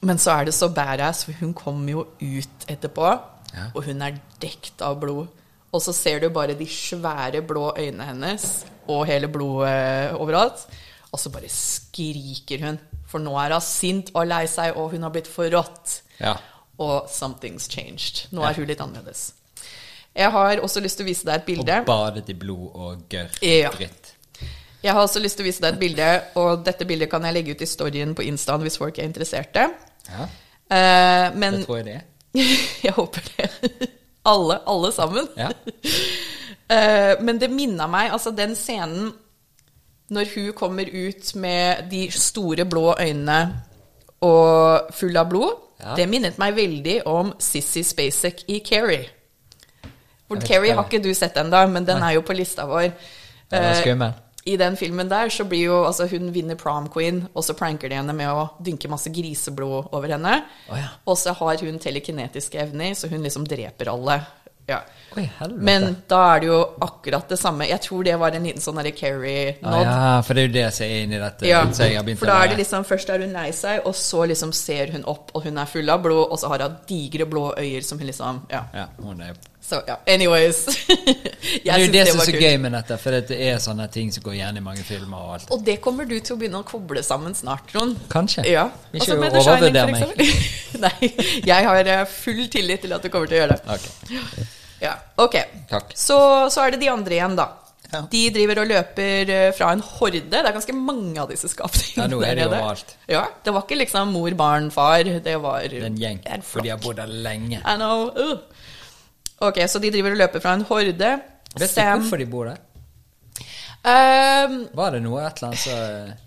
Men 0.00 0.18
så 0.20 0.30
er 0.40 0.44
det 0.48 0.54
så 0.54 0.68
badass, 0.72 1.24
for 1.24 1.32
hun 1.40 1.52
kommer 1.56 1.90
jo 1.92 2.06
ut 2.20 2.66
etterpå, 2.68 3.10
Ja. 3.56 3.70
og 3.74 3.84
hun 3.84 4.02
er 4.02 4.18
dekt 4.40 4.80
av 4.82 4.98
blod. 5.00 5.28
Og 5.72 5.82
så 5.82 5.92
ser 5.92 6.20
du 6.20 6.28
bare 6.30 6.54
de 6.54 6.66
svære 6.66 7.42
blå 7.46 7.72
øynene 7.76 8.04
hennes 8.04 8.64
og 8.88 9.06
hele 9.06 9.28
blodet 9.28 10.12
overalt. 10.16 10.66
Og 11.12 11.18
så 11.20 11.30
bare 11.32 11.48
skriker 11.48 12.64
hun, 12.64 12.78
for 13.06 13.18
nå 13.18 13.32
er 13.38 13.52
hun 13.52 13.60
sint 13.60 14.10
og 14.14 14.26
lei 14.26 14.46
seg, 14.46 14.76
og 14.76 14.90
hun 14.90 15.02
har 15.02 15.10
blitt 15.10 15.28
forrådt. 15.28 16.00
Ja. 16.20 16.34
Og 16.78 17.08
something's 17.08 17.70
changed. 17.72 18.26
Nå 18.36 18.44
er 18.44 18.58
hun 18.58 18.68
litt 18.68 18.80
annerledes. 18.84 19.30
Jeg 20.16 20.32
har 20.32 20.60
også 20.64 20.80
lyst 20.80 20.98
til 21.00 21.06
å 21.06 21.10
vise 21.10 21.28
deg 21.28 21.40
et 21.40 21.46
bilde. 21.46 21.80
Og 21.82 21.88
badet 21.88 22.28
i 22.32 22.36
blod 22.36 22.74
og 22.74 23.06
gørr. 23.12 23.38
Ja. 23.44 23.70
Dritt. 23.72 24.12
Jeg 24.82 24.94
har 24.94 25.02
også 25.02 25.20
lyst 25.20 25.38
til 25.40 25.44
å 25.44 25.48
vise 25.48 25.64
deg 25.64 25.74
et 25.74 25.80
bilde, 25.80 26.08
og 26.38 26.64
dette 26.64 26.86
bildet 26.86 27.10
kan 27.10 27.24
jeg 27.26 27.34
legge 27.34 27.56
ut 27.56 27.62
i 27.64 27.68
storyen 27.68 28.12
på 28.14 28.24
Instaen 28.28 28.62
hvis 28.62 28.76
folk 28.80 28.98
er 29.00 29.08
interesserte. 29.08 29.70
Ja, 30.06 30.28
Uh, 30.66 31.30
men 31.38 31.60
det 31.60 31.66
tror 31.66 31.76
jeg 31.78 31.86
det 31.86 32.00
jeg 32.82 32.92
håper 32.96 33.28
det. 33.36 33.50
Alle, 34.26 34.58
alle 34.66 34.88
sammen. 34.92 35.28
Ja. 35.38 35.52
uh, 35.54 37.12
men 37.26 37.38
det 37.38 37.52
minna 37.54 37.86
meg, 37.86 38.10
altså 38.10 38.32
den 38.34 38.56
scenen 38.58 39.12
når 40.10 40.32
hun 40.34 40.50
kommer 40.58 40.90
ut 40.90 41.30
med 41.34 41.86
de 41.90 42.08
store 42.10 42.66
blå 42.66 42.94
øynene 42.98 43.62
og 44.22 44.92
full 44.96 45.16
av 45.16 45.28
blod, 45.30 45.62
Ja. 45.80 45.94
det 45.94 46.08
minnet 46.08 46.38
meg 46.38 46.54
veldig 46.56 47.02
om 47.06 47.34
Sissy 47.38 47.82
Spacek 47.84 48.44
i 48.48 48.60
Carrie. 48.60 49.10
Keri 50.28 50.40
Carrie 50.46 50.74
har 50.74 50.84
ikke 50.88 51.02
du 51.02 51.12
sett 51.14 51.36
ennå, 51.36 51.66
men 51.70 51.84
den 51.84 52.02
er 52.02 52.14
jo 52.16 52.22
på 52.22 52.34
lista 52.34 52.64
vår. 52.66 52.92
Skummel. 53.52 54.14
I 54.46 54.56
den 54.56 54.76
filmen 54.78 55.08
der 55.10 55.28
så 55.28 55.44
blir 55.44 55.64
jo 55.66 55.84
altså 55.84 56.06
hun 56.10 56.30
vinner 56.34 56.54
prom 56.58 56.88
queen, 56.88 57.28
og 57.34 57.42
så 57.44 57.54
pranker 57.58 57.90
de 57.90 57.96
henne 57.98 58.14
med 58.14 58.28
å 58.30 58.48
dynke 58.62 58.88
masse 58.88 59.10
griseblod 59.10 59.88
over 59.92 60.08
henne. 60.14 60.44
Oh, 60.70 60.78
ja. 60.78 60.88
Og 61.06 61.18
så 61.18 61.34
har 61.34 61.56
hun 61.66 61.78
telekinetiske 61.82 62.58
evner, 62.62 62.94
så 62.94 63.10
hun 63.10 63.22
liksom 63.26 63.46
dreper 63.46 63.90
alle. 63.90 64.20
Ja. 64.66 64.80
Oi. 65.16 65.24
Men 65.54 65.84
da 66.10 66.18
er 66.34 66.40
det 66.42 66.48
jo 66.50 66.58
akkurat 66.84 67.28
det 67.30 67.38
samme. 67.40 67.64
Jeg 67.70 67.80
tror 67.86 68.04
det 68.04 68.16
var 68.20 68.34
en 68.36 68.44
liten 68.44 68.60
sånn 68.60 68.76
derre 68.76 68.90
Ah, 68.92 68.98
Carrie-nod. 68.98 69.82
ja, 69.86 70.22
for 70.26 70.34
det 70.36 70.42
er 70.42 70.48
jo 70.48 70.52
det 70.56 70.64
jeg 70.64 70.74
ser 70.76 70.94
inn 70.98 71.12
i 71.16 71.20
dette. 71.22 71.46
Ja, 71.48 71.62
for 71.64 72.26
da 72.26 72.42
er 72.42 72.48
det 72.52 72.58
liksom 72.60 72.84
Først 72.84 73.08
er 73.14 73.22
hun 73.24 73.32
lei 73.32 73.48
seg, 73.56 73.86
og 73.86 73.94
så 73.96 74.26
liksom 74.28 74.52
ser 74.52 74.92
hun 74.92 75.04
opp, 75.08 75.30
og 75.34 75.46
hun 75.46 75.56
er 75.62 75.70
full 75.70 75.88
av 75.90 76.02
blod, 76.04 76.26
og 76.30 76.38
så 76.42 76.50
har 76.52 76.66
hun 76.66 76.76
digre 76.88 77.26
blå 77.30 77.52
øyer 77.56 77.86
som 77.86 77.98
hun 77.98 78.10
liksom 78.10 78.42
Ja. 78.52 78.64
Ja, 78.74 78.88
hun 79.00 79.22
er 79.22 79.38
Så 79.66 79.80
ja, 79.88 79.96
anyways. 80.06 80.60
Det 81.64 81.72
er 81.72 81.80
jo 81.80 81.92
det 81.92 82.04
som 82.08 82.20
er 82.20 82.24
så 82.24 82.32
kult. 82.32 82.42
gøy 82.42 82.58
med 82.62 82.72
dette, 82.76 82.98
for 83.02 83.10
det 83.10 83.38
er 83.48 83.56
sånne 83.58 83.88
ting 83.90 84.12
som 84.14 84.22
går 84.22 84.36
igjen 84.36 84.56
i 84.60 84.60
mange 84.62 84.84
filmer 84.86 85.16
og 85.16 85.32
alt. 85.34 85.48
Og 85.50 85.64
det 85.66 85.80
kommer 85.80 86.04
du 86.06 86.18
til 86.20 86.36
å 86.36 86.38
begynne 86.38 86.60
å 86.60 86.66
koble 86.68 87.02
sammen 87.02 87.34
snart, 87.34 87.66
Trond. 87.72 87.96
Kanskje. 88.12 88.44
Ja. 88.46 88.68
Ikke 88.92 89.16
Altså 89.16 89.40
overvurder 89.40 89.90
meg. 89.90 90.22
Nei, 90.84 91.10
jeg 91.46 91.66
har 91.66 91.90
eh, 91.96 92.04
full 92.06 92.44
tillit 92.52 92.84
til 92.84 92.92
at 92.94 93.02
du 93.02 93.08
kommer 93.08 93.26
til 93.26 93.40
å 93.40 93.42
gjøre 93.42 93.56
det. 93.56 93.74
Ok. 93.74 94.46
Ja, 94.80 94.94
ok. 95.16 95.36
Så, 95.94 96.18
så 96.52 96.64
er 96.66 96.74
det 96.74 96.82
de 96.82 96.90
andre 96.92 97.16
igjen, 97.16 97.36
da. 97.38 97.46
Ja. 97.92 98.00
De 98.10 98.22
driver 98.34 98.60
og 98.64 98.66
løper 98.70 99.30
eh, 99.30 99.48
fra 99.54 99.70
en 99.72 99.82
horde. 99.84 100.20
Det 100.26 100.40
er 100.40 100.52
ganske 100.56 100.74
mange 100.74 101.20
av 101.22 101.30
disse 101.30 101.48
skapningene. 101.52 102.02
Ja, 102.02 102.08
nå 102.10 102.18
er 102.26 102.34
det 102.38 102.46
jo 102.48 102.58
alt. 102.72 102.96
Ja, 103.08 103.22
Det 103.44 103.54
var 103.54 103.62
ikke 103.62 103.78
liksom 103.78 104.10
mor, 104.12 104.34
barn, 104.38 104.70
far. 104.74 105.06
Det 105.06 105.36
var 105.42 105.68
Det 105.70 105.84
en 105.86 105.98
gjeng, 106.00 106.20
en 106.26 106.42
for 106.42 106.66
de 106.66 106.74
har 106.74 106.82
bodd 106.82 106.98
der 106.98 107.06
lenge. 107.06 107.62
I 107.62 107.76
know. 107.78 108.10
Uh. 108.10 108.38
Ok, 109.46 109.60
så 109.68 109.78
de 109.78 109.92
driver 109.94 110.16
og 110.16 110.22
løper 110.24 110.42
fra 110.42 110.56
en 110.58 110.66
horde. 110.66 111.12
Vet 111.56 111.76
du 111.76 111.82
hvorfor 111.82 112.20
de 112.20 112.26
bor 112.26 112.50
der? 112.50 112.62
Um, 113.86 114.54
Var 114.74 114.96
det 114.96 115.00
noe 115.04 115.20
et 115.22 115.38
eller 115.38 115.52
annet 115.52 115.60
så 115.62 115.74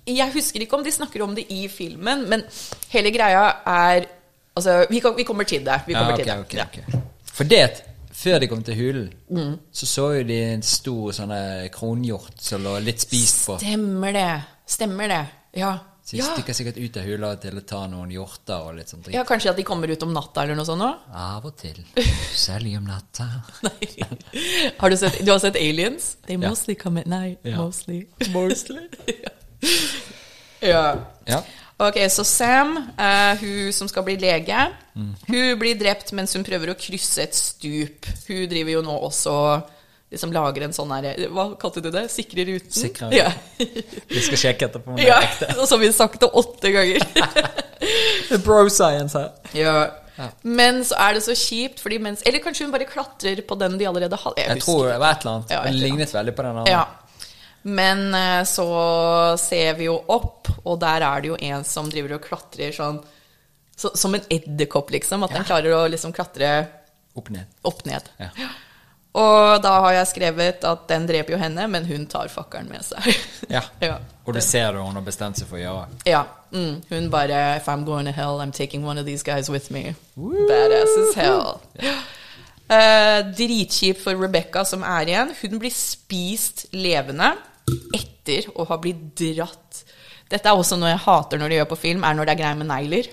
Jeg 0.08 0.32
husker 0.32 0.64
ikke 0.64 0.78
om 0.78 0.84
de 0.86 0.94
snakker 0.96 1.26
om 1.26 1.34
det 1.36 1.44
i 1.52 1.66
filmen, 1.68 2.22
men 2.32 2.46
hele 2.94 3.12
greia 3.12 3.42
er 3.68 4.06
Altså, 4.56 4.86
vi, 4.90 5.02
vi 5.18 5.24
kommer 5.28 5.44
til 5.48 5.66
det. 5.66 5.76
Vi 5.88 5.94
kommer 5.94 6.16
Ja, 6.24 6.38
okay, 6.40 6.46
til 6.48 6.60
det. 6.60 6.68
Okay, 6.68 6.84
Ja. 6.88 7.02
For 7.36 7.48
det, 7.48 7.84
før 8.20 8.40
de 8.44 8.48
kom 8.52 8.64
til 8.68 8.76
hulen, 8.76 9.12
Mm. 9.32 9.54
så 9.72 9.86
så 9.88 10.08
jo 10.20 10.24
de 10.28 10.40
en 10.54 10.62
stor 10.66 11.12
sånn 11.16 11.32
eh, 11.36 11.70
kronhjort 11.74 12.40
som 12.44 12.64
lå 12.66 12.78
litt 12.84 13.00
spist 13.06 13.46
på. 13.48 13.60
Stemmer 13.62 14.12
det. 14.14 14.32
Stemmer 14.68 15.08
det. 15.08 15.22
Ja. 15.60 15.78
Så 16.10 16.16
de 16.16 16.22
ja. 16.24 16.30
stikker 16.34 16.56
sikkert 16.58 16.78
ut 16.82 16.96
av 16.98 17.04
hula 17.06 17.28
til 17.38 17.58
å 17.60 17.62
ta 17.70 17.84
noen 17.88 18.10
hjorter 18.10 18.64
og 18.66 18.76
litt 18.80 18.90
sånn 18.90 19.04
dritt. 19.06 19.14
ja, 19.14 19.22
kanskje 19.30 19.52
at 19.52 19.60
de 19.62 19.64
kommer 19.68 19.92
ut 19.94 20.02
om 20.04 20.10
natta 20.16 20.42
eller 20.42 20.58
noe 20.58 20.66
sånt 20.66 20.82
òg? 20.82 21.04
Av 21.14 21.46
og 21.46 21.54
til. 21.62 21.78
Særlig 22.48 22.76
om 22.80 22.88
natta. 22.90 23.28
Nei. 23.68 23.92
Har 24.80 24.90
du 24.90 24.98
sett, 24.98 25.20
du 25.24 25.30
har 25.32 25.38
sett 25.44 25.56
Aliens? 25.62 26.16
They 26.26 26.38
mostly 26.42 26.74
come 26.76 26.98
at 27.04 27.06
night. 27.08 27.46
Mostly. 27.46 28.08
Mostly. 28.34 28.88
ja. 30.66 30.98
Ja. 31.30 31.44
Ok, 31.80 31.96
så 32.12 32.26
Sam, 32.28 32.74
uh, 33.00 33.34
hun 33.40 33.72
som 33.76 33.88
skal 33.88 34.04
bli 34.08 34.18
lege, 34.20 34.68
Mm. 35.00 35.14
hun 35.30 35.60
blir 35.62 35.78
drept 35.80 36.10
mens 36.12 36.34
hun 36.36 36.44
prøver 36.44 36.74
å 36.74 36.76
krysse 36.76 37.22
et 37.24 37.36
stup. 37.38 38.08
Hun 38.28 38.50
driver 38.52 38.74
jo 38.74 38.82
nå 38.84 38.98
også 39.08 39.36
liksom 40.12 40.34
lager 40.34 40.66
en 40.66 40.74
sånn 40.74 40.92
her 40.92 41.30
Hva 41.30 41.46
kalte 41.62 41.84
du 41.86 41.88
det? 41.94 42.08
Sikre 42.12 42.44
ruten? 42.50 42.74
Sikre. 42.74 43.12
Ja. 43.16 43.30
Vi 44.10 44.24
skal 44.26 44.42
sjekke 44.42 44.68
etterpå 44.68 44.92
om 44.92 45.00
det 45.00 45.08
ja. 45.08 45.22
Og 45.60 45.68
så 45.70 45.78
har 45.78 45.96
sagt 45.96 46.20
det 46.20 46.32
åtte 46.42 46.74
ganger. 46.74 47.06
Bro 48.46 48.68
science 48.74 49.18
her. 49.18 49.32
ja. 49.54 49.80
Ja. 50.20 50.26
Men 50.44 50.82
så 50.84 50.98
er 51.00 51.14
det 51.16 51.22
så 51.24 51.32
kjipt, 51.32 51.80
fordi 51.80 51.96
mens 52.04 52.26
Eller 52.28 52.42
kanskje 52.44 52.66
hun 52.66 52.74
bare 52.74 52.84
klatrer 52.90 53.40
på 53.48 53.56
den 53.56 53.78
de 53.80 53.86
allerede 53.88 54.18
har 54.20 54.34
Jeg, 54.36 54.50
Jeg 54.50 54.64
tror 54.66 54.90
det 54.90 54.98
var 55.00 55.14
et 55.16 55.22
eller 55.24 55.38
annet. 55.38 55.54
Ja, 55.54 55.60
et 55.64 55.72
det 55.72 55.80
lignet 55.80 56.12
veldig 56.12 56.34
på 56.36 56.44
den 56.44 56.58
andre. 56.60 56.74
Ja. 56.74 56.82
Men 57.68 58.14
eh, 58.16 58.44
så 58.48 58.68
ser 59.42 59.74
vi 59.80 59.90
jo 59.90 59.98
opp, 60.08 60.48
og 60.64 60.80
der 60.82 61.04
er 61.06 61.22
det 61.22 61.32
jo 61.34 61.40
en 61.52 61.66
som 61.68 61.90
driver 61.92 62.16
og 62.18 62.24
klatrer 62.30 62.72
sånn 62.76 63.02
så, 63.80 63.92
Som 63.96 64.16
en 64.18 64.26
edderkopp, 64.30 64.90
liksom. 64.92 65.24
At 65.24 65.32
den 65.36 65.46
klarer 65.48 65.72
å 65.78 65.86
liksom 65.88 66.12
klatre 66.16 66.50
Opp 67.16 67.30
ned. 67.32 67.48
opp 67.64 67.86
ned. 67.88 68.10
Ja. 68.20 68.32
Og 69.20 69.58
da 69.64 69.72
har 69.82 69.94
jeg 69.96 70.08
skrevet 70.12 70.66
at 70.70 70.84
den 70.92 71.08
dreper 71.10 71.34
jo 71.34 71.40
henne, 71.42 71.64
men 71.72 71.88
hun 71.90 72.04
tar 72.12 72.28
fakkelen 72.30 72.68
med 72.70 72.86
seg. 72.86 73.08
Ja. 73.50 73.64
ja. 73.82 73.96
Og 74.28 74.36
du 74.36 74.42
ser 74.46 74.76
det, 74.76 74.84
hun 74.84 74.94
har 75.00 75.02
bestemt 75.02 75.40
seg 75.40 75.48
for 75.50 75.58
å 75.58 75.62
gjøre. 75.64 75.88
Ja. 76.06 76.20
Mm, 76.54 76.84
hun 76.92 77.08
bare 77.10 77.40
If 77.58 77.66
I'm 77.72 77.82
going 77.88 78.06
to 78.06 78.14
hell, 78.14 78.38
I'm 78.44 78.52
taking 78.54 78.86
one 78.86 79.00
of 79.02 79.08
these 79.08 79.24
guys 79.26 79.50
with 79.50 79.72
me. 79.74 79.96
Badass 80.16 80.96
as 81.08 81.16
hell. 81.18 81.62
Eh, 82.70 83.24
dritkjipt 83.34 84.04
for 84.04 84.14
Rebecca 84.14 84.62
som 84.62 84.84
er 84.86 85.10
igjen. 85.10 85.32
Hun 85.42 85.56
blir 85.58 85.74
spist 85.74 86.68
levende 86.70 87.32
etter 87.96 88.50
å 88.56 88.68
ha 88.70 88.78
blitt 88.82 89.04
dratt. 89.20 89.84
Dette 90.30 90.50
er 90.50 90.60
også 90.60 90.78
noe 90.78 90.92
jeg 90.92 91.06
hater 91.08 91.42
når 91.42 91.50
de 91.50 91.60
gjør 91.60 91.72
på 91.72 91.82
film, 91.88 92.06
er 92.06 92.18
når 92.18 92.26
det 92.30 92.36
er 92.36 92.42
greier 92.44 92.60
med 92.60 92.70
negler. 92.70 93.06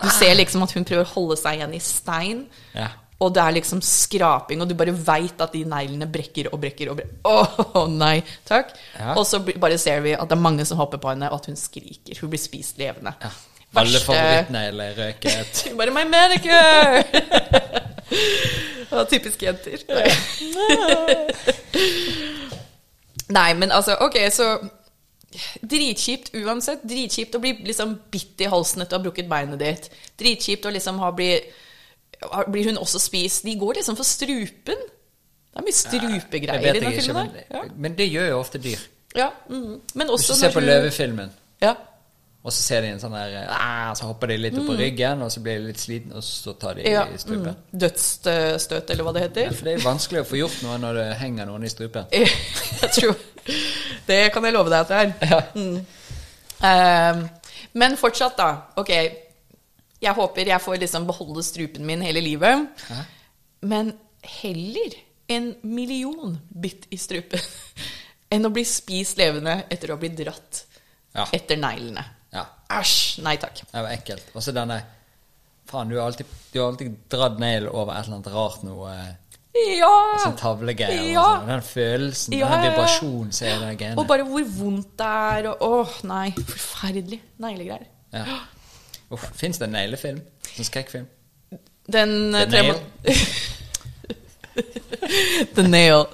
Du 0.00 0.08
ser 0.16 0.34
liksom 0.38 0.62
at 0.64 0.72
hun 0.72 0.86
prøver 0.88 1.04
å 1.04 1.14
holde 1.14 1.36
seg 1.40 1.58
igjen 1.58 1.74
i 1.76 1.82
stein. 1.84 2.44
Ja. 2.72 2.88
Og 3.20 3.34
det 3.36 3.42
er 3.42 3.52
liksom 3.52 3.82
skraping, 3.84 4.62
og 4.62 4.68
du 4.70 4.74
bare 4.78 4.94
veit 4.96 5.42
at 5.44 5.52
de 5.52 5.60
neglene 5.68 6.06
brekker 6.08 6.48
og 6.54 6.62
brekker 6.62 6.88
og 6.88 6.96
brekker. 7.02 7.18
Åh, 7.28 7.84
nei, 7.92 8.22
takk. 8.48 8.72
Ja. 8.96 9.12
Og 9.20 9.26
så 9.28 9.42
bare 9.44 9.76
ser 9.82 10.00
vi 10.06 10.14
at 10.16 10.30
det 10.30 10.38
er 10.38 10.40
mange 10.40 10.64
som 10.64 10.80
hopper 10.80 10.96
på 11.02 11.10
henne, 11.12 11.28
og 11.28 11.42
at 11.42 11.50
hun 11.50 11.58
skriker. 11.60 12.16
Hun 12.22 12.32
blir 12.32 12.40
spist 12.40 12.80
levende. 12.80 13.12
ja. 13.20 13.32
Alle 13.78 14.00
favorittnegler 14.02 14.96
røket. 14.98 15.60
Bare 15.78 15.92
'My 15.94 16.02
manicure!' 16.10 17.04
Typisk 19.10 19.42
jenter. 19.42 19.78
Nei, 23.30 23.50
men 23.54 23.72
altså, 23.74 23.96
ok, 24.02 24.18
så 24.34 24.52
Dritkjipt 25.62 26.32
uansett. 26.34 26.82
Dritkjipt 26.90 27.36
å 27.38 27.40
bli 27.42 27.52
liksom 27.62 27.94
bitt 28.10 28.42
i 28.42 28.48
halsen 28.50 28.82
etter 28.82 28.96
å 28.96 28.98
ha 28.98 29.04
brukket 29.04 29.28
beinet 29.30 29.60
ditt. 29.62 29.90
Dritkjipt 30.18 30.66
å 30.66 30.72
liksom 30.74 30.98
ha 31.02 31.12
bli 31.14 31.36
Blir 32.50 32.66
hun 32.68 32.80
også 32.80 32.98
spist? 33.00 33.46
De 33.46 33.54
går 33.56 33.78
liksom 33.78 33.96
for 33.96 34.04
strupen. 34.04 34.80
Det 35.50 35.62
er 35.62 35.66
mye 35.66 35.76
strupegreier 35.76 36.66
ja, 36.66 36.74
i 36.74 36.82
den 36.82 36.96
filmen 36.98 37.30
men, 37.30 37.46
ja. 37.46 37.62
men 37.86 37.94
det 37.98 38.08
gjør 38.10 38.26
jo 38.28 38.40
ofte 38.42 38.60
dyr. 38.62 38.82
Ja. 39.16 39.30
mm. 39.48 39.78
Men 39.94 40.10
Hvis 40.12 40.26
du 40.28 40.34
ser 40.38 40.52
på 40.54 40.62
løvefilmen, 40.62 41.32
Ja. 41.62 41.74
Og 42.42 42.52
så 42.52 42.62
ser 42.62 42.80
de 42.82 42.88
en 42.94 43.00
sånn 43.02 43.12
der 43.12 43.34
ah, 43.52 43.90
Så 43.94 44.06
hopper 44.08 44.30
de 44.32 44.36
litt 44.40 44.54
opp 44.56 44.66
på 44.70 44.76
ryggen, 44.78 45.20
og 45.22 45.28
så 45.32 45.42
blir 45.44 45.58
de 45.60 45.66
litt 45.70 45.80
sliten, 45.82 46.12
og 46.16 46.22
så 46.24 46.54
tar 46.56 46.74
de 46.78 46.86
Mm. 46.86 46.92
ja. 46.92 47.02
i 47.12 47.18
strupen. 47.20 47.56
Mm. 47.56 47.78
Dødsstøt, 47.82 48.90
eller 48.90 49.04
hva 49.04 49.12
det 49.12 49.22
heter. 49.26 49.44
Ja, 49.50 49.50
for 49.58 49.64
det 49.68 49.74
er 49.74 49.84
vanskelig 49.84 50.20
å 50.22 50.28
få 50.30 50.38
gjort 50.40 50.62
noe 50.64 50.78
når 50.80 50.94
det 51.00 51.08
henger 51.20 51.46
noen 51.50 51.64
i 51.64 51.72
strupen. 51.72 52.06
Jeg 52.80 52.90
tror 52.96 53.16
Det 54.06 54.20
kan 54.32 54.44
jeg 54.44 54.52
love 54.54 54.70
deg 54.72 54.80
at 54.80 54.88
det 54.88 55.28
er. 55.28 55.44
Mm. 55.54 55.86
Ehm, 56.68 57.20
men 57.72 57.96
fortsatt, 58.00 58.36
da. 58.38 58.48
Ok, 58.80 58.90
jeg 60.00 60.14
håper 60.16 60.46
jeg 60.48 60.60
får 60.64 60.78
liksom 60.80 61.06
beholde 61.08 61.42
strupen 61.44 61.84
min 61.86 62.02
hele 62.02 62.20
livet. 62.24 62.68
Men 63.62 63.92
heller 64.24 64.96
en 65.30 65.54
million 65.62 66.38
bitt 66.62 66.86
i 66.90 66.96
strupen 67.00 67.40
enn 68.32 68.46
å 68.48 68.50
bli 68.54 68.64
spist 68.66 69.18
levende 69.20 69.58
etter 69.70 69.90
å 69.92 69.96
ha 69.96 70.00
blitt 70.02 70.16
dratt 70.18 70.64
Ja. 71.14 71.24
etter 71.34 71.56
neglene. 71.58 72.04
Æsj! 72.70 73.20
Nei 73.26 73.36
takk. 73.42 73.56
det 73.72 73.82
var 73.82 73.90
ekkelt. 73.94 74.26
Og 74.34 74.42
så 74.44 74.52
denne 74.54 74.80
Faen, 75.70 75.88
du 75.90 75.96
har 76.00 76.06
alltid, 76.10 76.26
du 76.52 76.58
har 76.60 76.68
alltid 76.72 76.94
dratt 77.12 77.36
negl 77.38 77.68
over 77.68 77.92
et 77.94 78.04
eller 78.06 78.16
annet 78.16 78.32
rart 78.34 78.62
noe 78.66 78.94
Ja! 79.54 79.90
Sånn 80.24 80.36
tavlegreier. 80.38 81.04
Ja. 81.12 81.24
sånn. 81.38 81.46
Den 81.50 81.62
følelsen, 81.66 82.34
Ja, 82.38 82.48
den 82.54 82.64
vibrasjonen 82.68 83.32
som 83.34 83.46
er 83.68 83.72
i. 83.76 83.78
Og 83.94 84.06
bare 84.08 84.24
hvor 84.26 84.44
vondt 84.56 84.92
det 84.98 85.10
er, 85.36 85.42
og 85.52 85.56
åh, 85.66 85.92
nei. 86.10 86.28
Forferdelig. 86.38 87.20
Neglegreier. 87.42 87.86
Ja. 88.14 88.24
Uff, 89.10 89.24
Fins 89.38 89.58
det 89.58 89.66
en 89.68 89.74
neglefilm? 89.74 90.20
En 90.58 90.64
skrekkfilm? 90.66 91.06
Den 91.90 92.34
eh, 92.34 92.46
The 92.46 92.62
Nail? 92.62 92.78
The 95.56 95.62
Nail. 95.66 96.06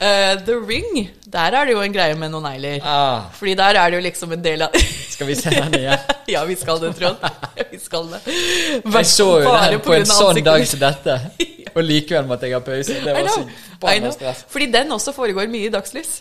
Eh, 0.00 0.36
The 0.46 0.56
Ring. 0.68 1.10
Der 1.32 1.54
er 1.56 1.64
det 1.66 1.72
jo 1.72 1.80
en 1.82 1.92
greie 1.94 2.14
med 2.18 2.30
noen 2.32 2.44
negler. 2.44 2.80
Ah, 2.84 3.30
Fordi 3.36 3.54
der 3.58 3.78
er 3.80 3.90
det 3.90 3.98
jo 4.00 4.04
liksom 4.04 4.32
en 4.36 4.44
del 4.44 4.62
av 4.66 4.76
skal 5.14 5.26
vi 5.30 5.34
se 5.38 5.50
den 5.50 5.74
igjen? 5.78 5.98
Ja, 6.28 6.44
vi 6.44 6.56
skal 6.60 6.80
det, 6.82 6.92
Trond. 6.98 7.16
Vi 7.70 7.78
skal 7.80 8.08
det. 8.12 8.20
Jeg 8.26 9.06
så 9.06 9.28
jo 9.40 9.56
den 9.56 9.80
på 9.80 9.90
på 9.90 9.96
en 9.96 10.08
sånn 10.10 10.42
dag 10.44 10.66
som 10.68 10.82
dette, 10.82 11.18
og 11.76 11.82
likevel 11.84 12.28
måtte 12.28 12.48
jeg 12.50 12.58
ha 12.58 12.62
pause. 12.64 12.98
Det 13.04 13.16
var 13.16 13.30
så 13.32 13.44
forbanna 13.80 14.12
stress. 14.12 14.44
Fordi 14.52 14.70
den 14.72 14.92
også 14.92 15.16
foregår 15.16 15.48
mye 15.52 15.70
i 15.70 15.72
dagslys. 15.72 16.20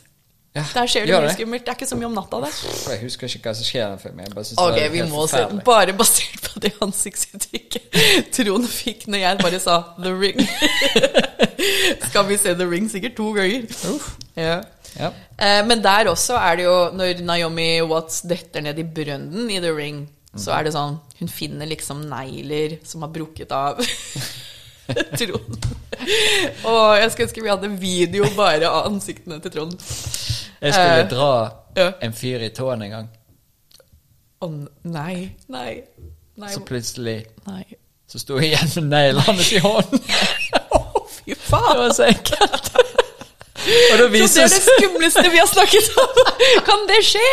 Ja, 0.55 0.63
Der 0.73 0.87
skjer 0.87 1.05
det 1.09 1.17
mye 1.19 1.31
skummelt. 1.35 1.65
Det 1.65 1.71
er 1.73 1.75
ikke 1.75 1.87
så 1.89 1.97
mye 1.99 2.07
om 2.07 2.13
natta 2.15 2.37
der. 2.45 2.53
Jeg 2.93 3.01
husker 3.03 3.27
ikke 3.27 3.49
hva 3.49 3.53
som 3.57 3.67
skjer 3.67 3.81
i 3.83 3.89
den 3.91 3.99
filmen. 3.99 4.21
Jeg 4.23 4.35
bare 4.37 4.45
synes 4.47 4.61
Ok, 4.63 4.75
det 4.79 4.85
vi 4.93 5.01
helt 5.01 5.11
må 5.11 5.25
se. 5.27 5.41
den 5.51 5.59
Bare 5.67 5.95
basert 5.99 6.45
på 6.47 6.61
det 6.63 6.71
ansiktsuttrykket 6.85 7.97
Trond 8.37 8.67
fikk 8.71 9.03
når 9.11 9.19
jeg 9.25 9.41
bare 9.41 9.59
sa 9.59 9.75
'The 9.99 10.13
Ring'. 10.15 10.39
Skal 12.09 12.27
vi 12.29 12.37
se 12.39 12.53
'The 12.55 12.69
Ring' 12.71 12.89
sikkert 12.91 13.15
to 13.19 13.31
ganger. 13.35 13.67
Ja. 14.39 14.61
Ja. 14.95 15.09
Eh, 15.37 15.61
men 15.67 15.83
der 15.83 16.07
også 16.07 16.37
er 16.39 16.55
det 16.55 16.63
jo 16.63 16.75
Når 16.95 17.19
Naomi 17.27 17.81
Watts 17.83 18.21
detter 18.21 18.61
ned 18.63 18.79
i 18.79 18.83
brønnen 18.87 19.49
i 19.51 19.59
The 19.59 19.73
Ring, 19.75 20.05
så 20.39 20.53
er 20.55 20.63
det 20.63 20.71
sånn 20.75 20.95
Hun 21.19 21.27
finner 21.31 21.67
liksom 21.67 22.05
negler 22.07 22.77
som 22.87 23.03
har 23.03 23.11
brukket 23.11 23.51
av. 23.51 23.79
Trond. 25.19 25.67
Og 26.65 26.97
jeg 26.99 27.11
skulle 27.11 27.27
ønske 27.27 27.43
vi 27.45 27.49
hadde 27.51 27.69
video 27.81 28.27
bare 28.37 28.67
av 28.69 28.89
ansiktene 28.91 29.39
til 29.43 29.51
Trond. 29.55 29.77
Jeg 30.61 30.73
skulle 30.73 30.99
Eh, 31.01 31.07
dra 31.11 31.29
ja. 31.77 31.87
en 32.01 32.13
fyr 32.15 32.43
i 32.45 32.49
tåen 32.55 32.81
en 32.85 32.93
gang, 32.93 33.07
Å 34.45 34.47
nei, 34.83 35.31
nei, 35.47 35.71
nei. 36.37 36.49
så 36.53 36.61
plutselig 36.67 37.17
nei. 37.47 37.63
så 38.11 38.19
sto 38.21 38.37
jeg 38.39 38.51
igjen 38.53 38.71
med 38.75 38.89
neglen 38.91 39.23
hans 39.25 39.51
i 39.55 39.61
hånden. 39.63 40.01
Fy 41.15 41.35
faen! 41.39 41.71
Det 41.71 41.79
var 41.81 41.93
så 41.97 42.07
ekkelt. 42.11 42.71
Og 43.65 43.97
da 43.97 44.27
Så 44.27 44.35
det 44.35 44.43
er 44.43 44.51
det 44.53 44.61
skumleste 44.65 45.23
vi 45.33 45.39
har 45.41 45.47
snakket 45.49 45.87
om! 46.03 46.19
Kan 46.67 46.83
det 46.91 46.99
skje? 47.07 47.29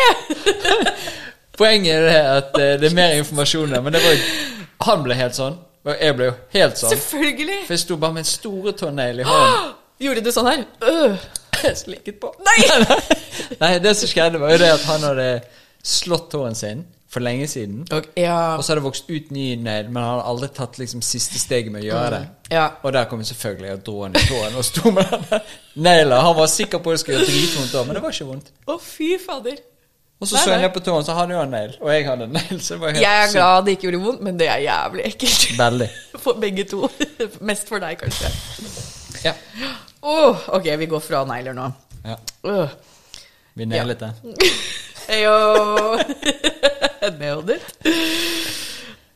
Poenget 1.59 1.93
er 1.99 2.07
det 2.07 2.15
at 2.31 2.55
eh, 2.57 2.71
det 2.81 2.89
er 2.89 2.95
mer 2.97 3.13
informasjon 3.19 3.75
der, 3.75 3.83
men 3.85 3.93
det 3.93 4.01
var 4.01 4.23
Han 4.87 5.03
ble 5.05 5.15
helt 5.19 5.37
sånn, 5.37 5.59
og 5.83 5.93
jeg 5.99 6.15
ble 6.15 6.27
jo 6.29 6.33
helt 6.55 6.79
sånn. 6.79 6.93
Selvfølgelig. 6.95 7.59
For 7.67 7.75
jeg 7.75 7.83
sto 7.83 7.97
bare 7.99 8.15
med 8.15 8.23
en 8.23 8.29
store 8.31 8.73
tånegl 8.79 9.23
i 9.23 9.27
hånden. 9.27 9.71
Gjorde 10.03 10.23
du 10.25 10.31
sånn 10.35 10.49
her? 10.51 10.65
Øh. 10.89 11.17
Slikket 11.83 12.19
på. 12.19 12.31
Nei! 12.47 12.57
Nei, 13.59 13.71
det 13.83 13.93
som 13.99 14.09
skjedde, 14.11 14.41
var 14.41 14.55
jo 14.55 14.59
det 14.63 14.71
at 14.73 14.83
han 14.89 15.05
hadde 15.09 15.27
slått 15.83 16.29
tåen 16.31 16.55
sin 16.55 16.85
for 17.13 17.21
lenge 17.23 17.45
siden. 17.51 17.83
Og, 17.93 18.07
ja. 18.17 18.55
Og 18.57 18.63
så 18.63 18.73
hadde 18.73 18.81
det 18.81 18.87
vokst 18.87 19.11
ut 19.11 19.29
ny 19.35 19.49
negl, 19.61 19.91
men 19.91 19.99
han 20.01 20.15
hadde 20.15 20.29
aldri 20.31 20.49
tatt 20.57 20.79
liksom 20.81 21.03
siste 21.05 21.37
steget 21.41 21.69
med 21.73 21.83
å 21.83 21.85
gjøre 21.91 22.15
det. 22.15 22.23
ja. 22.55 22.65
Og 22.81 22.95
der 22.95 23.05
kom 23.11 23.21
jeg 23.21 23.29
selvfølgelig 23.33 23.75
og 23.75 23.83
dro 23.85 23.97
han 24.05 24.17
i 24.17 24.23
tåen 24.29 24.57
og 24.57 24.65
sto 24.65 24.93
med 24.95 25.13
den 25.13 25.45
negla. 25.85 26.23
Han 26.25 26.39
var 26.39 26.49
sikker 26.51 26.81
på 26.81 26.93
at 26.93 26.97
det 26.97 27.03
skulle 27.03 27.19
gjøre 27.21 27.29
dritvondt 27.35 27.77
men 27.87 27.99
det 27.99 28.03
var 28.07 28.17
ikke 28.17 28.29
vondt. 28.31 28.51
Å, 28.65 28.79
fy 28.81 29.11
fader. 29.21 29.61
Og 30.23 30.27
så 30.29 30.39
så 30.39 30.53
jeg 30.53 30.61
ned 30.63 30.71
på 30.71 30.79
tåen, 30.79 31.03
så 31.03 31.13
hadde 31.17 31.35
jo 31.35 31.39
han 31.41 31.49
negl, 31.51 31.73
og 31.81 31.89
jeg 31.91 32.05
hadde 32.07 32.27
negl. 32.31 32.59
Så 32.63 32.77
det 32.77 32.81
var 32.81 32.93
helt 32.95 33.03
Jeg 33.03 33.23
er 33.23 33.31
glad 33.33 33.65
det 33.65 33.73
ikke 33.75 33.87
gjorde 33.89 33.99
vondt, 34.05 34.21
men 34.23 34.37
det 34.39 34.47
er 34.47 34.61
jævlig 34.63 35.03
ekkelt. 35.09 35.43
Veldig. 35.59 35.87
For 36.23 36.39
begge 36.39 36.63
to. 36.71 36.87
Mest 37.49 37.67
for 37.67 37.83
deg, 37.83 37.97
kanskje. 37.99 38.31
Ja. 39.25 39.33
Oh, 39.99 40.39
ok, 40.55 40.69
vi 40.79 40.87
går 40.91 41.03
fra 41.03 41.25
negler 41.27 41.55
nå. 41.57 41.67
ja. 42.07 42.15
Uh. 42.47 42.71
Vi 43.53 43.67
nailet 43.69 43.99
det. 43.99 44.13
Heyo! 45.09 45.97
Nailed 47.19 47.49
it. 47.57 47.65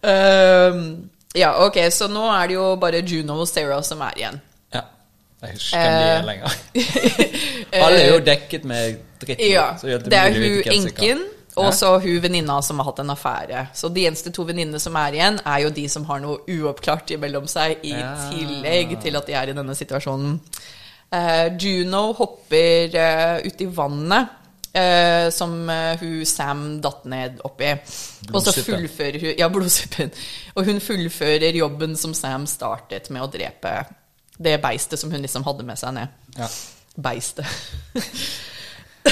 Um, 0.03 1.09
ja, 1.35 1.53
ok, 1.65 1.79
så 1.91 2.09
nå 2.11 2.27
er 2.35 2.51
det 2.51 2.57
jo 2.59 2.67
bare 2.79 3.01
Juno 3.07 3.39
og 3.41 3.47
Sarah 3.47 3.79
som 3.87 4.03
er 4.03 4.19
igjen. 4.19 4.41
Jeg 5.41 5.53
husker 5.53 5.77
ikke 5.77 5.89
hvem 5.89 5.97
de 6.01 6.07
er 6.09 6.19
Eh. 6.19 6.25
lenger. 6.25 6.55
Alle 7.85 7.99
er 8.01 8.13
jo 8.13 8.19
dekket 8.25 8.63
med 8.65 8.95
dritt. 9.21 9.41
Ja, 9.51 9.67
så 9.77 9.97
det 10.01 10.13
er 10.17 10.31
hun 10.33 10.71
enken, 10.73 11.21
og 11.57 11.73
så 11.77 11.91
hun 12.01 12.17
venninna 12.23 12.55
som 12.65 12.79
har 12.81 12.89
hatt 12.89 12.99
en 13.03 13.13
affære. 13.13 13.67
Så 13.77 13.89
de 13.93 14.07
eneste 14.09 14.31
to 14.33 14.45
venninnene 14.49 14.79
som 14.81 14.95
er 14.97 15.17
igjen, 15.17 15.37
er 15.45 15.61
jo 15.65 15.69
de 15.73 15.85
som 15.89 16.05
har 16.09 16.19
noe 16.23 16.39
uoppklart 16.49 17.13
imellom 17.17 17.45
seg, 17.49 17.77
i 17.85 17.93
Ja. 17.93 18.15
tillegg 18.31 18.97
til 19.03 19.15
at 19.19 19.27
de 19.29 19.33
er 19.37 19.49
i 19.53 19.53
denne 19.57 19.75
situasjonen. 19.77 20.39
Uh, 21.13 21.47
Juno 21.57 22.11
hopper 22.17 22.97
uh, 22.97 23.37
uti 23.47 23.65
vannet. 23.77 24.33
Uh, 24.77 25.31
som 25.33 25.69
eh, 25.73 25.95
hun 25.97 26.25
Sam 26.27 26.59
datt 26.83 27.05
ned 27.09 27.39
oppi. 27.47 27.71
Og 28.29 28.43
så 28.45 28.51
fullfører 28.61 29.17
hun 29.23 29.31
Ja, 29.39 29.47
blodsuppen. 29.53 30.11
Og 30.53 30.65
hun 30.67 30.79
fullfører 30.83 31.55
jobben 31.57 31.95
som 31.97 32.13
Sam 32.13 32.45
startet 32.45 33.09
med 33.09 33.23
å 33.25 33.29
drepe 33.31 33.71
det 34.37 34.57
beistet 34.61 34.99
som 35.01 35.11
hun 35.11 35.21
liksom 35.23 35.43
hadde 35.47 35.63
med 35.65 35.79
seg 35.79 35.93
ned. 35.97 36.07
Ja. 36.37 36.47
Beistet. 36.97 37.45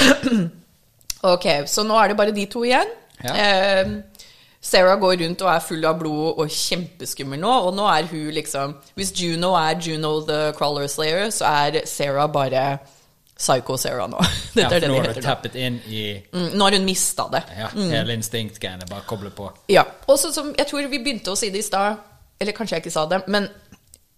ok, 1.22 1.46
så 1.66 1.84
nå 1.86 1.96
er 2.00 2.12
det 2.12 2.18
bare 2.18 2.34
de 2.36 2.46
to 2.50 2.64
igjen. 2.66 2.90
Ja. 3.24 3.32
Eh, 3.34 3.94
Sarah 4.66 4.98
går 4.98 5.20
rundt 5.22 5.42
og 5.44 5.50
er 5.52 5.62
full 5.62 5.84
av 5.86 5.98
blod 6.00 6.40
og 6.42 6.50
kjempeskummel 6.50 7.38
nå, 7.40 7.52
og 7.68 7.74
nå 7.76 7.84
er 7.86 8.08
hun 8.10 8.32
liksom 8.34 8.72
Hvis 8.98 9.12
Juno 9.14 9.52
er 9.56 9.78
Juno 9.80 10.16
the 10.26 10.50
Crawler 10.58 10.88
Slayer, 10.90 11.30
så 11.30 11.46
er 11.68 11.78
Sarah 11.86 12.26
bare 12.34 12.64
Psycho 13.38 13.76
Sarah 13.78 14.08
nå. 14.10 14.18
Ja, 14.58 14.66
for 14.72 14.80
det 14.82 14.90
nå 14.90 14.98
har 14.98 15.12
du 15.14 15.20
tappet 15.22 15.54
inn 15.60 15.78
i 15.86 16.02
Mm, 16.32 16.48
Nå 16.58 16.64
har 16.66 16.76
hun 16.78 16.86
mista 16.88 17.28
det. 17.32 17.42
ja, 17.60 17.68
hele 17.76 18.16
instinktgreiene. 18.18 18.88
Bare 18.90 19.04
koble 19.08 19.30
på. 19.30 19.50
Ja. 19.70 19.84
Og 20.08 20.18
så 20.18 20.32
som 20.34 20.50
jeg 20.56 20.66
tror 20.70 20.88
vi 20.90 20.98
begynte 21.04 21.30
å 21.32 21.38
si 21.38 21.50
det 21.52 21.60
i 21.62 21.66
stad, 21.66 22.00
eller 22.40 22.52
kanskje 22.56 22.76
jeg 22.78 22.84
ikke 22.86 22.94
sa 22.96 23.04
det, 23.08 23.22
men 23.32 23.46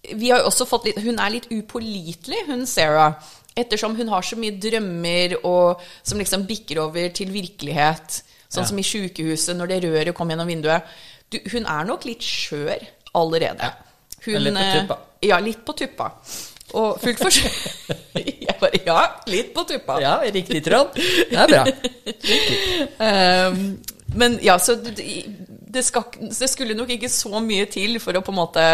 vi 0.03 0.31
har 0.31 0.41
jo 0.41 0.47
også 0.47 0.67
fått 0.69 0.85
litt 0.87 0.99
Hun 1.03 1.19
er 1.19 1.33
litt 1.35 1.49
upålitelig, 1.51 2.45
hun 2.47 2.67
Sarah. 2.67 3.19
Ettersom 3.59 3.97
hun 3.99 4.09
har 4.13 4.23
så 4.23 4.37
mye 4.39 4.55
drømmer 4.63 5.35
og 5.43 5.81
som 6.07 6.19
liksom 6.21 6.45
bikker 6.47 6.79
over 6.85 7.09
til 7.11 7.33
virkelighet. 7.35 8.23
Sånn 8.49 8.63
Ja. 8.65 8.69
som 8.71 8.79
i 8.79 8.83
sjukehuset, 8.87 9.57
når 9.59 9.67
det 9.69 9.83
røret 9.85 10.15
kom 10.15 10.31
gjennom 10.31 10.47
vinduet. 10.49 10.83
Du, 11.29 11.39
hun 11.53 11.67
er 11.67 11.85
nok 11.85 12.05
litt 12.09 12.23
skjør 12.25 12.87
allerede. 13.19 13.73
Hun, 14.25 14.39
Litt 14.41 14.55
på 14.55 14.63
eh, 14.63 14.79
tuppa. 14.79 14.99
Ja, 15.23 15.39
litt 15.43 15.65
på 15.67 15.75
tuppa. 15.77 16.07
Og 16.79 17.01
fullt 17.01 17.19
for 17.19 17.31
Jeg 18.19 18.57
bare 18.61 18.81
Ja, 18.87 19.03
litt 19.27 19.53
på 19.55 19.65
tuppa. 19.69 19.99
Ja, 20.01 20.15
riktig, 20.25 20.63
Trond. 20.65 20.95
Det 20.95 21.37
er 21.37 21.49
bra. 21.49 21.65
Ehm, 22.99 23.79
men 24.15 24.39
ja, 24.43 24.59
så 24.59 24.75
det, 24.75 24.95
det, 25.69 25.85
skal, 25.85 26.03
det 26.41 26.49
skulle 26.51 26.75
nok 26.79 26.91
ikke 26.91 27.11
så 27.13 27.41
mye 27.45 27.67
til 27.71 27.99
for 28.01 28.17
å 28.17 28.25
på 28.25 28.33
en 28.33 28.41
måte 28.41 28.65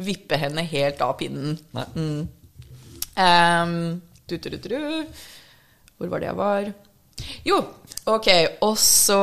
vippe 0.00 0.38
henne 0.40 0.64
helt 0.66 1.00
av 1.04 1.16
pinnen. 1.20 1.58
Nei. 1.76 1.86
Ehm, 3.20 4.00
du, 4.26 4.36
du, 4.38 4.56
du. 4.56 5.06
Hvor 5.98 6.08
var 6.12 6.22
det 6.22 6.30
jeg 6.30 6.38
var? 6.38 6.70
Jo, 7.44 7.58
ok, 8.08 8.28
og 8.64 8.78
så 8.80 9.20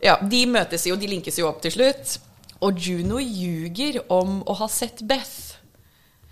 Ja, 0.00 0.14
de 0.24 0.46
møtes 0.48 0.86
jo, 0.88 0.96
de 0.96 1.08
linkes 1.10 1.36
jo 1.36 1.48
opp 1.48 1.60
til 1.64 1.74
slutt. 1.74 2.18
Og 2.64 2.76
Juno 2.80 3.18
ljuger 3.20 4.00
om 4.12 4.40
å 4.48 4.54
ha 4.56 4.68
sett 4.68 5.02
Beth. 5.08 5.58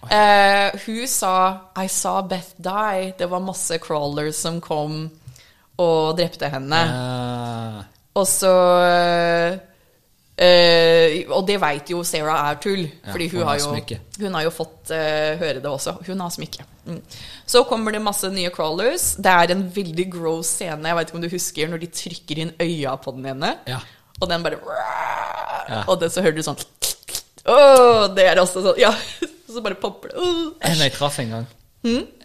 Uh, 0.08 0.70
hun 0.86 1.06
sa 1.10 1.32
'I 1.76 1.88
saw 1.88 2.22
Beth 2.28 2.54
die'. 2.56 3.12
Det 3.18 3.28
var 3.28 3.40
masse 3.44 3.78
crawlers 3.78 4.36
som 4.40 4.60
kom 4.60 5.10
og 5.78 6.16
drepte 6.16 6.48
henne. 6.48 6.76
Ah, 6.76 7.84
Og 8.14 8.26
så 8.26 8.52
eh, 10.38 11.24
Og 11.34 11.46
det 11.48 11.58
veit 11.60 11.90
jo 11.92 12.02
Sarah 12.06 12.48
er 12.50 12.60
tull, 12.62 12.84
Ja, 12.86 13.12
fordi 13.12 13.28
hun 13.32 13.40
hun 13.40 13.48
har, 13.48 13.58
jo, 13.58 13.98
hun 14.22 14.34
har 14.38 14.46
jo 14.46 14.52
fått 14.54 14.92
uh, 14.94 15.34
høre 15.40 15.60
det 15.60 15.70
også. 15.70 15.96
Hun 16.06 16.20
har 16.24 16.30
smykke. 16.34 16.64
Mm. 16.86 17.00
Så 17.46 17.64
kommer 17.68 17.92
det 17.92 18.00
masse 18.02 18.30
nye 18.32 18.50
crawlers. 18.54 19.10
Det 19.18 19.32
er 19.32 19.52
en 19.54 19.66
veldig 19.74 20.08
gross 20.12 20.54
scene. 20.58 20.88
Jeg 20.88 20.96
vet 20.98 21.10
ikke 21.10 21.18
om 21.20 21.24
du 21.26 21.30
husker 21.32 21.68
når 21.68 21.82
de 21.84 21.90
trykker 22.00 22.42
inn 22.44 22.54
øya 22.62 22.96
på 23.02 23.14
den 23.16 23.26
ene, 23.34 23.56
Ja. 23.68 23.80
og 24.20 24.28
den 24.28 24.42
bare 24.46 24.58
Ja. 25.68 25.84
Og 25.86 26.00
det, 26.00 26.12
så 26.12 26.22
hører 26.24 26.36
du 26.36 26.42
sånn 26.42 26.56
oh, 27.48 28.06
det 28.14 28.24
er 28.30 28.40
også 28.40 28.62
sånn 28.64 28.80
Ja. 28.80 28.94
Så 29.48 29.62
bare 29.64 29.78
popper 29.80 30.10
det. 30.12 30.18
Oh. 30.20 30.52
En 30.60 30.76
jeg 30.76 30.92
traff 30.92 31.14
en 31.22 31.30
gang. 31.32 31.46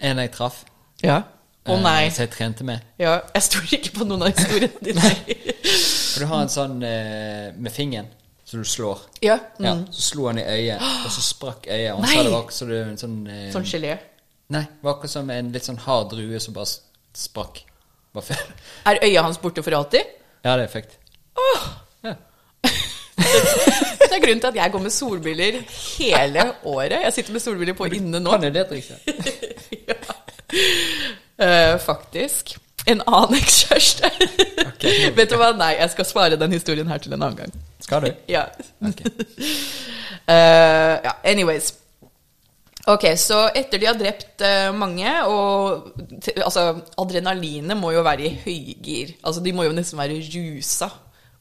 En 0.03 0.19
jeg 0.19 0.31
traff. 0.33 0.65
Ja. 1.03 1.21
Å 1.65 1.73
eh, 1.77 1.81
nei. 1.83 2.09
Som 2.11 2.21
jeg 2.25 2.31
trente 2.33 2.63
med. 2.67 2.79
Ja, 2.99 3.19
jeg 3.35 3.43
stoler 3.45 3.73
ikke 3.77 3.91
på 3.99 4.03
noen 4.09 4.21
av 4.25 4.29
historiene 4.33 4.79
dine. 4.83 5.01
For 6.13 6.19
du 6.19 6.25
har 6.29 6.41
en 6.43 6.49
sånn 6.51 6.81
eh, 6.83 7.53
med 7.55 7.71
fingeren 7.71 8.07
som 8.43 8.59
du 8.61 8.65
slår. 8.67 8.99
ja. 9.23 9.37
Ja, 9.59 9.73
Mm. 9.73 9.85
så 9.91 10.01
slo 10.09 10.25
han 10.27 10.37
i 10.39 10.43
øyet, 10.43 10.81
og 11.05 11.11
så 11.11 11.21
sprakk 11.23 11.67
øyet. 11.71 11.93
Og 11.93 11.99
han 12.03 12.09
sa 12.11 12.23
det 12.23 12.31
var 12.33 12.49
som 12.51 12.67
det 12.69 12.81
en 12.87 12.97
sånn 12.99 13.27
eh, 13.31 13.51
Sånn 13.55 13.63
gelé. 13.65 13.95
Nei, 14.53 14.61
det 14.67 14.83
var 14.83 14.91
akkurat 14.97 15.11
som 15.15 15.29
en 15.33 15.51
litt 15.55 15.63
sånn 15.65 15.79
hard 15.85 16.09
drue 16.11 16.39
som 16.43 16.53
bare 16.53 16.65
sprakk. 17.15 17.63
Bare. 18.13 18.35
Er 18.91 18.99
øyet 19.07 19.23
hans 19.23 19.37
borte 19.41 19.63
for 19.63 19.71
alltid? 19.79 20.03
Ja, 20.43 20.57
det 20.57 20.63
er 20.65 20.67
effekt. 20.67 20.97
Ja. 22.03 22.13
Det 23.13 24.19
er 24.19 24.21
grunnen 24.21 24.41
til 24.43 24.47
at 24.51 24.55
jeg 24.59 24.71
går 24.75 24.81
med 24.83 24.91
solbriller 24.93 25.53
hele 25.97 26.43
året. 26.69 26.99
Jeg 27.07 27.13
sitter 27.15 27.33
med 27.33 27.41
solbriller 27.41 27.73
på 27.73 27.85
inne 27.95 28.19
nå. 28.21 28.29
Kan 28.35 28.43
jo 28.43 28.49
det 28.53 28.67
trikset? 28.69 28.99
Eh, 31.39 31.77
faktisk. 31.81 32.57
En 32.85 33.01
annen 33.07 33.37
ekskjæreste. 33.41 34.09
Vet 35.15 35.29
du 35.31 35.37
hva? 35.39 35.53
Nei, 35.55 35.73
jeg 35.79 35.89
skal 35.93 36.05
spare 36.09 36.37
den 36.39 36.51
historien 36.55 36.87
her 36.91 36.99
til 37.03 37.13
en 37.15 37.21
annen 37.23 37.37
gang. 37.45 37.53
Skal 37.83 38.03
du? 38.05 38.11
Ja. 38.31 38.45
Okay. 38.83 39.11
Uh, 40.27 40.99
ja, 41.07 41.13
anyways. 41.23 41.73
Ok, 42.91 43.05
så 43.15 43.45
etter 43.55 43.79
de 43.79 43.87
har 43.87 43.95
drept 43.95 44.43
uh, 44.43 44.73
mange, 44.75 45.07
og 45.31 45.93
altså, 46.43 46.65
adrenalinet 46.99 47.77
må 47.79 47.93
jo 47.95 48.01
være 48.03 48.25
i 48.27 48.33
høygir. 48.43 49.13
Altså, 49.23 49.39
de 49.43 49.53
må 49.55 49.63
jo 49.63 49.75
nesten 49.75 49.99
være 50.01 50.19
rusa 50.33 50.89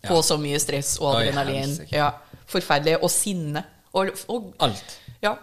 på 0.02 0.14
Ja. 0.18 0.22
så 0.26 0.36
mye 0.38 0.58
stress 0.62 0.96
og 1.02 1.16
adrenalin. 1.20 1.74
Oi, 1.82 1.88
Ja, 1.94 2.08
forferdelig. 2.50 2.96
Og 3.02 3.10
sinne. 3.10 3.64
Og, 3.92 4.08
og 4.30 4.52
Alt. 4.62 4.94
ja, 5.22 5.34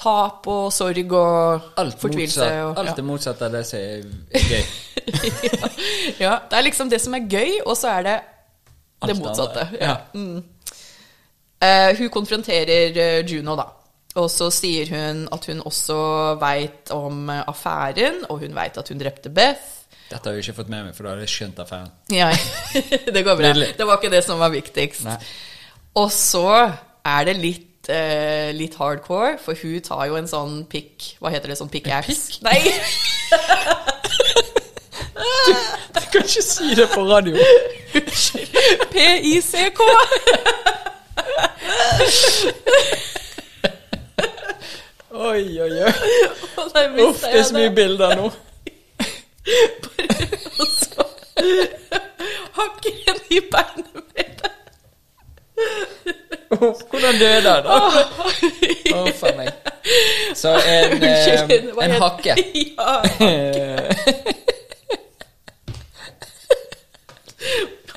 tap 0.00 0.46
og 0.50 0.70
sorg 0.72 1.12
og 1.12 1.70
Alt, 1.80 1.98
fortvilelse. 2.00 2.40
motsatt, 2.40 2.62
og, 2.64 2.78
alt 2.82 2.96
det 2.96 3.04
motsatte 3.04 3.48
av 3.48 3.56
det 3.58 3.64
som 3.68 3.80
er 3.80 4.46
gøy. 4.52 4.62
ja. 5.50 5.72
ja. 6.24 6.36
Det 6.50 6.58
er 6.60 6.66
liksom 6.66 6.92
det 6.92 7.00
som 7.04 7.16
er 7.18 7.26
gøy, 7.28 7.58
og 7.66 7.76
så 7.78 7.92
er 7.98 8.06
det 8.08 8.16
det 9.06 9.18
motsatte. 9.20 9.66
Ja. 9.80 9.96
Mm. 10.14 10.40
Eh, 11.60 11.90
hun 11.98 12.08
konfronterer 12.12 12.96
eh, 12.96 13.20
Juno, 13.28 13.56
da. 13.58 13.68
Og 14.18 14.26
så 14.32 14.48
sier 14.50 14.88
hun 14.90 15.26
at 15.30 15.44
hun 15.46 15.60
også 15.68 15.98
veit 16.40 16.90
om 16.94 17.28
affæren, 17.30 18.24
og 18.28 18.42
hun 18.42 18.56
veit 18.56 18.80
at 18.80 18.88
hun 18.90 18.98
drepte 19.00 19.30
Beth. 19.30 19.76
Dette 20.10 20.26
har 20.26 20.34
jeg 20.34 20.48
ikke 20.48 20.56
fått 20.64 20.72
med 20.72 20.88
meg, 20.88 20.94
for 20.96 21.06
da 21.06 21.14
har 21.14 21.22
jeg 21.22 21.30
skjønt 21.30 21.60
affæren. 21.62 21.92
Ja, 22.10 22.32
det 23.14 23.22
går 23.26 23.38
bra. 23.38 23.52
Det 23.54 23.86
var 23.86 24.00
ikke 24.00 24.10
det 24.16 24.24
som 24.26 24.42
var 24.42 24.50
viktigst. 24.50 25.04
Nei. 25.06 25.18
Og 26.00 26.10
så 26.14 26.48
er 27.06 27.28
det 27.28 27.36
litt, 27.38 27.69
eh, 27.90 28.50
litt 28.56 28.76
hardcore, 28.80 29.36
for 29.42 29.58
hun 29.58 29.80
tar 29.84 30.06
jo 30.08 30.18
en 30.20 30.28
sånn 30.30 30.60
pick 30.70 31.14
Hva 31.20 31.32
heter 31.34 31.52
det? 31.52 31.58
Sånn 31.60 31.72
pickaxe? 31.72 32.40
Nei! 32.46 32.60
Du 35.20 36.00
kan 36.12 36.24
ikke 36.24 36.42
si 36.42 36.74
det 36.74 36.86
på 36.90 37.02
radio. 37.06 37.36
P-I-C-K! 38.92 39.80
Oi, 45.10 45.60
oi, 45.60 45.70
oi. 45.70 45.92
Uff, 47.04 47.20
det 47.22 47.38
er 47.38 47.42
så 47.42 47.54
mye 47.54 47.70
bilder 47.74 48.16
nå. 48.16 48.30
Og 50.60 50.66
så 50.72 51.06
hakker 52.58 52.92
den 53.06 53.20
i 53.30 53.42
beinet 53.52 54.02
mitt. 54.16 54.46
Uff, 55.58 56.40
Hvordan 56.60 57.18
døde 57.18 57.50
han? 57.50 57.66
Å, 57.66 59.02
faen 59.16 59.36
meg. 59.38 59.48
Så 60.36 60.48
en, 60.60 61.02
eh, 61.02 61.28
Unnskyld, 61.32 61.72
en 61.82 61.90
hakke. 62.02 62.34
Ja. 62.80 63.02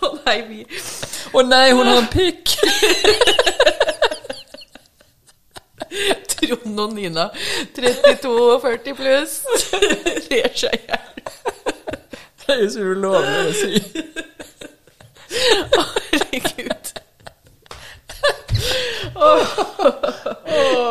Å 0.04 0.08
nei, 0.26 0.38
vi 0.48 0.64
Å 1.36 1.42
nei, 1.48 1.68
hun 1.72 1.88
har 1.88 1.98
en 2.02 2.08
pikk! 2.12 2.46
Trond 6.44 6.80
og 6.80 6.94
Nina, 6.98 7.26
32 7.76 8.32
og 8.34 8.62
40 8.64 8.96
pluss, 8.98 9.34
ler 10.32 10.52
seg 10.58 10.74
i 10.74 10.82
hjel. 10.88 11.10
Det 12.44 12.56
er 12.56 12.60
jo 12.64 12.70
så 12.74 12.80
ulovlig 12.92 13.40
å 13.40 13.54
si. 13.56 13.74
Herregud. 15.76 16.86
Åh. 19.16 19.42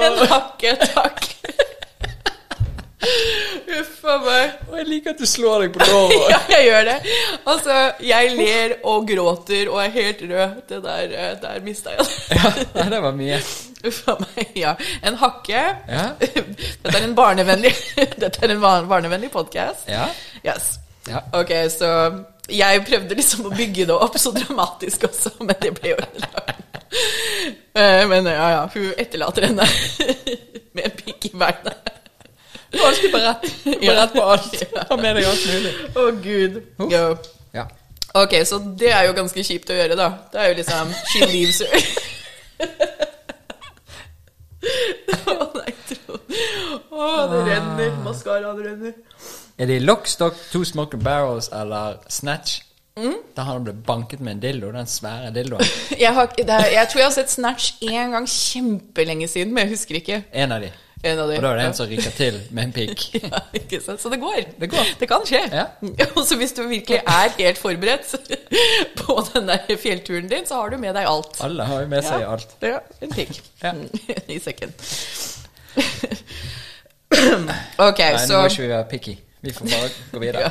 En 0.06 0.16
hakke, 0.32 0.70
takk. 0.94 1.20
Uff 3.80 4.04
a 4.06 4.16
meg. 4.22 4.46
Og 4.70 4.74
jeg 4.78 4.86
liker 4.88 5.10
at 5.10 5.10
du 5.22 5.26
slår 5.30 5.64
deg 5.64 5.76
på 5.76 5.86
låret. 5.88 6.28
Ja, 6.32 6.38
jeg 6.52 6.66
gjør 6.68 6.86
det. 6.88 6.96
Altså, 7.52 7.76
jeg 8.04 8.32
ler 8.38 8.74
og 8.90 9.06
gråter 9.08 9.70
og 9.70 9.78
er 9.84 9.92
helt 9.94 10.22
rød. 10.30 10.56
Det 10.68 10.80
der, 10.84 11.14
eh, 11.22 11.32
der 11.42 11.60
mista 11.66 11.94
jeg 11.94 12.06
det. 12.06 12.40
Ja, 12.74 12.88
det 12.90 13.00
var 13.04 13.14
mye. 13.18 13.38
Uff 13.88 14.02
a 14.10 14.14
meg. 14.20 14.52
Ja. 14.58 14.74
En 15.02 15.16
hakke. 15.18 15.62
Ja. 15.88 16.04
Dette 16.20 16.92
er 16.98 17.06
en 17.06 17.16
barnevennlig 17.18 17.72
Dette 17.96 18.42
er 18.46 18.52
en 18.54 18.60
barnevennlig 18.62 19.30
podkast. 19.34 19.88
Ja. 19.90 20.08
Yes. 20.46 20.76
Ja. 21.08 21.22
Ok, 21.34 21.50
så 21.72 21.88
jeg 22.52 22.82
prøvde 22.86 23.16
liksom 23.18 23.46
å 23.48 23.54
bygge 23.54 23.86
det 23.88 23.94
opp 23.94 24.18
så 24.22 24.30
dramatisk 24.34 25.08
også, 25.08 25.32
men 25.42 25.54
det 25.62 25.72
ble 25.78 25.94
jo. 25.94 25.98
Eh, 27.74 28.02
Men 28.10 28.26
ja, 28.28 28.48
ja, 28.52 28.62
hun 28.74 28.90
etterlater 29.00 29.46
henne 29.48 29.66
med 30.76 30.84
en 30.84 30.96
pikk 30.98 31.30
i 31.30 31.32
beinet. 31.38 31.90
Du 32.72 32.78
alltid 32.80 33.12
beredt. 33.12 33.44
Beredt 33.80 34.12
på 34.12 34.22
alt. 34.22 34.62
Ta 34.88 34.96
med 34.96 35.16
deg 35.18 35.24
alt 35.28 35.46
mulig. 35.52 35.72
Å, 35.94 35.96
gud. 36.24 36.54
Yo. 36.92 37.04
Ja. 37.52 37.66
Ok, 38.16 38.32
så 38.48 38.58
det 38.78 38.92
er 38.92 39.04
jo 39.08 39.12
ganske 39.16 39.44
kjipt 39.44 39.70
å 39.72 39.76
gjøre, 39.76 39.96
da. 39.98 40.08
Det 40.32 40.38
er 40.40 40.46
jo 40.52 40.56
liksom 40.60 40.92
She 41.12 41.20
leaves 41.28 41.60
her. 41.64 41.72
Å 45.32 45.34
nei, 45.58 45.72
Trond. 45.88 46.26
Å, 46.92 47.06
det 47.32 47.40
renner. 47.48 47.90
Maskaraen 48.04 48.58
renner. 48.62 48.94
Er 49.60 49.66
det 49.68 49.80
Lockstock, 49.84 50.34
Two 50.52 50.64
Smoker 50.68 51.00
Barrels 51.00 51.48
eller 51.52 51.98
Snatch? 52.12 52.50
Da 53.36 53.42
har 53.42 53.52
han 53.56 53.64
blitt 53.64 53.84
banket 53.86 54.20
med 54.20 54.32
en 54.36 54.40
dildo. 54.40 54.72
Den 54.72 54.86
svære 54.86 55.30
dildoen. 55.32 55.64
Jeg, 55.98 56.12
har, 56.12 56.26
det 56.36 56.48
er, 56.48 56.66
jeg 56.74 56.88
tror 56.92 57.00
jeg 57.00 57.06
har 57.08 57.14
sett 57.16 57.30
Snatch 57.32 57.72
én 57.88 58.12
gang 58.12 58.26
kjempelenge 58.28 59.28
siden, 59.32 59.54
men 59.54 59.64
jeg 59.64 59.72
husker 59.76 59.94
ikke. 60.00 60.18
En 60.32 60.52
av 60.52 60.60
de. 60.64 60.68
En 61.04 61.18
av 61.18 61.28
de. 61.32 61.36
Og 61.36 61.42
da 61.42 61.48
er 61.50 61.56
det 61.58 61.64
en 61.66 61.74
som 61.74 61.88
rykker 61.90 62.12
til 62.14 62.36
med 62.54 62.62
en 62.68 62.72
pikk. 62.76 63.00
Ja, 63.24 63.40
ikke 63.58 63.80
sant? 63.82 63.98
Så 64.02 64.10
det 64.12 64.20
går. 64.22 64.36
Det 64.60 64.68
går. 64.70 64.92
Det 65.00 65.08
kan 65.10 65.24
skje. 65.26 65.40
Ja. 65.50 65.64
Og 66.16 66.22
så 66.28 66.36
hvis 66.38 66.52
du 66.54 66.62
virkelig 66.70 67.00
er 67.02 67.32
helt 67.40 67.58
forberedt 67.58 68.12
på 69.00 69.16
den 69.32 69.50
der 69.50 69.66
fjellturen 69.82 70.28
din, 70.30 70.46
så 70.46 70.60
har 70.60 70.70
du 70.70 70.78
med 70.78 70.94
deg 70.94 71.08
alt. 71.10 71.40
Alle 71.42 71.66
har 71.66 71.82
jo 71.82 71.90
med 71.90 72.06
seg 72.06 72.22
alt. 72.28 72.54
Ja, 72.62 72.78
en 73.02 73.10
pikk 73.16 73.40
Ja. 73.64 73.74
i 74.30 74.38
sekken. 74.42 74.70
ok, 77.12 77.98
Nei, 77.98 78.12
nå 78.12 78.24
så 78.26 78.38
må 78.40 78.46
ikke 78.48 78.62
vi 78.62 78.70
være 78.72 78.88
picky. 78.94 79.16
Vi 79.42 79.50
får 79.52 79.66
bare 79.72 79.88
gå 80.12 80.20
videre. 80.22 80.40
ja. 80.46 80.50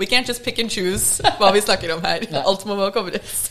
We 0.00 0.06
can't 0.08 0.24
just 0.28 0.40
pick 0.44 0.58
and 0.62 0.70
choose 0.72 1.20
hva 1.38 1.52
vi 1.52 1.60
snakker 1.60 1.92
om 1.92 2.00
her. 2.08 2.24
Alt 2.40 2.64
må 2.66 2.76
bare 2.78 2.92
covres. 2.96 3.50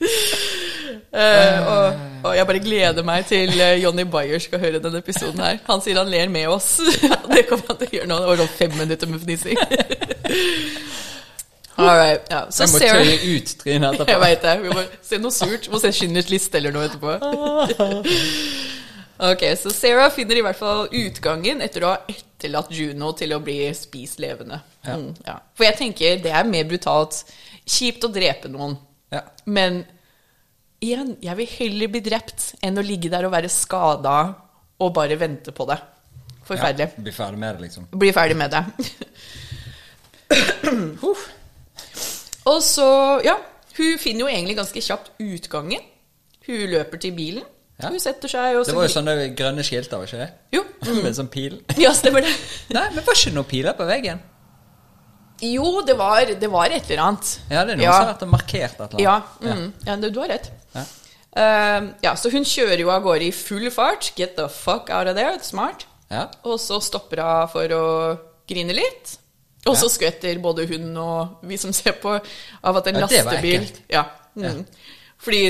Eh, 0.00 1.66
og, 1.66 1.96
og 2.22 2.36
jeg 2.36 2.46
bare 2.46 2.60
gleder 2.62 3.04
meg 3.06 3.24
til 3.26 3.50
Jonny 3.50 3.80
Johnny 3.82 4.04
Bayer 4.12 4.38
skal 4.42 4.62
høre 4.62 4.78
denne 4.82 5.00
episoden 5.02 5.42
her. 5.42 5.58
Han 5.66 5.82
sier 5.82 5.98
han 5.98 6.10
ler 6.12 6.30
med 6.32 6.46
oss. 6.52 6.76
det 7.34 7.46
kommer 7.50 7.72
han 7.72 7.80
til 7.80 7.88
å 7.88 7.96
gjøre 7.98 8.10
nå. 8.10 8.18
Det 8.22 8.30
var 8.30 8.42
sånn 8.44 8.52
fem 8.60 8.76
minutter 8.78 9.10
med 9.10 9.24
fnising. 9.24 9.58
All 11.80 11.96
right. 11.96 12.26
Ja. 12.30 12.44
Så 12.52 12.66
Jeg 12.66 12.72
må 12.72 12.80
Sarah 12.82 13.06
tøye 13.06 13.36
ut 13.36 13.54
trynet 13.62 13.86
Jeg 13.86 14.00
etterpå. 14.02 14.20
veit 14.20 14.42
det. 14.44 14.54
Vi 14.62 14.74
må 14.74 14.84
se 15.10 15.20
noe 15.22 15.34
surt. 15.34 15.66
Vi 15.68 15.72
Må 15.74 15.80
se 15.82 15.92
Schindlers 15.96 16.30
liste 16.32 16.60
eller 16.60 16.76
noe 16.76 16.88
etterpå. 16.90 17.10
Ok, 19.20 19.42
så 19.60 19.68
Sarah 19.68 20.08
finner 20.08 20.38
i 20.40 20.40
hvert 20.40 20.56
fall 20.56 20.86
utgangen 20.96 21.58
etter 21.60 21.84
å 21.84 21.90
ha 21.92 21.98
etterlatt 22.08 22.70
Juno 22.72 23.10
til 23.12 23.34
å 23.36 23.40
bli 23.44 23.58
spist 23.76 24.16
levende. 24.22 24.62
Ja. 24.80 24.94
Mm, 24.96 25.10
ja. 25.26 25.34
For 25.52 25.66
jeg 25.66 25.76
tenker 25.76 26.22
det 26.24 26.32
er 26.32 26.48
mer 26.48 26.64
brutalt. 26.70 27.18
Kjipt 27.68 28.06
å 28.06 28.08
drepe 28.14 28.48
noen. 28.48 28.78
Ja. 29.10 29.24
Men 29.50 29.82
igjen, 30.80 31.16
jeg 31.22 31.38
vil 31.40 31.50
heller 31.58 31.92
bli 31.92 32.02
drept 32.04 32.54
enn 32.64 32.78
å 32.80 32.84
ligge 32.84 33.10
der 33.12 33.26
og 33.28 33.34
være 33.34 33.50
skada 33.52 34.16
og 34.80 34.92
bare 34.96 35.18
vente 35.20 35.52
på 35.54 35.66
det. 35.68 35.78
Forferdelig. 36.46 36.88
Ja, 36.96 37.04
bli 37.04 37.12
ferdig 37.14 37.38
med 37.38 37.54
det, 37.54 37.62
liksom. 37.68 37.86
Bli 37.92 38.10
ferdig 38.16 38.36
med 38.38 38.54
det. 38.54 38.62
og 42.50 42.60
så, 42.62 42.90
ja 43.26 43.34
Hun 43.74 43.96
finner 43.98 44.22
jo 44.22 44.28
egentlig 44.30 44.56
ganske 44.58 44.82
kjapt 44.82 45.10
utgangen. 45.22 45.82
Hun 46.46 46.60
løper 46.70 47.00
til 47.02 47.14
bilen. 47.16 47.46
Ja. 47.80 47.88
Hun 47.88 48.00
setter 48.02 48.28
seg 48.28 48.58
og 48.58 48.66
Det 48.68 48.74
var 48.76 48.84
jo 48.88 48.92
sånne 48.92 49.14
grønne 49.36 49.64
skilter, 49.64 50.00
var 50.00 50.10
ikke 50.10 50.20
det? 50.20 50.30
Jo. 50.56 50.64
Med 51.00 51.10
en 51.12 51.16
sånn 51.22 51.30
pil. 51.32 51.60
Ja, 51.80 51.94
stemmer 51.96 52.26
det. 52.26 52.34
Nei, 52.74 52.86
men 52.94 53.06
var 53.06 53.16
ikke 53.16 53.32
noen 53.36 53.48
piler 53.48 53.76
på 53.78 53.86
veggen? 53.88 54.20
Jo, 55.40 55.80
det 55.86 55.94
var, 55.98 56.26
det 56.40 56.48
var 56.52 56.70
et 56.74 56.90
eller 56.90 57.02
annet. 57.06 57.30
Ja, 57.50 57.64
det 57.64 57.72
er 57.74 57.76
noen 57.80 57.84
Ja. 57.86 57.92
som 57.98 58.28
har 58.28 58.32
markert 58.38 58.80
et 58.80 58.94
eller 58.94 59.00
Ja, 59.04 59.14
mm, 59.40 59.72
ja 59.86 59.96
du, 59.96 60.10
du 60.10 60.20
har 60.20 60.28
rett. 60.28 60.50
Ja. 60.74 60.84
Eh, 61.40 61.88
ja, 62.02 62.12
så 62.18 62.30
hun 62.32 62.44
kjører 62.44 62.80
jo 62.82 62.90
av 62.90 63.02
gårde 63.02 63.28
i 63.28 63.32
full 63.32 63.70
fart. 63.70 64.12
Get 64.16 64.36
the 64.36 64.48
fuck 64.48 64.90
out 64.90 65.06
of 65.08 65.16
there. 65.16 65.38
Smart. 65.42 65.86
Ja. 66.10 66.26
Og 66.44 66.58
så 66.60 66.80
stopper 66.82 67.22
hun 67.22 67.48
for 67.52 67.68
å 67.76 67.84
grine 68.50 68.74
litt. 68.74 69.16
Og 69.66 69.76
så 69.76 69.86
Ja. 69.86 69.94
skvetter 69.94 70.38
både 70.42 70.66
hun 70.66 70.96
og 70.96 71.38
vi 71.44 71.56
som 71.60 71.72
ser 71.72 71.92
på, 71.92 72.18
av 72.64 72.76
at 72.76 72.86
en 72.88 72.94
Ja, 72.96 73.00
lastebil. 73.06 73.68
Ja. 73.88 74.04
Mm. 74.36 74.64
Fordi 75.20 75.42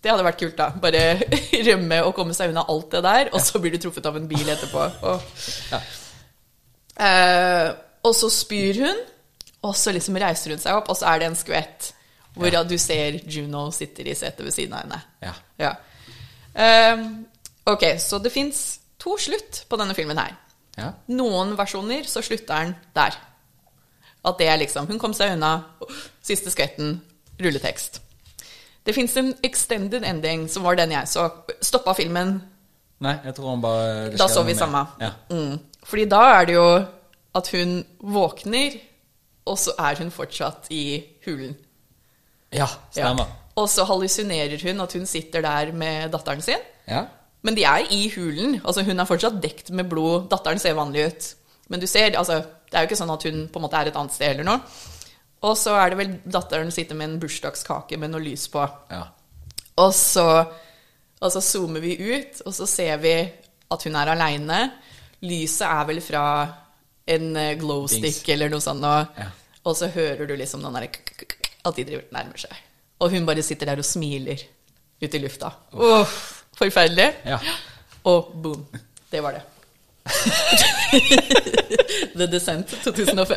det 0.00 0.10
hadde 0.12 0.22
vært 0.24 0.38
kult, 0.38 0.56
da. 0.56 0.70
Bare 0.70 1.18
rømme 1.68 2.04
og 2.06 2.14
komme 2.14 2.34
seg 2.34 2.50
unna 2.52 2.64
alt 2.68 2.90
det 2.94 3.02
der, 3.02 3.30
og 3.34 3.40
så 3.42 3.58
blir 3.60 3.72
du 3.74 3.78
truffet 3.82 4.06
av 4.06 4.16
en 4.16 4.28
bil 4.30 4.46
etterpå. 4.48 4.84
Og, 5.02 5.20
Ja. 5.72 5.80
eh, 6.98 7.72
og 8.04 8.14
så 8.14 8.30
spyr 8.32 8.78
hun, 8.86 9.00
og 9.66 9.76
så 9.76 9.92
liksom 9.94 10.18
reiser 10.20 10.54
hun 10.54 10.62
seg 10.62 10.78
opp, 10.78 10.90
og 10.92 10.98
så 10.98 11.10
er 11.12 11.22
det 11.22 11.30
en 11.30 11.38
skvett 11.38 11.92
hvor 12.38 12.54
du 12.68 12.76
ser 12.78 13.18
Juno 13.26 13.68
sitter 13.74 14.06
i 14.06 14.14
setet 14.14 14.44
ved 14.46 14.54
siden 14.54 14.76
av 14.76 14.84
henne. 14.84 14.98
Ja. 15.24 15.32
Ja. 15.58 15.72
Um, 16.94 17.06
ok, 17.66 17.96
så 17.98 18.20
det 18.22 18.30
fins 18.34 18.78
to 19.00 19.16
slutt 19.18 19.64
på 19.68 19.78
denne 19.80 19.96
filmen 19.98 20.20
her. 20.20 20.36
Ja. 20.78 20.92
Noen 21.10 21.56
versjoner 21.58 22.06
så 22.06 22.22
slutter 22.22 22.68
den 22.68 22.76
der. 22.94 23.16
At 24.26 24.38
det 24.38 24.48
er 24.50 24.58
liksom 24.60 24.86
Hun 24.86 24.98
kom 24.98 25.14
seg 25.14 25.34
unna. 25.34 25.56
Siste 26.22 26.52
skvetten. 26.54 27.00
Rulletekst. 27.38 28.00
Det 28.86 28.94
fins 28.94 29.16
en 29.20 29.32
extended 29.44 30.04
ending, 30.06 30.46
som 30.50 30.64
var 30.66 30.78
den 30.78 30.94
jeg 30.94 31.10
så. 31.10 31.28
Stoppa 31.62 31.94
filmen. 31.98 32.38
Nei, 33.04 33.14
jeg 33.26 33.34
tror 33.36 33.52
han 33.52 33.62
bare 33.62 34.16
Da 34.18 34.26
så 34.30 34.42
vi 34.46 34.56
samme. 34.58 34.84
Ja. 35.02 35.12
Mm. 35.30 35.58
Fordi 35.86 36.06
da 36.10 36.22
er 36.38 36.48
det 36.48 36.56
jo 36.56 36.68
at 37.38 37.50
hun 37.54 37.84
våkner, 38.00 38.78
og 39.48 39.58
så 39.60 39.74
er 39.80 39.98
hun 40.02 40.12
fortsatt 40.14 40.68
i 40.74 41.02
hulen. 41.26 41.56
ja, 42.52 42.68
stemmer. 42.92 43.28
Og 43.58 43.66
så 43.68 43.84
hallusinerer 43.84 44.60
hun 44.62 44.84
at 44.84 44.92
hun 44.94 45.06
sitter 45.06 45.42
der 45.42 45.72
med 45.72 46.12
datteren 46.12 46.42
sin. 46.44 46.60
Ja. 46.86 47.06
Men 47.42 47.56
de 47.56 47.64
er 47.64 47.88
i 47.90 48.06
hulen. 48.14 48.60
Altså 48.64 48.84
Hun 48.86 49.00
er 49.00 49.08
fortsatt 49.08 49.40
dekt 49.42 49.70
med 49.70 49.88
blod. 49.90 50.28
Datteren 50.30 50.60
ser 50.62 50.78
vanlig 50.78 51.06
ut. 51.06 51.26
Men 51.68 51.80
du 51.80 51.86
ser, 51.86 52.16
altså, 52.18 52.42
det 52.70 52.76
er 52.78 52.84
jo 52.84 52.90
ikke 52.90 53.00
sånn 53.00 53.12
at 53.12 53.26
hun 53.28 53.42
på 53.52 53.60
en 53.60 53.66
måte 53.66 53.80
er 53.80 53.90
et 53.90 53.98
annet 53.98 54.14
sted 54.14 54.32
eller 54.32 54.46
noe. 54.46 54.60
Og 55.46 55.54
så 55.58 55.74
er 55.78 55.90
det 55.90 55.98
vel 56.00 56.14
datteren 56.26 56.72
sitter 56.74 56.98
med 56.98 57.12
en 57.12 57.20
bursdagskake 57.22 57.98
med 58.00 58.10
noe 58.10 58.24
lys 58.24 58.48
på. 58.50 58.64
Ja. 58.90 59.04
Og 59.78 59.92
så, 59.94 60.26
og 61.20 61.34
så 61.34 61.42
zoomer 61.44 61.84
vi 61.84 61.94
ut, 61.98 62.40
og 62.46 62.54
så 62.56 62.66
ser 62.66 62.96
vi 63.02 63.14
at 63.70 63.84
hun 63.86 63.98
er 64.00 64.10
aleine. 64.14 64.62
Lyset 65.22 65.66
er 65.68 65.84
vel 65.86 66.00
fra 66.02 66.24
en 67.08 67.36
eh, 67.36 67.54
glow 67.60 67.86
stick 67.88 68.02
Dings. 68.22 68.28
eller 68.34 68.48
noe 68.52 68.60
sånt. 68.64 68.84
Og, 68.84 69.18
Ja. 69.18 69.28
og 69.64 69.76
så 69.76 69.88
hører 69.94 70.26
du 70.28 70.36
liksom 70.36 70.62
den 70.64 70.74
derre 70.76 70.90
At 71.64 71.76
de 71.76 71.84
driver 71.84 72.04
nærmer 72.14 72.38
seg. 72.38 72.54
Og 73.00 73.10
hun 73.10 73.26
bare 73.26 73.42
sitter 73.42 73.66
der 73.66 73.78
og 73.82 73.86
smiler 73.86 74.38
ut 75.02 75.14
i 75.14 75.18
lufta. 75.22 75.50
Åh, 75.74 76.06
forferdelig. 76.58 77.12
Ja. 77.26 77.38
Og 78.04 78.32
boom. 78.42 78.66
Det 79.10 79.22
var 79.22 79.32
det. 79.38 79.42
The 82.16 82.26
Descent 82.26 82.68
2005. 82.84 83.36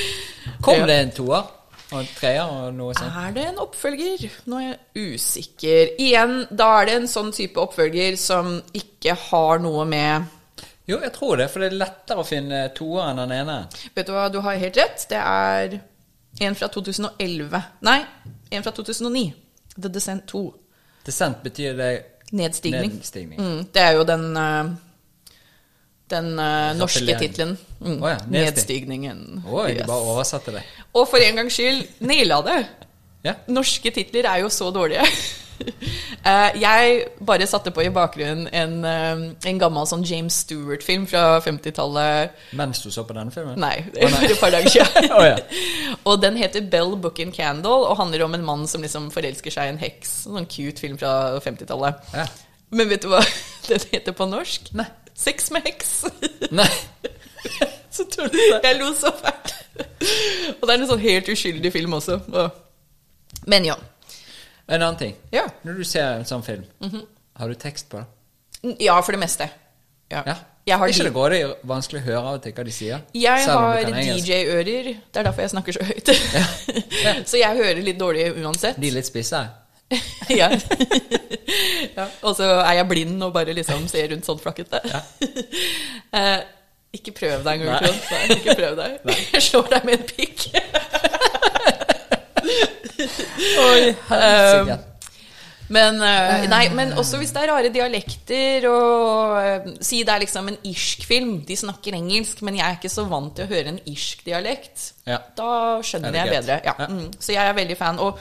Kom 0.64 0.86
det 0.88 0.96
en 1.04 1.10
toer? 1.14 1.48
Og 1.90 2.06
treer 2.14 2.46
og 2.46 2.74
noe 2.78 2.94
sånt? 2.94 3.10
Er 3.18 3.32
det 3.34 3.44
en 3.50 3.56
oppfølger? 3.64 4.28
Nå 4.46 4.60
er 4.60 4.66
jeg 4.68 5.14
usikker. 5.16 5.88
Igjen, 5.98 6.36
da 6.54 6.68
er 6.80 6.86
det 6.86 6.94
en 7.00 7.08
sånn 7.10 7.32
type 7.34 7.58
oppfølger 7.62 8.14
som 8.20 8.60
ikke 8.78 9.16
har 9.30 9.58
noe 9.62 9.82
med 9.90 10.28
Jo, 10.88 10.98
jeg 11.04 11.12
tror 11.14 11.36
det, 11.38 11.50
for 11.52 11.60
det 11.62 11.70
er 11.72 11.78
lettere 11.78 12.22
å 12.22 12.26
finne 12.26 12.62
toer 12.74 13.10
enn 13.10 13.20
den 13.22 13.32
ene. 13.36 13.58
Vet 13.94 14.06
du 14.08 14.12
hva, 14.12 14.28
du 14.32 14.40
har 14.42 14.56
helt 14.58 14.76
rett. 14.80 15.04
Det 15.10 15.18
er 15.20 15.76
en 16.46 16.54
fra 16.58 16.68
2011. 16.72 17.60
Nei, 17.86 17.98
en 18.50 18.62
fra 18.66 18.72
2009. 18.74 19.32
The 19.76 19.88
Descent 19.92 20.26
2. 20.32 20.42
Descent 21.06 21.42
betyr 21.44 21.76
det 21.78 21.90
Nedstigning. 22.32 22.92
nedstigning. 22.96 23.38
Mm, 23.40 23.60
det 23.74 23.82
er 23.82 23.92
jo 23.98 24.04
den 24.06 24.24
eh, 24.36 24.70
den 26.10 26.32
eh, 26.38 26.72
norske 26.78 27.14
tittelen. 27.18 27.56
Mm, 27.80 27.96
oh, 28.02 28.08
ja, 28.10 28.16
nedstig- 28.26 28.30
Nedstigningen. 28.50 29.20
Oi, 29.46 29.68
Yes. 29.76 29.86
bare 29.86 30.10
oversatte 30.14 30.52
det. 30.56 30.62
Og 30.94 31.06
for 31.08 31.22
en 31.22 31.36
gangs 31.38 31.54
skyld 31.54 31.86
naila 32.02 32.40
det. 32.46 32.58
Ja. 33.24 33.34
Norske 33.48 33.90
titler 33.94 34.26
er 34.26 34.40
jo 34.42 34.48
så 34.50 34.70
dårlige. 34.74 35.04
Eh, 36.20 36.56
jeg 36.60 36.96
bare 37.24 37.46
satte 37.48 37.70
på 37.72 37.80
i 37.80 37.90
bakgrunnen 37.94 38.44
en, 38.52 38.72
eh, 38.84 39.22
en 39.48 39.60
gammel 39.60 39.86
sånn 39.88 40.02
James 40.04 40.36
Stewart-film 40.44 41.06
fra 41.08 41.38
50-tallet. 41.40 42.34
Mens 42.60 42.82
du 42.84 42.90
så 42.92 43.06
på 43.08 43.16
denne 43.16 43.32
filmen? 43.32 43.56
Nei, 43.60 43.86
det 43.94 44.10
for 44.12 44.26
et 44.28 44.42
par 44.42 44.52
dager 44.52 44.68
siden. 44.74 45.08
oh, 45.16 45.24
ja. 45.24 45.38
Og 46.10 46.20
den 46.20 46.36
heter 46.36 46.66
Bell 46.68 46.92
Book 47.00 47.22
and 47.24 47.32
Candle 47.32 47.88
og 47.88 47.96
handler 47.96 48.26
om 48.26 48.36
en 48.36 48.44
mann 48.44 48.66
som 48.68 48.84
liksom 48.84 49.08
forelsker 49.14 49.54
seg 49.54 49.70
i 49.70 49.72
en 49.72 49.80
heks. 49.80 50.12
En 50.28 50.36
sånn 50.36 50.50
cute 50.52 50.84
film 50.84 51.00
fra 51.00 51.40
50-tallet. 51.40 52.12
Ja. 52.12 52.26
Men 52.76 52.92
vet 52.92 53.06
du 53.06 53.10
hva 53.14 53.22
den 53.70 53.86
heter 53.94 54.16
på 54.16 54.28
norsk? 54.28 54.68
Nei. 54.76 54.90
Sex 55.16 55.48
med 55.56 55.64
heks. 55.64 55.94
Nei. 56.52 56.68
så 57.96 58.04
tullete. 58.12 58.60
Jeg 58.60 58.76
lo 58.76 58.92
så 58.96 59.14
fælt. 59.16 59.56
Og 60.58 60.68
det 60.68 60.74
er 60.74 60.76
en 60.76 60.90
sånn 60.92 61.02
helt 61.02 61.32
uskyldig 61.32 61.72
film 61.72 61.96
også. 61.96 62.20
Men 63.48 63.72
ja. 63.72 63.80
En 64.70 64.78
annen 64.78 64.98
ting. 65.00 65.16
Ja. 65.34 65.48
Når 65.66 65.80
du 65.80 65.84
ser 65.88 66.20
en 66.20 66.28
sånn 66.28 66.44
film, 66.46 66.64
har 67.36 67.50
du 67.50 67.58
tekst 67.58 67.90
på 67.90 68.00
det? 68.00 68.76
Ja, 68.84 69.00
for 69.02 69.16
det 69.16 69.20
meste. 69.22 69.48
Ja. 70.10 70.22
Ja. 70.26 70.36
Ikke 70.70 71.06
det 71.06 71.12
går 71.14 71.32
det 71.34 71.38
vanskelig 71.66 72.02
å 72.02 72.04
høre 72.04 72.20
av 72.30 72.36
til 72.44 72.52
hva 72.54 72.64
de 72.66 72.72
sier? 72.74 73.00
jeg 73.16 73.46
har. 73.48 73.80
DJ-ører. 73.88 74.90
Det 75.10 75.22
er 75.22 75.26
derfor 75.26 75.42
jeg 75.42 75.52
snakker 75.54 75.72
så 75.74 75.86
høyt. 75.88 76.12
så 77.30 77.40
jeg 77.40 77.56
hører 77.56 77.80
litt 77.82 77.98
dårlig 77.98 78.28
uansett. 78.38 78.78
De 78.78 78.90
er 78.90 78.98
litt 78.98 79.08
spisse? 79.08 79.40
ja. 80.40 80.50
ja. 81.98 82.06
Og 82.22 82.36
så 82.38 82.46
er 82.60 82.76
jeg 82.78 82.88
blind 82.92 83.24
og 83.26 83.32
bare 83.34 83.56
liksom 83.56 83.88
ser 83.90 84.12
rundt 84.12 84.28
sånn 84.28 84.38
flakkete. 84.42 84.82
eh, 86.14 86.36
ikke 87.00 87.16
prøv 87.16 87.42
deg 87.46 87.64
engang. 87.64 87.88
Trond. 88.06 88.36
Ikke 88.36 88.58
prøv 88.60 88.78
deg. 88.78 88.96
Jeg 89.34 89.46
slår 89.48 89.72
deg 89.74 89.88
med 89.88 89.98
en 89.98 90.08
pikk. 90.12 90.46
Oi, 93.70 93.90
um, 94.10 94.72
Men, 95.70 96.00
eh, 96.02 96.48
nei, 96.50 96.64
men 96.74 96.96
også 96.98 97.20
hvis 97.20 97.30
det 97.34 97.44
er 97.44 97.52
rare 97.52 97.70
dialekter 97.70 98.64
og 98.72 99.36
eh, 99.38 99.68
Si 99.86 100.00
det 100.02 100.14
er 100.16 100.24
liksom 100.24 100.50
en 100.50 100.58
irsk 100.66 101.04
film. 101.06 101.36
De 101.46 101.56
snakker 101.56 101.94
engelsk, 101.94 102.42
men 102.46 102.58
jeg 102.58 102.66
er 102.66 102.78
ikke 102.80 102.90
så 102.90 103.04
vant 103.10 103.36
til 103.38 103.46
å 103.46 103.52
høre 103.52 103.76
en 103.76 103.82
irsk 103.86 104.24
dialekt. 104.26 104.88
Ja. 105.06 105.20
Da 105.38 105.50
skjønner 105.86 106.10
Er 106.10 106.24
jeg 106.24 106.40
bedre. 106.40 106.60
Ja. 106.66 106.74
Ja. 106.74 106.88
Mm. 106.90 107.12
Så 107.18 107.36
jeg 107.36 107.44
er 107.44 107.54
veldig 107.60 107.78
fan. 107.78 108.02
Og 108.02 108.18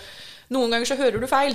noen 0.50 0.72
ganger 0.74 0.90
så 0.90 0.98
hører 0.98 1.22
du 1.22 1.28
feil. 1.30 1.54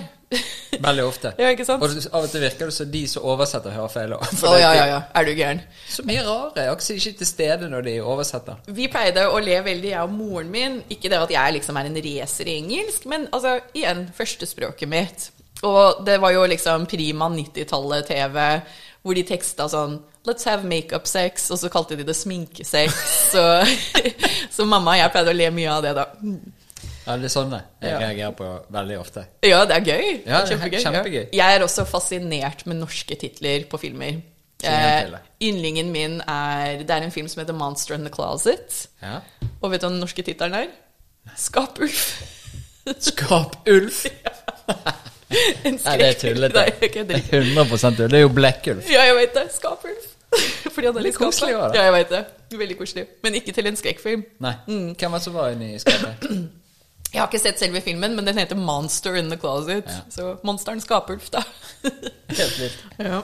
Veldig 0.82 1.04
ofte. 1.06 1.32
Ja, 1.42 1.50
ikke 1.50 1.66
sant? 1.66 1.82
Og 1.82 1.90
av 2.14 2.26
og 2.26 2.30
til 2.30 2.44
virker 2.44 2.70
det 2.70 2.76
som 2.76 2.90
de 2.90 3.02
som 3.10 3.26
oversetter, 3.26 3.74
hører 3.74 3.90
feil 3.92 4.14
òg. 4.14 4.24
Oh, 4.46 4.54
ja, 4.58 4.70
ja, 4.76 4.86
ja. 4.92 5.00
Er 5.18 5.26
du 5.26 5.32
gæren? 5.34 5.62
Så 5.90 6.04
mye 6.06 6.22
rare. 6.26 6.52
Jeg 6.62 6.70
er 6.70 6.98
ikke 7.00 7.18
til 7.20 7.30
stede 7.30 7.70
når 7.72 7.86
de 7.88 7.96
oversetter. 8.02 8.62
Vi 8.76 8.88
pleide 8.92 9.26
å 9.30 9.42
le 9.42 9.58
veldig, 9.66 9.90
jeg 9.96 10.06
og 10.06 10.14
moren 10.14 10.50
min. 10.54 10.80
Ikke 10.94 11.10
det 11.10 11.18
at 11.18 11.34
jeg 11.34 11.58
liksom 11.58 11.78
er 11.80 11.90
en 11.90 12.02
racer 12.06 12.50
i 12.50 12.58
engelsk, 12.62 13.06
men 13.10 13.26
altså, 13.34 13.58
igjen, 13.74 14.06
førstespråket 14.14 14.90
mitt. 14.90 15.28
Og 15.64 16.04
det 16.06 16.18
var 16.22 16.34
jo 16.34 16.46
liksom 16.50 16.86
prima 16.90 17.28
90-tallet 17.32 18.10
TV, 18.10 18.40
hvor 19.04 19.16
de 19.18 19.26
teksta 19.28 19.68
sånn 19.70 20.02
Let's 20.24 20.46
have 20.48 20.64
makeup 20.64 21.04
sex, 21.04 21.50
og 21.52 21.58
så 21.60 21.68
kalte 21.68 21.98
de 21.98 22.04
det 22.08 22.14
sminkesex. 22.16 22.94
Så, 23.34 23.42
så 24.56 24.64
mamma 24.64 24.94
og 24.94 25.02
jeg 25.02 25.12
pleide 25.12 25.34
å 25.34 25.36
le 25.36 25.48
mye 25.52 25.74
av 25.74 25.82
det, 25.84 25.92
da. 25.98 26.06
Ja, 27.06 27.16
det 27.20 27.30
er 27.36 27.48
det? 27.50 27.62
jeg 27.82 27.90
Ja. 27.90 27.98
reagerer 27.98 28.30
på 28.38 28.50
veldig 28.72 28.98
ofte. 28.98 29.24
Ja, 29.44 29.64
det 29.64 29.76
er 29.76 29.80
gøy. 29.84 30.22
Ja, 30.26 30.40
det 30.40 30.52
er 30.52 30.56
kjempegøy. 30.56 30.80
kjempegøy. 30.82 31.26
Ja. 31.32 31.44
Jeg 31.44 31.56
er 31.56 31.62
også 31.66 31.84
fascinert 31.84 32.66
med 32.66 32.76
norske 32.76 33.14
titler 33.20 33.64
på 33.70 33.78
filmer. 33.78 34.20
Eh, 34.64 35.10
yndlingen 35.42 35.90
min 35.92 36.20
er 36.26 36.78
Det 36.78 36.90
er 36.90 37.02
en 37.04 37.10
film 37.12 37.28
som 37.28 37.40
heter 37.42 37.52
Monster 37.52 37.94
in 37.94 38.00
the 38.04 38.08
Closet. 38.14 38.86
Ja. 39.02 39.18
Og 39.60 39.70
vet 39.70 39.80
du 39.82 39.86
hva 39.86 39.90
den 39.92 40.00
norske 40.00 40.22
tittelen 40.22 40.54
er? 40.54 40.66
Skapulf. 41.36 42.22
Skapulf! 43.00 44.06
En 45.64 45.78
Nei, 45.84 45.96
det 45.98 46.06
er 46.06 46.18
tullete. 46.20 46.54
Nei, 46.54 46.66
er 46.82 46.88
kødder 46.94 47.16
ikke. 47.16 47.38
100 47.40 47.96
tull. 47.96 48.10
Det 48.10 48.18
er 48.18 48.20
jo 48.22 48.28
Blekkulf. 48.28 48.90
Ja, 48.92 49.02
jeg 49.08 49.14
vet 49.16 49.34
det. 49.34 49.46
Skapulf. 49.54 50.04
Fordi 50.74 50.86
han 50.86 50.96
er 50.96 51.02
Litt 51.08 51.16
koselig. 51.18 51.50
Ja, 51.56 51.70
jeg 51.88 51.92
vet 51.92 52.12
det. 52.12 52.20
Veldig 52.58 52.76
koselig. 52.78 53.06
Men 53.24 53.34
ikke 53.34 53.52
til 53.56 53.66
en 53.66 53.76
skrekkfilm. 53.76 54.22
Nei. 54.44 54.52
Mm. 54.68 54.92
Hvem 54.94 55.10
var 55.10 55.18
det 55.18 55.24
som 55.24 55.34
var 55.34 55.48
inne 55.56 55.72
i 55.74 55.78
skapet? 55.82 56.28
Jeg 57.14 57.22
har 57.22 57.30
ikke 57.30 57.38
sett 57.44 57.60
selve 57.62 57.78
filmen, 57.84 58.16
men 58.18 58.26
den 58.26 58.38
heter 58.40 58.58
Monster 58.58 59.14
in 59.14 59.30
the 59.30 59.38
Closet. 59.38 59.86
Ja. 59.86 60.02
Så 60.10 60.34
monsteren 60.42 60.82
Skapulf, 60.82 61.30
da. 61.30 61.44
Helt 62.40 62.56
vilt. 62.58 62.80
ja. 62.98 63.20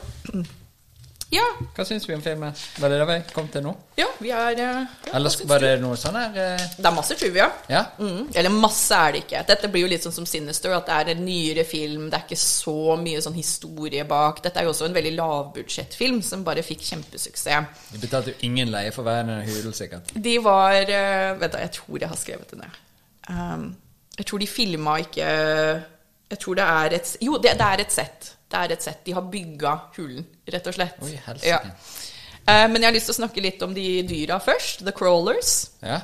ja. 1.34 1.46
Hva 1.74 1.86
syns 1.88 2.06
vi 2.06 2.14
om 2.14 2.20
filmen? 2.22 2.54
Var 2.78 2.92
det 2.92 3.00
det 3.00 3.06
vi 3.08 3.16
kom 3.34 3.48
til 3.50 3.64
nå? 3.64 3.72
Ja, 3.98 4.06
vi 4.22 4.30
er 4.30 4.60
ja, 4.60 4.68
Eller 5.10 5.34
var 5.50 5.64
det 5.64 5.72
noe 5.82 5.96
sånn 5.98 6.14
her 6.20 6.38
eh, 6.38 6.62
Det 6.76 6.86
er 6.86 6.94
masse 6.94 7.16
trivia. 7.18 7.48
Ja? 7.72 7.80
Mm. 7.98 8.28
Eller 8.30 8.54
masse 8.54 8.94
er 8.94 9.16
det 9.16 9.24
ikke. 9.24 9.40
Dette 9.48 9.70
blir 9.72 9.82
jo 9.82 9.88
litt 9.90 10.06
sånn 10.06 10.14
som 10.14 10.28
Sinister, 10.28 10.74
at 10.76 10.86
det 10.86 10.98
er 11.00 11.10
en 11.16 11.24
nyere 11.26 11.64
film. 11.66 12.04
Det 12.12 12.20
er 12.20 12.28
ikke 12.28 12.38
så 12.38 12.94
mye 13.00 13.22
sånn 13.26 13.38
historie 13.40 14.04
bak. 14.06 14.38
Dette 14.44 14.62
er 14.62 14.68
jo 14.68 14.74
også 14.76 14.86
en 14.86 14.94
veldig 15.00 15.16
lavbudsjettfilm 15.18 16.20
som 16.26 16.46
bare 16.46 16.62
fikk 16.66 16.86
kjempesuksess. 16.92 17.90
De 17.90 18.04
betalte 18.06 18.36
jo 18.36 18.46
ingen 18.46 18.70
leie 18.70 18.94
for 18.94 19.02
hver 19.06 19.26
en 19.26 19.42
hudel, 19.50 19.74
sikkert. 19.74 20.14
De 20.14 20.36
var 20.46 20.78
eh, 20.78 21.34
Vent, 21.42 21.50
da, 21.56 21.66
jeg 21.66 21.74
tror 21.80 21.98
jeg 21.98 22.14
har 22.14 22.22
skrevet 22.22 22.54
det 22.54 22.62
ned. 22.62 22.86
Um, 23.30 23.70
jeg 24.18 24.26
tror 24.26 24.42
de 24.42 24.46
filma 24.50 24.96
ikke 24.98 25.26
Jeg 25.26 26.38
tror 26.42 26.56
det 26.58 26.64
er 26.66 26.94
et 26.98 27.10
Jo, 27.22 27.36
det, 27.38 27.54
det 27.60 27.66
er 27.66 27.82
et 27.84 27.94
sett. 27.94 28.30
Det 28.50 28.58
er 28.58 28.74
et 28.74 28.82
sett. 28.82 29.04
De 29.06 29.14
har 29.14 29.26
bygga 29.30 29.74
hulen, 29.96 30.24
rett 30.50 30.66
og 30.66 30.74
slett. 30.74 31.02
Oi, 31.06 31.14
ja. 31.46 31.60
uh, 31.62 32.66
men 32.66 32.80
jeg 32.80 32.88
har 32.88 32.96
lyst 32.96 33.10
til 33.10 33.14
å 33.14 33.20
snakke 33.22 33.44
litt 33.44 33.62
om 33.62 33.76
de 33.76 33.86
dyra 34.08 34.40
først. 34.42 34.82
The 34.86 34.94
Crawlers. 34.96 35.70
Ja? 35.86 36.00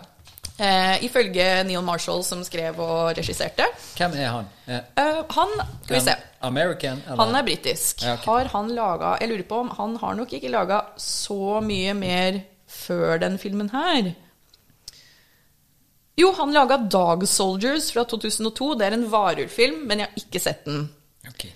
Uh, 0.57 0.97
ifølge 1.05 1.44
Neil 1.69 1.82
Marshall, 1.85 2.23
som 2.24 2.40
skrev 2.47 2.78
og 2.81 3.11
regisserte. 3.19 3.66
Hvem 3.98 4.15
er 4.16 4.31
han? 4.32 4.47
Eh, 4.65 5.19
han 5.36 5.53
Skal 5.82 5.97
vi 5.98 6.01
se. 6.07 6.15
American? 6.47 7.03
Eller? 7.05 7.19
Han 7.20 7.35
er 7.36 7.44
britisk. 7.44 8.01
Ja, 8.07 8.15
okay. 8.15 8.24
Har 8.31 8.53
han 8.55 8.70
laga 8.73 9.16
Jeg 9.20 9.28
lurer 9.35 9.48
på 9.51 9.59
om 9.66 9.73
han 9.77 9.97
har 10.01 10.15
nok 10.16 10.32
ikke 10.32 10.53
laga 10.55 10.81
så 10.97 11.61
mye 11.61 11.93
mer 11.98 12.40
før 12.66 13.19
den 13.20 13.36
filmen 13.43 13.69
her. 13.74 14.15
Jo, 16.16 16.30
han 16.38 16.52
laga 16.55 16.78
Dog 16.80 17.26
Soldiers 17.28 17.90
fra 17.93 18.05
2002. 18.09 18.74
Det 18.80 18.86
er 18.86 18.94
en 18.97 19.06
varulvfilm, 19.12 19.82
men 19.88 20.01
jeg 20.01 20.09
har 20.10 20.20
ikke 20.22 20.40
sett 20.40 20.62
den. 20.64 20.86
Ok. 21.28 21.47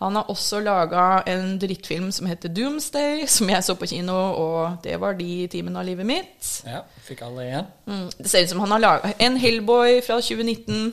Han 0.00 0.16
har 0.16 0.28
også 0.32 0.62
laga 0.64 1.22
en 1.28 1.58
drittfilm 1.60 2.08
som 2.12 2.28
heter 2.28 2.48
Doomsday, 2.56 3.26
som 3.28 3.48
jeg 3.52 3.64
så 3.64 3.74
på 3.76 3.88
kino, 3.90 4.14
og 4.16 4.78
det 4.84 4.94
var 5.00 5.16
de 5.18 5.44
timene 5.52 5.80
av 5.82 5.84
livet 5.88 6.08
mitt. 6.08 6.50
Ja, 6.64 6.82
fikk 7.04 7.20
alle 7.26 7.44
igjen. 7.44 7.66
Mm, 7.88 8.06
det 8.16 8.30
ser 8.32 8.44
ut 8.46 8.52
som 8.54 8.62
han 8.64 8.72
har 8.76 8.80
laga 8.84 9.10
en 9.20 9.36
Hellboy 9.40 9.98
fra 10.06 10.16
2019. 10.24 10.92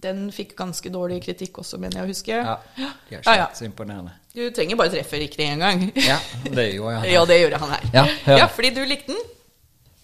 Den 0.00 0.22
fikk 0.32 0.54
ganske 0.56 0.88
dårlig 0.92 1.18
kritikk 1.26 1.60
også, 1.60 1.76
mener 1.80 2.00
jeg 2.00 2.06
å 2.08 2.12
huske. 2.14 2.38
Ja, 2.40 2.54
de 2.78 2.86
er 2.86 3.20
ikke 3.20 3.34
Ja, 3.36 3.36
ja. 3.42 3.48
så 3.56 3.66
imponerende. 3.68 4.14
Du 4.32 4.44
trenger 4.56 4.78
bare 4.80 4.94
treffe 4.94 5.20
riktig 5.20 5.44
én 5.44 5.60
gang. 5.60 5.84
Ja, 6.00 6.16
det 6.48 6.70
gjorde 6.78 6.94
jeg. 7.02 7.12
Ja, 7.18 7.24
det 7.28 7.40
gjorde 7.42 7.60
han 7.60 7.74
her. 7.76 7.88
Ja, 7.92 8.06
ja, 8.40 8.46
fordi 8.56 8.70
du 8.78 8.84
likte 8.88 9.12
den? 9.12 9.20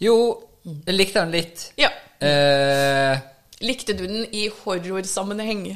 Jo, 0.05 0.17
jeg 0.67 0.97
likte 0.99 1.25
han 1.25 1.33
litt. 1.33 1.71
Ja. 1.81 1.89
Eh, 2.21 3.19
Likte 3.67 3.97
du 3.97 4.07
den 4.07 4.27
i 4.37 4.47
horrorsammenheng? 4.53 5.67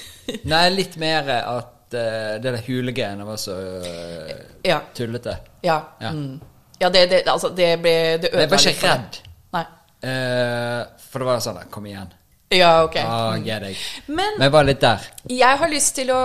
nei, 0.52 0.64
litt 0.74 0.96
mer 1.00 1.28
at 1.40 1.96
uh, 1.96 2.36
det 2.36 2.44
der 2.44 2.60
hulegreiene 2.66 3.24
var 3.24 3.40
så 3.40 3.56
uh, 3.56 4.34
ja. 4.66 4.80
tullete. 4.94 5.38
Ja. 5.64 5.80
Ja. 6.00 6.12
Mm. 6.12 6.40
Ja, 6.80 6.88
det, 6.88 7.06
det, 7.10 7.22
altså, 7.28 7.50
det 7.52 7.74
ble 7.82 7.92
Det 8.22 8.30
Jeg 8.32 8.50
var 8.50 8.68
ikke 8.70 8.88
redd. 8.88 9.18
Nei. 9.52 9.64
Eh, 10.00 10.78
for 11.10 11.20
det 11.20 11.26
var 11.28 11.42
sånn 11.44 11.58
Kom 11.72 11.88
igjen. 11.90 12.08
Ja, 12.50 12.70
ok. 12.86 12.96
Ah, 13.04 13.36
get 13.44 13.60
deg. 13.62 13.82
Men 14.08 14.38
Men 14.38 14.46
jeg 14.46 14.54
var 14.54 14.64
litt 14.64 14.80
der. 14.80 15.04
jeg 15.28 15.58
har 15.60 15.68
lyst 15.68 15.94
til 15.94 16.10
å 16.10 16.22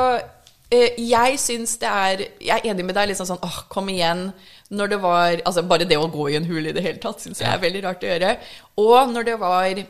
Jeg 0.72 1.40
syns 1.40 1.76
det 1.78 1.90
er 1.92 2.24
Jeg 2.40 2.62
er 2.64 2.70
enig 2.72 2.86
med 2.86 2.96
deg. 2.96 3.10
liksom 3.10 3.28
sånn, 3.28 3.44
åh, 3.44 3.60
kom 3.70 3.90
igjen. 3.90 4.32
Når 4.74 4.90
det 4.90 4.98
var 5.04 5.42
Altså, 5.46 5.62
bare 5.62 5.86
det 5.86 5.98
å 5.98 6.08
gå 6.10 6.30
i 6.32 6.40
en 6.40 6.48
hule 6.50 6.72
i 6.72 6.74
det 6.74 6.82
hele 6.82 7.02
tatt 7.04 7.22
syns 7.22 7.44
jeg 7.44 7.52
er 7.52 7.62
veldig 7.62 7.84
rart 7.86 8.04
å 8.04 8.10
gjøre. 8.10 8.32
Og 8.82 9.14
når 9.14 9.28
det 9.30 9.36
var 9.42 9.84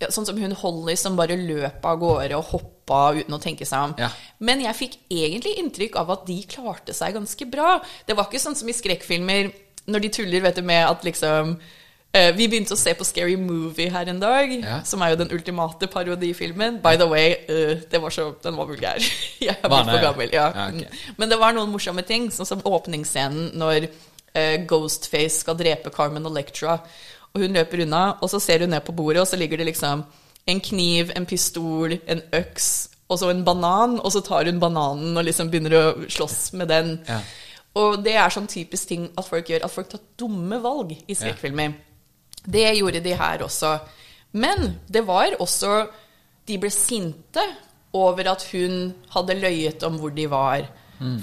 ja, 0.00 0.08
sånn 0.08 0.26
som 0.28 0.38
hun 0.40 0.54
Holly 0.56 0.96
som 0.96 1.16
bare 1.18 1.36
løp 1.36 1.84
av 1.84 1.98
gårde 2.00 2.36
og 2.38 2.52
hoppa 2.54 3.00
uten 3.18 3.36
å 3.36 3.40
tenke 3.42 3.66
seg 3.68 3.90
om. 3.90 3.96
Ja. 4.00 4.08
Men 4.40 4.62
jeg 4.64 4.78
fikk 4.78 4.96
egentlig 5.12 5.58
inntrykk 5.60 5.98
av 6.00 6.14
at 6.16 6.24
de 6.28 6.38
klarte 6.48 6.96
seg 6.96 7.18
ganske 7.18 7.48
bra. 7.52 7.78
Det 8.08 8.16
var 8.16 8.30
ikke 8.30 8.40
sånn 8.42 8.56
som 8.56 8.70
i 8.70 8.76
skrekkfilmer, 8.76 9.52
når 9.90 10.06
de 10.06 10.10
tuller 10.20 10.44
vet 10.44 10.56
du, 10.56 10.64
med 10.64 10.86
at 10.86 11.04
liksom 11.04 11.54
uh, 11.60 12.30
Vi 12.36 12.48
begynte 12.48 12.74
å 12.76 12.80
se 12.80 12.94
på 12.96 13.04
Scary 13.06 13.36
Movie 13.40 13.92
her 13.92 14.08
en 14.12 14.20
dag, 14.22 14.52
Ja. 14.56 14.80
som 14.88 15.02
er 15.04 15.12
jo 15.12 15.20
den 15.20 15.32
ultimate 15.36 15.88
parodifilmen. 15.92 16.80
By 16.84 16.96
the 17.00 17.08
way, 17.10 17.36
uh, 17.50 17.76
det 17.90 18.00
var 18.00 18.14
så, 18.14 18.30
den 18.42 18.56
var 18.56 18.72
vulgær. 18.72 19.04
Jeg 19.40 19.56
er 19.56 19.68
blitt 19.68 19.92
for 19.92 20.06
gammel. 20.08 20.32
Ja. 20.32 20.48
Ja, 20.56 20.68
ok. 20.72 20.86
Mm. 20.88 21.16
Men 21.20 21.32
det 21.32 21.40
var 21.44 21.56
noen 21.56 21.72
morsomme 21.72 22.04
ting, 22.08 22.30
sånn 22.32 22.48
som 22.48 22.64
åpningsscenen 22.64 23.52
når 23.60 23.90
Ghostface 24.68 25.42
skal 25.42 25.58
drepe 25.58 25.90
Carmen 25.94 26.26
Electra. 26.26 26.78
Og 27.34 27.44
hun 27.44 27.54
løper 27.54 27.84
unna, 27.84 28.16
og 28.20 28.30
så 28.30 28.40
ser 28.42 28.64
hun 28.64 28.72
ned 28.74 28.84
på 28.86 28.94
bordet, 28.96 29.22
og 29.22 29.28
så 29.30 29.38
ligger 29.38 29.60
det 29.60 29.70
liksom 29.70 30.04
en 30.50 30.60
kniv, 30.60 31.12
en 31.16 31.26
pistol, 31.26 31.98
en 32.06 32.22
øks 32.34 32.70
og 33.10 33.18
så 33.18 33.30
en 33.32 33.44
banan, 33.44 33.98
og 33.98 34.12
så 34.14 34.22
tar 34.22 34.46
hun 34.46 34.60
bananen 34.62 35.18
og 35.18 35.26
liksom 35.26 35.50
begynner 35.50 35.74
å 35.74 35.86
slåss 36.06 36.52
med 36.58 36.70
den. 36.70 36.92
Ja. 37.08 37.18
Og 37.80 38.02
det 38.04 38.14
er 38.18 38.30
sånn 38.34 38.48
typisk 38.50 38.90
ting 38.90 39.08
at 39.18 39.26
folk 39.26 39.50
gjør, 39.50 39.64
at 39.66 39.74
folk 39.74 39.90
tar 39.90 40.02
dumme 40.18 40.60
valg 40.62 40.94
i 40.94 41.16
skrekkfilmer. 41.18 41.74
Det 42.46 42.68
gjorde 42.78 43.02
de 43.02 43.16
her 43.18 43.42
også. 43.46 43.72
Men 44.32 44.76
det 44.86 45.02
var 45.06 45.34
også 45.42 45.88
De 46.48 46.56
ble 46.58 46.70
sinte 46.72 47.42
over 47.94 48.26
at 48.30 48.42
hun 48.50 48.94
hadde 49.12 49.36
løyet 49.38 49.84
om 49.86 49.98
hvor 50.00 50.10
de 50.10 50.24
var. 50.30 50.64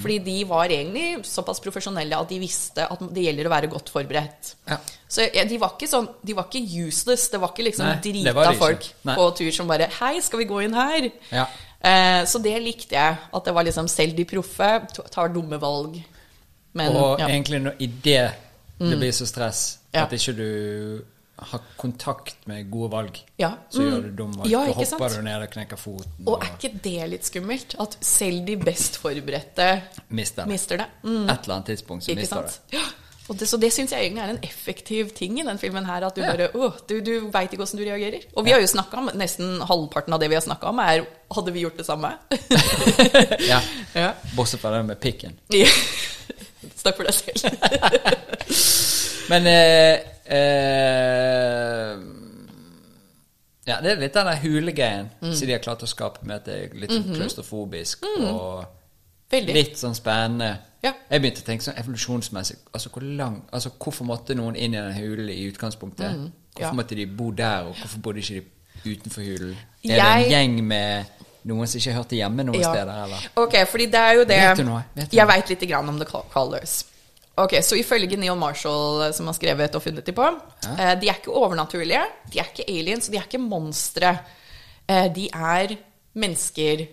Fordi 0.02 0.18
de 0.26 0.36
var 0.50 0.72
egentlig 0.74 1.26
såpass 1.30 1.62
profesjonelle 1.62 2.18
at 2.18 2.32
de 2.32 2.40
visste 2.42 2.86
at 2.88 3.04
det 3.14 3.28
gjelder 3.28 3.50
å 3.50 3.54
være 3.54 3.70
godt 3.72 3.92
forberedt. 3.94 4.56
Ja. 4.70 4.80
Så 5.08 5.28
ja, 5.28 5.46
de 5.48 5.60
var 5.62 5.76
ikke 5.78 5.88
sånn 5.88 6.08
De 6.26 6.34
var 6.36 6.50
ikke 6.50 6.88
useless. 6.88 7.28
Det 7.32 7.40
var 7.40 7.54
ikke 7.54 7.68
liksom 7.70 7.88
Nei, 7.88 8.00
drita 8.04 8.54
folk 8.58 8.90
Nei. 9.08 9.16
på 9.20 9.28
tur 9.38 9.52
som 9.56 9.70
bare 9.70 9.90
Hei, 10.00 10.18
skal 10.26 10.42
vi 10.42 10.50
gå 10.50 10.64
inn 10.66 10.76
her? 10.78 11.10
Ja. 11.32 11.46
Eh, 11.78 12.24
så 12.28 12.42
det 12.44 12.56
likte 12.64 12.98
jeg. 12.98 13.20
At 13.32 13.46
det 13.46 13.54
var 13.56 13.68
liksom 13.68 13.90
selv 13.92 14.18
de 14.18 14.26
proffe 14.28 14.72
tar 15.14 15.32
dumme 15.36 15.62
valg. 15.62 16.02
Men 16.78 16.98
og. 16.98 17.22
Mm. 17.22 17.30
egentlig 17.30 17.62
når, 17.64 17.80
i 17.80 17.92
det 18.10 18.26
det 18.78 18.98
blir 18.98 19.14
så 19.16 19.26
stress 19.26 19.62
at 19.98 20.12
ikke 20.14 20.34
du 20.38 20.50
har 21.40 21.62
kontakt 21.78 22.48
med 22.48 22.70
gode 22.72 22.92
valg, 22.92 23.20
Ja. 23.38 23.52
så 23.70 23.80
Mm. 23.82 23.92
gjør 23.92 24.02
du 24.04 24.12
dumme 24.24 24.38
valg. 24.38 24.50
Ja, 24.52 24.66
da 24.66 24.72
hopper 24.74 24.86
sant? 25.10 25.16
du 25.16 25.22
ned 25.22 25.42
og 25.44 25.50
knekker 25.52 25.78
foten 25.78 26.28
Og 26.28 26.42
er 26.44 26.48
ikke 26.58 26.82
det 26.82 27.10
litt 27.10 27.24
skummelt? 27.26 27.76
At 27.80 27.98
selv 28.02 28.46
de 28.46 28.56
best 28.58 28.98
forberedte 28.98 29.84
mister 30.10 30.44
det. 30.44 30.48
mister 30.52 30.78
det? 30.78 30.88
Mm. 31.04 31.30
Et 31.30 31.44
eller 31.44 31.56
annet 31.56 31.66
tidspunkt 31.66 32.04
så 32.04 32.10
Ikke 32.12 32.22
mister 32.22 32.36
sant? 32.48 32.60
Ja. 32.72 32.82
Og 33.30 33.38
det, 33.38 33.48
så 33.50 33.58
det 33.60 33.74
syns 33.74 33.92
jeg 33.92 34.00
egentlig 34.06 34.24
er 34.24 34.30
en 34.30 34.40
effektiv 34.42 35.10
ting 35.14 35.38
i 35.40 35.44
den 35.44 35.58
filmen 35.60 35.86
her. 35.86 36.02
At 36.06 36.16
du 36.16 36.22
Ja. 36.22 36.32
bare 36.32 36.50
åh, 36.56 36.72
du, 36.88 37.02
du 37.02 37.30
veit 37.30 37.52
ikke 37.52 37.62
åssen 37.64 37.78
du 37.78 37.84
reagerer. 37.84 38.24
Og 38.38 38.46
vi 38.46 38.52
har 38.52 38.60
jo 38.62 38.66
snakka 38.68 38.98
om 38.98 39.10
Nesten 39.16 39.60
halvparten 39.68 40.14
av 40.14 40.20
det 40.22 40.30
vi 40.30 40.36
har 40.36 40.42
snakka 40.42 40.64
om, 40.70 40.80
er 40.80 41.06
Hadde 41.30 41.52
vi 41.52 41.60
gjort 41.66 41.76
det 41.78 41.86
samme? 41.86 42.18
Ja. 43.48 43.60
ja. 43.94 44.14
Bortsett 44.36 44.62
fra 44.62 44.72
det 44.72 44.86
med 44.86 45.00
pikken. 45.00 45.38
Snakk 46.78 46.96
for 46.96 47.04
deg 47.04 47.14
selv. 47.14 47.52
Men 49.30 49.48
eh, 49.48 50.00
eh, 50.30 51.98
Ja, 53.68 53.82
det 53.84 53.92
er 53.92 54.00
litt 54.00 54.14
den 54.16 54.26
der 54.30 54.38
hulegreien 54.40 55.10
Mm. 55.22 55.34
som 55.36 55.48
de 55.48 55.52
har 55.54 55.60
klart 55.60 55.82
å 55.84 55.88
skape 55.88 56.24
med 56.24 56.36
at 56.38 56.46
det 56.46 56.54
er 56.56 56.76
litt 56.80 56.90
sånn 56.90 57.16
klaustrofobisk 57.16 58.04
og 58.18 58.62
Mhm. 58.62 58.68
Veldig. 59.32 59.54
litt 59.54 59.74
sånn 59.78 59.94
spennende. 59.96 60.58
Ja. 60.84 60.94
Jeg 61.12 61.22
begynte 61.22 61.42
å 61.42 61.46
tenke 61.46 61.64
sånn 61.64 61.76
evolusjonsmessig 61.78 62.56
altså 62.74 62.90
hvor 62.90 63.02
lang, 63.04 63.44
altså 63.52 63.70
Hvorfor 63.78 64.06
måtte 64.06 64.36
noen 64.36 64.56
inn 64.56 64.74
i 64.74 64.78
den 64.78 64.94
hulen 64.94 65.30
i 65.30 65.52
utgangspunktet? 65.52 66.12
Mhm. 66.16 66.32
ja. 66.60 66.70
Hvorfor 66.70 66.76
måtte 66.76 66.96
de 66.96 67.06
bo 67.06 67.32
der, 67.32 67.60
og 67.68 67.76
hvorfor 67.76 68.00
bodde 68.02 68.20
ikke 68.20 68.44
de 68.84 68.96
utenfor 68.96 69.22
hulen? 69.22 69.56
Er 69.84 69.96
Jeg- 69.96 70.24
det 70.30 70.34
en 70.34 70.56
gjeng 70.58 70.64
med 70.64 71.06
noen 71.46 71.68
som 71.68 71.80
ikke 71.80 71.94
hørte 71.94 72.16
hjemme 72.16 72.44
noen 72.46 72.62
Ja. 72.62 72.74
steder, 72.74 73.04
eller? 73.04 73.18
Ok, 73.36 73.54
fordi 73.68 73.86
det 73.86 73.96
er 73.96 74.14
jo 74.14 74.20
det 74.24 74.28
Vet 74.30 74.58
du 74.58 74.64
noe? 74.64 74.84
Vet 74.96 75.12
du 75.12 75.18
Jeg 75.18 75.28
veit 75.28 75.50
lite 75.50 75.66
grann 75.68 75.90
om 75.90 76.00
The 76.00 76.06
Callers. 76.34 76.86
Ok, 77.38 77.54
Så 77.62 77.78
ifølge 77.78 78.18
Neil 78.18 78.38
Marshall, 78.38 79.04
eh, 79.06 79.14
som 79.14 79.28
har 79.30 79.36
skrevet 79.38 79.76
og 79.78 79.84
funnet 79.84 80.06
dem 80.06 80.16
på 80.18 80.26
eh, 80.26 80.94
De 80.98 81.10
er 81.10 81.20
ikke 81.20 81.36
overnaturlige, 81.38 82.04
de 82.34 82.40
er 82.42 82.50
ikke 82.50 82.66
aliens, 82.68 83.10
de 83.10 83.18
er 83.18 83.28
ikke 83.28 83.42
monstre. 83.42 84.18
Eh, 84.90 85.06
de 85.14 85.28
er 85.30 85.76
mennesker 86.18 86.88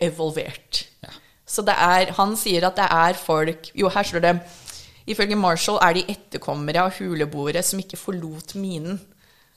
evolvert. 0.00 0.86
Ja. 1.04 1.12
Så 1.44 1.62
det 1.64 1.74
er 1.76 2.12
Han 2.16 2.36
sier 2.36 2.64
at 2.64 2.76
det 2.78 2.86
er 2.88 3.16
folk 3.18 3.66
Jo, 3.76 3.90
her 3.92 4.06
står 4.08 4.22
det 4.24 4.30
Ifølge 5.06 5.36
Marshall 5.36 5.80
er 5.82 5.96
de 5.96 6.04
etterkommere 6.12 6.84
av 6.84 6.94
huleboere 6.96 7.62
som 7.64 7.80
ikke 7.80 7.98
forlot 7.98 8.54
minen. 8.54 9.00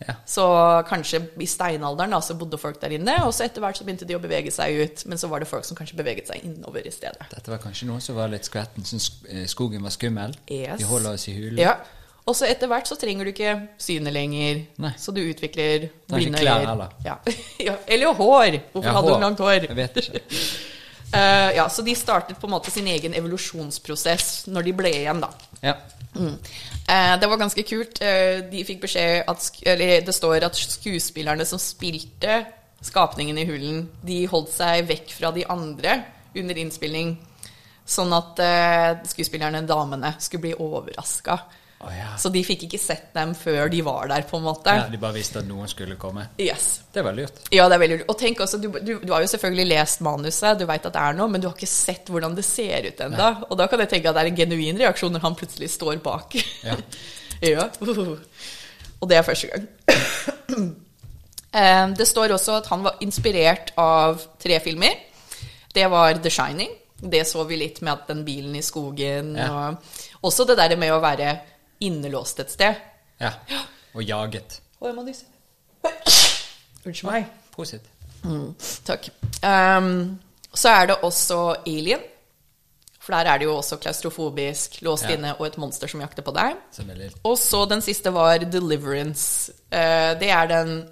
Ja. 0.07 0.15
Så 0.27 0.45
kanskje 0.89 1.21
i 1.41 1.47
steinalderen 1.49 2.15
så 2.21 2.35
bodde 2.39 2.59
folk 2.61 2.79
der 2.81 2.95
inne, 2.97 3.17
og 3.27 3.33
så 3.35 3.45
etter 3.47 3.63
hvert 3.63 3.79
så 3.79 3.87
begynte 3.87 4.07
de 4.09 4.17
å 4.17 4.21
bevege 4.23 4.51
seg 4.53 4.79
ut. 4.83 5.05
Men 5.09 5.21
så 5.21 5.29
var 5.31 5.43
det 5.43 5.49
folk 5.49 5.65
som 5.67 5.79
kanskje 5.79 5.97
beveget 5.99 6.29
seg 6.31 6.43
innover 6.45 6.85
i 6.87 6.93
stedet. 6.93 7.27
Dette 7.33 7.53
var 7.53 7.61
kanskje 7.63 7.89
noen 7.89 8.03
som 8.03 8.17
var 8.19 8.31
litt 8.33 8.47
skvetten, 8.49 8.85
syntes 8.87 9.11
eh, 9.29 9.45
skogen 9.49 9.83
var 9.85 9.95
skummel. 9.95 10.35
Yes. 10.51 10.79
De 10.81 10.89
holder 10.89 11.17
oss 11.17 11.27
i 11.31 11.37
hulen. 11.37 11.61
Ja. 11.63 11.77
Og 12.23 12.37
så 12.39 12.47
etter 12.47 12.69
hvert 12.71 12.87
så 12.87 12.95
trenger 12.95 13.27
du 13.27 13.33
ikke 13.33 13.55
synet 13.83 14.15
lenger. 14.15 14.61
Nei. 14.83 14.93
Så 14.99 15.11
du 15.11 15.19
utvikler 15.23 15.89
blinde 16.07 16.39
øyne. 16.39 16.45
klær 16.45 16.85
Ja. 17.03 17.17
ja. 17.67 17.75
Eller 17.87 18.13
hår. 18.15 18.61
Hvorfor 18.71 18.87
Ja, 18.87 18.93
hadde 18.95 19.17
hun 19.17 19.25
langt 19.27 19.43
hår? 19.43 19.67
Jeg 19.67 19.75
vet 19.75 19.99
ikke. 20.05 20.23
Eh, 21.13 21.55
ja, 21.55 21.69
Så 21.69 21.81
de 21.81 21.95
startet 21.95 22.39
på 22.39 22.47
en 22.47 22.55
måte 22.55 22.71
sin 22.71 22.87
egen 22.87 23.13
evolusjonsprosess 23.13 24.47
når 24.49 24.65
de 24.65 24.73
ble 24.73 24.93
igjen, 25.03 25.21
da. 25.21 25.29
Ja. 25.61 25.75
Mm. 26.13 26.37
Uh, 26.89 27.13
det 27.19 27.29
var 27.29 27.41
ganske 27.41 27.63
kult. 27.65 28.01
Uh, 28.01 28.41
de 28.49 28.63
fikk 28.65 28.83
beskjed 28.83 29.29
at 29.29 29.47
Eller 29.65 30.03
det 30.05 30.13
står 30.13 30.45
at 30.45 30.57
skuespillerne 30.57 31.45
som 31.49 31.61
spilte 31.61 32.43
skapningen 32.83 33.37
i 33.39 33.45
hullen, 33.47 33.85
de 34.03 34.25
holdt 34.27 34.51
seg 34.57 34.89
vekk 34.89 35.13
fra 35.15 35.31
de 35.31 35.45
andre 35.49 36.01
under 36.35 36.57
innspilling. 36.59 37.15
Sånn 37.87 38.11
at 38.15 38.39
skuespillerne, 39.07 39.61
damene, 39.67 40.13
skulle 40.19 40.43
bli 40.45 40.51
overraska. 40.59 41.37
Å, 41.83 41.89
ja. 41.91 42.09
Så 42.17 42.29
de 42.31 42.39
fikk 42.47 42.63
ikke 42.69 42.79
sett 42.79 43.09
dem 43.15 43.33
før 43.35 43.67
de 43.73 43.81
var 43.83 44.07
der, 44.07 44.23
på 44.29 44.37
en 44.39 44.45
måte. 44.45 44.71
ja. 44.71 44.85
De 44.91 44.99
bare 45.01 45.17
visste 45.17 45.41
at 45.41 45.47
noen 45.49 45.67
skulle 45.67 45.97
komme. 45.99 46.25
Yes. 46.39 46.81
Det 46.95 47.03
var 47.03 47.15
lurt. 47.17 47.41
Ja, 47.51 47.65
det 47.67 47.75
er 47.75 47.81
veldig 47.83 47.97
lurt. 47.99 48.09
Og 48.13 48.19
tenk 48.21 48.39
også, 48.45 48.59
du, 48.63 48.69
du, 48.79 48.93
du 49.03 49.11
har 49.11 49.21
jo 49.25 49.31
selvfølgelig 49.33 49.67
lest 49.73 50.03
manuset, 50.05 50.59
du 50.59 50.65
veit 50.69 50.85
at 50.87 50.93
det 50.95 51.01
er 51.03 51.17
noe, 51.17 51.27
men 51.33 51.43
du 51.43 51.49
har 51.49 51.57
ikke 51.57 51.67
sett 51.69 52.07
hvordan 52.13 52.37
det 52.37 52.45
ser 52.47 52.87
ut 52.87 53.03
ennå. 53.07 53.31
Og 53.49 53.57
da 53.59 53.67
kan 53.71 53.83
jeg 53.83 53.91
tenke 53.97 54.09
at 54.11 54.15
det 54.15 54.23
er 54.23 54.31
en 54.31 54.39
genuin 54.39 54.79
reaksjon 54.79 55.11
når 55.17 55.25
han 55.27 55.35
plutselig 55.39 55.69
står 55.75 55.99
bak. 56.05 56.37
Ja. 56.63 56.77
ja. 57.55 57.67
Og 57.83 59.09
det 59.11 59.17
er 59.19 59.27
første 59.27 59.51
gang. 59.51 59.67
Eh, 61.53 61.87
Det 61.93 62.07
står 62.09 62.31
også 62.33 62.55
at 62.57 62.67
han 62.71 62.81
var 62.81 62.95
inspirert 63.05 63.73
av 63.77 64.21
tre 64.41 64.55
filmer. 64.63 64.95
Det 65.73 65.85
var 65.91 66.17
The 66.17 66.31
Shining. 66.33 66.71
Det 66.97 67.19
så 67.29 67.43
vi 67.45 67.59
litt 67.59 67.77
med 67.85 67.91
at 67.93 68.07
den 68.09 68.23
bilen 68.25 68.55
i 68.57 68.63
skogen. 68.65 69.35
Og 69.37 70.29
også 70.31 70.47
det 70.49 70.55
der 70.57 70.73
med 70.81 70.93
å 70.95 71.01
være 71.03 71.35
innelåst 71.85 72.39
et 72.43 72.51
sted. 72.51 72.75
ja. 73.21 73.31
Og 73.93 74.01
jaget. 74.09 74.55
Og 74.81 74.87
jeg 74.89 74.95
må 74.97 75.03
nyse. 75.05 75.25
Unnskyld 76.85 77.09
meg. 77.11 77.27
Positivt. 77.53 77.89
Takk. 78.87 79.09
Um, 79.45 80.17
så 80.55 80.71
er 80.73 80.87
det 80.89 80.97
også 81.05 81.37
Alien. 81.67 82.01
For 83.03 83.11
der 83.13 83.27
er 83.33 83.37
det 83.41 83.45
jo 83.49 83.57
også 83.59 83.77
klaustrofobisk, 83.83 84.79
låst 84.81 85.03
Ja. 85.09 85.17
inne 85.17 85.33
og 85.35 85.45
et 85.47 85.57
monster 85.59 85.87
som 85.91 85.99
jakter 86.01 86.23
på 86.23 86.31
deg. 86.31 86.55
Og 87.23 87.37
så 87.37 87.65
den 87.69 87.81
siste 87.83 88.13
var 88.15 88.37
Deliverance. 88.39 89.51
Uh, 89.71 90.15
det 90.19 90.29
er 90.31 90.47
den 90.47 90.87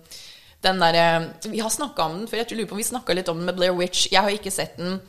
den 0.61 0.77
derre 0.77 1.31
Vi 1.49 1.57
har 1.59 1.69
snakka 1.69 2.03
om 2.03 2.19
den 2.19 2.27
før. 2.27 2.38
Jeg 2.38 2.51
lurer 2.57 2.68
på 2.69 2.76
om 2.76 2.77
vi 2.77 2.84
snakka 2.84 3.13
litt 3.18 3.30
om 3.30 3.38
den 3.38 3.45
med 3.45 3.55
Blair 3.57 3.73
Witch. 3.73 4.11
Jeg 4.11 4.22
har 4.22 4.30
ikke 4.30 4.51
sett 4.51 4.77
den. 4.77 4.99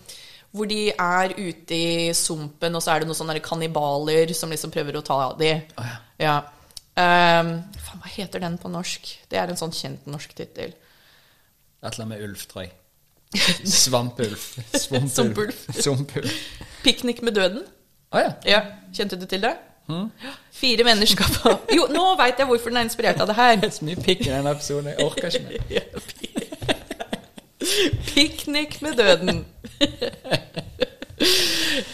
Hvor 0.53 0.69
de 0.69 0.91
er 0.91 1.33
ute 1.39 1.77
i 1.77 2.11
sumpen, 2.17 2.77
og 2.77 2.83
så 2.85 2.93
er 2.93 3.03
det 3.03 3.09
noen 3.09 3.17
sånne 3.17 3.39
kannibaler 3.45 4.35
som 4.37 4.53
liksom 4.53 4.73
prøver 4.75 4.99
å 4.99 5.05
ta 5.07 5.17
dem. 5.39 5.63
Oh, 5.81 5.89
ja. 5.89 5.97
ja. 6.21 6.37
Um, 6.93 7.55
faen, 7.81 8.03
hva 8.03 8.13
heter 8.13 8.43
den 8.45 8.59
på 8.61 8.69
norsk? 8.69 9.09
Det 9.33 9.41
er 9.41 9.49
en 9.49 9.57
sånn 9.57 9.73
kjent 9.73 10.05
norsk 10.13 10.35
tittel. 10.37 10.75
Et 10.77 11.89
eller 11.89 12.05
annet 12.05 12.13
med 12.13 12.25
ulv, 12.29 12.45
tror 12.51 12.67
jeg. 12.67 12.75
Svampulv. 13.65 14.45
Svampulv. 14.85 15.57
Sumpulv. 15.73 16.41
Piknik 16.85 17.25
med 17.25 17.41
døden. 17.41 17.65
Å 18.13 18.21
ja. 18.21 18.33
Ja, 18.45 18.65
Kjente 18.93 19.17
du 19.17 19.25
til 19.25 19.41
det? 19.45 19.55
Fire 20.53 20.85
mennesker 20.87 21.27
på 21.43 21.53
Jo, 21.75 21.89
nå 21.91 22.05
veit 22.21 22.39
jeg 22.39 22.47
hvorfor 22.49 22.71
den 22.71 22.83
er 22.83 22.87
inspirert 22.87 23.21
av 23.21 23.31
det 23.31 23.37
her. 23.37 23.57
Det 23.61 23.69
er 23.71 23.75
så 23.75 23.89
mye 23.89 24.05
pikk 24.05 24.27
i 24.27 24.31
den 24.31 24.47
episoden. 24.53 24.93
Jeg 24.93 25.07
orker 25.07 25.33
ikke 25.33 25.45
mer. 25.49 26.29
Ja, 27.63 27.89
Piknik 28.13 28.81
med 28.83 28.97
døden. 28.99 29.45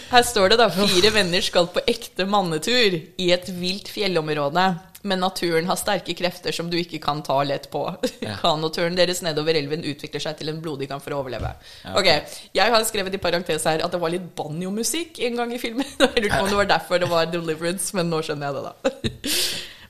Her 0.08 0.24
står 0.24 0.54
det 0.54 0.58
da 0.60 0.68
fire 0.72 1.10
venner 1.12 1.42
skal 1.44 1.68
på 1.72 1.82
ekte 1.90 2.24
mannetur 2.28 2.96
i 3.20 3.26
et 3.34 3.48
vilt 3.60 3.90
fjellområde. 3.92 4.68
Men 5.06 5.20
naturen 5.22 5.68
har 5.70 5.78
sterke 5.78 6.14
krefter 6.18 6.52
som 6.54 6.66
du 6.72 6.74
ikke 6.80 6.98
kan 7.02 7.20
ta 7.22 7.36
lett 7.46 7.68
på. 7.70 7.84
Ja. 8.24 8.34
Kanoturen 8.40 8.96
deres 8.98 9.20
nedover 9.22 9.54
elven 9.60 9.84
utvikler 9.86 10.22
seg 10.24 10.40
til 10.40 10.50
en 10.50 10.58
blodig 10.64 10.88
kamp 10.90 11.04
for 11.04 11.14
å 11.14 11.20
overleve. 11.22 11.52
Ok, 11.94 12.08
Jeg 12.56 12.72
har 12.74 12.86
skrevet 12.88 13.14
i 13.14 13.20
parentes 13.22 13.68
her 13.68 13.84
at 13.84 13.94
det 13.94 14.00
var 14.02 14.10
litt 14.12 14.26
banjomusikk 14.36 15.20
en 15.28 15.38
gang 15.38 15.54
i 15.54 15.60
filmen. 15.62 15.86
Jeg 16.02 16.24
lurte 16.24 16.40
på 16.40 16.48
om 16.48 16.50
det 16.50 16.58
var 16.64 16.72
derfor 16.72 17.04
det 17.04 17.10
var 17.12 17.30
Deliverance, 17.30 17.94
men 17.96 18.10
nå 18.10 18.24
skjønner 18.26 18.50
jeg 18.50 18.58
det, 18.58 18.64
da. 18.66 18.72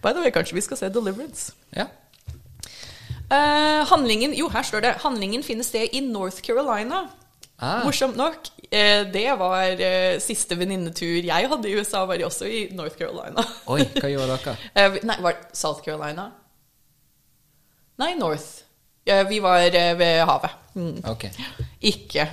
By 0.04 0.12
the 0.12 0.22
way, 0.26 0.34
kanskje 0.34 0.58
vi 0.58 0.66
skal 0.66 0.82
se 0.82 0.92
Deliverance. 0.92 1.54
Ja. 1.74 1.88
Eh, 3.30 3.82
handlingen 3.90 4.32
Jo, 4.34 4.48
her 4.48 4.62
står 4.64 4.80
det. 4.86 4.92
Handlingen 5.02 5.42
finner 5.44 5.64
sted 5.66 5.88
i 5.92 6.00
North 6.00 6.40
Carolina. 6.42 7.06
Ah. 7.58 7.82
Morsomt 7.84 8.16
nok. 8.16 8.48
eh, 8.70 9.02
det 9.12 9.26
var 9.40 9.80
eh, 9.82 10.18
siste 10.22 10.54
venninnetur 10.56 11.24
jeg 11.26 11.48
hadde 11.50 11.68
i 11.68 11.74
USA, 11.74 12.04
var 12.06 12.22
også 12.24 12.46
i 12.46 12.68
North 12.72 12.96
Carolina. 12.98 13.42
Oi, 13.66 13.82
hva 13.98 14.10
gjorde 14.14 14.36
dere? 14.38 14.56
Eh, 14.74 14.98
nei, 15.08 15.16
var 15.24 15.34
det 15.40 15.58
South 15.58 15.82
Carolina? 15.84 16.28
Nei, 17.98 18.12
North. 18.14 18.62
Eh, 19.08 19.24
vi 19.28 19.40
var 19.42 19.64
ved 19.98 20.20
havet. 20.28 20.54
Mm. 20.78 21.00
Okay. 21.10 21.30
Ikke 21.82 22.28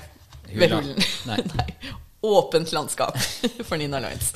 ved 0.52 0.70
Hula. 0.70 0.82
hulen. 0.82 1.04
Nei. 1.26 1.40
Nei. 1.58 1.96
Åpent 2.26 2.72
landskap 2.74 3.18
for 3.68 3.78
Nina 3.82 4.00
Lines. 4.02 4.30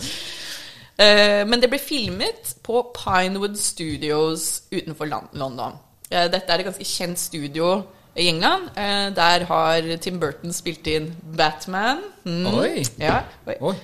Eh, 1.00 1.46
men 1.48 1.62
det 1.62 1.70
ble 1.72 1.80
filmet 1.82 2.56
på 2.66 2.82
Pinewood 2.98 3.56
Studios 3.62 4.64
utenfor 4.74 5.10
London. 5.38 5.78
Eh, 6.10 6.28
dette 6.34 6.50
er 6.50 6.62
et 6.62 6.70
ganske 6.70 6.86
kjent 6.90 7.22
studio 7.22 7.72
i 8.18 8.28
England. 8.32 8.72
Eh, 8.76 9.10
der 9.16 9.46
har 9.46 9.90
Tim 10.02 10.20
Burton 10.20 10.54
spilt 10.56 10.88
inn 10.90 11.12
Batman. 11.38 12.02
Mm. 12.26 12.48
Oi. 12.54 12.84
Ja. 13.00 13.22
Oi. 13.48 13.56
Oi. 13.72 13.76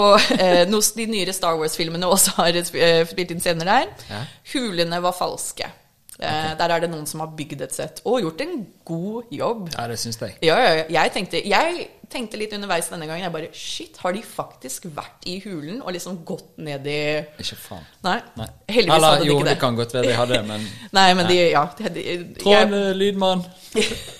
Og 0.00 0.36
eh, 0.38 0.64
noe 0.70 0.96
de 0.96 1.06
nyere 1.12 1.36
Star 1.36 1.58
Wars-filmene 1.60 2.08
også 2.08 2.38
har 2.40 2.60
spilt 2.64 3.34
inn 3.34 3.44
scener 3.44 3.68
der. 3.68 3.90
Ja. 4.10 4.22
Hulene 4.54 5.02
var 5.04 5.16
falske. 5.16 5.68
Okay. 6.14 6.54
Der 6.58 6.70
er 6.70 6.84
det 6.84 6.88
noen 6.92 7.08
som 7.10 7.24
har 7.24 7.32
bygd 7.34 7.64
et 7.66 7.74
sett 7.74 7.98
og 8.06 8.20
gjort 8.22 8.42
en 8.44 8.52
god 8.86 9.32
jobb. 9.34 9.64
Ja, 9.74 9.88
det 9.90 9.98
syns 9.98 10.20
jeg. 10.22 10.36
Ja, 10.46 10.56
ja, 10.62 10.74
ja. 10.78 10.84
Jeg 10.94 11.12
tenkte, 11.16 11.40
jeg 11.42 11.88
tenkte 12.14 12.38
litt 12.40 12.54
underveis 12.56 12.86
denne 12.92 13.08
gangen. 13.10 13.24
Jeg 13.26 13.34
bare 13.34 13.50
Shit, 13.58 13.98
har 14.02 14.14
de 14.14 14.22
faktisk 14.24 14.86
vært 14.94 15.26
i 15.30 15.36
hulen 15.44 15.80
og 15.82 15.92
liksom 15.96 16.20
gått 16.26 16.54
ned 16.62 16.86
i 16.90 16.98
Ikke 17.42 17.58
faen. 17.58 17.84
Nei. 18.06 18.16
Nei. 18.38 18.48
Heldigvis 18.70 18.96
Eller, 18.96 19.08
hadde 19.10 19.24
de 19.24 19.28
jo, 19.30 19.36
ikke 19.40 19.48
det 19.48 19.54
det. 19.54 19.60
kan 19.64 19.78
godt 19.78 19.94
være 19.98 20.08
de 20.08 20.16
hadde 20.18 20.38
det, 20.38 20.44
men 20.52 20.66
Nei, 20.94 21.06
men 21.18 21.28
de 21.30 21.38
Ja. 21.50 21.64
De, 21.78 21.90
de, 21.98 22.02
jeg, 22.46 22.72
eh, 22.72 22.90
lydmann. 22.96 23.44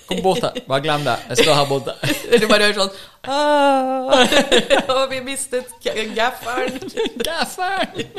Kom 0.09 0.21
bort 0.25 0.43
her. 0.43 0.59
Bare 0.67 0.83
glem 0.83 1.05
det. 1.07 1.15
Jeg 1.31 1.37
står 1.45 1.53
her 1.61 1.67
borte. 1.71 1.95
du 2.43 2.47
bare 2.51 2.67
hører 2.67 2.79
sånn 2.83 2.95
«Ah, 3.25 4.11
Og 4.99 5.07
vi 5.09 5.21
mistet 5.25 5.71
gaffelen. 5.81 6.77
Gafferen! 7.25 8.11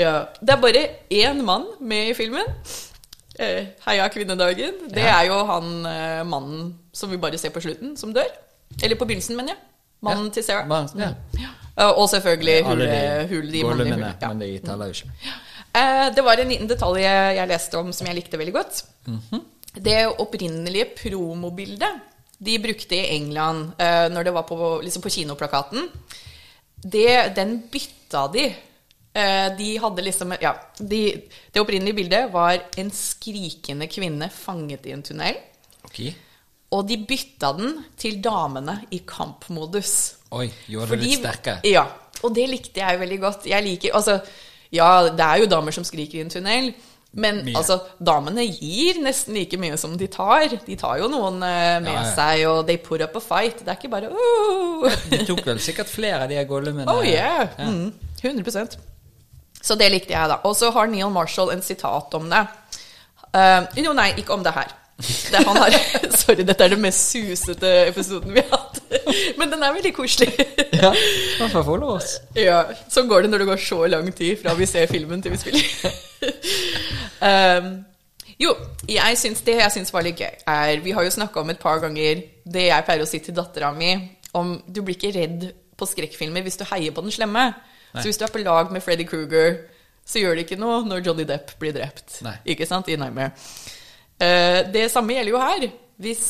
Ja. 0.00 0.14
Det 0.40 0.54
er 0.56 0.62
bare 0.64 0.82
én 1.12 1.42
mann 1.46 1.68
med 1.80 2.10
i 2.10 2.14
filmen. 2.18 2.46
Eh, 3.40 3.66
Heia 3.86 4.08
kvinnedagen. 4.12 4.74
Det 4.92 5.00
Ja. 5.02 5.20
er 5.22 5.26
jo 5.30 5.38
han 5.48 5.86
eh, 5.86 6.22
mannen 6.28 6.74
som 6.92 7.10
vi 7.10 7.16
bare 7.16 7.38
ser 7.40 7.50
på 7.54 7.60
slutten, 7.64 7.96
som 7.96 8.12
dør. 8.12 8.28
Eller 8.82 8.96
på 8.96 9.06
begynnelsen, 9.08 9.36
mener 9.36 9.54
jeg. 9.54 9.58
Mannen 10.02 10.26
Ja. 10.26 10.30
til 10.36 10.44
Sarah. 10.44 10.66
Man, 10.68 10.88
ja. 10.98 11.08
Eh, 11.78 11.92
Og 11.96 12.08
selvfølgelig 12.10 12.64
hule, 12.64 13.28
hule 13.30 13.52
de 13.52 13.62
mannlige. 13.64 14.14
Ja. 14.22 14.28
men 14.28 14.38
de 14.40 14.58
teller 14.58 14.86
jo 14.86 14.92
ikke. 14.92 15.10
Eh, 15.74 16.10
Det 16.14 16.24
var 16.24 16.32
en 16.40 16.48
liten 16.48 16.68
detalj 16.68 17.00
jeg 17.02 17.48
leste 17.48 17.78
om 17.78 17.92
som 17.92 18.06
jeg 18.06 18.16
likte 18.16 18.36
veldig 18.38 18.52
godt. 18.54 18.82
Mhm. 19.06 19.40
Det 19.82 20.06
opprinnelige 20.18 20.86
promobildet 20.96 22.00
de 22.42 22.58
brukte 22.58 22.92
i 22.96 23.16
England 23.16 23.72
når 23.78 24.24
det 24.24 24.32
var 24.34 24.42
på, 24.42 24.80
liksom 24.82 25.02
på 25.02 25.08
kinoplakaten, 25.10 25.88
det, 26.82 27.34
den 27.36 27.62
bytta 27.70 28.26
de. 28.32 28.54
Eh, 29.14 29.48
De 29.58 29.68
hadde 29.82 30.02
liksom 30.06 30.34
Ja. 30.40 30.52
De, 30.78 31.00
det 31.52 31.60
opprinnelige 31.60 31.96
bildet 31.98 32.32
var 32.32 32.60
en 32.78 32.90
skrikende 32.94 33.88
kvinne 33.90 34.28
fanget 34.30 34.86
i 34.86 34.92
en 34.94 35.02
tunnel. 35.02 35.36
Okay. 35.84 36.12
Og 36.70 36.86
de 36.86 36.96
bytta 37.02 37.50
den 37.58 37.80
til 37.98 38.20
damene 38.22 38.76
i 38.94 39.00
kampmodus. 39.06 40.14
Oi, 40.30 40.46
gjorde 40.70 40.94
det 40.94 41.00
litt 41.02 41.18
sterkere. 41.18 41.60
Ja, 41.66 41.82
og 42.22 42.34
det 42.36 42.44
likte 42.52 42.78
jeg 42.84 43.00
veldig 43.00 43.18
godt. 43.24 43.46
Jeg 43.50 43.64
liker, 43.66 43.96
altså, 43.98 44.20
ja, 44.70 45.08
det 45.10 45.24
er 45.26 45.40
jo 45.42 45.48
damer 45.50 45.74
som 45.74 45.82
skriker 45.88 46.20
i 46.20 46.22
en 46.22 46.30
tunnel, 46.30 46.68
men 47.10 47.40
Mye. 47.42 47.56
altså, 47.58 47.80
damene 47.98 48.44
gir 48.46 49.00
nesten 49.02 49.34
like 49.34 49.58
mye 49.58 49.74
som 49.82 49.96
de 49.98 50.06
tar. 50.06 50.46
De 50.62 50.76
tar 50.78 51.00
jo 51.02 51.08
noen 51.10 51.42
eh, 51.42 51.80
med 51.82 51.90
Ja, 51.90 52.04
ja. 52.04 52.12
seg, 52.14 52.44
og 52.46 52.60
they 52.68 52.78
put 52.78 53.02
up 53.02 53.16
a 53.18 53.20
fight. 53.24 53.64
Det 53.64 53.72
er 53.74 53.80
ikke 53.80 53.90
bare 53.90 54.12
oh. 54.14 54.86
De 55.10 55.24
tok 55.26 55.42
vel 55.50 55.58
sikkert 55.58 55.90
flere 55.90 56.22
av 56.22 56.30
de 56.30 56.38
golemene. 56.46 56.86
oh 56.86 57.02
yeah, 57.02 57.50
mm, 57.58 57.90
100 58.22 58.78
Så 59.60 59.76
det 59.76 59.90
likte 59.92 60.14
jeg, 60.14 60.28
da. 60.30 60.40
Og 60.48 60.56
så 60.56 60.70
har 60.74 60.88
Neil 60.88 61.12
Marshall 61.12 61.52
en 61.52 61.62
sitat 61.64 62.14
om 62.16 62.28
det. 62.30 62.44
Uh, 63.30 63.66
jo, 63.78 63.92
nei, 63.96 64.12
ikke 64.18 64.34
om 64.34 64.44
det 64.44 64.54
her. 64.56 64.72
Det 65.00 65.40
han 65.46 65.56
har, 65.56 65.74
sorry, 66.20 66.44
dette 66.44 66.64
er 66.64 66.74
den 66.74 66.82
mest 66.82 67.12
susete 67.12 67.68
episoden 67.88 68.34
vi 68.34 68.42
har 68.44 68.50
hatt. 68.56 68.80
Men 69.38 69.52
den 69.52 69.62
er 69.62 69.76
veldig 69.76 69.92
koselig. 69.96 70.32
Ja, 70.76 70.90
i 70.92 71.48
får 71.52 71.64
fall 71.66 71.84
oss. 71.86 72.16
Ja, 72.36 72.64
sånn 72.92 73.08
går 73.10 73.24
det 73.24 73.32
når 73.32 73.44
det 73.44 73.50
går 73.52 73.62
så 73.64 73.84
lang 73.88 74.10
tid 74.16 74.40
fra 74.40 74.56
vi 74.58 74.68
ser 74.68 74.90
filmen 74.90 75.22
til 75.24 75.34
vi 75.34 75.40
spiller. 75.40 75.94
um, 77.24 77.72
jo, 78.44 78.54
jeg 78.88 79.20
syns 79.20 79.44
det 79.46 79.56
jeg 79.60 79.76
syns 79.76 79.94
var 79.94 80.04
litt 80.06 80.20
gøy, 80.20 80.36
er 80.48 80.84
Vi 80.84 80.94
har 80.96 81.06
jo 81.06 81.16
snakka 81.16 81.42
om 81.42 81.52
et 81.52 81.62
par 81.62 81.80
ganger 81.84 82.24
det 82.44 82.68
jeg 82.68 82.86
pleier 82.86 83.04
å 83.04 83.08
si 83.08 83.22
til 83.24 83.36
dattera 83.36 83.72
mi, 83.76 83.94
om 84.36 84.58
du 84.66 84.82
blir 84.82 84.98
ikke 84.98 85.16
redd 85.16 85.50
på 85.80 85.88
skrekkfilmer 85.88 86.44
hvis 86.44 86.60
du 86.60 86.66
heier 86.68 86.92
på 86.92 87.04
den 87.04 87.14
slemme. 87.14 87.50
Så 87.94 88.04
hvis 88.06 88.18
du 88.20 88.24
er 88.24 88.32
på 88.34 88.42
lag 88.44 88.70
med 88.72 88.82
Freddy 88.84 89.04
Kruger, 89.08 89.56
så 90.06 90.18
gjør 90.22 90.34
det 90.38 90.44
ikke 90.46 90.58
noe 90.60 90.80
når 90.86 91.04
Johnny 91.06 91.24
Depp 91.28 91.52
blir 91.60 91.72
drept. 91.76 92.20
Nei. 92.26 92.36
Ikke 92.54 92.66
sant? 92.66 92.88
I 92.88 92.96
Nightmare. 92.98 93.32
Eh, 94.20 94.60
det 94.72 94.88
samme 94.92 95.14
gjelder 95.16 95.32
jo 95.34 95.40
her. 95.42 95.66
Hvis 96.00 96.26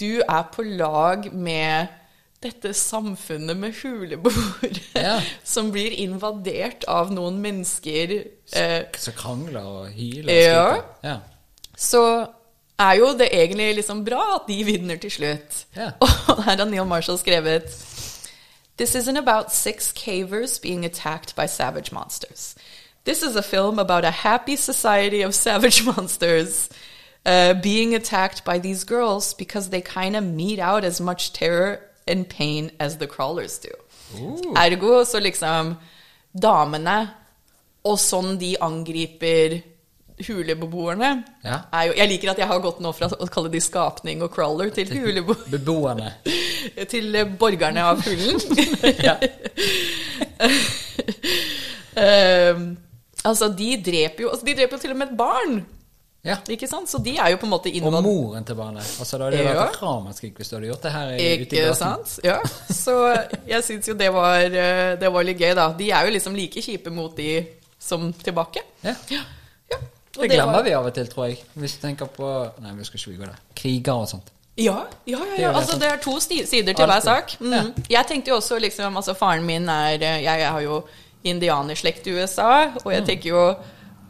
du 0.00 0.20
er 0.22 0.44
på 0.54 0.62
lag 0.64 1.26
med 1.32 1.96
dette 2.40 2.70
samfunnet 2.72 3.56
med 3.60 3.74
huleboere 3.82 4.70
Ja. 4.96 5.18
som 5.44 5.68
blir 5.74 5.92
invadert 6.00 6.86
av 6.88 7.10
noen 7.12 7.36
mennesker 7.42 8.14
eh, 8.56 8.86
Så 8.96 9.12
krangler 9.12 9.60
og 9.60 9.90
hyler 9.92 10.30
og 10.32 10.40
Ja. 10.40 11.10
Ja. 11.10 11.16
så 11.76 12.00
er 12.80 12.94
jo 12.96 13.10
det 13.20 13.28
egentlig 13.36 13.74
liksom 13.82 14.00
bra 14.06 14.22
at 14.38 14.46
de 14.48 14.56
vinner 14.64 14.96
til 14.96 15.12
slutt. 15.12 15.58
Ja. 15.76 15.90
Og 16.32 16.38
her 16.46 16.56
har 16.56 16.64
Neil 16.64 16.86
Marshall 16.88 17.18
skrevet 17.20 17.68
This 18.80 18.94
isn't 18.94 19.18
about 19.18 19.52
six 19.52 19.92
cavers 19.92 20.58
being 20.58 20.86
attacked 20.86 21.36
by 21.36 21.44
savage 21.44 21.92
monsters. 21.92 22.54
This 23.04 23.22
is 23.22 23.36
a 23.36 23.42
film 23.42 23.78
about 23.78 24.06
a 24.06 24.10
happy 24.10 24.56
society 24.56 25.20
of 25.20 25.34
savage 25.46 25.84
monsters 25.84 26.70
uh, 27.26 27.52
being 27.52 27.94
attacked 27.94 28.42
by 28.42 28.58
these 28.58 28.84
girls 28.84 29.34
because 29.34 29.68
they 29.68 29.82
kind 29.82 30.16
of 30.16 30.24
mete 30.24 30.58
out 30.58 30.82
as 30.82 30.98
much 30.98 31.34
terror 31.34 31.82
and 32.08 32.26
pain 32.26 32.72
as 32.80 32.96
the 32.96 33.06
crawlers 33.06 33.58
do. 33.58 33.68
Ooh. 34.18 34.54
Ergo 34.56 35.04
så 35.04 35.20
liksom 35.20 35.76
damene 36.32 37.10
og 37.84 37.98
sånn 38.00 38.38
de 38.40 38.54
angriper 38.64 39.60
hulebeboerne 40.26 41.10
Ja. 41.44 41.60
jo, 41.86 41.92
Jeg 41.96 42.08
liker 42.08 42.30
at 42.32 42.38
jeg 42.38 42.46
har 42.50 42.60
gått 42.60 42.80
nå 42.80 42.92
fra 42.96 43.08
å 43.08 43.26
kalle 43.32 43.50
de 43.52 43.60
skapning 43.60 44.22
og 44.22 44.32
crawler 44.34 44.70
til 44.74 44.88
hulebo... 44.92 45.34
Beboerne. 45.50 46.12
til 46.92 47.14
eh, 47.16 47.24
borgerne 47.40 47.84
av 47.92 48.00
hulen. 48.06 48.40
Ja. 49.06 49.16
Ehm, 52.00 52.76
altså, 53.26 53.48
de 53.52 53.74
dreper 53.84 54.22
jo 54.24 54.28
altså, 54.30 54.46
De 54.46 54.54
dreper 54.54 54.76
jo 54.76 54.80
til 54.84 54.92
og 54.94 54.98
med 55.00 55.10
et 55.10 55.16
barn. 55.18 55.56
ja. 56.24 56.36
Ikke 56.54 56.68
sant? 56.70 56.88
Så 56.90 57.00
de 57.02 57.16
er 57.18 57.32
jo 57.32 57.40
på 57.40 57.48
en 57.48 57.52
måte 57.54 57.72
Og 57.82 57.96
moren 58.04 58.44
til 58.46 58.54
barnet. 58.56 58.86
Altså, 59.00 59.18
da 59.18 59.26
hadde 59.26 59.40
det 59.40 59.48
vært 59.48 59.74
et 59.74 59.82
ramaskrik 59.82 60.38
hvis 60.38 60.52
du 60.52 60.56
hadde 60.56 60.70
gjort 60.70 60.86
det 60.86 60.92
her 60.94 61.10
ute 61.16 61.24
i 61.58 61.64
gaten. 61.64 61.74
sant? 61.80 62.14
Ja. 62.24 62.38
Så 62.70 62.94
jeg 63.48 63.66
syns 63.66 63.90
jo 63.90 63.96
det 63.98 64.12
var, 64.14 64.38
eh, 64.46 64.94
det 65.00 65.12
var 65.12 65.26
litt 65.26 65.40
gøy, 65.42 65.54
da. 65.58 65.66
De 65.76 65.90
er 65.90 66.06
jo 66.06 66.14
liksom 66.14 66.38
like 66.38 66.62
kjipe 66.64 66.94
mot 66.94 67.16
de 67.18 67.32
som 67.80 68.12
tilbake. 68.12 68.62
Ja. 68.86 68.94
Ja. 69.10 69.24
Det 70.12 70.28
glemmer 70.30 70.52
var- 70.58 70.62
vi 70.64 70.72
av 70.74 70.86
og 70.86 70.94
til, 70.94 71.06
tror 71.08 71.26
jeg. 71.28 71.38
Hvis 71.56 71.76
du 71.78 71.86
tenker 71.86 72.06
på 72.06 72.52
Nei, 72.60 72.72
vi 72.74 72.84
skal 72.84 72.98
ikke 73.00 73.18
gå 73.20 73.26
der. 73.30 73.38
Kriger 73.56 73.92
og 73.94 74.08
sånt. 74.08 74.30
Ja, 74.58 74.84
ja, 75.06 75.18
ja, 75.18 75.36
ja. 75.40 75.52
Altså, 75.56 75.78
det 75.78 75.88
er 75.88 75.96
to 76.02 76.18
sider 76.20 76.72
til 76.74 76.84
hver 76.86 77.00
sak. 77.00 77.36
Mm. 77.40 77.74
Jeg 77.88 78.06
tenkte 78.08 78.28
jo 78.30 78.36
også 78.36 78.58
liksom 78.60 78.96
Altså, 78.96 79.14
faren 79.16 79.44
min 79.46 79.68
er 79.68 79.94
eh, 80.02 80.22
Jeg 80.24 80.48
har 80.50 80.60
jo 80.60 80.82
indianerslekt 81.24 82.06
i 82.06 82.10
USA, 82.18 82.64
og 82.84 82.84
Mm. 82.86 82.92
jeg 82.92 83.06
tenker 83.06 83.28
jo 83.30 83.54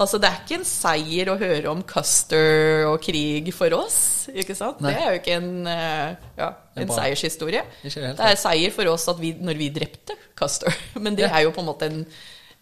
Altså, 0.01 0.16
det 0.18 0.31
er 0.31 0.39
ikke 0.47 0.59
en 0.59 0.64
seier 0.64 1.27
å 1.28 1.36
høre 1.39 1.66
om 1.68 1.82
Custer 1.82 2.86
og 2.89 3.02
krig 3.02 3.52
for 3.52 3.68
oss, 3.77 4.28
ikke 4.35 4.55
sant? 4.56 4.81
Nei. 4.81 4.94
Det 4.94 5.02
er 5.02 5.10
jo 5.12 5.18
ikke 5.20 5.35
en, 5.36 5.66
eh, 5.66 6.14
ja, 6.39 6.48
en 6.77 6.89
seiershistorie. 6.89 7.62
Det 7.82 7.93
Det 7.94 8.18
er 8.18 8.35
seier 8.36 8.70
for 8.72 8.86
oss 8.89 9.06
vi, 9.18 9.35
når 9.35 9.59
vi 9.59 9.68
drepte 9.68 10.14
Custer. 10.35 10.72
Men 10.98 11.14
det 11.16 11.28
Ja. 11.28 11.36
er 11.36 11.43
jo 11.43 11.51
på 11.51 11.60
en 11.60 11.66
måte 11.66 11.82
en, 11.82 12.06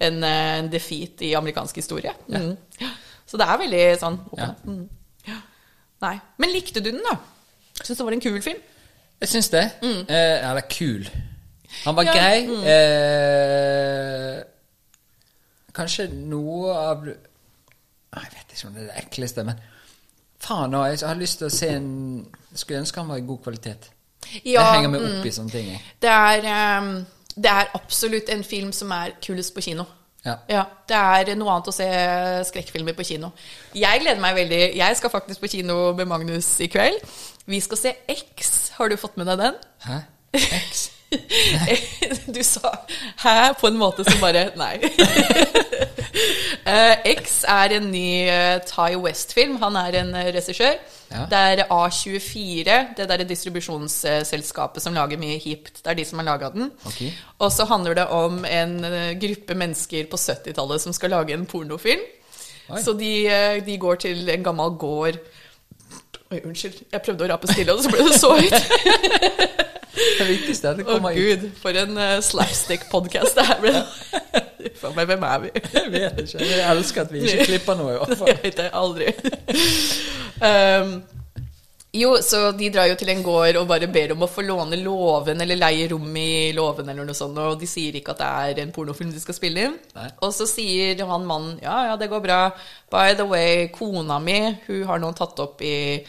en, 0.01 0.25
eh, 0.25 0.59
en 0.59 0.69
defeat 0.69 1.23
i 1.23 1.33
amerikansk 1.35 1.77
historie. 1.77 2.11
Mm. 2.29 2.57
Ja. 2.81 2.89
Så 3.29 3.37
det 3.41 3.47
er 3.47 3.61
veldig 3.61 3.83
sånn 4.01 4.19
Ja. 4.39 4.53
mm. 4.65 4.89
Nei. 6.01 6.15
Men 6.39 6.53
likte 6.55 6.81
du 6.81 6.93
den, 6.93 7.03
da? 7.03 7.17
Syns 7.83 7.99
det 7.99 8.05
var 8.07 8.15
en 8.15 8.23
kul 8.23 8.43
film? 8.43 8.61
Jeg 9.21 9.29
syns 9.33 9.49
det. 9.51 9.65
Eh, 9.83 10.51
eller 10.51 10.63
kul. 10.71 11.09
Han 11.85 11.97
var 11.97 12.07
Ja, 12.07 12.13
grei. 12.15 12.39
Eh, 12.73 14.43
kanskje 15.75 16.09
noe 16.13 16.75
av 16.75 17.07
Jeg 17.09 18.31
vet 18.33 18.55
ikke 18.55 18.69
om 18.69 18.75
det 18.75 18.83
er 18.83 18.87
det 18.87 19.05
ekleste, 19.05 19.45
men 19.45 19.59
faen 20.41 20.75
òg. 20.75 20.87
jeg 21.01 21.09
har 21.09 21.19
lyst 21.19 21.39
til 21.39 21.47
å 21.47 21.51
se 21.51 21.69
en 21.69 22.27
skulle 22.55 22.81
ønske 22.81 23.01
han 23.01 23.09
var 23.09 23.17
i 23.21 23.27
god 23.27 23.43
kvalitet. 23.43 23.91
Ja, 24.45 24.63
jeg 24.63 24.75
henger 24.75 24.89
meg 24.89 25.03
opp 25.03 25.27
i 25.27 25.31
sånne 25.31 25.51
ting. 25.51 25.69
Det 26.03 26.11
er, 26.11 26.79
um, 26.81 27.07
det 27.37 27.51
er 27.51 27.71
absolutt 27.75 28.29
en 28.33 28.45
film 28.45 28.73
som 28.73 28.91
er 28.93 29.11
kulest 29.25 29.55
på 29.55 29.61
kino. 29.61 29.85
Ja. 30.29 30.37
Ja, 30.53 30.65
Det 30.89 30.99
er 31.33 31.39
noe 31.41 31.55
annet 31.55 31.71
å 31.71 31.75
se 31.75 31.89
skrekkfilmer 32.51 32.97
på 32.97 33.07
kino. 33.09 33.33
Jeg 33.77 34.05
gleder 34.05 34.21
meg 34.23 34.37
veldig. 34.39 34.61
Jeg 34.79 35.01
skal 35.01 35.13
faktisk 35.13 35.43
på 35.45 35.51
kino 35.57 35.81
med 35.97 36.09
Magnus 36.11 36.53
i 36.65 36.69
kveld. 36.71 37.03
Vi 37.49 37.61
skal 37.65 37.81
se 37.81 37.95
X. 38.13 38.55
Har 38.77 38.93
du 38.93 38.97
fått 39.01 39.17
med 39.21 39.29
deg 39.31 39.43
den? 39.47 39.59
Hæ? 39.89 39.99
X? 40.37 40.89
Du 42.35 42.43
sa 42.45 42.69
'hæ' 43.23 43.55
på 43.61 43.67
en 43.67 43.79
måte 43.81 44.05
som 44.05 44.21
bare 44.21 44.51
Nei. 44.61 44.77
Eh, 46.69 46.97
X 47.17 47.45
er 47.49 47.73
en 47.79 47.87
ny 47.93 48.29
eh, 48.29 48.59
Ty 48.67 48.97
West-film. 49.01 49.57
Han 49.63 49.77
er 49.77 49.95
en 50.03 50.11
eh, 50.15 50.29
regissør. 50.35 50.75
Ja. 51.09 51.25
Det 51.31 51.39
er 51.39 51.63
A24, 51.73 52.77
det 52.99 53.07
derre 53.09 53.25
distribusjonsselskapet 53.29 54.85
som 54.85 54.97
lager 54.97 55.21
mye 55.21 55.39
hipt. 55.41 55.81
Det 55.81 55.93
er 55.93 55.99
de 55.99 56.05
som 56.05 56.21
har 56.21 56.29
laga 56.29 56.51
den. 56.53 56.69
Okay. 56.91 57.11
Og 57.41 57.53
så 57.55 57.65
handler 57.71 57.97
det 57.97 58.07
om 58.13 58.43
en 58.45 58.77
eh, 58.85 59.15
gruppe 59.21 59.57
mennesker 59.57 60.11
på 60.11 60.21
70-tallet 60.21 60.85
som 60.85 60.97
skal 60.97 61.15
lage 61.17 61.37
en 61.37 61.49
pornofilm. 61.49 62.05
Oi. 62.69 62.83
Så 62.85 62.93
de, 62.93 63.13
eh, 63.27 63.65
de 63.65 63.79
går 63.81 64.03
til 64.05 64.29
en 64.29 64.45
gammel 64.45 64.77
gård 64.81 65.21
Oi, 66.29 66.43
unnskyld. 66.45 66.83
Jeg 66.93 67.01
prøvde 67.07 67.25
å 67.25 67.29
rape 67.31 67.49
stille, 67.49 67.73
og 67.73 67.81
så 67.81 67.89
ble 67.89 68.05
det 68.05 68.19
så 68.21 68.35
høyt. 68.37 68.53
Det 70.19 70.27
viktigste 70.29 70.69
er 70.69 70.83
Å 70.83 70.87
kommer 70.87 71.17
ut. 71.17 71.19
gud, 71.41 71.47
for 71.59 71.79
en 71.79 71.97
uh, 71.97 72.19
slapstick-podkast 72.23 73.39
det 73.39 73.47
her 73.49 73.63
ble. 73.63 73.73
Faen 74.81 74.97
meg, 74.97 75.07
hvem 75.11 75.29
er 75.29 75.45
vi? 75.45 75.53
Jeg 75.75 75.93
vet 75.93 76.25
ikke. 76.25 76.43
Jeg 76.45 76.65
elsker 76.73 77.05
at 77.05 77.15
vi 77.15 77.23
ikke 77.25 77.47
klipper 77.53 77.79
noe, 77.79 77.95
i 77.95 78.01
hvert 78.03 78.19
fall. 78.19 78.31
Jeg 78.33 78.43
vet 78.43 78.59
det 78.59 78.69
aldri. 78.83 79.13
um, 80.43 80.99
jo, 81.99 82.11
så 82.21 82.51
de 82.53 82.69
drar 82.69 82.91
jo 82.91 82.97
til 83.01 83.09
en 83.15 83.23
gård 83.25 83.57
og 83.57 83.69
bare 83.71 83.89
ber 83.89 84.13
om 84.13 84.27
å 84.27 84.29
få 84.29 84.43
låne 84.45 84.77
låven 84.77 85.41
eller 85.41 85.57
leie 85.57 85.87
rom 85.89 86.17
i 86.21 86.53
låven 86.53 86.91
eller 86.93 87.09
noe 87.09 87.17
sånt, 87.17 87.39
og 87.41 87.57
de 87.61 87.69
sier 87.71 87.97
ikke 87.97 88.13
at 88.13 88.21
det 88.21 88.29
er 88.29 88.61
en 88.67 88.75
pornofilm 88.77 89.11
de 89.15 89.23
skal 89.23 89.37
spille 89.39 89.65
inn. 89.69 89.77
Nei. 89.97 90.09
Og 90.21 90.35
så 90.37 90.47
sier 90.51 91.01
han 91.09 91.27
mannen 91.27 91.57
ja, 91.65 91.79
ja, 91.89 91.97
det 92.01 92.11
går 92.13 92.21
bra. 92.25 92.41
By 92.93 93.17
the 93.17 93.25
way, 93.29 93.71
kona 93.73 94.21
mi, 94.21 94.41
hun 94.67 94.85
har 94.91 95.01
nå 95.01 95.15
tatt 95.17 95.41
opp 95.41 95.65
i 95.65 96.05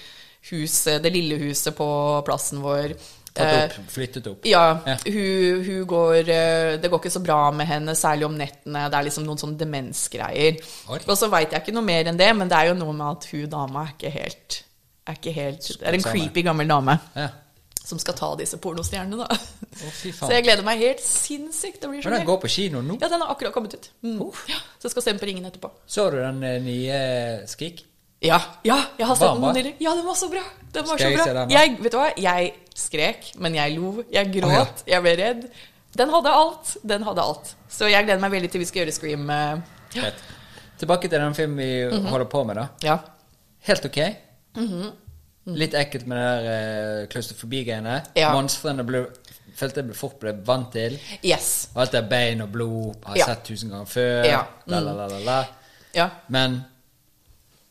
huset, 0.50 1.00
det 1.04 1.14
lille 1.16 1.40
huset 1.40 1.76
på 1.78 1.88
plassen 2.28 2.60
vår. 2.64 2.98
Tatt 3.34 3.46
Eh, 3.46 3.64
opp, 3.80 3.92
flyttet 3.94 4.28
opp. 4.28 4.46
ja, 4.46 4.64
Ja. 4.86 4.96
Hun, 5.06 5.64
hun 5.66 5.84
går 5.88 6.30
eh, 6.30 6.78
Det 6.82 6.90
går 6.90 7.00
ikke 7.00 7.12
så 7.14 7.22
bra 7.24 7.52
med 7.52 7.68
henne, 7.70 7.94
særlig 7.96 8.26
om 8.26 8.34
nettene. 8.38 8.88
Det 8.90 8.98
er 9.00 9.04
liksom 9.10 9.26
noen 9.28 9.38
sånne 9.38 9.58
demensgreier. 9.60 10.58
Oi. 10.90 11.00
Og 11.06 11.18
så 11.18 11.30
veit 11.30 11.52
jeg 11.54 11.62
ikke 11.62 11.74
noe 11.76 11.86
mer 11.86 12.10
enn 12.10 12.18
det, 12.18 12.32
men 12.36 12.50
det 12.50 12.58
er 12.58 12.72
jo 12.72 12.80
noe 12.80 12.94
med 12.94 13.06
at 13.18 13.28
hun 13.32 13.50
dama 13.50 13.84
er 13.86 13.94
ikke 13.98 14.12
helt 14.16 14.64
er 15.10 15.16
ikke 15.18 15.32
helt, 15.34 15.70
er 15.82 15.96
en 15.98 16.04
creepy 16.06 16.44
gammel 16.46 16.68
dame 16.70 16.94
Ja. 17.18 17.30
som 17.86 17.98
skal 17.98 18.14
ta 18.14 18.28
disse 18.38 18.58
pornostjernene, 18.62 19.18
da. 19.26 19.38
Fy 19.80 20.12
Så 20.20 20.30
jeg 20.30 20.44
gleder 20.46 20.62
meg 20.68 20.78
helt 20.84 21.02
sinnssykt. 21.02 21.80
Det 21.82 21.90
blir 21.90 22.04
så 22.04 22.10
Men 22.12 22.20
den 22.20 22.28
går 22.28 22.38
på 22.44 22.48
kino 22.54 22.82
nå. 22.86 23.00
Ja, 23.02 23.08
den 23.10 23.22
har 23.24 23.32
akkurat 23.34 23.54
kommet 23.56 23.74
ut. 23.74 23.90
Mm. 24.06 24.20
Ja, 24.52 24.60
så 24.78 24.86
jeg 24.86 24.92
skal 24.94 25.02
se 25.08 25.12
den 25.16 25.20
på 25.24 25.26
Ringen 25.32 25.46
etterpå. 25.50 25.72
Så 25.90 26.10
du 26.14 26.18
den 26.22 26.44
eh, 26.44 26.60
nye 26.62 27.00
Skrik? 27.50 27.86
Ja, 28.22 28.40
ja, 28.68 28.76
jeg 29.00 29.08
har 29.08 29.16
sett 29.16 29.42
den 29.42 29.54
nylig. 29.56 29.76
Ja, 29.80 29.94
den 29.96 30.06
var 30.06 30.16
så 30.20 30.28
bra. 30.30 30.42
Den 30.74 30.86
var 30.88 30.98
Skal 31.00 31.18
så 31.18 31.24
bra. 31.24 31.34
den, 31.46 31.50
jeg, 31.56 31.78
vet 31.80 31.92
du 31.92 31.98
hva? 31.98 32.10
Jeg 32.20 32.54
skrek, 32.76 33.30
men 33.40 33.56
jeg 33.56 33.78
lo. 33.78 34.04
Jeg 34.12 34.32
gråt, 34.34 34.84
Å, 34.84 34.88
jeg 34.92 35.02
ble 35.06 35.14
redd. 35.18 35.46
Den 35.96 36.10
hadde 36.14 36.34
alt. 36.36 36.74
Den 36.84 37.04
hadde 37.08 37.22
alt. 37.24 37.54
Så 37.72 37.88
jeg 37.90 38.04
gleder 38.06 38.20
meg 38.22 38.32
veldig 38.36 38.52
til 38.52 38.60
vi 38.60 38.66
skal 38.66 38.84
gjøre 38.84 38.92
Scream. 38.98 39.30
eh, 39.30 39.62
Ja. 39.96 40.12
Tilbake 40.80 41.10
til 41.10 41.20
den 41.20 41.34
filmen 41.34 41.58
vi 41.58 41.86
Mhm. 41.98 42.06
holder 42.08 42.26
på 42.26 42.44
med, 42.46 42.56
da. 42.56 42.68
ja. 42.84 42.98
Helt 43.68 43.86
ok. 43.86 43.98
Mhm. 44.56 44.92
Litt 45.48 45.74
ekkelt 45.74 46.06
med 46.08 46.18
det 46.18 46.44
der 46.46 47.02
uh, 47.02 47.08
klaustrofobigreiene. 47.08 48.04
Ja. 48.16 48.34
Monstrene 48.34 48.84
ble, 48.86 49.06
følte 49.58 49.82
jeg 49.82 49.96
fort 49.96 50.20
ble 50.20 50.34
vant 50.46 50.72
til. 50.72 51.00
Yes. 51.24 51.70
Alt 51.76 51.92
det 51.92 52.04
bein 52.10 52.42
og 52.42 52.52
blod 52.52 52.96
har 53.06 53.16
Ja. 53.18 53.26
sett 53.26 53.44
tusen 53.46 53.70
ganger 53.72 53.86
før. 53.86 54.26
Ja. 54.26 54.42
Mm. 54.68 54.72
La, 54.72 54.80
la, 54.80 54.92
la, 54.94 55.08
la, 55.08 55.20
la. 55.20 55.46
Ja. 55.96 56.10
Men 56.30 56.66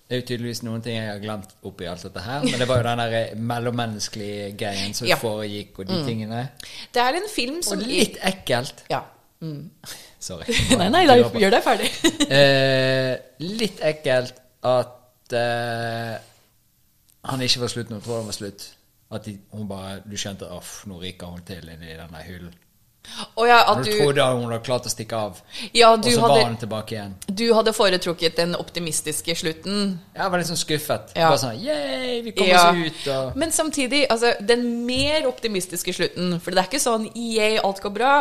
det 0.08 0.16
er 0.16 0.20
jo 0.22 0.26
tydeligvis 0.30 0.62
noen 0.64 0.80
ting 0.80 0.94
jeg 0.96 1.08
har 1.10 1.18
glemt 1.20 1.50
oppi 1.68 1.84
alt 1.84 2.00
dette 2.06 2.22
her. 2.24 2.44
Men 2.46 2.62
det 2.62 2.68
var 2.70 2.78
jo 2.80 2.84
den 2.86 3.00
der 3.02 3.16
eh, 3.18 3.34
mellommenneskelige 3.50 4.46
greien 4.56 4.94
som 4.96 5.06
Ja. 5.06 5.18
Mm. 5.18 5.20
foregikk, 5.20 5.78
og 5.78 5.88
de 5.90 5.98
tingene. 6.06 6.38
Det 6.94 7.02
er 7.02 7.18
en 7.18 7.28
film 7.28 7.58
som 7.62 7.76
Og 7.78 7.84
litt 7.84 8.16
ekkelt. 8.24 8.84
Ja. 8.88 9.02
Sorry. 10.18 10.48
Nei, 10.80 10.88
nei, 10.90 11.04
da, 11.06 11.18
gjør 11.20 11.52
deg 11.58 11.62
ferdig. 11.66 11.90
Eh, 12.38 13.12
litt 13.44 13.78
ekkelt 13.84 14.40
at 14.66 15.36
eh, 15.36 16.16
han 17.28 17.44
ikke 17.44 17.60
var 17.62 17.70
slutt 17.72 17.92
når 17.92 18.00
hun 18.00 18.06
tror 18.08 18.18
han 18.22 18.32
var 18.32 18.36
slutt. 18.36 18.66
At 19.12 19.24
de, 19.24 19.36
hun 19.52 19.68
bare 19.68 20.00
Du 20.04 20.16
skjønte 20.20 20.48
at 20.52 20.72
nå 20.88 20.98
ryker 21.00 21.30
hun 21.32 21.44
til 21.48 21.68
inni 21.72 21.94
denne 21.96 22.24
hyllen. 22.26 22.56
Og 23.40 23.46
ja, 23.48 23.62
at 23.70 23.80
du 23.82 23.88
du, 23.88 23.92
trodde 23.96 24.24
hun 24.36 24.50
hadde 24.50 24.58
klart 24.66 24.86
å 24.86 24.90
stikke 24.92 25.18
av, 25.18 25.38
ja, 25.72 25.90
og 25.90 26.02
du, 26.04 26.10
så 26.12 26.22
var 26.22 26.42
hun 26.44 26.58
tilbake 26.60 26.94
igjen. 26.94 27.14
du 27.26 27.46
hadde 27.56 27.72
foretrukket 27.74 28.36
den 28.38 28.54
optimistiske 28.58 29.36
slutten. 29.38 29.94
Jeg 30.16 30.32
var 30.32 30.42
litt 30.42 30.50
sånn 30.50 30.60
skuffet. 30.60 31.14
Ja. 31.16 31.30
Bare 31.32 31.40
sånn 31.42 31.62
Yay, 31.62 32.20
vi 32.26 32.34
kommer 32.36 32.58
oss 32.58 32.82
ut, 32.84 33.08
og 33.14 33.38
Men 33.40 33.54
samtidig, 33.54 34.04
altså, 34.12 34.34
den 34.44 34.66
mer 34.86 35.26
optimistiske 35.30 35.94
slutten 35.96 36.36
For 36.42 36.52
det 36.52 36.62
er 36.62 36.68
ikke 36.70 36.82
sånn 36.82 37.08
yay, 37.14 37.56
alt 37.62 37.80
går 37.82 37.94
bra. 37.94 38.12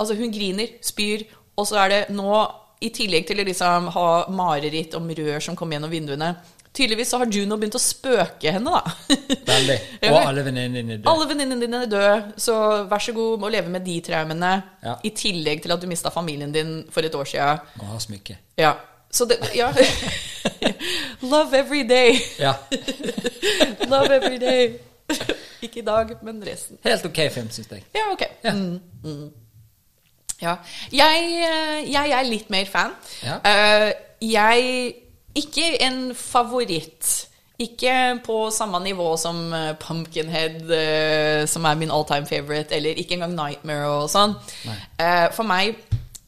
Altså, 0.00 0.16
hun 0.18 0.32
griner, 0.34 0.72
spyr, 0.84 1.26
og 1.58 1.68
så 1.68 1.82
er 1.84 1.92
det 1.92 2.00
nå, 2.16 2.40
i 2.80 2.88
tillegg 2.96 3.28
til 3.28 3.42
å 3.42 3.44
liksom 3.44 3.90
ha 3.92 4.08
mareritt 4.32 4.96
om 4.96 5.10
rør 5.18 5.44
som 5.44 5.58
kommer 5.58 5.76
gjennom 5.76 5.92
vinduene 5.92 6.32
Tydeligvis 6.72 7.08
så 7.10 7.18
har 7.18 7.26
Juno 7.34 7.56
begynt 7.58 7.74
å 7.74 7.82
spøke 7.82 8.52
henne, 8.54 8.70
da. 8.70 9.16
Veldig. 9.48 9.76
Og 10.12 10.18
alle 10.20 10.44
venninnene 10.46 10.78
dine 10.78 10.98
døde. 11.00 11.10
Alle 11.10 11.26
venninnene 11.26 11.64
dine 11.64 11.80
er 11.82 11.90
døde, 11.90 12.12
så 12.38 12.58
vær 12.90 13.02
så 13.02 13.14
god 13.16 13.42
å 13.42 13.50
leve 13.50 13.72
med 13.74 13.82
de 13.86 13.96
traumene. 14.06 14.52
Ja. 14.84 14.94
I 15.02 15.10
tillegg 15.18 15.64
til 15.64 15.74
at 15.74 15.82
du 15.82 15.88
mista 15.90 16.12
familien 16.14 16.54
din 16.54 16.76
for 16.94 17.06
et 17.06 17.16
år 17.18 17.26
sia. 17.26 17.50
Og 17.80 17.90
har 17.90 18.04
smykke. 18.06 18.38
Ja. 18.60 18.76
Så 19.10 19.26
det 19.26 19.40
Ja. 19.58 19.72
Love 21.32 21.58
every 21.58 21.82
day. 21.82 22.20
Ja. 22.38 22.54
Love 23.90 24.14
every 24.20 24.38
day. 24.38 24.78
Ikke 25.62 25.82
i 25.82 25.84
dag, 25.84 26.14
men 26.22 26.38
resten. 26.46 26.78
Helt 26.86 27.04
ok 27.04 27.18
film, 27.34 27.50
syns 27.50 27.66
jeg. 27.70 27.82
Ja, 27.94 28.06
ok. 28.12 28.22
Ja. 28.44 28.54
Mm. 28.54 29.30
Ja. 30.40 30.56
Jeg, 30.92 31.26
eh, 31.50 31.92
jeg 31.92 32.14
er 32.14 32.22
litt 32.30 32.50
mer 32.50 32.70
fan. 32.70 32.94
Ja. 33.26 33.42
Uh, 33.42 33.90
jeg 34.22 34.94
Ikke 35.38 35.74
en 35.82 36.14
favoritt. 36.16 37.26
Ikke 37.60 37.92
på 38.24 38.36
samme 38.54 38.80
nivå 38.82 39.12
som 39.20 39.52
eh, 39.52 39.74
Pumpkinhead, 39.78 40.62
eh, 40.72 41.44
som 41.50 41.66
er 41.68 41.76
min 41.76 41.92
all 41.92 42.06
time 42.08 42.26
favorite, 42.26 42.72
eller 42.74 42.96
ikke 42.96 43.18
engang 43.18 43.36
Nightmare 43.36 43.90
og 44.00 44.08
sånn. 44.10 44.34
Eh, 44.96 45.28
for 45.36 45.44
meg 45.48 45.76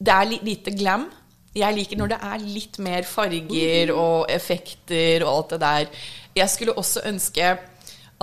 det 0.03 0.13
er 0.13 0.45
lite 0.45 0.73
glam. 0.75 1.07
Jeg 1.55 1.77
liker 1.77 1.99
når 1.99 2.13
det 2.13 2.19
er 2.25 2.45
litt 2.45 2.79
mer 2.81 3.05
farger 3.07 3.91
og 3.93 4.29
effekter 4.33 5.25
og 5.25 5.31
alt 5.33 5.53
det 5.53 5.59
der. 5.63 6.05
Jeg 6.35 6.49
skulle 6.49 6.77
også 6.77 7.03
ønske 7.09 7.51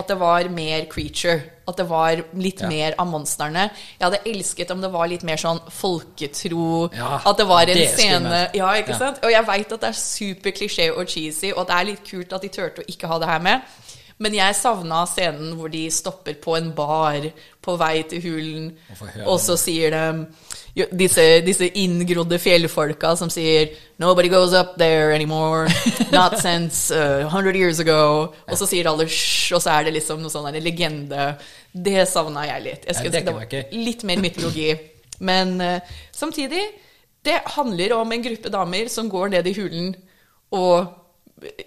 at 0.01 0.09
det 0.11 0.17
var 0.21 0.49
mer 0.53 0.87
creature. 0.91 1.43
At 1.71 1.77
det 1.79 1.87
var 1.89 2.23
litt 2.35 2.61
Ja. 2.65 2.69
mer 2.69 2.95
av 2.99 3.07
monstrene. 3.07 3.69
Jeg 4.01 4.09
hadde 4.09 4.23
elsket 4.27 4.71
om 4.75 4.81
det 4.83 4.91
var 4.91 5.07
litt 5.13 5.23
mer 5.23 5.37
sånn 5.39 5.61
folketro. 5.71 6.91
Ja, 6.97 7.21
at 7.25 7.37
det 7.39 7.47
var 7.47 7.63
en 7.63 7.77
det 7.77 7.91
scene. 7.95 8.49
Ja, 8.55 8.73
ikke 8.81 8.91
Ja. 8.95 8.99
sant? 8.99 9.19
Og 9.23 9.31
jeg 9.31 9.47
veit 9.47 9.73
at 9.73 9.81
det 9.81 9.89
er 9.89 9.93
super 10.01 10.51
klisjé 10.51 10.91
og 10.97 11.07
cheesy, 11.07 11.53
og 11.55 11.67
det 11.69 11.77
er 11.77 11.85
litt 11.85 12.05
kult 12.11 12.33
at 12.33 12.43
de 12.43 12.49
turte 12.49 12.83
å 12.83 12.87
ikke 12.89 13.07
ha 13.09 13.19
det 13.19 13.29
her 13.29 13.39
med. 13.41 13.61
Men 14.21 14.37
jeg 14.37 14.57
savna 14.59 15.07
scenen 15.09 15.55
hvor 15.57 15.71
de 15.73 15.87
stopper 15.93 16.37
på 16.43 16.59
en 16.59 16.71
bar 16.77 17.25
på 17.65 17.77
vei 17.81 18.03
til 18.09 18.21
hulen, 18.25 18.67
Og 19.25 19.39
så 19.41 19.57
sier 19.57 19.97
de 19.97 20.27
disse, 20.97 21.25
disse 21.45 21.69
inngrodde 21.81 22.39
fjellfolka 22.39 23.15
som 23.17 23.31
sier 23.33 23.73
'Nobody 23.99 24.29
goes 24.29 24.53
up 24.53 24.77
there 24.79 25.15
anymore. 25.15 25.69
Not 26.13 26.39
since 26.45 26.91
uh, 26.95 27.27
100 27.27 27.57
years 27.57 27.81
ago.' 27.81 28.33
Og 28.47 28.59
så 28.59 28.67
sier 28.67 28.89
alle 28.89 29.05
'hysj', 29.05 29.55
og 29.55 29.63
så 29.63 29.71
er 29.71 29.85
det 29.85 29.95
liksom 29.95 30.21
noe 30.21 30.31
sånn 30.31 30.47
en 30.53 30.63
legende. 30.63 31.37
Det 31.73 32.09
savna 32.09 32.45
jeg 32.47 32.63
litt. 32.63 32.87
Jeg 32.87 32.95
skulle 32.95 33.17
ønske 33.17 33.57
det 33.57 33.65
var 33.65 33.73
litt 33.73 34.05
mer 34.05 34.21
mytologi. 34.21 34.77
Men 35.31 35.61
uh, 35.61 35.81
samtidig, 36.13 36.63
det 37.25 37.41
handler 37.57 37.97
om 37.97 38.13
en 38.13 38.23
gruppe 38.23 38.49
damer 38.49 38.89
som 38.89 39.09
går 39.11 39.29
ned 39.29 39.47
i 39.47 39.57
hulen 39.57 39.95
og 40.51 41.00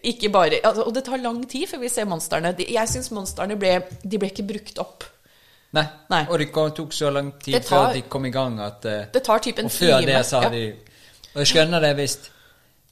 ikke 0.03 0.29
bare 0.31 0.59
altså, 0.63 0.83
Og 0.87 0.93
det 0.93 1.03
tar 1.05 1.17
lang 1.17 1.43
tid 1.49 1.67
før 1.67 1.79
vi 1.79 1.89
ser 1.89 2.05
monstrene. 2.05 2.55
Jeg 2.59 2.87
syns 2.89 3.11
monstrene 3.11 3.55
ble, 3.59 3.81
de 4.03 4.17
ble 4.21 4.29
ikke 4.29 4.45
brukt 4.47 4.79
opp. 4.79 5.03
Nei. 5.73 5.85
Nei. 6.09 6.25
Og 6.29 6.37
det 6.39 6.51
tok 6.53 6.91
så 6.93 7.09
lang 7.11 7.31
tid 7.41 7.53
tar- 7.63 7.87
før 7.87 7.93
de 7.93 8.01
kom 8.01 8.25
i 8.25 8.29
gang 8.29 8.59
at 8.61 8.85
eh, 8.85 9.05
Det 9.13 9.23
tar 9.23 9.39
typ 9.39 9.59
en 9.59 9.65
Og 9.65 9.71
før 9.71 9.99
time. 9.99 10.05
det 10.11 10.25
så 10.25 10.41
Ja. 10.43 10.49
de 10.49 10.63
Og 11.35 11.41
jeg 11.41 11.47
skjønner 11.47 11.81
det 11.81 11.95
hvis 11.95 12.17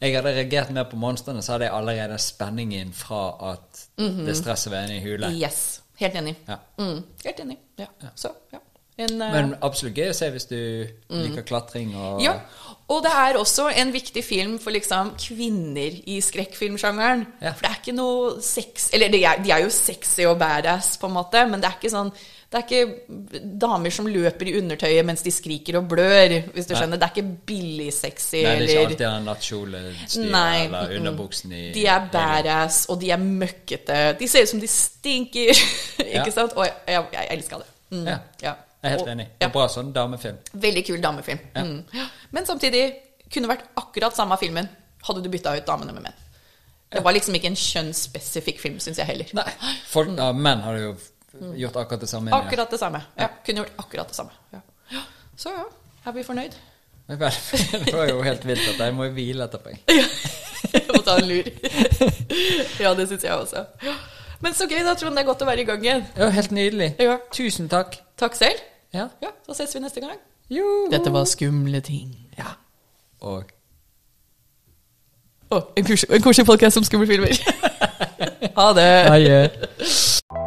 jeg 0.02 0.16
hadde 0.16 0.32
reagert 0.34 0.72
mer 0.72 0.84
på 0.90 0.96
monstrene, 0.98 1.44
så 1.44 1.52
hadde 1.52 1.66
jeg 1.66 1.74
allerede 1.78 2.18
spenningen 2.18 2.92
fra 2.94 3.52
at 3.52 3.88
det 3.98 4.36
stresset 4.38 4.72
var 4.72 4.88
inne 4.88 4.98
i 4.98 5.04
hule. 5.04 5.30
Yes, 5.32 5.82
Helt 6.00 6.16
enig. 6.16 6.36
Ja. 6.48 6.56
Mm, 6.80 7.04
helt 7.24 7.40
enig. 7.40 7.58
Ja. 7.78 7.86
Så, 8.16 8.32
ja. 8.52 8.58
En, 8.98 9.22
eh, 9.22 9.32
Men 9.34 9.56
absolutt 9.62 9.96
gøy 9.98 10.10
å 10.12 10.16
se 10.16 10.28
hvis 10.34 10.50
du 10.50 10.58
liker 11.10 11.46
klatring 11.48 11.96
og 11.96 12.22
ja. 12.24 12.36
Og 12.92 13.00
det 13.06 13.12
er 13.16 13.38
også 13.40 13.70
en 13.80 13.94
viktig 13.94 14.24
film 14.26 14.58
for 14.60 14.76
liksom 14.76 15.14
kvinner 15.16 15.94
i 16.12 16.18
skrekkfilmsjangeren. 16.20 17.24
Ja. 17.40 17.54
For 17.56 17.64
det 17.64 17.70
er 17.70 17.80
ikke 17.80 17.96
noe 17.96 18.34
sex 18.44 18.90
Eller 18.92 19.08
de 19.14 19.22
er, 19.24 19.40
de 19.40 19.54
er 19.56 19.64
jo 19.64 19.70
sexy 19.72 20.26
og 20.28 20.38
badass, 20.42 20.98
på 21.00 21.08
en 21.08 21.16
måte, 21.16 21.46
men 21.48 21.64
det 21.64 21.70
er 21.70 21.78
ikke 21.80 21.94
sånn 21.94 22.12
det 22.52 22.60
er 22.60 22.66
ikke 22.66 23.44
damer 23.62 23.94
som 23.96 24.10
løper 24.12 24.50
i 24.52 24.58
undertøyet 24.60 25.06
mens 25.08 25.22
de 25.24 25.32
skriker 25.32 25.78
og 25.80 25.86
blør, 25.94 26.34
hvis 26.52 26.66
du 26.68 26.74
Nei. 26.74 26.80
skjønner. 26.82 27.00
Det 27.00 27.08
er 27.08 27.14
ikke 27.14 27.38
billig 27.48 27.94
sexy 27.96 28.42
Nei, 28.44 28.56
det 28.60 28.66
er 28.66 28.74
ikke 28.74 28.90
alltid 28.90 29.06
en 29.08 29.30
nattkjole 29.30 29.84
eller 30.26 30.98
underbuksen 30.98 31.54
i 31.56 31.62
De 31.72 31.86
er 31.88 32.10
badass, 32.12 32.82
og 32.92 33.00
de 33.00 33.14
er 33.16 33.24
møkkete. 33.24 34.02
De 34.20 34.28
ser 34.28 34.44
ut 34.44 34.52
som 34.52 34.60
de 34.60 34.68
stinker. 34.68 35.56
Ja. 36.12 36.26
ikke 36.26 36.34
sant? 36.36 36.52
Og 36.60 36.66
jeg, 36.66 36.74
jeg, 36.92 37.06
jeg 37.14 37.28
elska 37.38 37.62
det. 37.62 37.70
Mm, 37.96 38.04
Ja. 38.10 38.18
ja. 38.44 38.54
Jeg 38.82 38.90
er 38.90 38.96
helt 38.96 39.02
Og- 39.02 39.08
enig. 39.14 39.26
ja. 39.28 39.34
Det 39.40 39.48
er 39.48 39.54
bra 39.54 39.68
sånn 39.68 39.94
damefilm. 39.94 40.38
Veldig 40.54 40.86
kul 40.88 41.02
damefilm. 41.02 41.40
Mm. 41.56 41.84
Men 42.32 42.46
samtidig 42.46 42.94
kunne 43.34 43.48
vært 43.48 43.64
akkurat 43.78 44.16
samme 44.16 44.38
filmen 44.42 44.70
hadde 45.08 45.24
du 45.24 45.30
bytta 45.30 45.56
ut 45.58 45.66
damene 45.68 45.94
med 45.94 46.04
menn. 46.04 46.14
Det 46.92 47.04
var 47.04 47.14
liksom 47.14 47.36
ikke 47.36 47.48
en 47.48 47.56
kjønnsspesifikk 47.56 48.60
film, 48.60 48.80
syns 48.80 48.98
jeg 48.98 49.06
heller. 49.08 49.26
Nei, 49.34 49.46
folk, 49.88 50.10
ja, 50.18 50.32
menn 50.34 50.60
har 50.66 50.76
jo 50.78 50.96
gjort 51.56 51.76
akkurat 51.80 52.00
det 52.02 52.10
samme. 52.10 52.32
Akkurat 52.36 52.70
det 52.72 52.80
samme. 52.80 53.00
Ja, 53.18 53.30
kunne 53.46 53.64
gjort 53.64 53.78
akkurat 53.80 54.08
det 54.08 54.16
samme. 54.16 54.32
Ja. 54.54 54.60
Ja. 54.92 55.00
Så 55.38 55.50
ja, 55.56 55.64
er 56.06 56.12
vi 56.12 56.24
fornøyd? 56.24 56.52
Det 57.08 57.20
var 57.94 58.08
jo 58.12 58.22
helt 58.22 58.44
vilt 58.46 58.68
at 58.74 58.78
jeg 58.80 58.94
må 58.94 59.08
hvile 59.14 59.44
etterpå. 59.48 59.70
jeg. 59.70 60.06
Jeg 60.72 60.84
må 60.88 61.02
ta 61.04 61.16
en 61.18 61.26
lur. 61.28 61.44
Ja, 62.80 62.94
det 62.94 63.08
syns 63.10 63.24
jeg 63.24 63.34
også. 63.34 63.66
Men 64.42 64.54
så 64.54 64.68
gøy, 64.70 64.84
da, 64.86 64.94
Trond. 64.96 65.16
Det 65.18 65.24
er 65.24 65.28
godt 65.28 65.42
å 65.42 65.48
være 65.50 65.64
i 65.64 65.66
gang 65.68 65.82
igjen. 65.84 66.04
Ja, 66.18 66.30
helt 66.30 66.52
nydelig. 66.56 66.92
Ja. 67.02 67.18
Tusen 67.34 67.68
takk. 67.72 67.98
Takk 68.18 68.36
selv. 68.38 68.62
Ja. 68.94 69.08
Ja, 69.22 69.30
Så 69.48 69.54
ses 69.54 69.76
vi 69.76 69.80
neste 69.80 70.00
gang. 70.00 70.20
Jo. 70.50 70.88
Dette 70.92 71.14
var 71.14 71.24
skumle 71.26 71.80
ting. 71.80 72.16
Ja. 72.38 72.56
Og 73.22 73.44
oh, 75.52 75.62
en 75.78 76.22
koselig 76.22 76.46
podkast 76.46 76.78
om 76.78 76.84
skumle 76.84 77.08
filmer. 77.08 77.36
ha 78.60 78.74
det. 78.74 78.92
Adjø. 79.12 79.48
Skumle 79.80 80.41